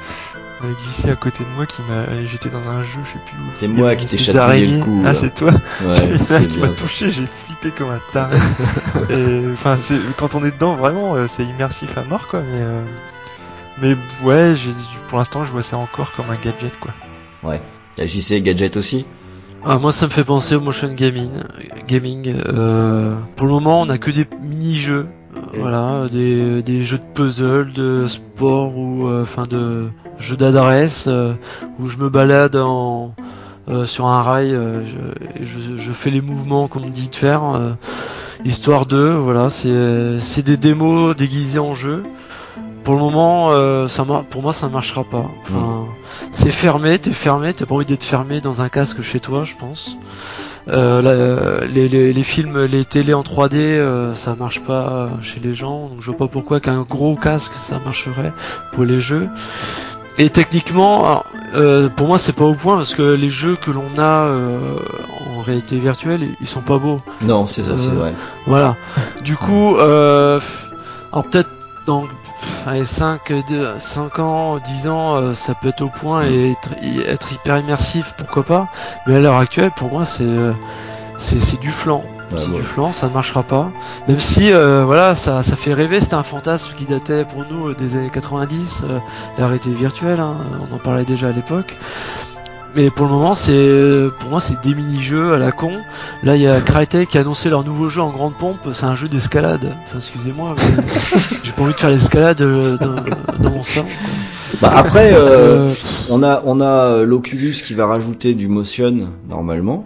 avec 0.64 0.78
JC 0.80 1.09
à 1.09 1.16
côté 1.16 1.43
de 1.43 1.49
moi 1.49 1.66
qui 1.66 1.82
m'a 1.84 2.24
j'étais 2.26 2.49
dans 2.49 2.68
un 2.68 2.82
jeu, 2.84 2.99
je 3.03 3.11
sais 3.11 3.20
plus 3.26 3.38
où. 3.38 3.51
C'est 3.55 3.68
moi 3.68 3.95
qui 3.95 4.05
t'ai 4.05 4.18
chatouillé 4.18 4.66
le 4.66 4.68
d'araignée. 4.68 4.80
cou, 4.80 5.03
Ah 5.05 5.14
c'est 5.14 5.34
toi 5.34 5.51
Ouais, 5.86 6.45
qui 6.47 6.57
m'a 6.59 6.70
touché, 6.70 7.09
j'ai 7.09 7.26
flippé 7.26 7.72
comme 7.72 7.89
un 7.89 7.99
taré. 8.11 8.38
Enfin, 9.53 9.78
c'est 9.78 9.97
quand 10.18 10.36
on 10.36 10.43
est 10.43 10.51
dedans, 10.51 10.76
vraiment, 10.76 11.16
euh, 11.16 11.28
c'est 11.28 11.43
immersif 11.43 11.97
à 11.97 12.03
mort, 12.03 12.28
quoi. 12.28 12.41
Mais, 12.41 12.61
euh, 12.61 12.82
mais 13.82 13.97
ouais, 14.24 14.53
j'ai 14.55 14.72
pour 15.07 15.18
l'instant, 15.20 15.43
je 15.43 15.51
vois 15.51 15.64
ça 15.64 15.78
encore 15.78 16.11
comme 16.14 16.30
un 16.30 16.36
gadget, 16.36 16.78
quoi. 16.80 16.93
Ouais. 17.43 17.61
JC 17.97 18.41
Gadget 18.41 18.78
aussi? 18.78 19.05
Ah, 19.66 19.78
moi, 19.78 19.91
ça 19.93 20.07
me 20.07 20.11
fait 20.11 20.24
penser 20.24 20.55
au 20.55 20.59
motion 20.61 20.91
gaming. 20.93 21.30
gaming. 21.88 22.34
Euh, 22.47 23.16
pour 23.36 23.47
le 23.47 23.53
moment, 23.53 23.82
on 23.82 23.89
a 23.89 23.97
que 23.97 24.11
des 24.11 24.26
mini-jeux. 24.41 25.07
euh, 25.07 25.22
Voilà, 25.60 26.08
des, 26.12 26.62
des 26.64 26.84
jeux 26.84 26.97
de 26.97 27.04
puzzle, 27.14 27.72
de 27.74 28.08
sport 28.08 28.76
ou 28.78 29.08
euh, 29.08 29.22
enfin 29.24 29.45
de 29.45 29.89
jeux 30.18 30.38
d'adresse 30.38 31.06
euh, 31.08 31.34
où 31.80 31.88
je 31.89 31.97
me 31.97 32.10
balade 32.10 32.56
en 32.56 33.14
euh, 33.70 33.86
sur 33.86 34.08
un 34.08 34.22
rail, 34.22 34.54
euh, 34.54 34.82
je, 34.86 35.41
et 35.41 35.45
je, 35.45 35.78
je 35.78 35.91
fais 35.91 36.10
les 36.10 36.22
mouvements 36.22 36.68
qu'on 36.68 36.82
me 36.82 36.89
dit 36.89 37.08
de 37.10 37.16
faire, 37.16 37.43
euh, 37.43 37.72
histoire 38.45 38.86
de 38.86 38.97
voilà, 39.10 39.49
c'est 39.49 40.20
c'est 40.20 40.43
des 40.43 40.58
démos 40.58 41.16
déguisées 41.16 41.60
en 41.60 41.74
jeu. 41.74 42.04
Pour 42.84 42.95
le 42.95 42.99
moment, 42.99 43.51
euh, 43.51 43.88
ça 43.88 44.04
mar- 44.04 44.26
pour 44.26 44.41
moi, 44.41 44.51
ça 44.51 44.68
ne 44.68 44.74
marchera 44.74 45.06
pas. 45.06 45.26
Enfin, 45.43 45.86
c'est 46.34 46.51
fermé, 46.51 46.99
t'es 46.99 47.14
fermé, 47.14 47.54
t'as 47.54 47.66
pas 47.66 47.76
envie 47.76 47.86
d'être 47.86 48.04
fermé 48.04 48.41
dans 48.41 48.62
un 48.62 48.68
casque 48.68 49.01
chez 49.01 49.22
toi, 49.22 49.45
je 49.45 49.56
pense. 49.56 49.97
Euh, 50.70 51.01
la- 51.01 51.66
les, 51.68 51.89
les, 51.89 52.14
les 52.14 52.24
films, 52.24 52.64
les 52.66 52.86
télés 52.86 53.14
en 53.14 53.22
3D, 53.24 53.55
euh, 53.55 54.16
ça 54.16 54.36
marche 54.39 54.61
pas 54.61 55.09
chez 55.22 55.39
les 55.41 55.53
gens, 55.53 55.89
donc 55.89 55.97
je 55.99 56.05
vois 56.07 56.18
pas 56.18 56.28
pourquoi 56.28 56.59
qu'un 56.61 56.84
gros 56.84 57.16
casque 57.18 57.51
ça 57.57 57.80
marcherait 57.84 58.32
pour 58.72 58.86
les 58.86 58.99
jeux. 59.01 59.28
Et 60.18 60.30
techniquement, 60.30 61.03
alors, 61.05 61.26
euh, 61.55 61.89
pour 61.89 62.07
moi 62.07 62.18
c'est 62.20 62.34
pas 62.36 62.45
au 62.45 62.53
point 62.53 62.78
parce 62.78 62.95
que 62.95 63.01
les 63.14 63.30
jeux 63.30 63.55
que 63.57 63.72
l'on 63.72 63.97
a 63.97 64.30
en 65.36 65.41
réalité 65.41 65.78
virtuelle, 65.80 66.22
ils 66.39 66.47
sont 66.47 66.61
pas 66.61 66.78
beaux. 66.78 67.01
Non, 67.22 67.45
c'est 67.45 67.64
ça, 67.64 67.78
c'est 67.78 67.89
vrai. 67.89 68.14
Voilà. 68.47 68.78
Du 69.24 69.36
coup, 69.36 69.76
alors 69.80 71.24
peut-être 71.30 71.49
dans 71.86 72.03
allez, 72.66 72.86
5, 72.86 73.34
5 73.78 74.20
ans, 74.20 74.58
10 74.58 74.88
ans, 74.88 75.16
euh, 75.16 75.34
ça 75.34 75.54
peut 75.56 75.70
être 75.70 75.82
au 75.82 75.89
point 75.89 76.26
et 76.26 76.56
être, 77.08 77.32
hyper 77.32 77.58
immersif, 77.58 78.14
pourquoi 78.18 78.44
pas. 78.44 78.68
Mais 79.08 79.16
à 79.16 79.20
l'heure 79.20 79.38
actuelle, 79.38 79.72
pour 79.76 79.89
moi, 79.89 80.06
c'est 80.06 80.24
euh, 80.24 80.54
c'est 81.18 81.39
c'est 81.39 81.60
du 81.60 81.72
flan. 81.72 82.04
C'est 82.36 82.48
ouais. 82.48 82.58
du 82.58 82.64
flan, 82.64 82.94
ça 82.94 83.08
ne 83.08 83.14
marchera 83.14 83.44
pas. 83.44 83.72
Même 84.08 84.20
si, 84.20 84.52
euh, 84.52 84.84
voilà, 84.86 85.16
ça, 85.16 85.44
ça 85.44 85.56
fait 85.56 85.74
rêver. 85.74 86.00
C'était 86.00 86.16
un 86.16 86.24
fantasme 86.24 86.72
qui 86.76 86.86
datait 86.86 87.26
pour 87.26 87.46
nous 87.50 87.74
des 87.74 87.96
années 87.96 88.10
90, 88.12 88.84
euh, 88.84 89.00
la 89.38 89.48
réalité 89.48 89.72
virtuelle. 89.72 90.20
hein, 90.20 90.38
on 90.60 90.74
en 90.74 90.80
parlait 90.80 91.06
déjà 91.06 91.28
à 91.28 91.32
l'époque. 91.32 91.78
Mais 92.76 92.89
pour 92.89 93.05
le 93.05 93.11
moment, 93.11 93.36
c'est 93.36 94.07
pour 94.19 94.30
moi 94.30 94.41
c'est 94.41 94.59
des 94.61 94.74
mini-jeux 94.74 95.34
à 95.34 95.38
la 95.38 95.51
con. 95.51 95.74
Là, 96.24 96.36
il 96.36 96.41
y 96.41 96.47
a 96.47 96.59
Crytek 96.61 97.09
qui 97.09 97.17
a 97.17 97.21
annoncé 97.21 97.49
leur 97.49 97.63
nouveau 97.63 97.88
jeu 97.89 98.01
en 98.01 98.09
grande 98.09 98.34
pompe. 98.36 98.69
C'est 98.74 98.86
un 98.86 98.95
jeu 98.95 99.07
d'escalade. 99.07 99.76
Enfin, 99.86 99.97
excusez-moi, 99.97 100.55
j'ai 101.43 101.51
pas 101.51 101.61
envie 101.63 101.74
de 101.74 101.78
faire 101.80 101.89
l'escalade 101.91 102.41
euh, 102.41 102.78
dans, 102.78 102.95
dans 103.39 103.51
mon 103.51 103.63
salon. 103.63 103.86
Bah, 104.61 104.71
après, 104.76 105.13
euh, 105.13 105.69
Euh, 105.69 105.74
on 106.09 106.24
a 106.24 106.41
on 106.45 106.61
a 106.61 107.03
l'Oculus 107.03 107.53
qui 107.65 107.74
va 107.76 107.86
rajouter 107.86 108.34
du 108.34 108.47
motion 108.47 109.09
normalement. 109.30 109.86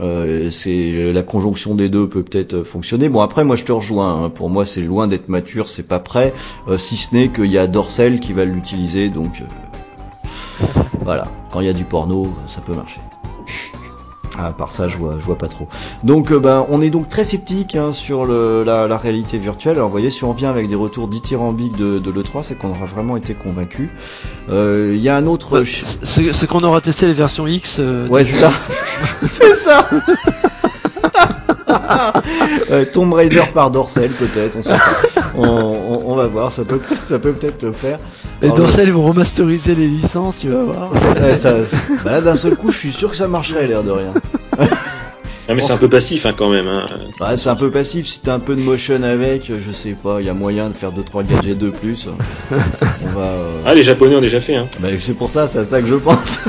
Euh, 0.00 0.50
c'est 0.50 1.12
la 1.12 1.22
conjonction 1.22 1.74
des 1.76 1.88
deux 1.88 2.08
peut 2.08 2.22
peut-être 2.22 2.64
fonctionner. 2.64 3.08
Bon 3.08 3.20
après 3.20 3.44
moi 3.44 3.54
je 3.56 3.64
te 3.64 3.70
rejoins. 3.72 4.24
hein. 4.24 4.30
Pour 4.30 4.50
moi 4.50 4.66
c'est 4.66 4.80
loin 4.82 5.06
d'être 5.06 5.28
mature, 5.28 5.68
c'est 5.68 5.86
pas 5.86 6.00
prêt. 6.00 6.32
Euh, 6.68 6.78
si 6.78 6.96
ce 6.96 7.14
n'est 7.14 7.28
qu'il 7.28 7.50
y 7.52 7.58
a 7.58 7.66
Dorsel 7.68 8.18
qui 8.18 8.32
va 8.32 8.44
l'utiliser, 8.44 9.08
donc 9.08 9.42
voilà. 11.04 11.26
Quand 11.50 11.60
il 11.60 11.66
y 11.66 11.70
a 11.70 11.72
du 11.74 11.84
porno, 11.84 12.34
ça 12.48 12.60
peut 12.60 12.74
marcher. 12.74 13.00
À 14.36 14.50
part 14.50 14.72
ça, 14.72 14.88
je 14.88 14.96
vois, 14.98 15.14
je 15.20 15.24
vois 15.24 15.38
pas 15.38 15.46
trop. 15.46 15.68
Donc, 16.02 16.32
euh, 16.32 16.40
ben, 16.40 16.66
on 16.68 16.82
est 16.82 16.90
donc 16.90 17.08
très 17.08 17.22
sceptique 17.22 17.76
hein, 17.76 17.92
sur 17.92 18.26
le, 18.26 18.64
la, 18.64 18.88
la 18.88 18.98
réalité 18.98 19.38
virtuelle. 19.38 19.76
Alors, 19.76 19.86
vous 19.86 19.92
voyez, 19.92 20.10
si 20.10 20.24
on 20.24 20.32
vient 20.32 20.50
avec 20.50 20.68
des 20.68 20.74
retours 20.74 21.06
dithyrambiques 21.06 21.76
de, 21.76 22.00
de 22.00 22.10
l'E3, 22.10 22.42
c'est 22.42 22.56
qu'on 22.58 22.70
aura 22.70 22.86
vraiment 22.86 23.16
été 23.16 23.34
convaincu. 23.34 23.90
Euh, 24.50 24.92
Il 24.96 25.00
y 25.00 25.08
a 25.08 25.16
un 25.16 25.26
autre. 25.28 25.62
C'est 26.02 26.32
c'est 26.32 26.46
qu'on 26.48 26.64
aura 26.64 26.80
testé 26.80 27.06
les 27.06 27.12
versions 27.12 27.46
X. 27.46 27.76
euh, 27.78 28.08
Ouais, 28.08 28.24
c'est 28.24 28.34
ça. 28.40 28.52
c'est 29.22 29.54
ça. 29.54 29.88
Euh, 32.70 32.84
Tomb 32.92 33.12
Raider 33.12 33.42
par 33.52 33.70
Dorsel, 33.70 34.10
peut-être, 34.10 34.56
on 34.58 34.62
sait 34.62 34.70
pas. 34.76 35.20
On, 35.36 35.44
on- 35.44 36.02
on 36.12 36.14
va 36.16 36.26
voir, 36.26 36.52
ça 36.52 36.64
peut, 36.64 36.80
ça 37.04 37.18
peut 37.18 37.32
peut-être 37.32 37.62
le 37.62 37.72
faire. 37.72 37.98
Et 38.42 38.46
Alors, 38.46 38.56
Dorsel, 38.58 38.86
ils 38.88 38.92
vont 38.92 39.04
remasteriser 39.06 39.74
les 39.74 39.86
licences, 39.86 40.38
tu 40.38 40.48
vas 40.48 40.62
voir. 40.62 40.90
Ouais, 40.92 41.34
ça, 41.34 41.54
bah 42.04 42.12
là, 42.12 42.20
d'un 42.20 42.36
seul 42.36 42.54
coup, 42.56 42.70
je 42.70 42.78
suis 42.78 42.92
sûr 42.92 43.10
que 43.10 43.16
ça 43.16 43.28
marcherait, 43.28 43.66
l'air 43.66 43.82
de 43.82 43.90
rien. 43.90 44.12
Ah, 45.46 45.52
mais 45.54 45.60
c'est 45.60 45.72
un 45.72 45.76
peu 45.78 45.88
passif 45.88 46.24
hein, 46.24 46.32
quand 46.36 46.48
même. 46.50 46.66
Hein. 46.68 46.86
Bah, 47.20 47.36
c'est 47.36 47.50
un 47.50 47.56
peu 47.56 47.70
passif, 47.70 48.06
si 48.06 48.20
t'as 48.20 48.34
un 48.34 48.38
peu 48.38 48.54
de 48.56 48.62
motion 48.62 49.02
avec, 49.02 49.50
je 49.66 49.72
sais 49.72 49.92
pas, 49.92 50.16
il 50.20 50.26
y 50.26 50.30
a 50.30 50.34
moyen 50.34 50.68
de 50.70 50.74
faire 50.74 50.90
2-3 50.90 51.26
gadgets 51.26 51.58
de 51.58 51.70
plus. 51.70 52.08
On 52.50 53.18
va. 53.18 53.20
euh, 53.26 53.60
Ah, 53.66 53.74
les 53.74 53.82
Japonais 53.82 54.16
ont 54.16 54.20
déjà 54.22 54.40
fait. 54.40 54.54
Hein. 54.56 54.68
Bah, 54.80 54.88
c'est 54.98 55.14
pour 55.14 55.28
ça, 55.30 55.46
c'est 55.48 55.58
à 55.58 55.64
ça 55.64 55.80
que 55.82 55.86
je 55.88 55.94
pense. 55.96 56.40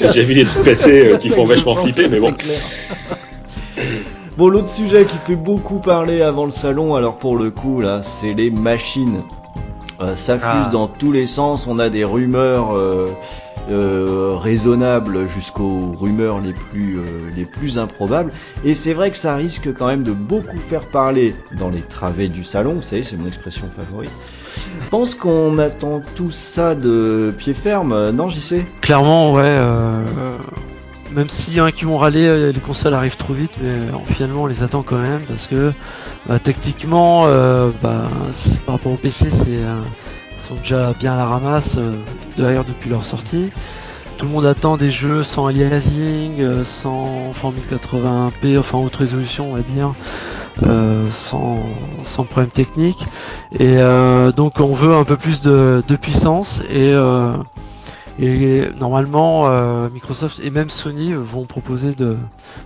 J'ai 0.00 0.06
déjà 0.08 0.22
vu 0.22 0.34
des 0.34 0.44
trucs 0.44 0.64
passer 0.64 1.14
euh, 1.14 1.16
qui 1.18 1.30
font 1.30 1.46
vachement 1.46 1.74
pense, 1.74 1.84
flipper, 1.84 2.08
mais 2.08 2.16
c'est 2.16 2.22
bon. 2.22 2.32
clair. 2.32 2.58
Bon, 4.36 4.48
l'autre 4.48 4.68
sujet 4.70 5.04
qui 5.04 5.16
fait 5.18 5.36
beaucoup 5.36 5.78
parler 5.78 6.20
avant 6.20 6.44
le 6.44 6.50
salon, 6.50 6.96
alors 6.96 7.18
pour 7.18 7.36
le 7.36 7.50
coup, 7.52 7.80
là, 7.80 8.02
c'est 8.02 8.32
les 8.32 8.50
machines. 8.50 9.22
Euh, 10.00 10.16
ça 10.16 10.38
fuse 10.38 10.64
Ah. 10.66 10.70
dans 10.72 10.88
tous 10.88 11.12
les 11.12 11.28
sens, 11.28 11.68
on 11.68 11.78
a 11.78 11.88
des 11.88 12.02
rumeurs 12.04 12.74
euh, 12.74 13.10
euh, 13.70 14.34
raisonnables 14.36 15.28
jusqu'aux 15.28 15.92
rumeurs 15.96 16.40
les 16.40 16.52
plus, 16.52 16.98
euh, 16.98 17.30
les 17.36 17.44
plus 17.44 17.78
improbables. 17.78 18.32
Et 18.64 18.74
c'est 18.74 18.92
vrai 18.92 19.12
que 19.12 19.16
ça 19.16 19.36
risque 19.36 19.72
quand 19.72 19.86
même 19.86 20.02
de 20.02 20.10
beaucoup 20.10 20.58
faire 20.68 20.88
parler 20.88 21.36
dans 21.56 21.70
les 21.70 21.82
travées 21.82 22.28
du 22.28 22.42
salon, 22.42 22.72
vous 22.72 22.82
savez, 22.82 23.04
c'est 23.04 23.16
mon 23.16 23.28
expression 23.28 23.70
favorite. 23.76 24.10
Je 24.82 24.88
pense 24.88 25.14
qu'on 25.14 25.58
attend 25.60 26.02
tout 26.16 26.32
ça 26.32 26.74
de 26.74 27.32
pied 27.38 27.54
ferme, 27.54 27.92
euh, 27.92 28.10
non 28.10 28.30
j'y 28.30 28.40
sais 28.40 28.66
Clairement, 28.80 29.32
ouais. 29.32 29.58
Même 31.12 31.28
s'il 31.28 31.54
y 31.54 31.60
en 31.60 31.64
a 31.64 31.72
qui 31.72 31.84
vont 31.84 31.96
râler, 31.96 32.26
euh, 32.26 32.52
les 32.52 32.60
consoles 32.60 32.94
arrivent 32.94 33.16
trop 33.16 33.32
vite, 33.32 33.52
mais 33.60 33.70
euh, 33.70 33.90
finalement 34.06 34.42
on 34.42 34.46
les 34.46 34.62
attend 34.62 34.82
quand 34.82 34.98
même 34.98 35.22
parce 35.26 35.46
que 35.46 35.72
bah, 36.26 36.38
techniquement, 36.38 37.24
euh, 37.26 37.70
bah, 37.82 38.06
par 38.66 38.76
rapport 38.76 38.92
au 38.92 38.96
PC, 38.96 39.30
c'est 39.30 39.58
euh, 39.58 39.80
ils 40.32 40.42
sont 40.42 40.54
déjà 40.56 40.92
bien 40.98 41.14
à 41.14 41.16
la 41.16 41.26
ramasse 41.26 41.76
euh, 41.78 41.96
d'ailleurs 42.36 42.64
depuis 42.64 42.90
leur 42.90 43.04
sortie. 43.04 43.50
Tout 44.16 44.26
le 44.26 44.32
monde 44.32 44.46
attend 44.46 44.76
des 44.76 44.90
jeux 44.90 45.24
sans 45.24 45.46
aliasing, 45.46 46.40
euh, 46.40 46.64
sans 46.64 47.32
format 47.32 47.58
1080p, 47.70 48.58
enfin 48.58 48.78
haute 48.78 48.94
résolution 48.96 49.50
on 49.50 49.56
va 49.56 49.62
dire, 49.62 49.94
sans, 51.10 51.58
sans 52.04 52.24
problème 52.24 52.50
technique. 52.50 53.04
Et 53.58 53.76
donc 54.36 54.60
on 54.60 54.72
veut 54.72 54.94
un 54.94 55.04
peu 55.04 55.16
plus 55.16 55.42
de, 55.42 55.82
de 55.86 55.96
puissance 55.96 56.62
et 56.70 56.94
et 58.20 58.62
normalement, 58.80 59.48
euh, 59.48 59.88
Microsoft 59.92 60.40
et 60.44 60.50
même 60.50 60.68
Sony 60.68 61.12
vont 61.14 61.44
proposer 61.46 61.92
de, 61.92 62.16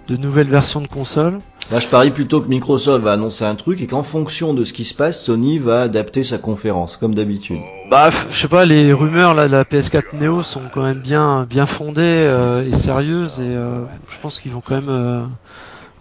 de 0.09 0.17
nouvelles 0.17 0.49
versions 0.49 0.81
de 0.81 0.87
consoles. 0.89 1.39
Là, 1.71 1.79
je 1.81 1.87
parie 1.89 2.11
plutôt 2.11 2.41
que 2.41 2.49
Microsoft 2.49 3.03
va 3.05 3.13
annoncer 3.13 3.45
un 3.45 3.55
truc 3.55 3.81
et 3.83 3.87
qu'en 3.87 4.03
fonction 4.03 4.55
de 4.55 4.65
ce 4.65 4.73
qui 4.73 4.85
se 4.85 4.95
passe, 4.95 5.23
Sony 5.23 5.59
va 5.59 5.83
adapter 5.83 6.25
sa 6.25 6.39
conférence, 6.39 6.97
comme 6.97 7.15
d'habitude. 7.15 7.59
Bah, 7.91 8.09
je 8.31 8.39
sais 8.39 8.49
pas, 8.49 8.65
les 8.65 8.93
rumeurs 8.93 9.35
là, 9.35 9.47
de 9.49 9.53
la 9.53 9.65
PS4 9.65 10.19
Neo 10.21 10.43
sont 10.43 10.63
quand 10.73 10.83
même 10.83 10.99
bien, 11.01 11.47
bien 11.49 11.67
fondées 11.67 12.01
euh, 12.05 12.65
et 12.65 12.77
sérieuses 12.77 13.39
et 13.39 13.55
euh, 13.55 13.85
je 14.11 14.17
pense 14.21 14.41
qu'ils 14.41 14.53
vont 14.53 14.63
quand 14.67 14.77
même 14.77 14.89
euh, 14.89 15.23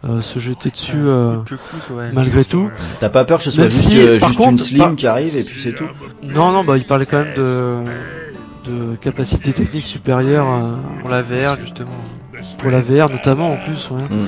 euh, 0.06 0.22
se 0.22 0.39
jeter 0.39 0.70
dessus. 0.70 0.95
euh, 0.95 1.38
ouais. 1.91 2.12
malgré 2.14 2.45
tout. 2.45 2.70
T'as 3.02 3.10
pas 3.10 3.26
peur 3.26 3.39
que 3.39 3.43
ce 3.43 3.52
soit 3.52 3.64
Même 3.64 3.72
juste, 3.72 3.89
si, 3.91 4.00
euh, 4.00 4.20
juste 4.20 4.39
une 4.39 4.60
slim 4.60 4.80
par- 4.80 4.95
qui 4.95 5.08
arrive 5.08 5.36
et 5.36 5.43
puis 5.43 5.62
c'est 5.62 5.74
tout? 5.74 5.88
Non, 6.24 6.52
non, 6.52 6.64
bah, 6.64 6.78
il 6.78 6.86
parlait 6.86 7.06
quand 7.06 7.26
même 7.26 7.34
de, 7.36 7.78
de 8.68 8.95
capacité 8.95 9.53
technique 9.53 9.84
supérieure 9.84 10.47
euh, 10.49 10.76
Pour 11.01 11.09
la 11.09 11.22
VR, 11.22 11.57
justement. 11.59 11.89
pour 12.57 12.70
la 12.72 12.82
VR 12.82 13.09
notamment 13.09 13.53
en 13.53 13.57
plus. 13.57 13.89
Ouais. 13.91 14.01
Mm. 14.01 14.28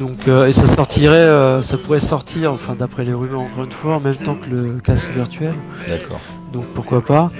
Donc 0.00 0.28
euh, 0.28 0.46
et 0.46 0.52
ça 0.52 0.66
sortirait, 0.66 1.16
euh, 1.16 1.62
ça 1.62 1.78
pourrait 1.78 2.00
sortir, 2.00 2.52
enfin 2.52 2.74
d'après 2.78 3.04
les 3.04 3.14
rumeurs 3.14 3.40
encore 3.40 3.64
une 3.64 3.72
fois, 3.72 3.96
en 3.96 4.00
même 4.00 4.16
temps 4.16 4.34
que 4.34 4.50
le 4.54 4.78
casque 4.84 5.08
virtuel. 5.14 5.54
D'accord. 5.88 6.20
Donc 6.52 6.64
pourquoi 6.74 7.02
pas. 7.02 7.30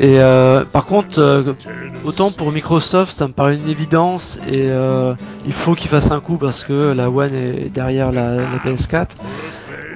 Et 0.00 0.18
euh, 0.20 0.64
par 0.64 0.86
contre, 0.86 1.44
autant 2.04 2.30
pour 2.30 2.52
Microsoft, 2.52 3.12
ça 3.12 3.28
me 3.28 3.32
paraît 3.32 3.54
une 3.56 3.68
évidence 3.68 4.38
et 4.50 4.68
il 5.46 5.52
faut 5.52 5.74
qu'ils 5.74 5.90
fassent 5.90 6.10
un 6.10 6.20
coup 6.20 6.36
parce 6.38 6.64
que 6.64 6.92
la 6.92 7.10
One 7.10 7.34
est 7.34 7.68
derrière 7.68 8.12
la, 8.12 8.36
la 8.36 8.58
PS4. 8.64 9.08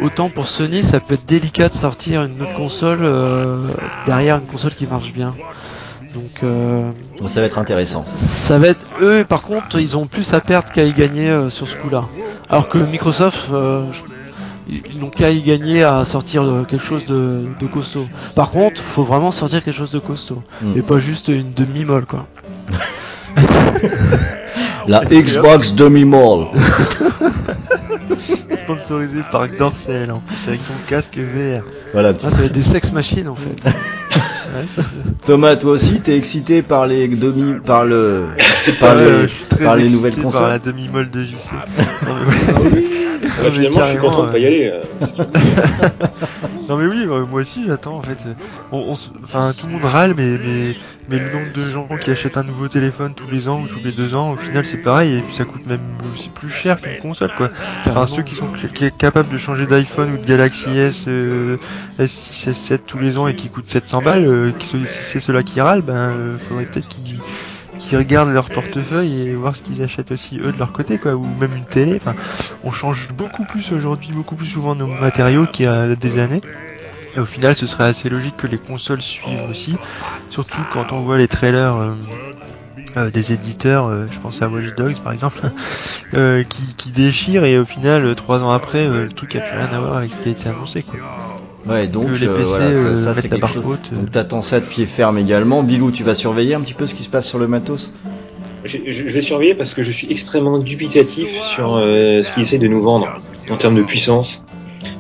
Autant 0.03 0.31
pour 0.31 0.49
Sony, 0.49 0.83
ça 0.83 0.99
peut 0.99 1.15
être 1.15 1.27
délicat 1.27 1.69
de 1.69 1.75
sortir 1.75 2.25
une 2.25 2.41
autre 2.41 2.55
console 2.55 3.01
euh, 3.03 3.59
derrière 4.07 4.37
une 4.37 4.47
console 4.47 4.73
qui 4.75 4.87
marche 4.87 5.13
bien. 5.13 5.35
Donc 6.15 6.41
euh, 6.43 6.91
ça 7.27 7.41
va 7.41 7.47
être 7.47 7.59
intéressant. 7.59 8.05
ça 8.17 8.59
va 8.59 8.69
être 8.69 8.85
eux 9.01 9.25
par 9.29 9.43
contre 9.43 9.79
ils 9.79 9.97
ont 9.97 10.07
plus 10.07 10.33
à 10.35 10.41
perdre 10.41 10.71
qu'à 10.73 10.83
y 10.85 10.93
gagner 10.93 11.31
euh, 11.31 11.51
sur 11.51 11.69
ce 11.69 11.77
coup-là. 11.77 12.05
Alors 12.49 12.69
que 12.69 12.79
Microsoft 12.79 13.49
euh, 13.53 13.85
ils 14.69 14.99
n'ont 14.99 15.11
qu'à 15.11 15.31
y 15.31 15.41
gagner 15.43 15.83
à 15.85 16.05
sortir 16.05 16.43
euh, 16.45 16.65
quelque 16.69 16.83
chose 16.85 17.07
de, 17.07 17.45
de 17.61 17.67
costaud. 17.67 18.07
Par 18.37 18.51
contre, 18.51 18.81
faut 18.83 19.03
vraiment 19.05 19.31
sortir 19.33 19.63
quelque 19.65 19.77
chose 19.77 19.91
de 19.93 19.99
costaud 20.01 20.43
Mm. 20.63 20.79
et 20.79 20.83
pas 20.83 20.99
juste 21.01 21.29
une 21.29 21.53
demi-molle 21.53 22.07
quoi. 22.07 22.27
La 24.89 25.05
Xbox 25.05 25.75
Dummy 25.75 26.05
Mall. 26.05 26.47
Sponsorisé 28.59 29.23
par 29.31 29.49
Dorsel, 29.49 30.13
avec 30.47 30.61
son 30.61 30.73
casque 30.89 31.17
VR. 31.19 31.63
Voilà. 31.93 32.13
Ah, 32.25 32.31
ça 32.31 32.37
va 32.39 32.45
être 32.45 32.53
des 32.53 32.63
sex 32.63 32.93
machines 32.93 33.29
en 33.29 33.35
fait. 33.37 33.57
Thomas, 35.27 35.57
toi 35.57 35.73
aussi, 35.73 36.01
t'es 36.01 36.17
excité 36.17 36.63
par 36.63 36.87
les 36.87 37.09
demi, 37.09 37.61
par 37.61 37.85
le, 37.85 38.27
par 38.81 38.95
les, 38.95 39.23
je 39.23 39.27
suis 39.29 39.45
très 39.47 39.65
par 39.65 39.77
les 39.77 39.89
nouvelles 39.91 40.15
par 40.15 40.25
consoles. 40.25 40.49
la 40.49 40.59
demi-molle 40.59 41.11
de 41.11 41.23
JC. 41.23 41.51
Non, 42.07 42.15
mais 42.15 42.71
ouais. 42.71 42.85
Ouais, 43.23 43.45
mais 43.45 43.51
finalement, 43.51 43.81
je 43.85 43.91
suis 43.91 43.99
content 43.99 44.27
de 44.27 44.31
pas 44.33 44.39
y 44.39 44.43
ouais. 44.43 44.47
aller. 44.49 44.73
euh, 44.73 45.25
Non 46.69 46.77
mais 46.77 46.87
oui, 46.87 47.05
euh, 47.09 47.27
moi 47.27 47.41
aussi 47.41 47.65
j'attends 47.67 47.97
en 47.97 48.03
fait. 48.03 48.17
On, 48.71 48.95
enfin 49.25 49.53
tout 49.59 49.67
le 49.67 49.73
monde 49.73 49.85
râle, 49.85 50.15
mais 50.17 50.39
mais 50.39 50.77
mais 51.09 51.19
le 51.19 51.33
nombre 51.33 51.53
de 51.53 51.63
gens 51.69 51.89
qui 52.01 52.11
achètent 52.13 52.37
un 52.37 52.45
nouveau 52.45 52.69
téléphone 52.69 53.13
tous 53.15 53.29
les 53.29 53.49
ans 53.49 53.61
ou 53.63 53.67
tous 53.67 53.81
les 53.85 53.91
deux 53.91 54.15
ans, 54.15 54.33
au 54.33 54.37
final 54.37 54.65
c'est 54.65 54.77
pareil 54.79 55.17
et 55.19 55.21
puis 55.23 55.35
ça 55.35 55.45
coûte 55.45 55.67
même 55.67 55.81
aussi 56.15 56.29
plus 56.29 56.49
cher 56.51 56.81
qu'une 56.81 56.99
console 56.99 57.33
quoi. 57.37 57.49
Enfin 57.87 58.07
ceux 58.07 58.23
qui 58.23 58.37
sont 58.37 58.47
qui 58.73 58.85
est 58.85 58.97
capables 58.97 59.31
de 59.33 59.39
changer 59.39 59.67
d'iPhone 59.67 60.13
ou 60.15 60.19
de 60.19 60.25
Galaxy 60.27 60.71
S, 60.79 61.07
euh, 61.09 61.57
S6, 62.01 62.51
S7 62.51 62.79
tous 62.87 62.99
les 62.99 63.19
ans 63.19 63.29
et 63.29 63.37
qui 63.37 63.51
coûtent 63.51 63.69
700 63.69 64.03
balles, 64.03 64.25
euh, 64.25 64.53
si 64.59 64.79
c'est 64.87 65.21
ceux-là 65.21 65.43
qui 65.43 65.61
râlent, 65.61 65.83
ben 65.83 65.95
euh, 65.95 66.39
faudrait 66.39 66.65
peut-être 66.65 66.89
qu'ils 66.89 67.99
regardent 67.99 68.33
leur 68.33 68.49
portefeuille 68.49 69.29
et 69.29 69.35
voir 69.35 69.55
ce 69.55 69.63
qu'ils 69.63 69.83
achètent 69.83 70.11
aussi 70.11 70.39
eux 70.39 70.53
de 70.53 70.59
leur 70.59 70.73
côté 70.73 70.99
quoi 70.99 71.15
ou 71.15 71.27
même 71.41 71.55
une 71.57 71.65
télé 71.65 71.97
enfin 71.97 72.15
on 72.63 72.71
change 72.71 73.09
beaucoup 73.17 73.45
plus 73.45 73.73
aujourd'hui 73.73 74.13
beaucoup 74.13 74.37
plus 74.37 74.47
souvent 74.47 74.75
nos 74.75 74.87
matériaux 74.87 75.47
qu'il 75.47 75.65
y 75.65 75.69
a 75.69 75.95
des 75.97 76.19
années 76.19 76.41
et 77.17 77.19
au 77.19 77.27
final, 77.27 77.57
ce 77.57 77.67
serait 77.67 77.85
assez 77.85 78.09
logique 78.09 78.37
que 78.37 78.47
les 78.47 78.59
consoles 78.59 79.03
suivent 79.03 79.51
aussi, 79.51 79.75
surtout 80.29 80.61
quand 80.73 80.93
on 80.93 81.01
voit 81.01 81.19
les 81.19 81.27
trailers 81.27 81.97
euh, 82.97 83.11
des 83.11 83.33
éditeurs, 83.33 83.91
je 84.09 84.21
pense 84.21 84.43
à 84.43 84.49
Watch 84.49 84.77
Dogs 84.77 85.01
par 85.03 85.13
exemple, 85.13 85.41
qui, 86.13 86.75
qui 86.77 86.91
déchirent 86.93 87.45
et 87.45 87.59
au 87.59 87.65
final, 87.65 88.15
trois 88.15 88.45
ans 88.45 88.53
après, 88.53 88.87
le 88.87 89.09
truc 89.09 89.35
a 89.35 89.41
plus 89.41 89.59
rien 89.59 89.77
à 89.77 89.81
voir 89.81 89.97
avec 89.97 90.15
ce 90.15 90.21
qui 90.21 90.29
a 90.29 90.33
été 90.33 90.49
annoncé. 90.49 90.85
Quoi. 90.85 91.01
Ouais, 91.67 91.87
donc, 91.87 92.07
que 92.07 92.21
les 92.21 92.27
euh, 92.29 92.35
PC 92.37 92.49
voilà, 92.49 92.65
ça, 92.67 92.71
euh, 92.87 93.05
ça, 93.05 93.15
c'est 93.15 93.31
la 93.31 93.37
quelque 93.39 93.53
chose. 93.55 93.65
haute. 93.67 93.91
euh. 93.93 93.97
Donc 93.97 94.11
t'attends 94.11 94.43
ça 94.43 94.61
de 94.61 94.65
pied 94.67 94.87
ferme 94.87 95.19
également. 95.19 95.63
Bilou, 95.63 95.91
tu 95.91 96.05
vas 96.05 96.15
surveiller 96.15 96.55
un 96.55 96.61
petit 96.61 96.75
peu 96.75 96.87
ce 96.87 96.95
qui 96.95 97.03
se 97.03 97.09
passe 97.11 97.27
sur 97.27 97.39
le 97.39 97.47
matos? 97.49 97.93
Je, 98.65 98.79
je- 98.87 99.09
je 99.09 99.13
vais 99.15 99.23
surveiller 99.23 99.55
parce 99.55 99.75
que 99.75 99.83
je 99.83 99.91
suis 99.91 100.11
extrêmement 100.11 100.59
dubitatif 100.59 101.29
sur 101.41 101.77
euh, 101.77 102.23
ce 102.23 102.31
qu'ils 102.33 102.43
essaient 102.43 102.59
de 102.59 102.69
nous 102.69 102.83
vendre 102.83 103.09
en 103.51 103.57
termes 103.57 103.75
de 103.77 103.83
puissance. 103.83 104.45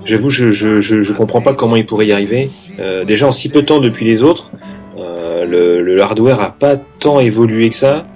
J'avoue, 0.04 0.30
je, 0.30 0.50
je, 0.50 0.80
je, 0.80 1.02
je 1.02 1.12
comprends 1.12 1.40
pas 1.40 1.54
comment 1.54 1.76
ils 1.76 1.86
pourraient 1.86 2.06
y 2.06 2.12
arriver. 2.12 2.48
Euh, 2.78 3.04
déjà 3.04 3.26
en 3.26 3.32
si 3.32 3.48
peu 3.48 3.62
de 3.62 3.66
temps 3.66 3.80
depuis 3.80 4.04
les 4.04 4.22
autres, 4.22 4.50
euh, 4.98 5.44
le, 5.46 5.82
le 5.82 6.02
hardware 6.02 6.40
a 6.40 6.50
pas 6.52 6.76
tant 6.76 7.20
évolué 7.20 7.68
que 7.70 7.74
ça. 7.74 8.06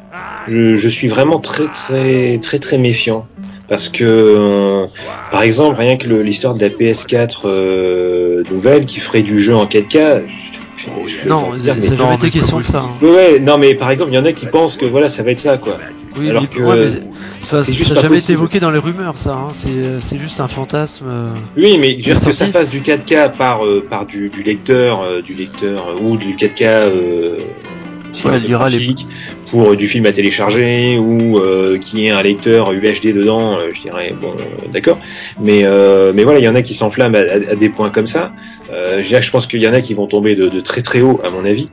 Je, 0.46 0.76
je 0.76 0.88
suis 0.88 1.08
vraiment 1.08 1.40
très 1.40 1.68
très 1.68 2.38
très 2.38 2.58
très 2.58 2.76
méfiant 2.76 3.26
parce 3.68 3.88
que, 3.88 4.04
euh, 4.04 4.86
par 5.30 5.42
exemple, 5.42 5.76
rien 5.78 5.96
que 5.96 6.06
l'histoire 6.06 6.54
de 6.54 6.60
la 6.60 6.68
PS4 6.68 7.42
euh, 7.46 8.23
nouvelle 8.50 8.86
qui 8.86 9.00
ferait 9.00 9.22
du 9.22 9.38
jeu 9.40 9.54
en 9.54 9.66
4K. 9.66 10.22
je- 10.76 10.84
je- 11.22 11.28
Non, 11.28 11.52
n'a 11.56 11.58
jamais 11.96 12.14
été 12.16 12.30
question 12.30 12.58
de 12.58 12.62
c'est 12.64 12.72
ça. 12.72 12.80
hein. 12.90 13.06
Ouais, 13.06 13.38
non 13.40 13.58
mais 13.58 13.74
par 13.74 13.90
exemple, 13.90 14.10
il 14.12 14.14
y 14.16 14.18
en 14.18 14.24
a 14.24 14.32
qui 14.32 14.46
pensent 14.46 14.76
que 14.76 14.84
voilà, 14.86 15.08
ça 15.08 15.22
va 15.22 15.30
être 15.30 15.38
ça 15.38 15.56
quoi. 15.56 15.78
Oui, 16.16 16.28
Alors 16.30 16.42
mais, 16.42 16.48
que- 16.48 16.62
ouais, 16.62 16.76
mais 16.76 17.02
Ça, 17.36 17.64
c'est 17.64 17.72
juste 17.72 17.92
n'a 17.94 18.00
jamais 18.00 18.18
été 18.18 18.32
évoqué 18.32 18.60
dans 18.60 18.70
les 18.70 18.78
rumeurs, 18.78 19.18
ça. 19.18 19.32
Hein. 19.34 19.48
C'est, 19.52 19.70
c'est 20.00 20.18
juste 20.18 20.38
un 20.40 20.46
fantasme. 20.48 21.04
euh. 21.08 21.28
Oui, 21.56 21.76
mais 21.78 21.94
dire 21.94 22.20
que 22.20 22.30
ça 22.32 22.46
fasse 22.46 22.68
du 22.68 22.80
4K 22.80 23.36
par 23.36 23.64
euh, 23.64 23.84
par 23.88 24.06
du, 24.06 24.30
du 24.30 24.42
lecteur, 24.44 25.02
euh, 25.02 25.20
du 25.20 25.34
lecteur 25.34 25.88
euh, 25.88 26.00
ou 26.00 26.16
du 26.16 26.34
4K 26.36 26.62
euh, 26.64 27.38
Ouais, 28.24 28.32
elle 28.36 28.42
lira 28.42 28.68
les- 28.68 28.78
cinématographique 28.78 29.08
pour 29.50 29.70
euh, 29.72 29.76
du 29.76 29.88
film 29.88 30.06
à 30.06 30.12
télécharger 30.12 30.98
ou 30.98 31.38
euh, 31.38 31.78
qui 31.78 32.06
ait 32.06 32.10
un 32.10 32.22
lecteur 32.22 32.72
UHD 32.72 33.12
dedans, 33.14 33.58
euh, 33.58 33.70
je 33.72 33.80
dirais 33.80 34.14
bon, 34.20 34.34
euh, 34.38 34.68
d'accord. 34.68 35.00
Mais 35.40 35.64
euh, 35.64 36.12
mais 36.14 36.24
voilà, 36.24 36.38
il 36.38 36.44
y 36.44 36.48
en 36.48 36.54
a 36.54 36.62
qui 36.62 36.74
s'enflamment 36.74 37.16
à, 37.18 37.20
à- 37.20 37.52
à 37.52 37.56
des 37.56 37.68
points 37.70 37.90
comme 37.90 38.06
ça. 38.06 38.32
Euh, 38.70 39.02
je 39.02 39.08
dirais, 39.08 39.22
je 39.22 39.30
pense 39.30 39.46
qu'il 39.46 39.60
y 39.60 39.68
en 39.68 39.74
a 39.74 39.80
qui 39.80 39.94
vont 39.94 40.06
tomber 40.06 40.36
de, 40.36 40.48
de 40.48 40.60
très 40.60 40.82
très 40.82 41.00
haut, 41.00 41.20
à 41.24 41.30
mon 41.30 41.44
avis. 41.44 41.68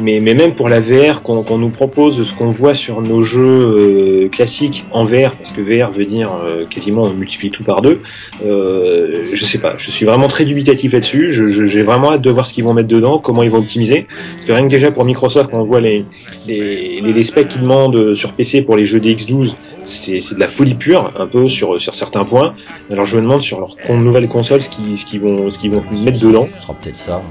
Mais, 0.00 0.20
même 0.20 0.54
pour 0.54 0.68
la 0.68 0.80
VR 0.80 1.22
qu'on 1.22 1.58
nous 1.58 1.68
propose, 1.68 2.22
ce 2.22 2.34
qu'on 2.34 2.50
voit 2.50 2.74
sur 2.74 3.02
nos 3.02 3.22
jeux 3.22 3.40
euh, 3.42 4.28
classiques 4.28 4.86
en 4.92 5.04
VR, 5.04 5.36
parce 5.36 5.52
que 5.52 5.60
VR 5.60 5.90
veut 5.90 6.06
dire 6.06 6.30
euh, 6.32 6.64
quasiment 6.66 7.04
on 7.04 7.12
multiplie 7.12 7.50
tout 7.50 7.64
par 7.64 7.82
deux. 7.82 8.00
Euh, 8.44 9.26
je 9.32 9.44
sais 9.44 9.58
pas, 9.58 9.74
je 9.76 9.90
suis 9.90 10.06
vraiment 10.06 10.28
très 10.28 10.44
dubitatif 10.44 10.92
là-dessus. 10.92 11.30
J'ai 11.30 11.82
vraiment 11.82 12.12
hâte 12.12 12.22
de 12.22 12.30
voir 12.30 12.46
ce 12.46 12.54
qu'ils 12.54 12.64
vont 12.64 12.72
mettre 12.72 12.88
dedans, 12.88 13.18
comment 13.18 13.42
ils 13.42 13.50
vont 13.50 13.58
optimiser. 13.58 14.06
Parce 14.34 14.46
que 14.46 14.52
rien 14.52 14.64
que 14.64 14.70
déjà 14.70 14.90
pour 14.90 15.04
Microsoft, 15.04 15.50
quand 15.50 15.60
on 15.60 15.64
voit 15.64 15.80
les, 15.80 16.04
les, 16.46 17.22
specs 17.22 17.48
qu'ils 17.48 17.62
demandent 17.62 18.14
sur 18.14 18.32
PC 18.32 18.62
pour 18.62 18.76
les 18.76 18.86
jeux 18.86 19.00
des 19.00 19.14
X12, 19.14 19.54
c'est 19.84 20.34
de 20.34 20.40
la 20.40 20.48
folie 20.48 20.74
pure, 20.74 21.12
un 21.18 21.26
peu 21.26 21.48
sur, 21.48 21.80
sur 21.80 21.94
certains 21.94 22.24
points. 22.24 22.54
Alors 22.90 23.06
je 23.06 23.16
me 23.16 23.22
demande 23.22 23.42
sur 23.42 23.60
leur 23.60 23.76
nouvelle 23.98 24.28
console 24.28 24.62
ce 24.62 24.70
qu'ils 24.70 25.20
vont, 25.20 25.50
ce 25.50 25.58
qu'ils 25.58 25.70
vont 25.70 25.82
mettre 26.02 26.20
dedans. 26.20 26.48
Ce 26.56 26.62
sera 26.62 26.74
peut-être 26.74 26.96
ça. 26.96 27.22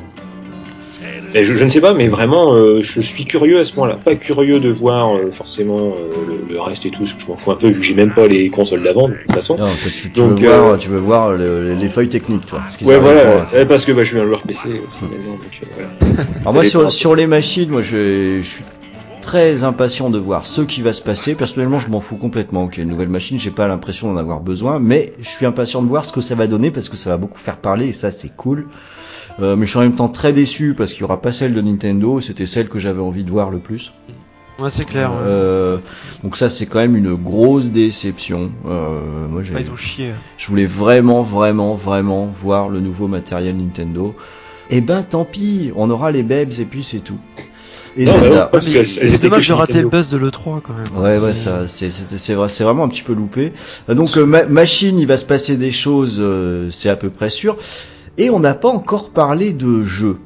Je, 1.33 1.43
je 1.43 1.63
ne 1.63 1.69
sais 1.69 1.81
pas, 1.81 1.93
mais 1.93 2.07
vraiment, 2.07 2.55
euh, 2.55 2.81
je 2.81 3.01
suis 3.01 3.23
curieux 3.25 3.59
à 3.59 3.63
ce 3.63 3.73
point-là. 3.73 3.97
Pas 4.03 4.15
curieux 4.15 4.59
de 4.59 4.69
voir 4.69 5.15
euh, 5.15 5.31
forcément 5.31 5.93
euh, 5.95 6.09
le, 6.47 6.53
le 6.53 6.59
reste 6.61 6.85
et 6.85 6.89
tout, 6.89 6.99
parce 6.99 7.13
que 7.13 7.21
je 7.21 7.27
m'en 7.27 7.35
fous 7.35 7.51
un 7.51 7.55
peu 7.55 7.67
vu 7.67 7.79
que 7.79 7.85
j'ai 7.85 7.93
même 7.93 8.13
pas 8.13 8.27
les 8.27 8.49
consoles 8.49 8.81
d'avant 8.83 9.07
de 9.09 9.13
toute 9.13 9.31
façon. 9.31 9.55
Non, 9.57 9.67
tu, 9.83 9.89
tu 9.89 10.09
Donc, 10.09 10.39
veux 10.39 10.47
voir, 10.47 10.71
euh, 10.73 10.77
tu 10.77 10.89
veux 10.89 10.97
voir 10.97 11.31
le- 11.33 11.73
les 11.75 11.89
feuilles 11.89 12.09
techniques, 12.09 12.47
toi. 12.47 12.61
Ouais, 12.81 12.97
voilà, 12.97 13.45
ouais, 13.53 13.65
parce 13.65 13.85
que 13.85 13.91
bah, 13.91 14.03
je 14.03 14.09
suis 14.09 14.19
un 14.19 14.25
joueur 14.25 14.41
PC 14.41 14.81
aussi 14.85 15.03
maintenant, 15.03 15.33
donc 15.33 15.61
euh, 15.61 15.65
voilà. 15.75 15.89
Alors 16.41 16.53
moi 16.53 16.63
sur, 16.63 16.91
sur 16.91 17.15
les 17.15 17.27
machines, 17.27 17.69
moi 17.69 17.81
je, 17.83 18.39
je 18.41 18.47
suis 18.47 18.63
très 19.29 19.63
impatient 19.63 20.09
de 20.09 20.17
voir 20.17 20.47
ce 20.47 20.61
qui 20.61 20.81
va 20.81 20.91
se 20.91 21.03
passer. 21.03 21.35
Personnellement, 21.35 21.77
je 21.77 21.87
m'en 21.89 22.01
fous 22.01 22.15
complètement. 22.15 22.63
Ok, 22.63 22.79
une 22.79 22.89
nouvelle 22.89 23.09
machine, 23.09 23.39
j'ai 23.39 23.51
pas 23.51 23.67
l'impression 23.67 24.11
d'en 24.11 24.17
avoir 24.19 24.39
besoin, 24.39 24.79
mais 24.79 25.13
je 25.19 25.29
suis 25.29 25.45
impatient 25.45 25.83
de 25.83 25.87
voir 25.87 26.03
ce 26.03 26.11
que 26.11 26.19
ça 26.19 26.33
va 26.33 26.47
donner 26.47 26.71
parce 26.71 26.89
que 26.89 26.97
ça 26.97 27.11
va 27.11 27.17
beaucoup 27.17 27.37
faire 27.37 27.57
parler 27.57 27.89
et 27.89 27.93
ça 27.93 28.09
c'est 28.11 28.35
cool. 28.35 28.65
Euh, 29.39 29.55
mais 29.55 29.67
je 29.67 29.69
suis 29.69 29.77
en 29.77 29.83
même 29.83 29.95
temps 29.95 30.09
très 30.09 30.33
déçu 30.33 30.73
parce 30.75 30.93
qu'il 30.93 31.01
y 31.01 31.03
aura 31.03 31.21
pas 31.21 31.31
celle 31.31 31.53
de 31.53 31.61
Nintendo. 31.61 32.19
C'était 32.21 32.47
celle 32.47 32.69
que 32.69 32.79
j'avais 32.79 33.01
envie 33.01 33.23
de 33.23 33.29
voir 33.29 33.51
le 33.51 33.59
plus. 33.59 33.93
Ouais, 34.57 34.71
c'est 34.71 34.83
clair. 34.83 35.11
ouais. 35.11 35.17
Euh, 35.21 35.77
donc 36.23 36.35
ça 36.35 36.49
c'est 36.49 36.65
quand 36.65 36.79
même 36.79 36.95
une 36.95 37.13
grosse 37.13 37.69
déception. 37.69 38.49
Euh, 38.65 39.27
moi 39.27 39.43
j'ai 39.43 39.53
Ah, 39.55 39.59
ils 39.61 39.69
ont 39.69 39.75
chié. 39.75 40.11
je 40.37 40.47
voulais 40.47 40.65
vraiment, 40.65 41.21
vraiment, 41.21 41.75
vraiment 41.75 42.25
voir 42.25 42.67
le 42.67 42.79
nouveau 42.79 43.07
matériel 43.07 43.57
Nintendo. 43.57 44.15
Eh 44.71 44.81
ben, 44.81 45.03
tant 45.03 45.23
pis, 45.23 45.71
on 45.75 45.91
aura 45.91 46.11
les 46.11 46.23
Babs 46.23 46.59
et 46.59 46.65
puis 46.65 46.83
c'est 46.83 46.99
tout. 46.99 47.19
Et 47.97 48.05
Non, 48.05 48.13
bah 48.13 48.19
Zelda. 48.21 48.39
non, 48.43 48.47
parce 48.51 48.67
Mais 48.67 48.73
que 48.73 48.77
elles 48.79 48.87
c'est 48.87 49.21
dommage 49.21 49.47
de 49.47 49.53
rater 49.53 49.81
le 49.81 49.89
buzz 49.89 50.09
de 50.09 50.17
l'E3 50.17 50.61
quand 50.61 50.73
même. 50.73 51.03
Ouais, 51.03 51.17
ouais, 51.19 51.33
ça, 51.33 51.67
c'est, 51.67 51.91
c'est, 51.91 52.17
c'est, 52.17 52.33
vrai- 52.33 52.49
c'est 52.49 52.63
vraiment 52.63 52.83
un 52.83 52.87
petit 52.89 53.01
peu 53.03 53.13
loupé. 53.13 53.51
Donc, 53.87 54.17
euh, 54.17 54.25
ma- 54.25 54.45
machine, 54.45 54.97
il 54.99 55.07
va 55.07 55.17
se 55.17 55.25
passer 55.25 55.57
des 55.57 55.71
choses, 55.71 56.17
euh, 56.19 56.69
c'est 56.71 56.89
à 56.89 56.95
peu 56.95 57.09
près 57.09 57.29
sûr. 57.29 57.57
Et 58.17 58.29
on 58.29 58.39
n'a 58.39 58.53
pas 58.53 58.69
encore 58.69 59.09
parlé 59.11 59.53
de 59.53 59.83
jeu. 59.83 60.17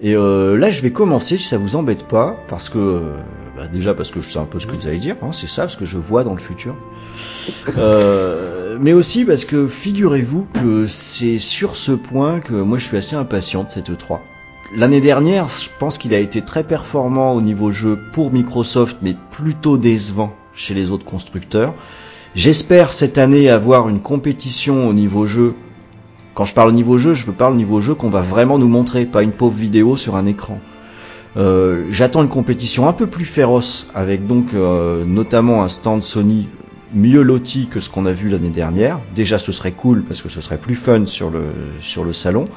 Et 0.00 0.14
euh, 0.14 0.56
là, 0.56 0.70
je 0.70 0.80
vais 0.80 0.92
commencer, 0.92 1.36
si 1.36 1.48
ça 1.48 1.58
vous 1.58 1.74
embête 1.74 2.04
pas, 2.04 2.36
parce 2.48 2.68
que 2.68 2.78
euh, 2.78 3.00
bah, 3.56 3.66
déjà 3.66 3.94
parce 3.94 4.10
que 4.12 4.20
je 4.20 4.28
sais 4.28 4.38
un 4.38 4.44
peu 4.44 4.60
ce 4.60 4.66
que 4.66 4.76
vous 4.76 4.86
allez 4.86 4.98
dire, 4.98 5.16
hein, 5.22 5.30
c'est 5.32 5.48
ça, 5.48 5.62
parce 5.62 5.74
que 5.76 5.84
je 5.86 5.98
vois 5.98 6.22
dans 6.24 6.34
le 6.34 6.40
futur. 6.40 6.76
Euh, 7.76 8.76
mais 8.80 8.92
aussi 8.92 9.24
parce 9.24 9.44
que 9.44 9.66
figurez-vous 9.66 10.46
que 10.54 10.86
c'est 10.86 11.38
sur 11.38 11.76
ce 11.76 11.92
point 11.92 12.40
que 12.40 12.52
moi 12.54 12.78
je 12.78 12.84
suis 12.84 12.96
assez 12.96 13.16
impatient 13.16 13.64
de 13.64 13.68
cette 13.70 13.90
E3. 13.90 14.18
L'année 14.74 15.00
dernière, 15.00 15.48
je 15.48 15.70
pense 15.78 15.96
qu'il 15.96 16.12
a 16.12 16.18
été 16.18 16.42
très 16.42 16.62
performant 16.62 17.32
au 17.32 17.40
niveau 17.40 17.70
jeu 17.70 17.98
pour 18.12 18.30
Microsoft, 18.30 18.98
mais 19.00 19.16
plutôt 19.30 19.78
décevant 19.78 20.34
chez 20.52 20.74
les 20.74 20.90
autres 20.90 21.06
constructeurs. 21.06 21.74
J'espère 22.34 22.92
cette 22.92 23.16
année 23.16 23.48
avoir 23.48 23.88
une 23.88 24.00
compétition 24.00 24.86
au 24.86 24.92
niveau 24.92 25.24
jeu. 25.24 25.54
Quand 26.34 26.44
je 26.44 26.52
parle 26.52 26.68
au 26.68 26.72
niveau 26.72 26.98
jeu, 26.98 27.14
je 27.14 27.24
veux 27.24 27.32
parler 27.32 27.54
au 27.54 27.58
niveau 27.58 27.80
jeu 27.80 27.94
qu'on 27.94 28.10
va 28.10 28.20
vraiment 28.20 28.58
nous 28.58 28.68
montrer, 28.68 29.06
pas 29.06 29.22
une 29.22 29.32
pauvre 29.32 29.56
vidéo 29.56 29.96
sur 29.96 30.16
un 30.16 30.26
écran. 30.26 30.60
Euh, 31.38 31.86
J'attends 31.88 32.22
une 32.22 32.28
compétition 32.28 32.86
un 32.86 32.92
peu 32.92 33.06
plus 33.06 33.24
féroce, 33.24 33.88
avec 33.94 34.26
donc 34.26 34.52
euh, 34.52 35.06
notamment 35.06 35.62
un 35.62 35.70
stand 35.70 36.02
Sony 36.02 36.46
mieux 36.92 37.22
loti 37.22 37.68
que 37.68 37.80
ce 37.80 37.90
qu'on 37.90 38.06
a 38.06 38.12
vu 38.12 38.28
l'année 38.28 38.50
dernière. 38.50 39.00
Déjà, 39.14 39.38
ce 39.38 39.52
serait 39.52 39.72
cool 39.72 40.04
parce 40.04 40.22
que 40.22 40.28
ce 40.28 40.40
serait 40.40 40.58
plus 40.58 40.74
fun 40.74 41.06
sur 41.06 41.30
le 41.30 41.44
sur 41.80 42.04
le 42.04 42.12
salon. 42.12 42.48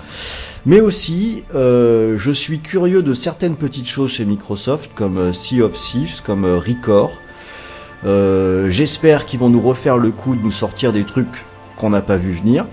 Mais 0.65 0.79
aussi, 0.79 1.43
euh, 1.55 2.17
je 2.17 2.31
suis 2.31 2.59
curieux 2.59 3.01
de 3.01 3.13
certaines 3.13 3.55
petites 3.55 3.87
choses 3.87 4.11
chez 4.11 4.25
Microsoft, 4.25 4.91
comme 4.93 5.17
euh, 5.17 5.33
Sea 5.33 5.61
of 5.61 5.73
Thieves, 5.73 6.21
comme 6.23 6.45
euh, 6.45 6.57
Record. 6.57 7.19
J'espère 8.69 9.25
qu'ils 9.25 9.39
vont 9.39 9.49
nous 9.49 9.61
refaire 9.61 9.97
le 9.97 10.11
coup 10.11 10.35
de 10.35 10.41
nous 10.41 10.51
sortir 10.51 10.91
des 10.91 11.03
trucs 11.03 11.45
qu'on 11.75 11.91
n'a 11.91 12.01
pas 12.01 12.17
vu 12.17 12.33
venir. 12.33 12.65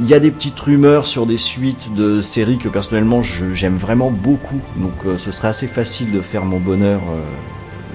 Il 0.00 0.06
y 0.06 0.14
a 0.14 0.20
des 0.20 0.30
petites 0.30 0.58
rumeurs 0.58 1.04
sur 1.04 1.26
des 1.26 1.36
suites 1.36 1.92
de 1.94 2.22
séries 2.22 2.58
que 2.58 2.68
personnellement 2.68 3.22
j'aime 3.22 3.76
vraiment 3.76 4.10
beaucoup, 4.10 4.60
donc 4.76 4.94
euh, 5.04 5.18
ce 5.18 5.30
serait 5.30 5.48
assez 5.48 5.66
facile 5.66 6.12
de 6.12 6.20
faire 6.20 6.44
mon 6.44 6.58
bonheur 6.58 7.02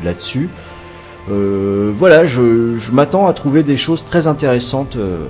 là-dessus. 0.04 0.50
Euh, 1.30 1.92
voilà, 1.94 2.26
je, 2.26 2.92
m'attends 2.92 3.28
à 3.28 3.34
trouver 3.34 3.64
des 3.64 3.78
choses 3.78 4.06
très 4.06 4.28
intéressantes 4.28 4.96
euh, 4.96 5.26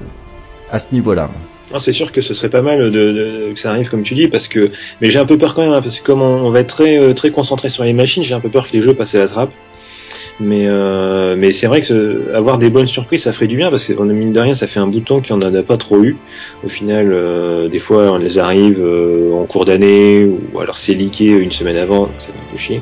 à 0.72 0.80
ce 0.80 0.94
niveau-là. 0.94 1.30
Non, 1.74 1.80
c'est 1.80 1.92
sûr 1.92 2.12
que 2.12 2.22
ce 2.22 2.34
serait 2.34 2.50
pas 2.50 2.62
mal 2.62 2.92
que 2.92 3.60
ça 3.60 3.72
arrive 3.72 3.90
comme 3.90 4.04
tu 4.04 4.16
dis 4.16 4.30
parce 4.30 4.48
que 4.48 4.72
mais 5.02 5.10
j'ai 5.10 5.20
un 5.20 5.26
peu 5.26 5.38
peur 5.38 5.54
quand 5.54 5.64
même 5.64 5.74
hein, 5.74 5.82
parce 5.82 6.00
que 6.00 6.06
comme 6.06 6.22
on, 6.22 6.50
va 6.50 6.62
être 6.62 6.74
très 6.74 6.98
euh, 6.98 7.14
très 7.14 7.32
concentré 7.32 7.68
sur 7.68 7.84
les 7.84 7.92
machines, 7.92 8.24
j'ai 8.24 8.36
un 8.36 8.40
peu 8.40 8.50
peur 8.50 8.68
que 8.68 8.74
les 8.74 8.82
jeux 8.82 8.94
passent 8.94 9.16
à 9.16 9.20
la 9.20 9.28
trappe. 9.28 9.52
Mais 10.40 10.66
c'est 11.52 11.68
vrai 11.68 11.82
que 11.82 12.32
avoir 12.34 12.60
des 12.60 12.70
bonnes 12.70 12.88
surprises, 12.88 13.24
ça 13.24 13.34
ferait 13.34 13.48
du 13.48 13.58
bien 13.58 13.70
parce 13.72 13.92
qu'on 13.92 14.10
a 14.10 14.14
mine 14.14 14.34
de 14.34 14.40
rien, 14.40 14.54
ça 14.54 14.68
fait 14.68 14.80
un 14.80 14.88
bout 14.88 15.00
de 15.00 15.06
temps 15.06 15.20
qu'on 15.20 15.42
en 15.42 15.54
a 15.54 15.64
pas 15.64 15.78
trop 15.78 16.04
eu. 16.04 16.16
Au 16.64 16.70
final, 16.70 17.70
des 17.72 17.80
fois, 17.80 18.12
on 18.12 18.18
les 18.18 18.38
arrive 18.38 18.80
en 19.34 19.46
cours 19.46 19.66
d'année 19.66 20.26
ou 20.54 20.60
alors 20.60 20.78
c'est 20.78 20.94
leaké 20.94 21.26
une 21.26 21.52
semaine 21.52 21.78
avant, 21.78 22.10
ça 22.20 22.28
fait 22.28 22.34
un 22.34 22.52
peu 22.52 22.58
chier. 22.58 22.82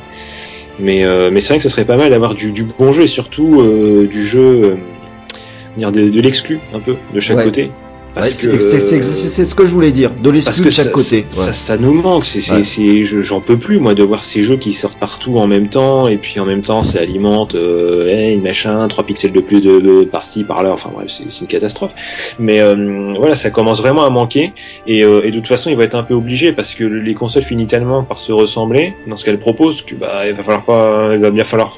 Mais 0.79 1.05
euh, 1.05 1.29
mais 1.31 1.39
c'est 1.39 1.49
vrai 1.49 1.57
que 1.57 1.63
ce 1.63 1.69
serait 1.69 1.85
pas 1.85 1.97
mal 1.97 2.09
d'avoir 2.09 2.33
du, 2.33 2.51
du 2.51 2.63
bon 2.63 2.91
jeu 2.91 3.03
et 3.03 3.07
surtout 3.07 3.61
euh, 3.61 4.07
du 4.07 4.23
jeu, 4.25 4.41
euh, 4.63 4.75
dire 5.77 5.91
de, 5.91 6.09
de 6.09 6.21
l'exclu 6.21 6.59
un 6.73 6.79
peu 6.79 6.95
de 7.13 7.19
chaque 7.19 7.37
Ouais. 7.37 7.43
côté. 7.45 7.71
Parce 8.15 8.31
Ouais, 8.31 8.49
que 8.49 8.59
c'est- 8.59 9.43
ce 9.45 9.53
que 9.55 9.65
je 9.65 9.71
voulais 9.71 9.91
dire, 9.91 10.09
de 10.11 10.31
que 10.31 10.63
de 10.63 10.69
chaque 10.69 10.85
ça, 10.85 10.91
côté. 10.91 11.25
ça, 11.27 11.47
ouais. 11.47 11.53
ça 11.53 11.77
nous 11.77 11.93
manque. 11.93 12.23
Ouais. 12.49 13.03
j'en 13.03 13.41
peux 13.41 13.57
plus 13.57 13.77
moi 13.79 13.93
de 13.93 14.03
voir 14.03 14.23
ces 14.23 14.41
jeux 14.41 14.55
qui 14.55 14.71
sortent 14.71 14.97
partout 14.97 15.37
en 15.37 15.47
même 15.47 15.67
temps 15.67 16.07
et 16.07 16.15
puis 16.15 16.39
en 16.39 16.45
même 16.45 16.61
temps 16.61 16.81
ça 16.81 16.99
alimente, 17.01 17.55
euh, 17.55 18.07
hey, 18.07 18.37
machin, 18.37 18.87
3 18.87 19.03
pixels 19.03 19.33
de 19.33 19.41
plus 19.41 19.59
de, 19.61 19.79
de 19.79 20.03
par-ci 20.05 20.45
par-là. 20.45 20.71
Enfin 20.71 20.91
bref, 20.93 21.07
c'est, 21.09 21.29
c'est 21.29 21.41
une 21.41 21.47
catastrophe. 21.47 21.91
Mais 22.39 22.61
euh, 22.61 23.13
voilà, 23.17 23.35
ça 23.35 23.49
commence 23.51 23.81
vraiment 23.81 24.05
à 24.05 24.09
manquer 24.09 24.53
et, 24.87 25.03
euh, 25.03 25.21
et 25.25 25.31
de 25.31 25.35
toute 25.39 25.47
façon 25.49 25.69
il 25.69 25.75
va 25.75 25.83
être 25.83 25.95
un 25.95 26.03
peu 26.03 26.13
obligé 26.13 26.53
parce 26.53 26.73
que 26.73 26.85
les 26.85 27.13
consoles 27.13 27.43
finissent 27.43 27.67
tellement 27.67 28.03
par 28.03 28.19
se 28.19 28.31
ressembler 28.31 28.93
dans 29.07 29.17
ce 29.17 29.25
qu'elles 29.25 29.39
proposent 29.39 29.81
que 29.81 29.93
bah 29.95 30.23
il 30.25 30.33
va 30.33 30.43
falloir 30.43 30.63
pas, 30.63 31.09
il 31.13 31.19
va 31.19 31.31
bien 31.31 31.43
falloir 31.43 31.77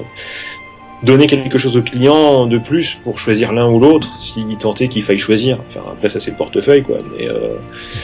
donner 1.04 1.28
quelque 1.28 1.58
chose 1.58 1.78
au 1.78 1.82
client 1.82 2.48
de 2.48 2.58
plus 2.58 2.96
pour 3.04 3.20
choisir 3.20 3.54
l'un 3.54 3.70
ou 3.70 3.80
l'autre, 3.80 4.08
s'il 4.20 4.58
tentait 4.58 4.88
qu'il 4.88 5.04
faille 5.04 5.20
choisir. 5.20 5.60
Enfin, 5.68 5.82
après, 5.92 6.10
ça, 6.10 6.20
c'est 6.20 6.32
le 6.32 6.38
portefeuille, 6.38 6.84
quoi. 6.84 6.98
Mais 7.18 7.28
euh, 7.28 7.56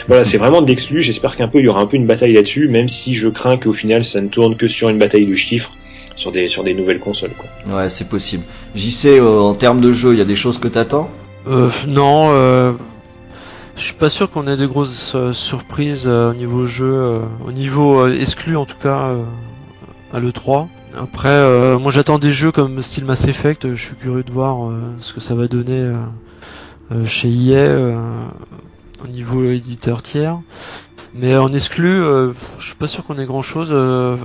voilà, 0.08 0.24
c'est 0.24 0.38
vraiment 0.38 0.62
de 0.62 0.68
l'exclu. 0.68 1.02
J'espère 1.02 1.36
qu'un 1.36 1.48
peu, 1.48 1.60
il 1.60 1.66
y 1.66 1.68
aura 1.68 1.82
un 1.82 1.88
peu 1.88 1.98
une 1.98 2.06
bataille 2.06 2.34
là-dessus, 2.34 2.68
même 2.68 2.90
si 2.90 3.16
je 3.16 3.30
crains 3.30 3.58
qu'au 3.58 3.74
final, 3.74 4.04
ça 4.04 4.22
ne 4.22 4.28
tourne 4.28 4.56
que 4.56 4.68
sur 4.68 4.90
une 4.90 5.00
bataille 5.00 5.26
de 5.26 5.36
chiffres 5.36 5.72
sur 6.16 6.32
des, 6.32 6.48
sur 6.48 6.64
des 6.64 6.74
nouvelles 6.74 7.00
consoles, 7.00 7.34
quoi. 7.34 7.76
Ouais, 7.76 7.90
c'est 7.90 8.08
possible. 8.08 8.44
J'y 8.76 8.92
sais, 8.92 9.20
euh, 9.20 9.40
en 9.40 9.56
termes 9.56 9.82
de 9.82 9.92
jeu, 9.92 10.14
il 10.14 10.20
y 10.20 10.22
a 10.22 10.26
des 10.26 10.36
choses 10.36 10.60
que 10.60 10.68
t'attends? 10.68 11.10
Euh, 11.48 11.70
non, 11.88 12.30
euh, 12.30 12.74
je 13.76 13.84
suis 13.84 13.94
pas 13.94 14.10
sûr 14.10 14.30
qu'on 14.30 14.48
ait 14.48 14.56
de 14.56 14.66
grosses 14.66 15.14
euh, 15.16 15.34
surprises 15.34 16.06
euh, 16.06 16.32
au 16.32 16.34
niveau 16.36 16.66
jeu, 16.66 16.94
euh, 16.94 17.20
au 17.46 17.52
niveau 17.52 18.00
euh, 18.00 18.18
exclu 18.18 18.56
en 18.56 18.66
tout 18.66 18.78
cas 18.82 19.08
euh, 19.08 19.24
à 20.14 20.20
l'E3. 20.20 20.68
Après, 20.98 21.30
euh, 21.30 21.80
moi 21.80 21.92
j'attends 21.92 22.20
des 22.20 22.32
jeux 22.32 22.52
comme 22.52 22.82
style 22.84 23.06
Mass 23.06 23.26
Effect, 23.26 23.74
je 23.74 23.82
suis 23.82 23.96
curieux 23.96 24.24
de 24.24 24.32
voir 24.32 24.70
euh, 24.70 24.80
ce 25.00 25.14
que 25.14 25.22
ça 25.22 25.34
va 25.34 25.48
donner 25.48 25.80
euh, 25.80 25.96
euh, 26.92 27.06
chez 27.06 27.30
EA 27.30 27.56
euh, 27.58 28.26
au 29.04 29.08
niveau 29.08 29.44
éditeur 29.50 30.04
tiers. 30.04 30.40
Mais 31.16 31.36
en 31.38 31.52
exclu, 31.52 31.90
euh, 31.90 32.34
je 32.60 32.66
suis 32.68 32.76
pas 32.76 32.88
sûr 32.88 33.04
qu'on 33.04 33.18
ait 33.18 33.26
grand 33.26 33.42
chose. 33.42 33.72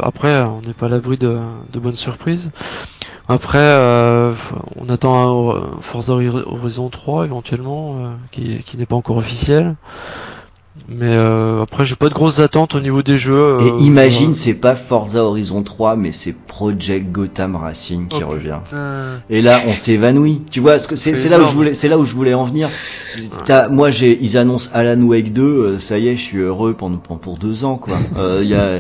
après, 0.02 0.42
on 0.42 0.60
n'est 0.62 0.72
pas 0.74 0.86
à 0.86 0.88
l'abri 0.88 1.16
de, 1.16 1.38
de 1.72 1.78
bonnes 1.78 1.96
surprises. 1.96 2.50
Après, 3.28 3.58
euh, 3.58 4.34
on 4.76 4.88
attend 4.88 5.54
Forza 5.82 6.14
Horizon 6.14 6.88
3 6.88 7.26
éventuellement, 7.26 7.96
euh, 7.98 8.14
qui, 8.30 8.62
qui 8.64 8.78
n'est 8.78 8.86
pas 8.86 8.96
encore 8.96 9.18
officiel. 9.18 9.76
Mais 10.90 11.04
euh, 11.06 11.62
après, 11.62 11.84
j'ai 11.84 11.96
pas 11.96 12.08
de 12.08 12.14
grosses 12.14 12.38
attentes 12.38 12.74
au 12.74 12.80
niveau 12.80 13.02
des 13.02 13.18
jeux. 13.18 13.58
Et 13.60 13.70
euh, 13.72 13.76
imagine, 13.80 14.32
c'est 14.32 14.54
pas 14.54 14.74
Forza 14.74 15.22
Horizon 15.22 15.62
3, 15.62 15.96
mais 15.96 16.12
c'est 16.12 16.32
Project 16.32 17.12
Gotham 17.12 17.56
Racing 17.56 18.08
qui 18.08 18.22
Oh, 18.24 18.28
revient. 18.28 18.56
Putain. 18.64 19.20
Et 19.28 19.42
là, 19.42 19.60
on 19.66 19.74
s'évanouit. 19.74 20.42
Tu 20.50 20.60
vois, 20.60 20.78
c'est, 20.78 21.28
là 21.28 21.40
où 21.40 21.44
je 21.44 21.54
voulais, 21.54 21.74
c'est 21.74 21.88
là 21.88 21.98
où 21.98 22.06
je 22.06 22.14
voulais 22.14 22.32
en 22.32 22.46
venir. 22.46 22.68
Moi, 23.70 23.90
j'ai, 23.90 24.18
ils 24.22 24.38
annoncent 24.38 24.70
Alan 24.72 25.00
Wake 25.02 25.34
2. 25.34 25.42
euh, 25.42 25.78
ça 25.78 25.98
y 25.98 26.08
est, 26.08 26.16
je 26.16 26.22
suis 26.22 26.38
heureux 26.38 26.72
pendant, 26.72 26.96
pendant- 26.96 27.20
pour 27.20 27.36
deux 27.38 27.64
ans, 27.64 27.76
quoi. 27.76 27.98
Euh, 28.16 28.40
il 28.42 28.48
y 28.48 28.54
a, 28.54 28.76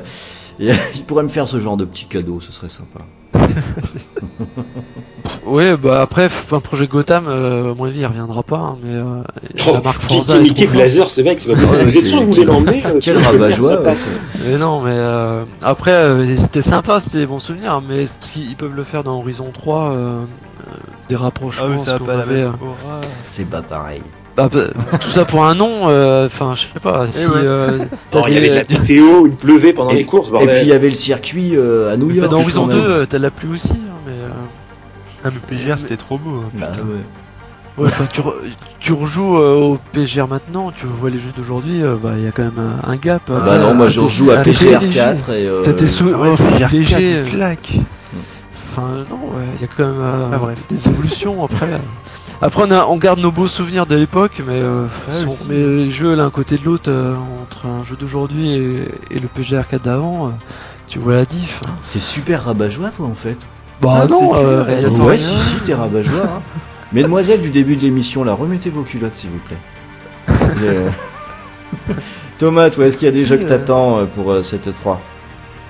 y 0.58 0.70
a- 0.70 0.74
ils 0.96 1.04
pourraient 1.04 1.22
me 1.24 1.28
faire 1.28 1.46
ce 1.46 1.60
genre 1.60 1.76
de 1.76 1.84
petit 1.84 2.06
cadeau, 2.06 2.40
ce 2.40 2.52
serait 2.52 2.70
sympa. 2.70 3.00
Ouais, 5.48 5.76
bah 5.76 6.00
après, 6.02 6.26
enfin, 6.26 6.60
projet 6.60 6.86
Gotham, 6.86 7.26
euh, 7.28 7.72
à 7.72 7.74
mon 7.74 7.84
avis, 7.84 8.00
il 8.00 8.06
reviendra 8.06 8.42
pas, 8.42 8.56
hein, 8.58 8.76
mais 8.82 8.94
euh, 8.94 9.04
Oh, 9.66 9.72
la 9.74 9.80
marque 9.80 10.06
qui, 10.06 10.16
Forza 10.16 10.38
qui 10.38 10.44
est 10.48 10.54
trop 10.54 10.62
forte. 10.64 10.72
Blazer, 10.76 11.10
ce 11.10 11.20
mec, 11.22 11.40
c'est 11.40 11.48
pas 11.48 11.54
possible. 11.54 11.76
Vous 11.84 11.96
êtes 11.96 12.02
c'est- 12.02 12.08
sûr 12.08 12.18
que 12.20 12.24
vous 12.24 12.34
voulez 12.34 12.44
l'emmener 12.44 12.82
euh, 12.86 12.98
Quel 13.02 13.16
passe. 13.82 13.98
c'est- 13.98 14.48
Mais 14.50 14.56
non, 14.58 14.80
mais 14.82 14.90
euh, 14.92 15.44
après, 15.62 15.92
euh, 15.92 16.36
c'était 16.36 16.62
sympa, 16.62 17.00
c'était 17.00 17.18
des 17.18 17.26
bons 17.26 17.40
souvenirs, 17.40 17.82
mais 17.86 18.06
ce 18.06 18.12
qu'ils 18.18 18.50
ils 18.50 18.56
peuvent 18.56 18.74
le 18.74 18.84
faire 18.84 19.04
dans 19.04 19.18
Horizon 19.18 19.50
3, 19.52 19.90
euh, 19.90 19.94
euh, 19.96 20.24
des 21.08 21.16
rapprochements, 21.16 21.66
Ah 21.68 21.72
oui, 21.76 21.84
ça 21.84 21.98
pas 21.98 22.16
la 22.16 22.22
avait, 22.22 22.34
même 22.42 22.46
euh, 22.62 22.66
aura. 22.66 23.00
C'est 23.28 23.46
pas 23.48 23.62
pareil. 23.62 24.02
bah, 24.36 24.48
bah, 24.52 24.60
tout 25.00 25.10
ça 25.10 25.24
pour 25.24 25.44
un 25.44 25.54
nom, 25.54 25.88
euh, 25.88 26.26
enfin, 26.26 26.54
je 26.54 26.60
sais 26.62 26.80
pas, 26.82 27.06
si 27.10 27.24
ouais. 27.26 27.32
euh, 27.36 27.78
Non, 28.14 28.22
il 28.28 28.34
y 28.34 28.36
avait 28.36 28.48
de 28.50 28.54
la 28.54 28.78
météo, 28.80 29.26
il 29.26 29.32
pleuvait 29.34 29.72
pendant 29.72 29.90
Et- 29.90 29.96
les 29.96 30.04
courses, 30.04 30.28
Et 30.40 30.46
puis 30.46 30.56
il 30.62 30.68
y 30.68 30.72
avait 30.72 30.88
le 30.90 30.94
circuit 30.94 31.56
euh, 31.56 31.92
à 31.92 31.96
New 31.96 32.10
York. 32.10 32.30
dans 32.30 32.40
Horizon 32.40 32.66
2, 32.66 32.74
même. 32.76 32.84
euh, 32.86 33.06
t'as 33.08 33.18
la 33.18 33.30
pluie 33.30 33.50
aussi, 33.54 33.70
hein, 33.72 33.74
euh, 33.74 33.97
Ah, 35.24 35.28
mais 35.32 35.40
PGR 35.56 35.78
c'était 35.78 35.96
trop 35.96 36.18
beau. 36.18 36.36
hein, 36.46 36.50
Bah, 36.54 36.68
putain. 36.68 36.82
ouais. 36.86 36.94
ouais, 37.78 37.86
enfin, 37.88 38.04
tu, 38.12 38.20
re- 38.20 38.34
tu 38.80 38.92
rejoues 38.92 39.36
euh, 39.38 39.54
au 39.54 39.78
PGR 39.92 40.28
maintenant, 40.28 40.70
tu 40.72 40.86
vois 40.86 41.10
les 41.10 41.18
jeux 41.18 41.32
d'aujourd'hui, 41.36 41.82
euh, 41.82 41.96
bah, 42.00 42.12
il 42.16 42.24
y 42.24 42.26
a 42.26 42.32
quand 42.32 42.44
même 42.44 42.58
un, 42.84 42.88
un 42.90 42.96
gap. 42.96 43.22
Ah 43.34 43.40
bah 43.40 43.58
non, 43.58 43.74
moi 43.74 43.88
je 43.88 44.00
t'es- 44.00 44.08
joue 44.08 44.30
à 44.30 44.36
PGR 44.38 44.80
léger. 44.80 44.94
4 44.94 45.30
et 45.30 45.46
euh, 45.48 45.62
T'as 45.62 45.72
tes 45.72 45.86
sou- 45.88 46.12
Ah 46.14 46.18
ouais, 46.18 46.28
oh, 46.32 46.36
PGR 46.36 46.58
4, 46.58 46.72
léger, 46.72 46.96
il 47.10 47.16
euh, 47.16 47.24
claque. 47.24 47.72
Enfin, 48.70 49.04
non, 49.10 49.16
ouais, 49.36 49.44
il 49.56 49.60
y 49.60 49.64
a 49.64 49.66
quand 49.66 49.86
même 49.86 50.00
euh, 50.00 50.30
Ah, 50.32 50.38
bref. 50.38 50.58
des 50.68 50.88
évolutions 50.88 51.44
après. 51.44 51.72
euh. 51.72 51.78
Après, 52.40 52.62
on, 52.64 52.70
a, 52.70 52.84
on 52.86 52.96
garde 52.98 53.18
nos 53.18 53.32
beaux 53.32 53.48
souvenirs 53.48 53.86
de 53.86 53.96
l'époque, 53.96 54.40
mais 54.46 54.60
euh, 54.60 54.84
Ouais, 54.84 54.88
si 55.12 55.24
on 55.26 55.30
aussi. 55.32 55.48
met 55.48 55.56
les 55.56 55.90
jeux 55.90 56.14
l'un 56.14 56.30
côté 56.30 56.56
de 56.56 56.64
l'autre 56.64 56.88
euh, 56.88 57.16
entre 57.42 57.66
un 57.66 57.82
jeu 57.82 57.96
d'aujourd'hui 57.96 58.52
et, 58.52 58.88
et 59.10 59.18
le 59.18 59.26
PGR 59.26 59.66
4 59.66 59.82
d'avant, 59.82 60.28
euh, 60.28 60.30
tu 60.86 61.00
vois 61.00 61.14
la 61.14 61.24
diff. 61.24 61.60
hein. 61.66 61.70
T'es 61.92 61.98
super 61.98 62.44
rabat-joie 62.44 62.90
toi 62.90 63.06
en 63.06 63.14
fait. 63.14 63.36
Bah 63.80 64.00
Ah, 64.02 64.06
non, 64.08 64.34
euh, 64.36 64.88
ouais, 64.90 65.18
si, 65.18 65.38
si, 65.38 65.56
t'es 65.64 65.74
rabat-joie. 65.74 66.24
Hein. 66.38 66.42
Mesdemoiselles 66.92 67.42
du 67.42 67.50
début 67.50 67.76
de 67.76 67.82
l'émission, 67.82 68.24
là, 68.24 68.32
remettez 68.32 68.70
vos 68.70 68.82
culottes 68.82 69.14
s'il 69.14 69.30
vous 69.30 69.38
plaît. 69.38 69.58
Et, 70.28 70.68
euh, 70.68 70.90
Thomas, 72.38 72.70
toi, 72.70 72.86
est-ce 72.86 72.96
qu'il 72.96 73.06
y 73.06 73.08
a 73.08 73.12
des 73.12 73.20
Si, 73.20 73.26
jeux 73.26 73.36
que 73.36 73.44
euh, 73.44 73.48
t'attends 73.48 73.98
euh, 73.98 74.06
pour 74.06 74.30
euh, 74.32 74.42
cette 74.42 74.72
3 74.74 75.00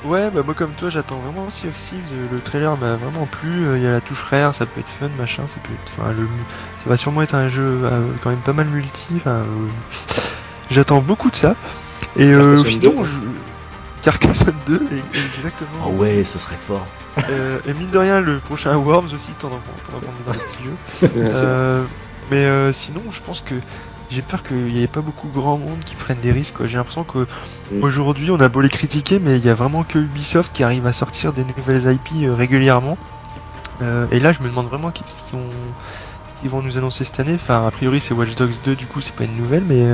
Ouais, 0.05 0.31
bah 0.31 0.43
moi 0.45 0.55
comme 0.55 0.71
toi, 0.77 0.91
j'attends 0.91 1.19
vraiment 1.19 1.51
Sea 1.51 1.67
of 1.69 1.75
Thieves. 1.77 2.13
Le 2.33 2.39
trailer 2.41 2.77
m'a 2.77 2.95
vraiment 2.95 3.27
plu. 3.27 3.67
euh, 3.67 3.77
Il 3.79 3.83
y 3.83 3.87
a 3.87 3.91
la 3.91 4.01
touche 4.01 4.23
rare, 4.31 4.55
ça 4.55 4.65
peut 4.65 4.79
être 4.81 4.89
fun, 4.89 5.09
machin. 5.19 5.47
Ça 5.49 5.59
peut 5.63 5.73
être, 5.75 5.91
enfin, 6.01 6.13
le, 6.13 6.29
ça 6.83 6.89
va 6.89 6.97
sûrement 6.97 7.23
être 7.23 7.35
un 7.35 7.49
jeu 7.49 7.81
euh, 7.83 8.01
quand 8.23 8.31
même 8.31 8.39
pas 8.39 8.53
mal 8.53 8.67
multi. 8.69 9.07
Enfin, 9.17 9.41
euh, 9.41 9.45
j'attends 10.71 11.01
beaucoup 11.01 11.31
de 11.31 11.37
ça. 11.37 11.57
Et 12.17 12.33
euh, 12.33 12.57
Carcassonne 12.63 12.81
sinon, 12.81 13.03
2. 13.03 13.05
je... 13.05 13.11
Carcassonne 14.03 14.59
2, 14.67 14.89
et- 14.93 15.19
exactement. 15.37 15.79
Oh 15.87 15.91
ouais, 15.93 16.25
ce 16.25 16.39
serait 16.39 16.57
fort. 16.57 16.87
Euh, 17.31 17.59
et 17.67 17.75
mine 17.75 17.91
de 17.91 17.99
rien, 17.99 18.21
le 18.21 18.41
prochain 18.41 18.77
Worms 18.77 19.13
aussi, 19.13 19.33
qu'on 19.37 19.49
est 19.49 20.25
dans 20.25 20.33
les 20.33 20.39
petits 20.39 20.65
jeux. 20.65 20.77
Euh, 21.17 21.85
mais 22.31 22.45
euh, 22.47 22.73
sinon, 22.73 23.03
je 23.11 23.21
pense 23.23 23.41
que 23.41 23.55
j'ai 24.11 24.23
peur 24.23 24.43
qu'il 24.43 24.57
n'y 24.67 24.83
ait 24.83 24.87
pas 24.89 25.01
beaucoup 25.03 25.29
grand 25.29 25.59
monde 25.59 25.83
qui 25.85 25.95
prennent 25.95 26.21
des 26.21 26.33
risques. 26.33 26.65
J'ai 26.67 26.77
l'impression 26.79 27.05
que 27.05 27.27
Mm. 27.71 27.83
aujourd'hui, 27.83 28.31
on 28.31 28.41
a 28.41 28.49
beau 28.49 28.61
les 28.63 28.69
critiquer, 28.71 29.19
mais 29.19 29.37
il 29.39 29.45
y 29.45 29.51
a 29.51 29.55
vraiment 29.55 29.85
que 29.85 29.99
Ubisoft 29.99 30.53
qui 30.55 30.63
arrive 30.65 30.87
à 30.87 30.93
sortir 30.93 31.33
des 31.35 31.45
nouvelles 31.45 31.93
IP 31.93 32.27
régulièrement. 32.35 32.97
Et 34.11 34.19
là, 34.21 34.33
je 34.33 34.43
me 34.43 34.49
demande 34.49 34.67
vraiment 34.67 34.91
qu'est-ce 34.91 35.31
qu'ils 35.31 35.39
vont, 35.39 35.51
ce 36.35 36.41
qu'ils 36.41 36.51
vont 36.51 36.63
nous 36.63 36.79
annoncer 36.79 37.05
cette 37.05 37.21
année. 37.21 37.35
Enfin, 37.37 37.67
a 37.67 37.71
priori, 37.71 38.01
c'est 38.01 38.13
Watch 38.15 38.35
Dogs 38.35 38.55
2, 38.65 38.75
du 38.75 38.87
coup, 38.87 39.01
c'est 39.01 39.15
pas 39.15 39.25
une 39.25 39.37
nouvelle, 39.37 39.65
mais 39.65 39.85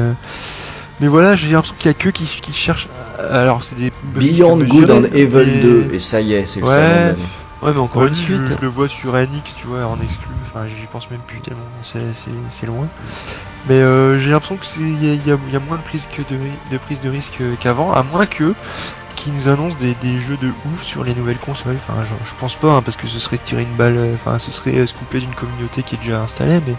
mais 1.00 1.08
voilà, 1.08 1.34
j'ai 1.36 1.50
l'impression 1.50 1.74
qu'il 1.78 1.86
y 1.86 1.90
a 1.90 1.94
que 1.94 2.08
qui, 2.08 2.24
qui 2.24 2.52
cherchent. 2.52 2.88
Alors, 3.18 3.64
c'est 3.64 3.74
des 3.76 3.90
Beyond 4.02 4.58
Good 4.58 4.90
and 4.90 5.04
Evil 5.12 5.36
mais- 5.46 5.60
2, 5.62 5.88
et 5.92 5.98
ça 5.98 6.20
y 6.20 6.32
est, 6.34 6.46
c'est 6.46 6.60
le 6.60 6.66
Ouais. 6.66 7.14
Ouais, 7.62 7.72
mais 7.72 7.78
encore 7.78 8.02
Ouais, 8.02 8.08
une 8.08 8.14
suite. 8.14 8.42
Je, 8.46 8.54
je 8.54 8.60
le 8.60 8.66
vois 8.68 8.88
sur 8.88 9.16
NX, 9.16 9.54
tu 9.56 9.66
vois, 9.66 9.86
en 9.86 9.98
exclu. 10.00 10.34
Enfin, 10.42 10.66
j'y 10.68 10.86
pense 10.86 11.08
même 11.10 11.20
plus 11.20 11.40
tellement 11.40 11.62
c'est, 11.82 12.66
loin. 12.66 12.88
Mais 13.66 13.76
euh, 13.80 14.18
j'ai 14.18 14.30
l'impression 14.32 14.58
que 14.58 14.66
c'est 14.66 14.80
il 14.80 15.02
y 15.02 15.06
y 15.06 15.30
a- 15.32 15.38
il 15.46 15.52
y 15.52 15.56
a 15.56 15.60
moins 15.60 15.78
de 15.78 15.82
prise 15.82 16.06
que 16.06 16.20
de, 16.20 16.38
de 16.70 16.78
prise 16.78 17.00
de 17.00 17.08
risque 17.08 17.40
qu'avant, 17.60 17.90
à 17.92 18.02
moins 18.02 18.26
que 18.26 18.54
qui 19.16 19.30
nous 19.30 19.48
annoncent 19.48 19.78
des, 19.78 19.94
des 19.94 20.20
jeux 20.20 20.36
de 20.36 20.52
ouf 20.66 20.82
sur 20.82 21.04
les 21.04 21.14
nouvelles 21.14 21.38
consoles. 21.38 21.76
Enfin, 21.76 22.02
je, 22.04 22.12
je 22.28 22.34
pense 22.38 22.54
pas, 22.56 22.72
hein, 22.72 22.82
parce 22.82 22.96
que 22.98 23.06
ce 23.06 23.18
serait 23.18 23.38
se 23.38 23.42
tirer 23.42 23.62
une 23.62 23.76
balle. 23.76 23.96
euh, 23.96 24.14
Enfin, 24.14 24.38
ce 24.38 24.50
serait 24.50 24.76
euh, 24.76 24.86
se 24.86 24.92
couper 24.92 25.20
d'une 25.20 25.34
communauté 25.34 25.82
qui 25.82 25.94
est 25.94 25.98
déjà 25.98 26.20
installée, 26.20 26.60
mais 26.66 26.76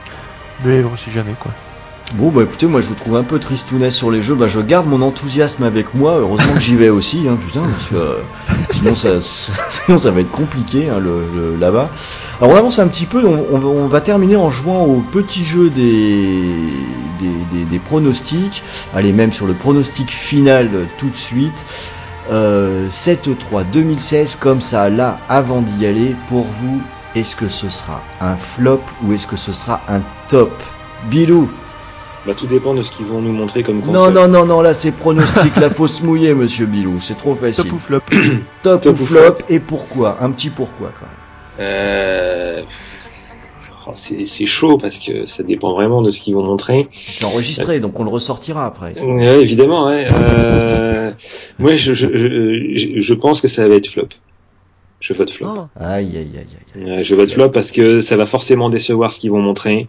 mais 0.64 0.84
on 0.84 0.96
sait 0.98 1.10
jamais 1.12 1.34
quoi. 1.34 1.52
Bon 2.14 2.32
bah 2.32 2.44
écoutez, 2.44 2.68
moi 2.68 2.82
je 2.82 2.88
vous 2.88 2.94
trouve 2.95 3.15
un 3.15 3.23
peu 3.23 3.40
tristounet 3.40 3.90
sur 3.90 4.11
les 4.11 4.22
jeux, 4.22 4.36
bah 4.36 4.48
je 4.48 4.60
garde 4.60 4.86
mon 4.88 5.02
enthousiasme 5.02 5.64
avec 5.64 5.95
moi, 5.95 6.18
heureusement 6.19 6.53
que 6.53 6.60
j'y 6.60 6.76
vais 6.76 6.90
aussi, 6.90 7.27
hein, 7.27 7.36
putain, 7.36 7.64
parce 7.64 7.88
que 7.90 7.95
euh, 7.95 8.22
sinon, 8.72 8.95
ça, 8.95 9.19
sinon 9.69 9.98
ça 9.98 10.11
va 10.11 10.22
être 10.22 10.30
compliqué 10.30 10.88
hein, 10.88 10.99
là-bas. 11.60 11.90
Alors 12.40 12.53
on 12.53 12.57
avance 12.57 12.77
un 12.80 12.88
petit 12.88 13.07
peu, 13.07 13.26
on, 13.26 13.88
va- 13.88 14.02
terminer 14.02 14.36
en 14.36 14.52
jouant 14.52 14.84
au 14.84 15.02
petit 15.02 15.44
jeu 15.44 15.72
des, 15.72 16.69
des, 17.19 17.44
des- 17.52 17.65
des 17.65 17.80
pronostics, 17.80 18.64
allez 18.94 19.11
même 19.11 19.34
sur 19.34 19.48
le 19.48 19.56
pronostic 19.56 20.11
final 20.11 20.69
euh, 20.76 20.86
tout 20.98 21.10
de 21.10 21.18
suite. 21.18 21.65
Euh, 22.32 22.90
7-3 22.90 23.65
2016 23.72 24.36
comme 24.38 24.61
ça 24.61 24.90
là 24.90 25.22
avant 25.27 25.61
d'y 25.61 25.86
aller 25.86 26.15
pour 26.27 26.45
vous 26.45 26.82
est-ce 27.14 27.36
que 27.36 27.49
ce 27.49 27.69
sera 27.69 28.03
un 28.19 28.36
flop 28.36 28.82
ou 29.03 29.14
est-ce 29.14 29.27
que 29.27 29.38
ce 29.38 29.53
sera 29.53 29.84
un 29.88 30.02
top? 30.27 30.64
Bilou 31.03 31.52
Bah, 32.26 32.34
tout 32.35 32.47
dépend 32.47 32.73
de 32.73 32.81
ce 32.81 32.91
qu'ils 32.91 33.06
vont 33.06 33.22
nous 33.22 33.31
montrer 33.31 33.61
comme 33.61 33.77
non, 33.77 33.93
console. 33.93 34.14
non, 34.14 34.27
non, 34.27 34.45
non, 34.45 34.61
là 34.61 34.73
c'est 34.73 34.91
pronostic, 34.91 35.56
la 35.57 35.69
faut 35.69 35.88
se 35.88 36.03
mouiller, 36.03 36.34
monsieur 36.34 36.65
Bilou, 36.65 36.99
c'est 36.99 37.15
trop 37.18 37.35
facile. 37.35 37.65
Top 37.65 37.73
ou 37.73 37.77
flop 37.80 37.99
Top 38.64 38.81
Top 38.81 38.99
ou 38.99 39.03
ou 39.03 39.06
flop, 39.06 39.38
et 39.47 39.60
pourquoi? 39.60 40.18
Un 40.22 40.31
petit 40.31 40.49
pourquoi 40.49 40.91
quand 40.99 41.06
même. 41.06 41.15
Euh... 41.60 42.64
oh, 43.88 43.91
C'est 43.93 44.45
chaud 44.47 44.77
parce 44.80 44.97
que 44.97 45.26
ça 45.27 45.43
dépend 45.43 45.73
vraiment 45.73 46.02
de 46.02 46.10
ce 46.10 46.19
qu'ils 46.19 46.34
vont 46.34 46.43
montrer. 46.43 46.88
C'est 47.10 47.26
enregistré, 47.26 47.80
donc 47.80 47.99
on 47.99 48.03
le 48.03 48.10
ressortira 48.10 48.65
après. 48.65 48.99
Ouais, 48.99 49.41
évidemment, 49.41 49.88
ouais. 49.88 50.07
Euh... 50.11 51.11
Moi, 51.60 51.76
je, 51.76 51.93
je, 51.93 52.07
je, 52.76 53.02
je 53.02 53.14
pense 53.14 53.39
que 53.39 53.47
ça 53.47 53.68
va 53.68 53.76
être 53.76 53.88
flop. 53.88 54.07
Je 55.02 55.14
vote 55.14 55.30
flop. 55.30 55.47
Oh. 55.56 55.61
Aïe, 55.80 56.10
aïe, 56.18 56.31
aïe, 56.35 56.47
aïe. 56.76 56.84
Ouais, 56.84 57.03
je 57.03 57.14
vote 57.14 57.30
flop 57.30 57.49
parce 57.49 57.72
que 57.72 58.02
ça 58.02 58.18
va 58.18 58.26
forcément 58.26 58.69
décevoir 58.69 59.14
ce 59.14 59.19
qu'ils 59.19 59.30
vont 59.30 59.41
montrer. 59.41 59.88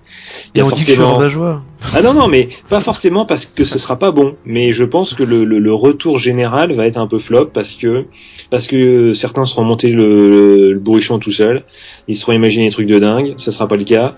Il 0.54 0.58
y 0.58 0.60
Et 0.60 0.62
a 0.62 0.66
on 0.66 0.68
dit 0.68 0.82
que 0.84 0.88
je 0.88 0.92
suis 0.92 0.96
forcément... 1.02 1.62
Ah 1.94 2.02
non, 2.02 2.12
non, 2.14 2.28
mais 2.28 2.48
pas 2.68 2.80
forcément 2.80 3.24
parce 3.24 3.46
que 3.46 3.64
ce 3.64 3.78
sera 3.78 3.96
pas 3.96 4.10
bon. 4.10 4.34
Mais 4.44 4.72
je 4.72 4.84
pense 4.84 5.14
que 5.14 5.22
le, 5.22 5.44
le, 5.44 5.58
le 5.58 5.72
retour 5.74 6.18
général 6.18 6.72
va 6.74 6.86
être 6.86 6.96
un 6.98 7.06
peu 7.06 7.18
flop 7.18 7.46
parce 7.46 7.74
que 7.74 8.04
parce 8.50 8.66
que 8.66 9.14
certains 9.14 9.44
seront 9.44 9.64
montés 9.64 9.90
le, 9.90 10.72
le 10.72 10.78
bourrichon 10.78 11.18
tout 11.18 11.32
seuls. 11.32 11.62
Ils 12.08 12.16
seront 12.16 12.32
imaginés 12.32 12.66
des 12.66 12.72
trucs 12.72 12.86
de 12.86 12.98
dingue. 12.98 13.34
Ça 13.38 13.50
sera 13.52 13.66
pas 13.66 13.76
le 13.76 13.84
cas. 13.84 14.14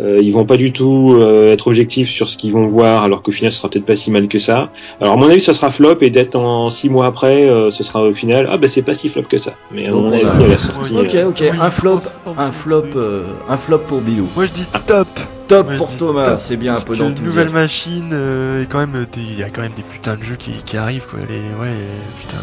Euh, 0.00 0.18
ils 0.20 0.32
vont 0.32 0.44
pas 0.44 0.56
du 0.56 0.72
tout 0.72 1.14
euh, 1.16 1.52
être 1.52 1.68
objectifs 1.68 2.10
sur 2.10 2.28
ce 2.28 2.36
qu'ils 2.36 2.52
vont 2.52 2.66
voir, 2.66 3.04
alors 3.04 3.22
qu'au 3.22 3.32
final, 3.32 3.52
ce 3.52 3.58
sera 3.58 3.68
peut-être 3.70 3.86
pas 3.86 3.96
si 3.96 4.10
mal 4.10 4.28
que 4.28 4.38
ça. 4.38 4.70
Alors 5.00 5.14
à 5.14 5.16
mon 5.16 5.28
avis, 5.28 5.40
ça 5.40 5.54
sera 5.54 5.70
flop 5.70 5.98
et 6.00 6.10
d'être 6.10 6.36
en 6.36 6.68
six 6.70 6.88
mois 6.88 7.06
après, 7.06 7.48
euh, 7.48 7.70
ce 7.70 7.84
sera 7.84 8.02
au 8.02 8.12
final. 8.12 8.48
Ah 8.50 8.56
bah 8.56 8.68
c'est 8.68 8.82
pas 8.82 8.94
si 8.94 9.08
flop 9.08 9.22
que 9.22 9.38
ça. 9.38 9.54
Mais 9.72 9.86
à 9.86 9.90
Donc, 9.90 10.04
mon 10.04 10.10
on 10.10 10.12
avis, 10.12 10.44
à 10.44 10.48
la 10.48 10.58
sortie. 10.58 10.94
Ok, 10.96 11.14
euh, 11.14 11.28
ok, 11.28 11.38
oui, 11.42 11.48
un 11.60 11.70
flop, 11.70 12.00
un 12.36 12.50
flop, 12.52 12.84
euh, 12.96 13.22
un 13.48 13.56
flop 13.56 13.78
pour 13.86 14.00
Bilou. 14.00 14.26
Moi 14.36 14.46
je 14.46 14.52
dis 14.52 14.66
top. 14.86 15.08
Top 15.50 15.66
Moi, 15.66 15.76
pour 15.76 15.96
Thomas, 15.96 16.38
c'est 16.38 16.56
bien 16.56 16.74
un 16.76 16.80
peu 16.80 16.94
une 16.96 17.14
nouvelle 17.24 17.50
machine 17.50 18.10
euh, 18.12 18.62
et 18.62 18.66
quand 18.66 18.78
même 18.78 19.06
des, 19.12 19.20
il 19.20 19.38
y 19.38 19.42
a 19.42 19.50
quand 19.50 19.62
même 19.62 19.72
des 19.76 19.82
putains 19.82 20.16
de 20.16 20.22
jeux 20.22 20.36
qui, 20.36 20.52
qui 20.64 20.76
arrivent 20.76 21.06
quoi. 21.10 21.18
Les, 21.28 21.40
ouais, 21.40 21.76
putain, 22.18 22.36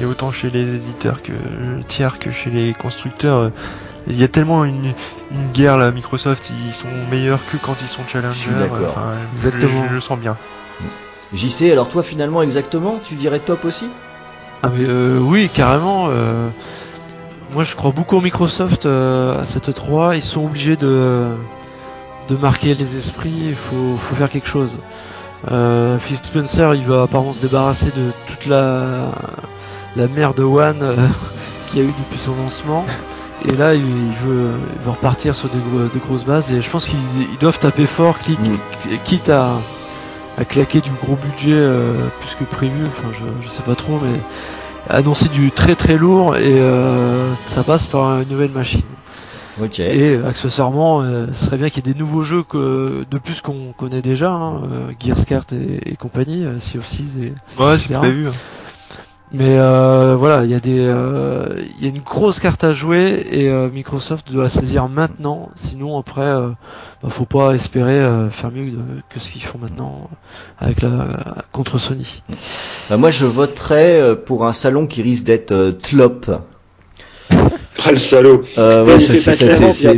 et 0.00 0.04
autant 0.04 0.32
chez 0.32 0.50
les 0.50 0.74
éditeurs 0.74 1.22
que 1.22 1.32
tiers 1.86 2.18
que 2.18 2.30
chez 2.30 2.50
les 2.50 2.72
constructeurs. 2.72 3.38
euh, 3.38 3.48
Il 4.06 4.18
y 4.18 4.24
a 4.24 4.28
tellement 4.28 4.64
une, 4.64 4.92
une 5.30 5.52
guerre 5.52 5.76
là, 5.78 5.90
Microsoft, 5.90 6.50
ils 6.68 6.74
sont 6.74 6.88
meilleurs 7.10 7.40
que 7.52 7.56
quand 7.58 7.76
ils 7.82 7.86
sont 7.88 8.02
challenger. 8.10 8.34
Je 8.34 8.42
suis 8.44 8.50
d'accord. 8.58 8.78
enfin, 8.96 9.12
Exactement. 9.34 9.82
Je, 9.84 9.88
je 9.90 9.94
le 9.94 10.00
sens 10.00 10.18
bien. 10.18 10.36
JC, 11.34 11.70
alors 11.70 11.88
toi 11.88 12.02
finalement 12.02 12.42
exactement, 12.42 12.98
tu 13.04 13.14
dirais 13.16 13.40
top 13.40 13.64
aussi? 13.64 13.86
Ah 14.62 14.70
mais 14.74 14.86
euh, 14.88 15.18
oui, 15.20 15.50
carrément. 15.52 16.06
euh, 16.08 16.48
moi, 17.52 17.62
je 17.62 17.76
crois 17.76 17.90
beaucoup 17.92 18.16
au 18.16 18.20
Microsoft 18.20 18.86
euh, 18.86 19.38
à 19.40 19.44
cette 19.44 19.72
3. 19.74 20.16
Ils 20.16 20.22
sont 20.22 20.44
obligés 20.44 20.76
de 20.76 21.26
de 22.28 22.36
marquer 22.36 22.74
les 22.74 22.96
esprits. 22.96 23.32
Il 23.50 23.54
faut 23.56 23.96
faut 23.98 24.14
faire 24.14 24.30
quelque 24.30 24.48
chose. 24.48 24.76
Euh, 25.50 25.98
Phil 25.98 26.16
Spencer, 26.22 26.74
il 26.74 26.84
va 26.86 27.02
apparemment 27.02 27.32
se 27.32 27.40
débarrasser 27.42 27.86
de 27.86 28.12
toute 28.28 28.46
la 28.46 29.12
la 29.96 30.08
merde 30.08 30.40
One 30.40 30.82
euh, 30.82 30.96
qu'il 31.66 31.80
y 31.80 31.82
a 31.82 31.86
eu 31.88 31.92
depuis 31.92 32.18
son 32.18 32.34
lancement. 32.36 32.84
Et 33.46 33.52
là, 33.56 33.74
il 33.74 33.82
il 33.82 34.12
veut, 34.26 34.52
il 34.78 34.82
veut 34.84 34.90
repartir 34.90 35.34
sur 35.36 35.48
des, 35.50 35.58
gros- 35.58 35.88
des 35.92 35.98
grosses 36.00 36.24
bases. 36.24 36.50
Et 36.52 36.62
je 36.62 36.70
pense 36.70 36.86
qu'ils 36.86 36.98
ils 37.32 37.38
doivent 37.38 37.58
taper 37.58 37.86
fort, 37.86 38.18
quitte, 38.20 38.40
Mm. 38.40 38.98
quitte 39.04 39.28
à 39.28 39.50
à 40.38 40.44
claquer 40.44 40.80
du 40.80 40.90
gros 41.02 41.16
budget 41.16 41.52
euh, 41.54 42.08
plus 42.20 42.34
que 42.34 42.44
prévu. 42.44 42.84
Enfin, 42.86 43.08
je, 43.12 43.24
je 43.46 43.48
sais 43.48 43.62
pas 43.62 43.74
trop, 43.76 44.00
mais 44.02 44.18
annoncer 44.90 45.28
du 45.28 45.50
très 45.52 45.76
très 45.76 45.96
lourd 45.96 46.36
et 46.36 46.60
euh, 46.60 47.32
ça 47.46 47.62
passe 47.64 47.86
par 47.86 48.20
une 48.20 48.28
nouvelle 48.28 48.50
machine. 48.50 48.82
Et 49.94 50.16
accessoirement, 50.26 51.02
euh, 51.02 51.26
ce 51.32 51.46
serait 51.46 51.56
bien 51.58 51.68
qu'il 51.70 51.86
y 51.86 51.90
ait 51.90 51.92
des 51.92 51.98
nouveaux 51.98 52.22
jeux 52.22 52.42
que 52.42 53.04
de 53.08 53.18
plus 53.18 53.40
qu'on 53.40 53.72
connaît 53.76 54.02
déjà, 54.02 54.30
hein, 54.30 54.62
euh, 54.64 54.92
Gears 54.98 55.24
Kart 55.26 55.52
et, 55.52 55.90
et 55.92 55.96
compagnie, 55.96 56.44
euh, 56.44 56.58
Sea 56.58 56.78
of 56.78 56.86
Thieves 56.88 57.22
et 57.22 57.62
Ouais, 57.62 57.78
c'est 57.78 57.94
prévu. 57.94 58.28
hein. 58.28 58.32
Mais 59.36 59.58
euh, 59.58 60.14
voilà, 60.16 60.44
il 60.44 60.50
y 60.50 60.54
a 60.54 60.60
des, 60.60 60.78
euh, 60.78 61.60
il 61.78 61.84
y 61.84 61.86
a 61.86 61.88
une 61.88 62.02
grosse 62.02 62.38
carte 62.38 62.62
à 62.62 62.72
jouer 62.72 63.26
et 63.32 63.48
euh, 63.50 63.68
Microsoft 63.68 64.30
doit 64.30 64.48
saisir 64.48 64.88
maintenant. 64.88 65.48
Sinon 65.56 65.98
après, 65.98 66.20
euh, 66.20 66.50
bah, 67.02 67.08
faut 67.10 67.24
pas 67.24 67.52
espérer 67.52 67.98
euh, 67.98 68.30
faire 68.30 68.52
mieux 68.52 68.70
que, 68.70 69.14
que 69.14 69.18
ce 69.20 69.30
qu'ils 69.32 69.42
font 69.42 69.58
maintenant 69.58 70.08
avec 70.60 70.82
la 70.82 71.44
contre 71.50 71.78
Sony. 71.78 72.22
Bah, 72.88 72.96
moi, 72.96 73.10
je 73.10 73.24
voterais 73.24 74.14
pour 74.24 74.46
un 74.46 74.52
salon 74.52 74.86
qui 74.86 75.02
risque 75.02 75.24
d'être 75.24 75.50
euh, 75.52 75.72
Tlop. 75.72 76.26
Ah, 77.86 77.92
le 77.92 77.98
salaud. 77.98 78.44
Euh, 78.56 78.84
Ouais, 78.84 78.98
c'est 78.98 79.18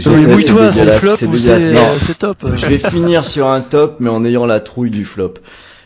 toi, 0.01 0.73
flop 0.99 1.13
ou 1.27 1.35
euh, 1.37 1.99
c'est 2.05 2.19
top. 2.19 2.39
je 2.57 2.67
vais 2.67 2.79
finir 2.91 3.25
sur 3.25 3.47
un 3.47 3.61
top, 3.61 3.97
mais 4.01 4.11
en 4.11 4.25
ayant 4.25 4.47
la 4.47 4.61
trouille 4.61 4.91
du 4.91 5.05
flop. 5.05 5.35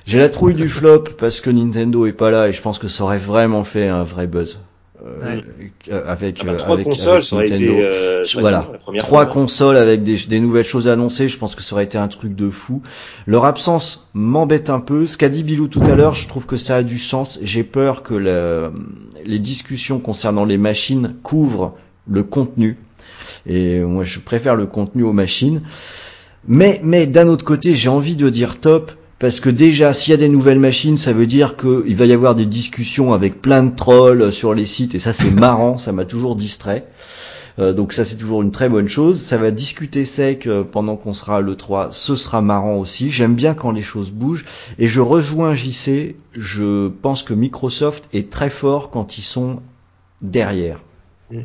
J'ai 0.07 0.19
la 0.19 0.29
trouille 0.29 0.55
du 0.55 0.69
flop 0.69 1.05
parce 1.19 1.41
que 1.41 1.51
Nintendo 1.51 2.07
est 2.07 2.13
pas 2.13 2.31
là 2.31 2.49
et 2.49 2.53
je 2.53 2.63
pense 2.63 2.79
que 2.79 2.89
ça 2.89 3.05
aurait 3.05 3.19
vraiment 3.19 3.65
fait 3.65 3.89
un 3.89 4.03
vrai 4.05 4.27
buzz. 4.27 4.61
Euh, 5.07 6.03
avec, 6.07 6.41
Ah 6.41 6.45
bah, 6.45 6.53
euh, 6.53 6.57
trois 6.59 6.75
avec, 6.75 6.85
consoles, 6.87 7.13
avec 7.15 7.25
ça 7.25 7.37
aurait 7.37 7.47
été 7.47 7.59
Nintendo. 7.59 7.81
euh, 7.81 8.25
Voilà. 8.39 8.59
été 8.61 8.73
la 8.73 8.79
première 8.79 9.03
Trois 9.03 9.25
fois. 9.25 9.33
consoles 9.33 9.77
avec 9.77 10.03
des, 10.03 10.17
des 10.17 10.41
nouvelles 10.41 10.65
choses 10.67 10.89
à 10.89 10.93
annoncer, 10.93 11.29
je 11.29 11.39
pense 11.39 11.55
que 11.55 11.63
ça 11.63 11.75
aurait 11.75 11.85
été 11.85 11.97
un 11.97 12.09
truc 12.09 12.35
de 12.37 12.51
fou. 12.51 12.83
Leur 13.27 13.45
absence 13.47 14.09
m'embête 14.15 14.69
un 14.69 14.81
peu. 14.81 15.07
Ce 15.07 15.17
qu'a 15.17 15.29
dit 15.31 15.43
Bilou 15.43 15.69
tout 15.69 15.83
à 15.87 15.95
l'heure, 15.95 16.15
je 16.15 16.29
trouve 16.29 16.47
que 16.47 16.57
ça 16.57 16.77
a 16.77 16.83
du 16.83 16.99
sens. 16.99 17.39
J'ai 17.43 17.65
peur 17.65 18.03
que 18.03 18.15
le- 18.15 18.73
les 19.25 19.39
discussions 19.39 20.01
concernant 20.01 20.45
les 20.45 20.59
machines 20.59 21.15
couvrent 21.23 21.75
le 22.07 22.23
contenu. 22.23 22.77
Et 23.47 23.81
moi, 23.81 24.05
je 24.05 24.19
préfère 24.19 24.55
le 24.55 24.67
contenu 24.67 25.03
aux 25.03 25.13
machines. 25.15 25.63
Mais, 26.47 26.81
mais 26.83 27.07
d'un 27.07 27.27
autre 27.29 27.45
côté, 27.45 27.75
j'ai 27.75 27.89
envie 27.89 28.17
de 28.17 28.29
dire 28.29 28.61
top. 28.61 28.93
Parce 29.21 29.39
que 29.39 29.51
déjà, 29.51 29.93
s'il 29.93 30.13
y 30.13 30.15
a 30.15 30.17
des 30.17 30.31
nouvelles 30.31 30.59
machines, 30.59 30.97
ça 30.97 31.13
veut 31.13 31.27
dire 31.27 31.59
qu'il 31.59 31.95
va 31.95 32.07
y 32.07 32.13
avoir 32.15 32.35
des 32.35 32.47
discussions 32.47 33.13
avec 33.13 33.43
plein 33.43 33.63
de 33.63 33.77
trolls 33.77 34.33
sur 34.33 34.55
les 34.55 34.65
sites, 34.65 34.95
et 34.95 34.99
ça 34.99 35.13
c'est 35.13 35.31
marrant, 35.31 35.77
ça 35.77 35.93
m'a 35.93 36.07
toujours 36.07 36.37
distrait. 36.37 36.87
Euh, 37.59 37.75
donc 37.75 37.93
ça 37.93 38.07
c'est 38.07 38.17
toujours 38.17 38.41
une 38.41 38.51
très 38.51 38.71
bonne 38.71 38.89
chose. 38.89 39.21
Ça 39.21 39.37
va 39.37 39.51
discuter 39.51 40.07
sec 40.07 40.47
euh, 40.47 40.65
pendant 40.65 40.97
qu'on 40.97 41.13
sera 41.13 41.37
à 41.37 41.41
l'E3, 41.43 41.89
ce 41.93 42.17
sera 42.17 42.41
marrant 42.41 42.77
aussi. 42.77 43.11
J'aime 43.11 43.35
bien 43.35 43.53
quand 43.53 43.73
les 43.73 43.83
choses 43.83 44.11
bougent. 44.11 44.47
Et 44.79 44.89
je 44.89 45.03
rejoins 45.03 45.55
JC, 45.55 46.17
je 46.33 46.89
pense 46.89 47.23
que 47.23 47.35
Microsoft 47.35 48.09
est 48.15 48.31
très 48.31 48.49
fort 48.49 48.91
quand 48.91 49.19
ils 49.19 49.23
sont 49.23 49.61
derrière. 50.23 50.81
Mm. 51.31 51.41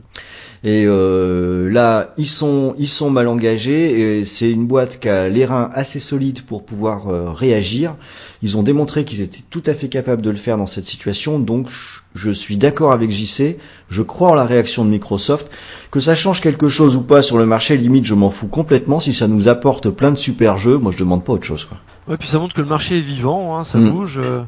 Et 0.64 0.86
euh, 0.88 1.70
là, 1.70 2.14
ils 2.18 2.28
sont, 2.28 2.76
ils 2.80 2.88
sont 2.88 3.10
mal 3.10 3.28
engagés. 3.28 4.20
Et 4.20 4.26
c'est 4.26 4.50
une 4.50 4.66
boîte 4.66 5.00
qui 5.00 5.10
a 5.10 5.30
les 5.30 5.46
reins 5.46 5.70
assez 5.74 6.00
solides 6.00 6.42
pour 6.42 6.66
pouvoir 6.66 7.08
euh, 7.10 7.32
réagir. 7.32 7.96
Ils 8.42 8.58
ont 8.58 8.64
démontré 8.64 9.06
qu'ils 9.06 9.22
étaient 9.22 9.44
tout 9.50 9.64
à 9.68 9.74
fait 9.74 9.90
capables 9.90 10.22
de 10.22 10.30
le 10.30 10.38
faire 10.38 10.58
dans 10.58 10.66
cette 10.68 10.86
situation. 10.86 11.40
Donc, 11.40 11.70
je- 11.70 12.00
je 12.16 12.32
suis 12.32 12.58
d'accord 12.58 12.92
avec 12.94 13.12
JC. 13.12 13.58
Je 13.90 14.02
crois 14.02 14.30
en 14.32 14.36
la 14.36 14.46
réaction 14.46 14.86
de 14.86 14.90
Microsoft. 14.90 15.50
Que 15.92 16.00
ça 16.00 16.16
change 16.16 16.42
quelque 16.42 16.70
chose 16.70 16.96
ou 16.98 17.02
pas 17.02 17.22
sur 17.22 17.38
le 17.38 17.46
marché, 17.46 17.78
limite, 17.78 18.06
je 18.06 18.16
m'en 18.16 18.30
fous 18.32 18.48
complètement. 18.48 19.00
Si 19.00 19.14
ça 19.14 19.28
nous 19.28 19.48
apporte 19.48 19.90
plein 19.92 20.12
de 20.12 20.18
super 20.18 20.58
jeux, 20.58 20.78
moi, 20.78 20.92
je 20.92 20.98
demande 20.98 21.24
pas 21.24 21.34
autre 21.34 21.46
chose. 21.46 21.66
Quoi. 21.66 21.78
Ouais, 22.08 22.18
puis 22.18 22.28
ça 22.30 22.38
montre 22.38 22.54
que 22.54 22.62
le 22.62 22.68
marché 22.68 22.98
est 23.00 23.02
vivant, 23.02 23.58
hein, 23.58 23.64
ça 23.64 23.80
Mm. 23.80 23.90
bouge. 23.90 24.20
euh. 24.24 24.42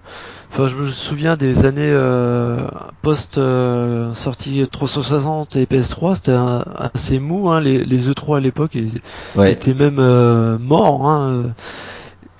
Enfin, 0.51 0.67
je 0.67 0.75
me 0.75 0.85
souviens 0.85 1.35
des 1.35 1.65
années 1.65 1.81
euh, 1.91 2.57
post 3.01 3.37
euh, 3.37 4.13
sortie 4.13 4.65
360 4.71 5.55
et 5.55 5.65
PS3, 5.65 6.15
c'était 6.15 6.35
assez 6.77 7.19
mou. 7.19 7.49
Hein, 7.49 7.59
les, 7.61 7.83
les 7.83 8.09
E3 8.09 8.37
à 8.37 8.39
l'époque 8.39 8.71
ils 8.75 9.01
Ouais. 9.35 9.51
étaient 9.51 9.73
même 9.73 9.97
euh, 9.99 10.57
morts. 10.59 11.07
Hein, 11.09 11.29
euh. 11.29 11.43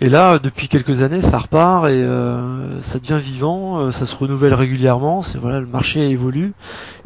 et 0.02 0.10
là, 0.10 0.38
depuis 0.40 0.68
quelques 0.68 1.02
années, 1.02 1.22
ça 1.22 1.40
repart 1.40 1.86
et 1.88 1.90
euh, 1.92 2.80
ça 2.82 3.00
devient 3.00 3.20
vivant, 3.22 3.92
ça 3.92 4.06
se 4.06 4.16
renouvelle 4.16 4.54
régulièrement. 4.54 5.22
C'est 5.24 5.38
voilà, 5.40 5.60
le 5.60 5.68
marché 5.68 6.08
évolue 6.10 6.54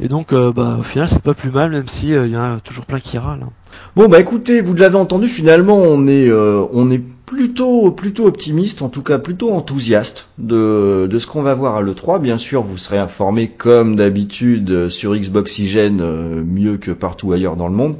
et 0.00 0.08
donc, 0.08 0.32
bah, 0.34 0.76
au 0.78 0.82
final, 0.82 1.08
c'est 1.08 1.22
pas 1.22 1.34
plus 1.34 1.50
mal, 1.50 1.70
même 1.70 1.88
si 1.88 2.08
il 2.10 2.26
y 2.30 2.36
en 2.36 2.56
a 2.56 2.60
toujours 2.60 2.84
plein 2.86 3.00
qui 3.00 3.16
râlent. 3.18 3.42
hein. 3.44 3.50
Bon 3.94 4.08
bah 4.08 4.20
écoutez, 4.20 4.62
vous 4.62 4.74
l'avez 4.74 4.96
entendu, 4.96 5.28
finalement 5.28 5.76
on 5.76 6.06
est 6.06 6.28
euh, 6.30 6.64
on 6.72 6.90
est 6.90 7.02
plutôt 7.26 7.90
plutôt 7.90 8.26
optimiste, 8.26 8.80
en 8.80 8.88
tout 8.88 9.02
cas 9.02 9.18
plutôt 9.18 9.52
enthousiaste 9.52 10.28
de 10.38 11.06
de 11.10 11.18
ce 11.18 11.26
qu'on 11.26 11.42
va 11.42 11.54
voir 11.54 11.76
à 11.76 11.82
l'E3. 11.82 12.18
Bien 12.20 12.38
sûr, 12.38 12.62
vous 12.62 12.78
serez 12.78 12.96
informés 12.98 13.48
comme 13.48 13.94
d'habitude 13.96 14.70
euh, 14.70 14.88
sur 14.88 15.14
Xboxygène 15.14 16.00
euh, 16.00 16.42
mieux 16.42 16.78
que 16.78 16.90
partout 16.90 17.32
ailleurs 17.32 17.56
dans 17.56 17.68
le 17.68 17.74
monde. 17.74 17.96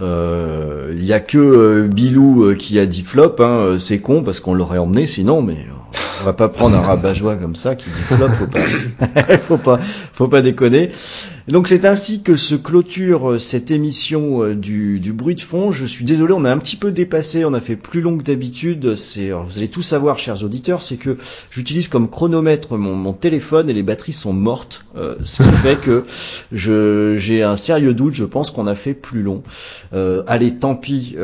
Euh, 0.00 0.92
Il 0.96 1.04
y 1.04 1.12
a 1.12 1.20
que 1.20 1.38
euh, 1.38 1.88
Bilou 1.88 2.44
euh, 2.44 2.54
qui 2.54 2.78
a 2.78 2.86
dit 2.86 3.02
flop, 3.02 3.36
hein, 3.40 3.44
euh, 3.44 3.78
c'est 3.78 4.00
con 4.00 4.22
parce 4.22 4.40
qu'on 4.40 4.54
l'aurait 4.54 4.78
emmené 4.78 5.06
sinon, 5.06 5.42
mais 5.42 5.54
euh, 5.54 6.00
on 6.22 6.24
va 6.24 6.32
pas 6.32 6.48
prendre 6.48 6.76
un 6.76 6.82
rabat-joie 6.82 7.36
comme 7.36 7.56
ça 7.56 7.74
qui 7.74 7.90
dit 7.90 8.04
flop, 8.04 8.28
faut 8.38 8.46
pas, 8.46 9.36
faut 9.48 9.58
pas, 9.58 9.80
faut 10.14 10.28
pas 10.28 10.42
déconner. 10.42 10.90
Donc 11.48 11.66
c'est 11.66 11.84
ainsi 11.84 12.22
que 12.22 12.36
se 12.36 12.54
clôture 12.54 13.32
euh, 13.32 13.38
cette 13.40 13.72
émission 13.72 14.44
euh, 14.44 14.54
du, 14.54 15.12
bruit 15.12 15.34
de 15.34 15.40
fond. 15.40 15.72
Je 15.72 15.84
suis 15.84 16.04
désolé, 16.04 16.32
on 16.32 16.44
a 16.44 16.52
un 16.52 16.58
petit 16.58 16.76
peu 16.76 16.92
dépassé, 16.92 17.44
on 17.44 17.52
a 17.52 17.60
fait 17.60 17.74
plus 17.74 18.00
long 18.00 18.16
que 18.16 18.22
d'habitude. 18.22 18.94
C'est, 18.94 19.30
vous 19.30 19.58
allez 19.58 19.68
tout 19.68 19.82
savoir, 19.82 20.20
chers 20.20 20.44
auditeurs, 20.44 20.82
c'est 20.82 20.96
que 20.96 21.18
j'utilise 21.50 21.88
comme 21.88 22.08
chronomètre 22.08 22.76
mon, 22.78 23.12
téléphone 23.12 23.68
et 23.68 23.72
les 23.72 23.82
batteries 23.82 24.12
sont 24.12 24.32
mortes, 24.32 24.84
euh, 24.96 25.16
ce 25.24 25.42
qui 25.42 25.50
fait 25.50 25.76
que 25.76 26.04
j'ai 26.52 27.42
un 27.42 27.56
sérieux 27.56 27.92
doute. 27.92 28.14
Je 28.14 28.24
pense 28.24 28.50
qu'on 28.50 28.68
a 28.68 28.76
fait 28.76 28.94
plus 28.94 29.22
long. 29.22 29.42
Euh, 29.94 30.22
allez, 30.28 30.54
tant 30.54 30.76
pis. 30.76 31.16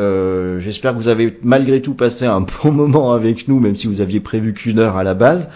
J'espère 0.59 0.95
que 0.95 0.99
vous 0.99 1.09
avez 1.09 1.39
malgré 1.43 1.81
tout 1.81 1.95
passé 1.95 2.27
un 2.27 2.41
bon 2.63 2.73
moment 2.73 3.13
avec 3.13 3.47
nous, 3.47 3.61
même 3.61 3.77
si 3.77 3.87
vous 3.87 4.01
aviez 4.01 4.21
prévu 4.21 4.53
qu'une 4.53 4.81
heure 4.81 4.97
à 4.97 5.05
la 5.05 5.15
base. 5.15 5.49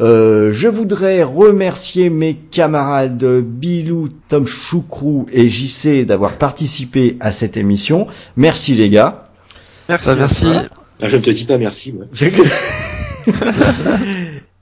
Euh, 0.00 0.52
je 0.52 0.68
voudrais 0.68 1.22
remercier 1.24 2.08
mes 2.10 2.34
camarades 2.34 3.24
Bilou, 3.40 4.08
Tom 4.28 4.46
Choucrou 4.46 5.26
et 5.32 5.48
JC 5.48 6.04
d'avoir 6.04 6.38
participé 6.38 7.16
à 7.20 7.32
cette 7.32 7.56
émission. 7.56 8.06
Merci 8.36 8.74
les 8.74 8.90
gars. 8.90 9.28
Merci. 9.88 10.06
Bah, 10.06 10.14
merci. 10.16 10.46
Ah, 11.02 11.08
je 11.08 11.16
ne 11.16 11.22
te 11.22 11.30
dis 11.30 11.44
pas 11.44 11.58
merci. 11.58 11.92
moi. 11.92 12.06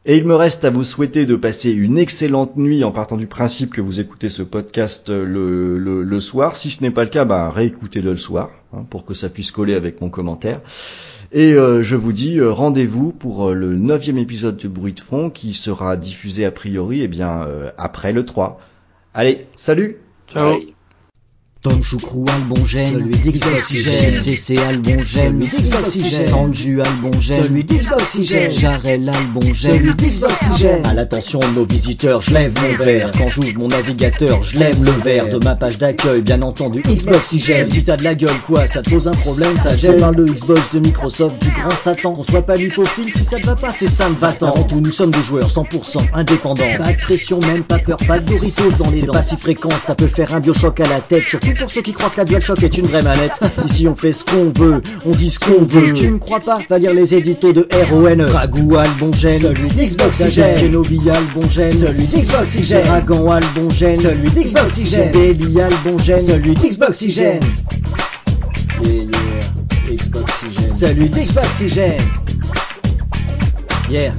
Et 0.08 0.16
il 0.18 0.24
me 0.24 0.36
reste 0.36 0.64
à 0.64 0.70
vous 0.70 0.84
souhaiter 0.84 1.26
de 1.26 1.34
passer 1.34 1.72
une 1.72 1.98
excellente 1.98 2.56
nuit 2.56 2.84
en 2.84 2.92
partant 2.92 3.16
du 3.16 3.26
principe 3.26 3.74
que 3.74 3.80
vous 3.80 3.98
écoutez 3.98 4.28
ce 4.28 4.44
podcast 4.44 5.10
euh, 5.10 5.24
le, 5.24 5.78
le, 5.78 6.04
le 6.04 6.20
soir. 6.20 6.54
Si 6.54 6.70
ce 6.70 6.80
n'est 6.82 6.92
pas 6.92 7.02
le 7.02 7.10
cas, 7.10 7.24
bah, 7.24 7.50
réécoutez-le 7.50 8.12
le 8.12 8.16
soir 8.16 8.50
hein, 8.72 8.86
pour 8.88 9.04
que 9.04 9.14
ça 9.14 9.28
puisse 9.28 9.50
coller 9.50 9.74
avec 9.74 10.00
mon 10.00 10.08
commentaire. 10.08 10.60
Et 11.32 11.52
euh, 11.52 11.82
je 11.82 11.96
vous 11.96 12.12
dis 12.12 12.38
euh, 12.38 12.52
rendez-vous 12.52 13.12
pour 13.12 13.48
euh, 13.48 13.54
le 13.54 13.74
neuvième 13.74 14.18
épisode 14.18 14.56
de 14.56 14.68
Bruit 14.68 14.92
de 14.92 15.00
fond 15.00 15.30
qui 15.30 15.54
sera 15.54 15.96
diffusé 15.96 16.44
a 16.44 16.50
priori 16.50 17.02
eh 17.02 17.08
bien 17.08 17.42
euh, 17.42 17.70
après 17.78 18.12
le 18.12 18.24
3. 18.24 18.60
Allez, 19.14 19.46
salut 19.54 19.96
Ciao. 20.28 20.58
Tom 21.66 21.82
Choucrou 21.82 22.24
a 22.28 22.38
le 22.38 22.44
bon 22.44 22.64
gène, 22.64 22.92
celui 22.92 23.18
d'Xboxygène. 23.18 24.10
CC 24.10 24.56
a 24.56 24.70
le 24.70 24.78
bon 24.78 25.02
gène, 25.02 25.42
celui 25.42 25.62
d'Xboxygène. 25.64 26.28
Sanju 26.28 26.80
a 26.80 26.84
le 26.84 27.10
bon 27.10 27.20
gène, 27.20 27.42
celui 27.42 27.64
d'Xboxygène. 27.64 28.52
Jarel 28.52 29.08
a 29.08 29.12
le 29.12 29.26
bon 29.34 29.52
gène, 29.52 29.72
celui 29.72 29.94
d'Xboxygène. 29.96 30.86
À 30.86 30.94
l'attention 30.94 31.40
de 31.40 31.56
nos 31.56 31.64
visiteurs, 31.64 32.20
je 32.20 32.30
lève 32.30 32.52
mon 32.62 32.84
verre. 32.84 33.10
Quand 33.18 33.30
j'ouvre 33.30 33.48
mon 33.56 33.66
navigateur, 33.66 34.44
je 34.44 34.60
lève 34.60 34.80
le 34.80 34.92
verre 34.92 35.28
de 35.28 35.44
ma 35.44 35.56
page 35.56 35.78
d'accueil, 35.78 36.20
bien 36.20 36.40
entendu 36.42 36.82
Xboxygène. 36.82 37.66
Si 37.66 37.82
t'as 37.82 37.96
de 37.96 38.04
la 38.04 38.14
gueule, 38.14 38.38
quoi, 38.46 38.68
ça 38.68 38.82
te 38.82 38.90
pose 38.90 39.08
un 39.08 39.14
problème, 39.14 39.56
ça 39.56 39.76
gêne. 39.76 39.98
Parle 39.98 40.14
de 40.14 40.24
Xbox, 40.24 40.60
de 40.72 40.78
Microsoft, 40.78 41.42
du 41.42 41.50
grand 41.50 41.70
Satan. 41.70 42.12
Qu'on 42.12 42.22
soit 42.22 42.46
pas 42.46 42.54
lipophile, 42.54 43.12
si 43.12 43.24
ça 43.24 43.40
te 43.40 43.46
va 43.46 43.56
pas, 43.56 43.72
c'est 43.72 43.88
ça 43.88 44.08
me 44.08 44.14
va 44.14 44.30
tant. 44.30 44.52
Avant 44.52 44.62
tout, 44.62 44.80
nous 44.80 44.92
sommes 44.92 45.10
des 45.10 45.22
joueurs 45.24 45.50
100% 45.50 45.98
indépendants. 46.12 46.76
Pas 46.78 46.92
de 46.92 47.00
pression, 47.00 47.40
même 47.40 47.64
pas 47.64 47.80
peur, 47.80 47.98
pas 48.06 48.20
de 48.20 48.26
Doritos 48.26 48.70
dans 48.78 48.88
les 48.88 49.00
dents. 49.02 49.14
C'est 49.14 49.18
pas 49.18 49.22
si 49.22 49.36
fréquent, 49.36 49.70
ça 49.84 49.96
peut 49.96 50.06
faire 50.06 50.32
un 50.32 50.38
biochoc 50.38 50.78
à 50.78 50.88
la 50.88 51.00
tête. 51.00 51.24
Surtout 51.28 51.55
pour 51.58 51.70
ceux 51.70 51.82
qui 51.82 51.92
croient 51.92 52.10
que 52.10 52.18
la 52.18 52.24
DualShock 52.24 52.62
est 52.62 52.78
une 52.78 52.86
vraie 52.86 53.02
manette. 53.02 53.40
Ici, 53.64 53.88
on 53.88 53.96
fait 53.96 54.12
ce 54.12 54.24
qu'on 54.24 54.50
veut, 54.50 54.80
on 55.04 55.10
dit 55.10 55.30
ce 55.30 55.38
qu'on 55.38 55.64
veut. 55.64 55.94
Tu 55.94 56.10
me 56.10 56.18
crois 56.18 56.40
pas 56.40 56.58
Va 56.68 56.78
lire 56.78 56.94
les 56.94 57.14
éditos 57.14 57.52
de 57.52 57.68
RON. 57.90 58.26
Ragou 58.26 58.76
a 58.76 58.84
le 58.84 58.94
bon 58.98 59.12
gène, 59.12 59.40
celui 59.40 59.68
d'Xboxygène. 59.68 60.60
Kenobi 60.60 61.10
a 61.10 61.20
le 61.20 61.26
bon 61.34 61.48
gène, 61.48 61.72
celui 61.72 62.04
d'Xboxygène. 62.04 62.84
Dragon 62.84 63.30
a 63.30 63.40
le 63.40 63.46
bon 63.54 63.70
gène, 63.70 63.96
celui 63.96 64.30
d'Xboxygène. 64.30 65.12
Baby 65.12 65.60
a 65.60 65.68
le 65.68 65.76
bon 65.84 65.98
gène, 65.98 66.20
celui 66.20 66.54
d'Xboxygène. 66.54 67.40
Yeah, 68.82 68.92
yeah, 68.92 69.96
Xboxygène. 69.96 70.72
Celui 70.72 71.08
d'Xboxygène. 71.08 72.00
Yeah. 73.90 74.12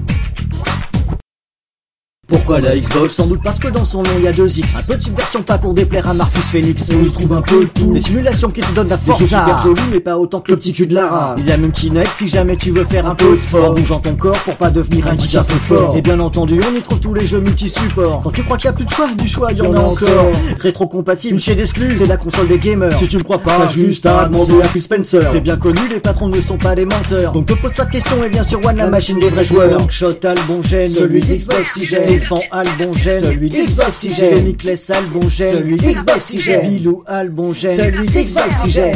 Pourquoi 2.27 2.59
la 2.59 2.75
Xbox 2.75 3.13
Sans 3.13 3.27
doute 3.27 3.41
parce 3.41 3.57
que 3.57 3.69
dans 3.69 3.85
son 3.85 4.03
nom 4.03 4.09
il 4.17 4.23
y 4.23 4.27
a 4.27 4.33
deux 4.33 4.59
X. 4.59 4.75
Un 4.75 4.83
peu 4.83 4.97
de 4.97 5.01
subversion 5.01 5.43
pas 5.43 5.57
pour 5.57 5.73
déplaire 5.73 6.09
à 6.09 6.13
Marcus 6.13 6.43
Phoenix. 6.43 6.91
On 6.93 7.03
y 7.03 7.09
trouve 7.09 7.31
un 7.31 7.41
peu 7.41 7.61
le 7.61 7.67
tout. 7.69 7.93
Des 7.93 8.01
simulations 8.01 8.49
qui 8.49 8.59
te 8.59 8.71
donnent 8.73 8.89
la 8.89 8.97
force. 8.97 9.19
Des 9.19 9.27
jeux 9.27 9.37
super 9.37 9.63
jolis 9.63 9.81
mais 9.91 10.01
pas 10.01 10.17
autant 10.17 10.41
que 10.41 10.51
le 10.51 10.57
petit 10.57 10.73
cul 10.73 10.87
de 10.87 10.93
Lara. 10.93 11.35
Il 11.37 11.45
y 11.45 11.51
a 11.53 11.57
même 11.57 11.71
Kinect 11.71 12.09
si 12.17 12.27
jamais 12.27 12.57
tu 12.57 12.71
veux 12.71 12.83
faire 12.83 13.05
un 13.05 13.15
peu 13.15 13.33
de 13.33 13.39
sport. 13.39 13.71
En 13.71 13.73
bougeant 13.73 13.99
ton 13.99 14.15
corps 14.15 14.37
pour 14.39 14.55
pas 14.55 14.69
devenir 14.69 15.07
un 15.07 15.15
peu 15.15 15.53
fort. 15.55 15.95
Et 15.95 16.01
bien 16.01 16.19
entendu 16.19 16.59
on 16.69 16.77
y 16.77 16.81
trouve 16.81 16.99
tous 16.99 17.13
les 17.13 17.25
jeux 17.25 17.39
multi-supports. 17.39 18.21
Quand 18.23 18.31
tu 18.31 18.43
crois 18.43 18.57
qu'il 18.57 18.65
y 18.65 18.69
a 18.69 18.73
plus 18.73 18.85
de 18.85 18.91
choix, 18.91 19.07
du 19.17 19.27
choix 19.27 19.53
il 19.53 19.59
y 19.59 19.61
en 19.61 19.73
a 19.73 19.79
encore. 19.79 20.31
Rétro-compatible, 20.59 21.39
chez 21.39 21.55
d'exclus, 21.55 21.95
c'est 21.97 22.07
la 22.07 22.17
console 22.17 22.47
des 22.47 22.59
gamers. 22.59 22.97
Si 22.97 23.07
tu 23.07 23.17
me 23.17 23.23
crois 23.23 23.39
pas, 23.39 23.67
juste 23.69 24.05
à 24.05 24.25
demander 24.25 24.61
à 24.61 24.67
Phil 24.67 24.81
Spencer. 24.81 25.21
C'est 25.31 25.41
bien 25.41 25.55
connu, 25.55 25.79
les 25.89 25.99
patrons 25.99 26.27
ne 26.27 26.41
sont 26.41 26.57
pas 26.57 26.75
des 26.75 26.85
menteurs. 26.85 27.31
Donc 27.31 27.45
te 27.45 27.53
pose 27.53 27.71
pas 27.71 27.85
de 27.85 27.91
questions 27.91 28.21
et 28.23 28.29
bien 28.29 28.43
sûr 28.43 28.59
One 28.65 28.75
la 28.75 28.87
machine 28.87 29.19
des 29.19 29.29
vrais 29.29 29.45
joueurs. 29.45 29.89
Shot 29.89 30.25
Albongène, 30.25 30.89
celui 30.89 31.21
d'Xbox 31.21 31.77
Xbox 31.77 32.16
Stéphane 32.17 32.41
Albongène, 32.51 33.21
celui 33.23 33.49
d'Xbox 33.49 34.07
Xbox 34.07 34.41
Mikles 34.41 34.75
Albongène, 34.89 35.53
celui 35.53 35.77
d'Xbox 35.77 36.35
Xbox 36.35 36.61
Bilou 36.63 37.03
Albongène, 37.05 37.77
celui 37.77 38.07
d'Xbox 38.07 38.65
Xbox 38.65 38.95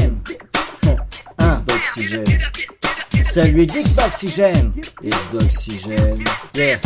Xbox 1.40 2.00
Xbox 2.00 2.32
Celui 3.32 3.68
d'Xbox 3.68 4.26
Xbox 4.26 4.72
Xbox 5.04 5.70
Yeah. 6.56 6.80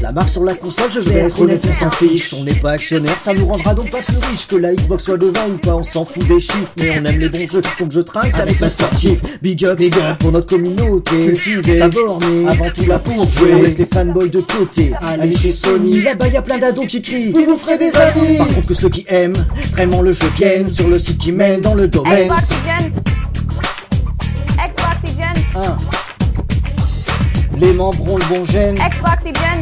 La 0.00 0.12
marque 0.12 0.30
sur 0.30 0.44
la 0.44 0.54
console, 0.54 0.90
je 0.90 1.00
vais 1.00 1.20
être 1.20 1.38
honnête, 1.42 1.62
on 1.68 1.74
s'en 1.74 1.90
fiche. 1.90 2.32
On 2.32 2.44
n'est 2.44 2.54
pas 2.54 2.72
actionnaire, 2.72 3.20
ça 3.20 3.34
nous 3.34 3.44
rendra 3.44 3.74
donc 3.74 3.90
pas 3.90 3.98
plus 3.98 4.16
riche 4.30 4.46
que 4.46 4.56
la 4.56 4.74
Xbox 4.74 5.04
soit 5.04 5.18
devant 5.18 5.46
ou 5.46 5.58
pas, 5.58 5.74
on 5.76 5.84
s'en 5.84 6.06
fout 6.06 6.26
des 6.26 6.40
chiffres. 6.40 6.72
Mais 6.78 6.98
on 6.98 7.04
aime 7.04 7.18
les 7.18 7.28
bons 7.28 7.46
jeux, 7.46 7.60
donc 7.78 7.92
je 7.92 8.00
trinque 8.00 8.38
avec 8.38 8.58
Master 8.60 8.88
Chief. 8.98 9.20
Big 9.42 9.62
up, 9.64 9.76
big 9.78 9.94
up 9.98 10.18
pour 10.18 10.32
notre 10.32 10.46
communauté. 10.46 11.26
Cultivée, 11.26 11.86
bornée, 11.88 12.48
avant 12.48 12.70
tout 12.70 12.86
la 12.86 12.98
pour 12.98 13.30
jouer. 13.30 13.54
On 13.54 13.62
laisse 13.62 13.76
les 13.76 13.84
fanboys 13.84 14.30
de 14.30 14.40
côté. 14.40 14.92
Allez 15.02 15.36
chez 15.36 15.50
Sony, 15.50 16.00
là-bas 16.00 16.28
y 16.28 16.36
a 16.36 16.42
plein 16.42 16.58
d'ados 16.58 16.86
qui 16.86 17.02
crient. 17.02 17.32
Vous 17.32 17.44
vous 17.44 17.56
ferez 17.58 17.76
des 17.76 17.94
avis. 17.94 18.38
Par 18.38 18.48
contre, 18.48 18.68
que 18.68 18.74
ceux 18.74 18.88
qui 18.88 19.04
aiment 19.06 19.44
vraiment 19.72 20.00
le 20.00 20.12
jeu 20.12 20.30
viennent 20.34 20.70
sur 20.70 20.88
le 20.88 20.98
site 20.98 21.18
qui 21.18 21.32
mène 21.32 21.60
dans 21.60 21.74
le 21.74 21.88
domaine. 21.88 22.30
Xboxygen. 22.30 22.92
Xboxygen. 24.56 25.34
1. 25.56 26.09
Les 27.60 27.74
membres 27.74 28.10
ont 28.10 28.16
le 28.16 28.24
bon 28.24 28.46
gène. 28.46 28.76
Xboxygen. 28.76 29.60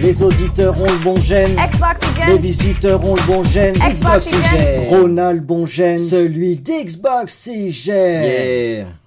Les 0.00 0.22
auditeurs 0.22 0.80
ont 0.80 0.86
le 0.86 0.98
bon 1.04 1.16
gène. 1.16 1.54
Les 1.56 1.68
Xboxygen. 1.68 2.40
visiteurs 2.40 3.06
ont 3.06 3.14
le 3.14 3.22
bon 3.22 3.44
gène. 3.44 3.74
Xboxygène. 3.74 4.88
Ronald 4.88 5.44
bon 5.44 5.66
gène. 5.66 6.00
Celui 6.00 6.56
d'Xboxygène. 6.56 8.24
Yeah. 8.24 8.99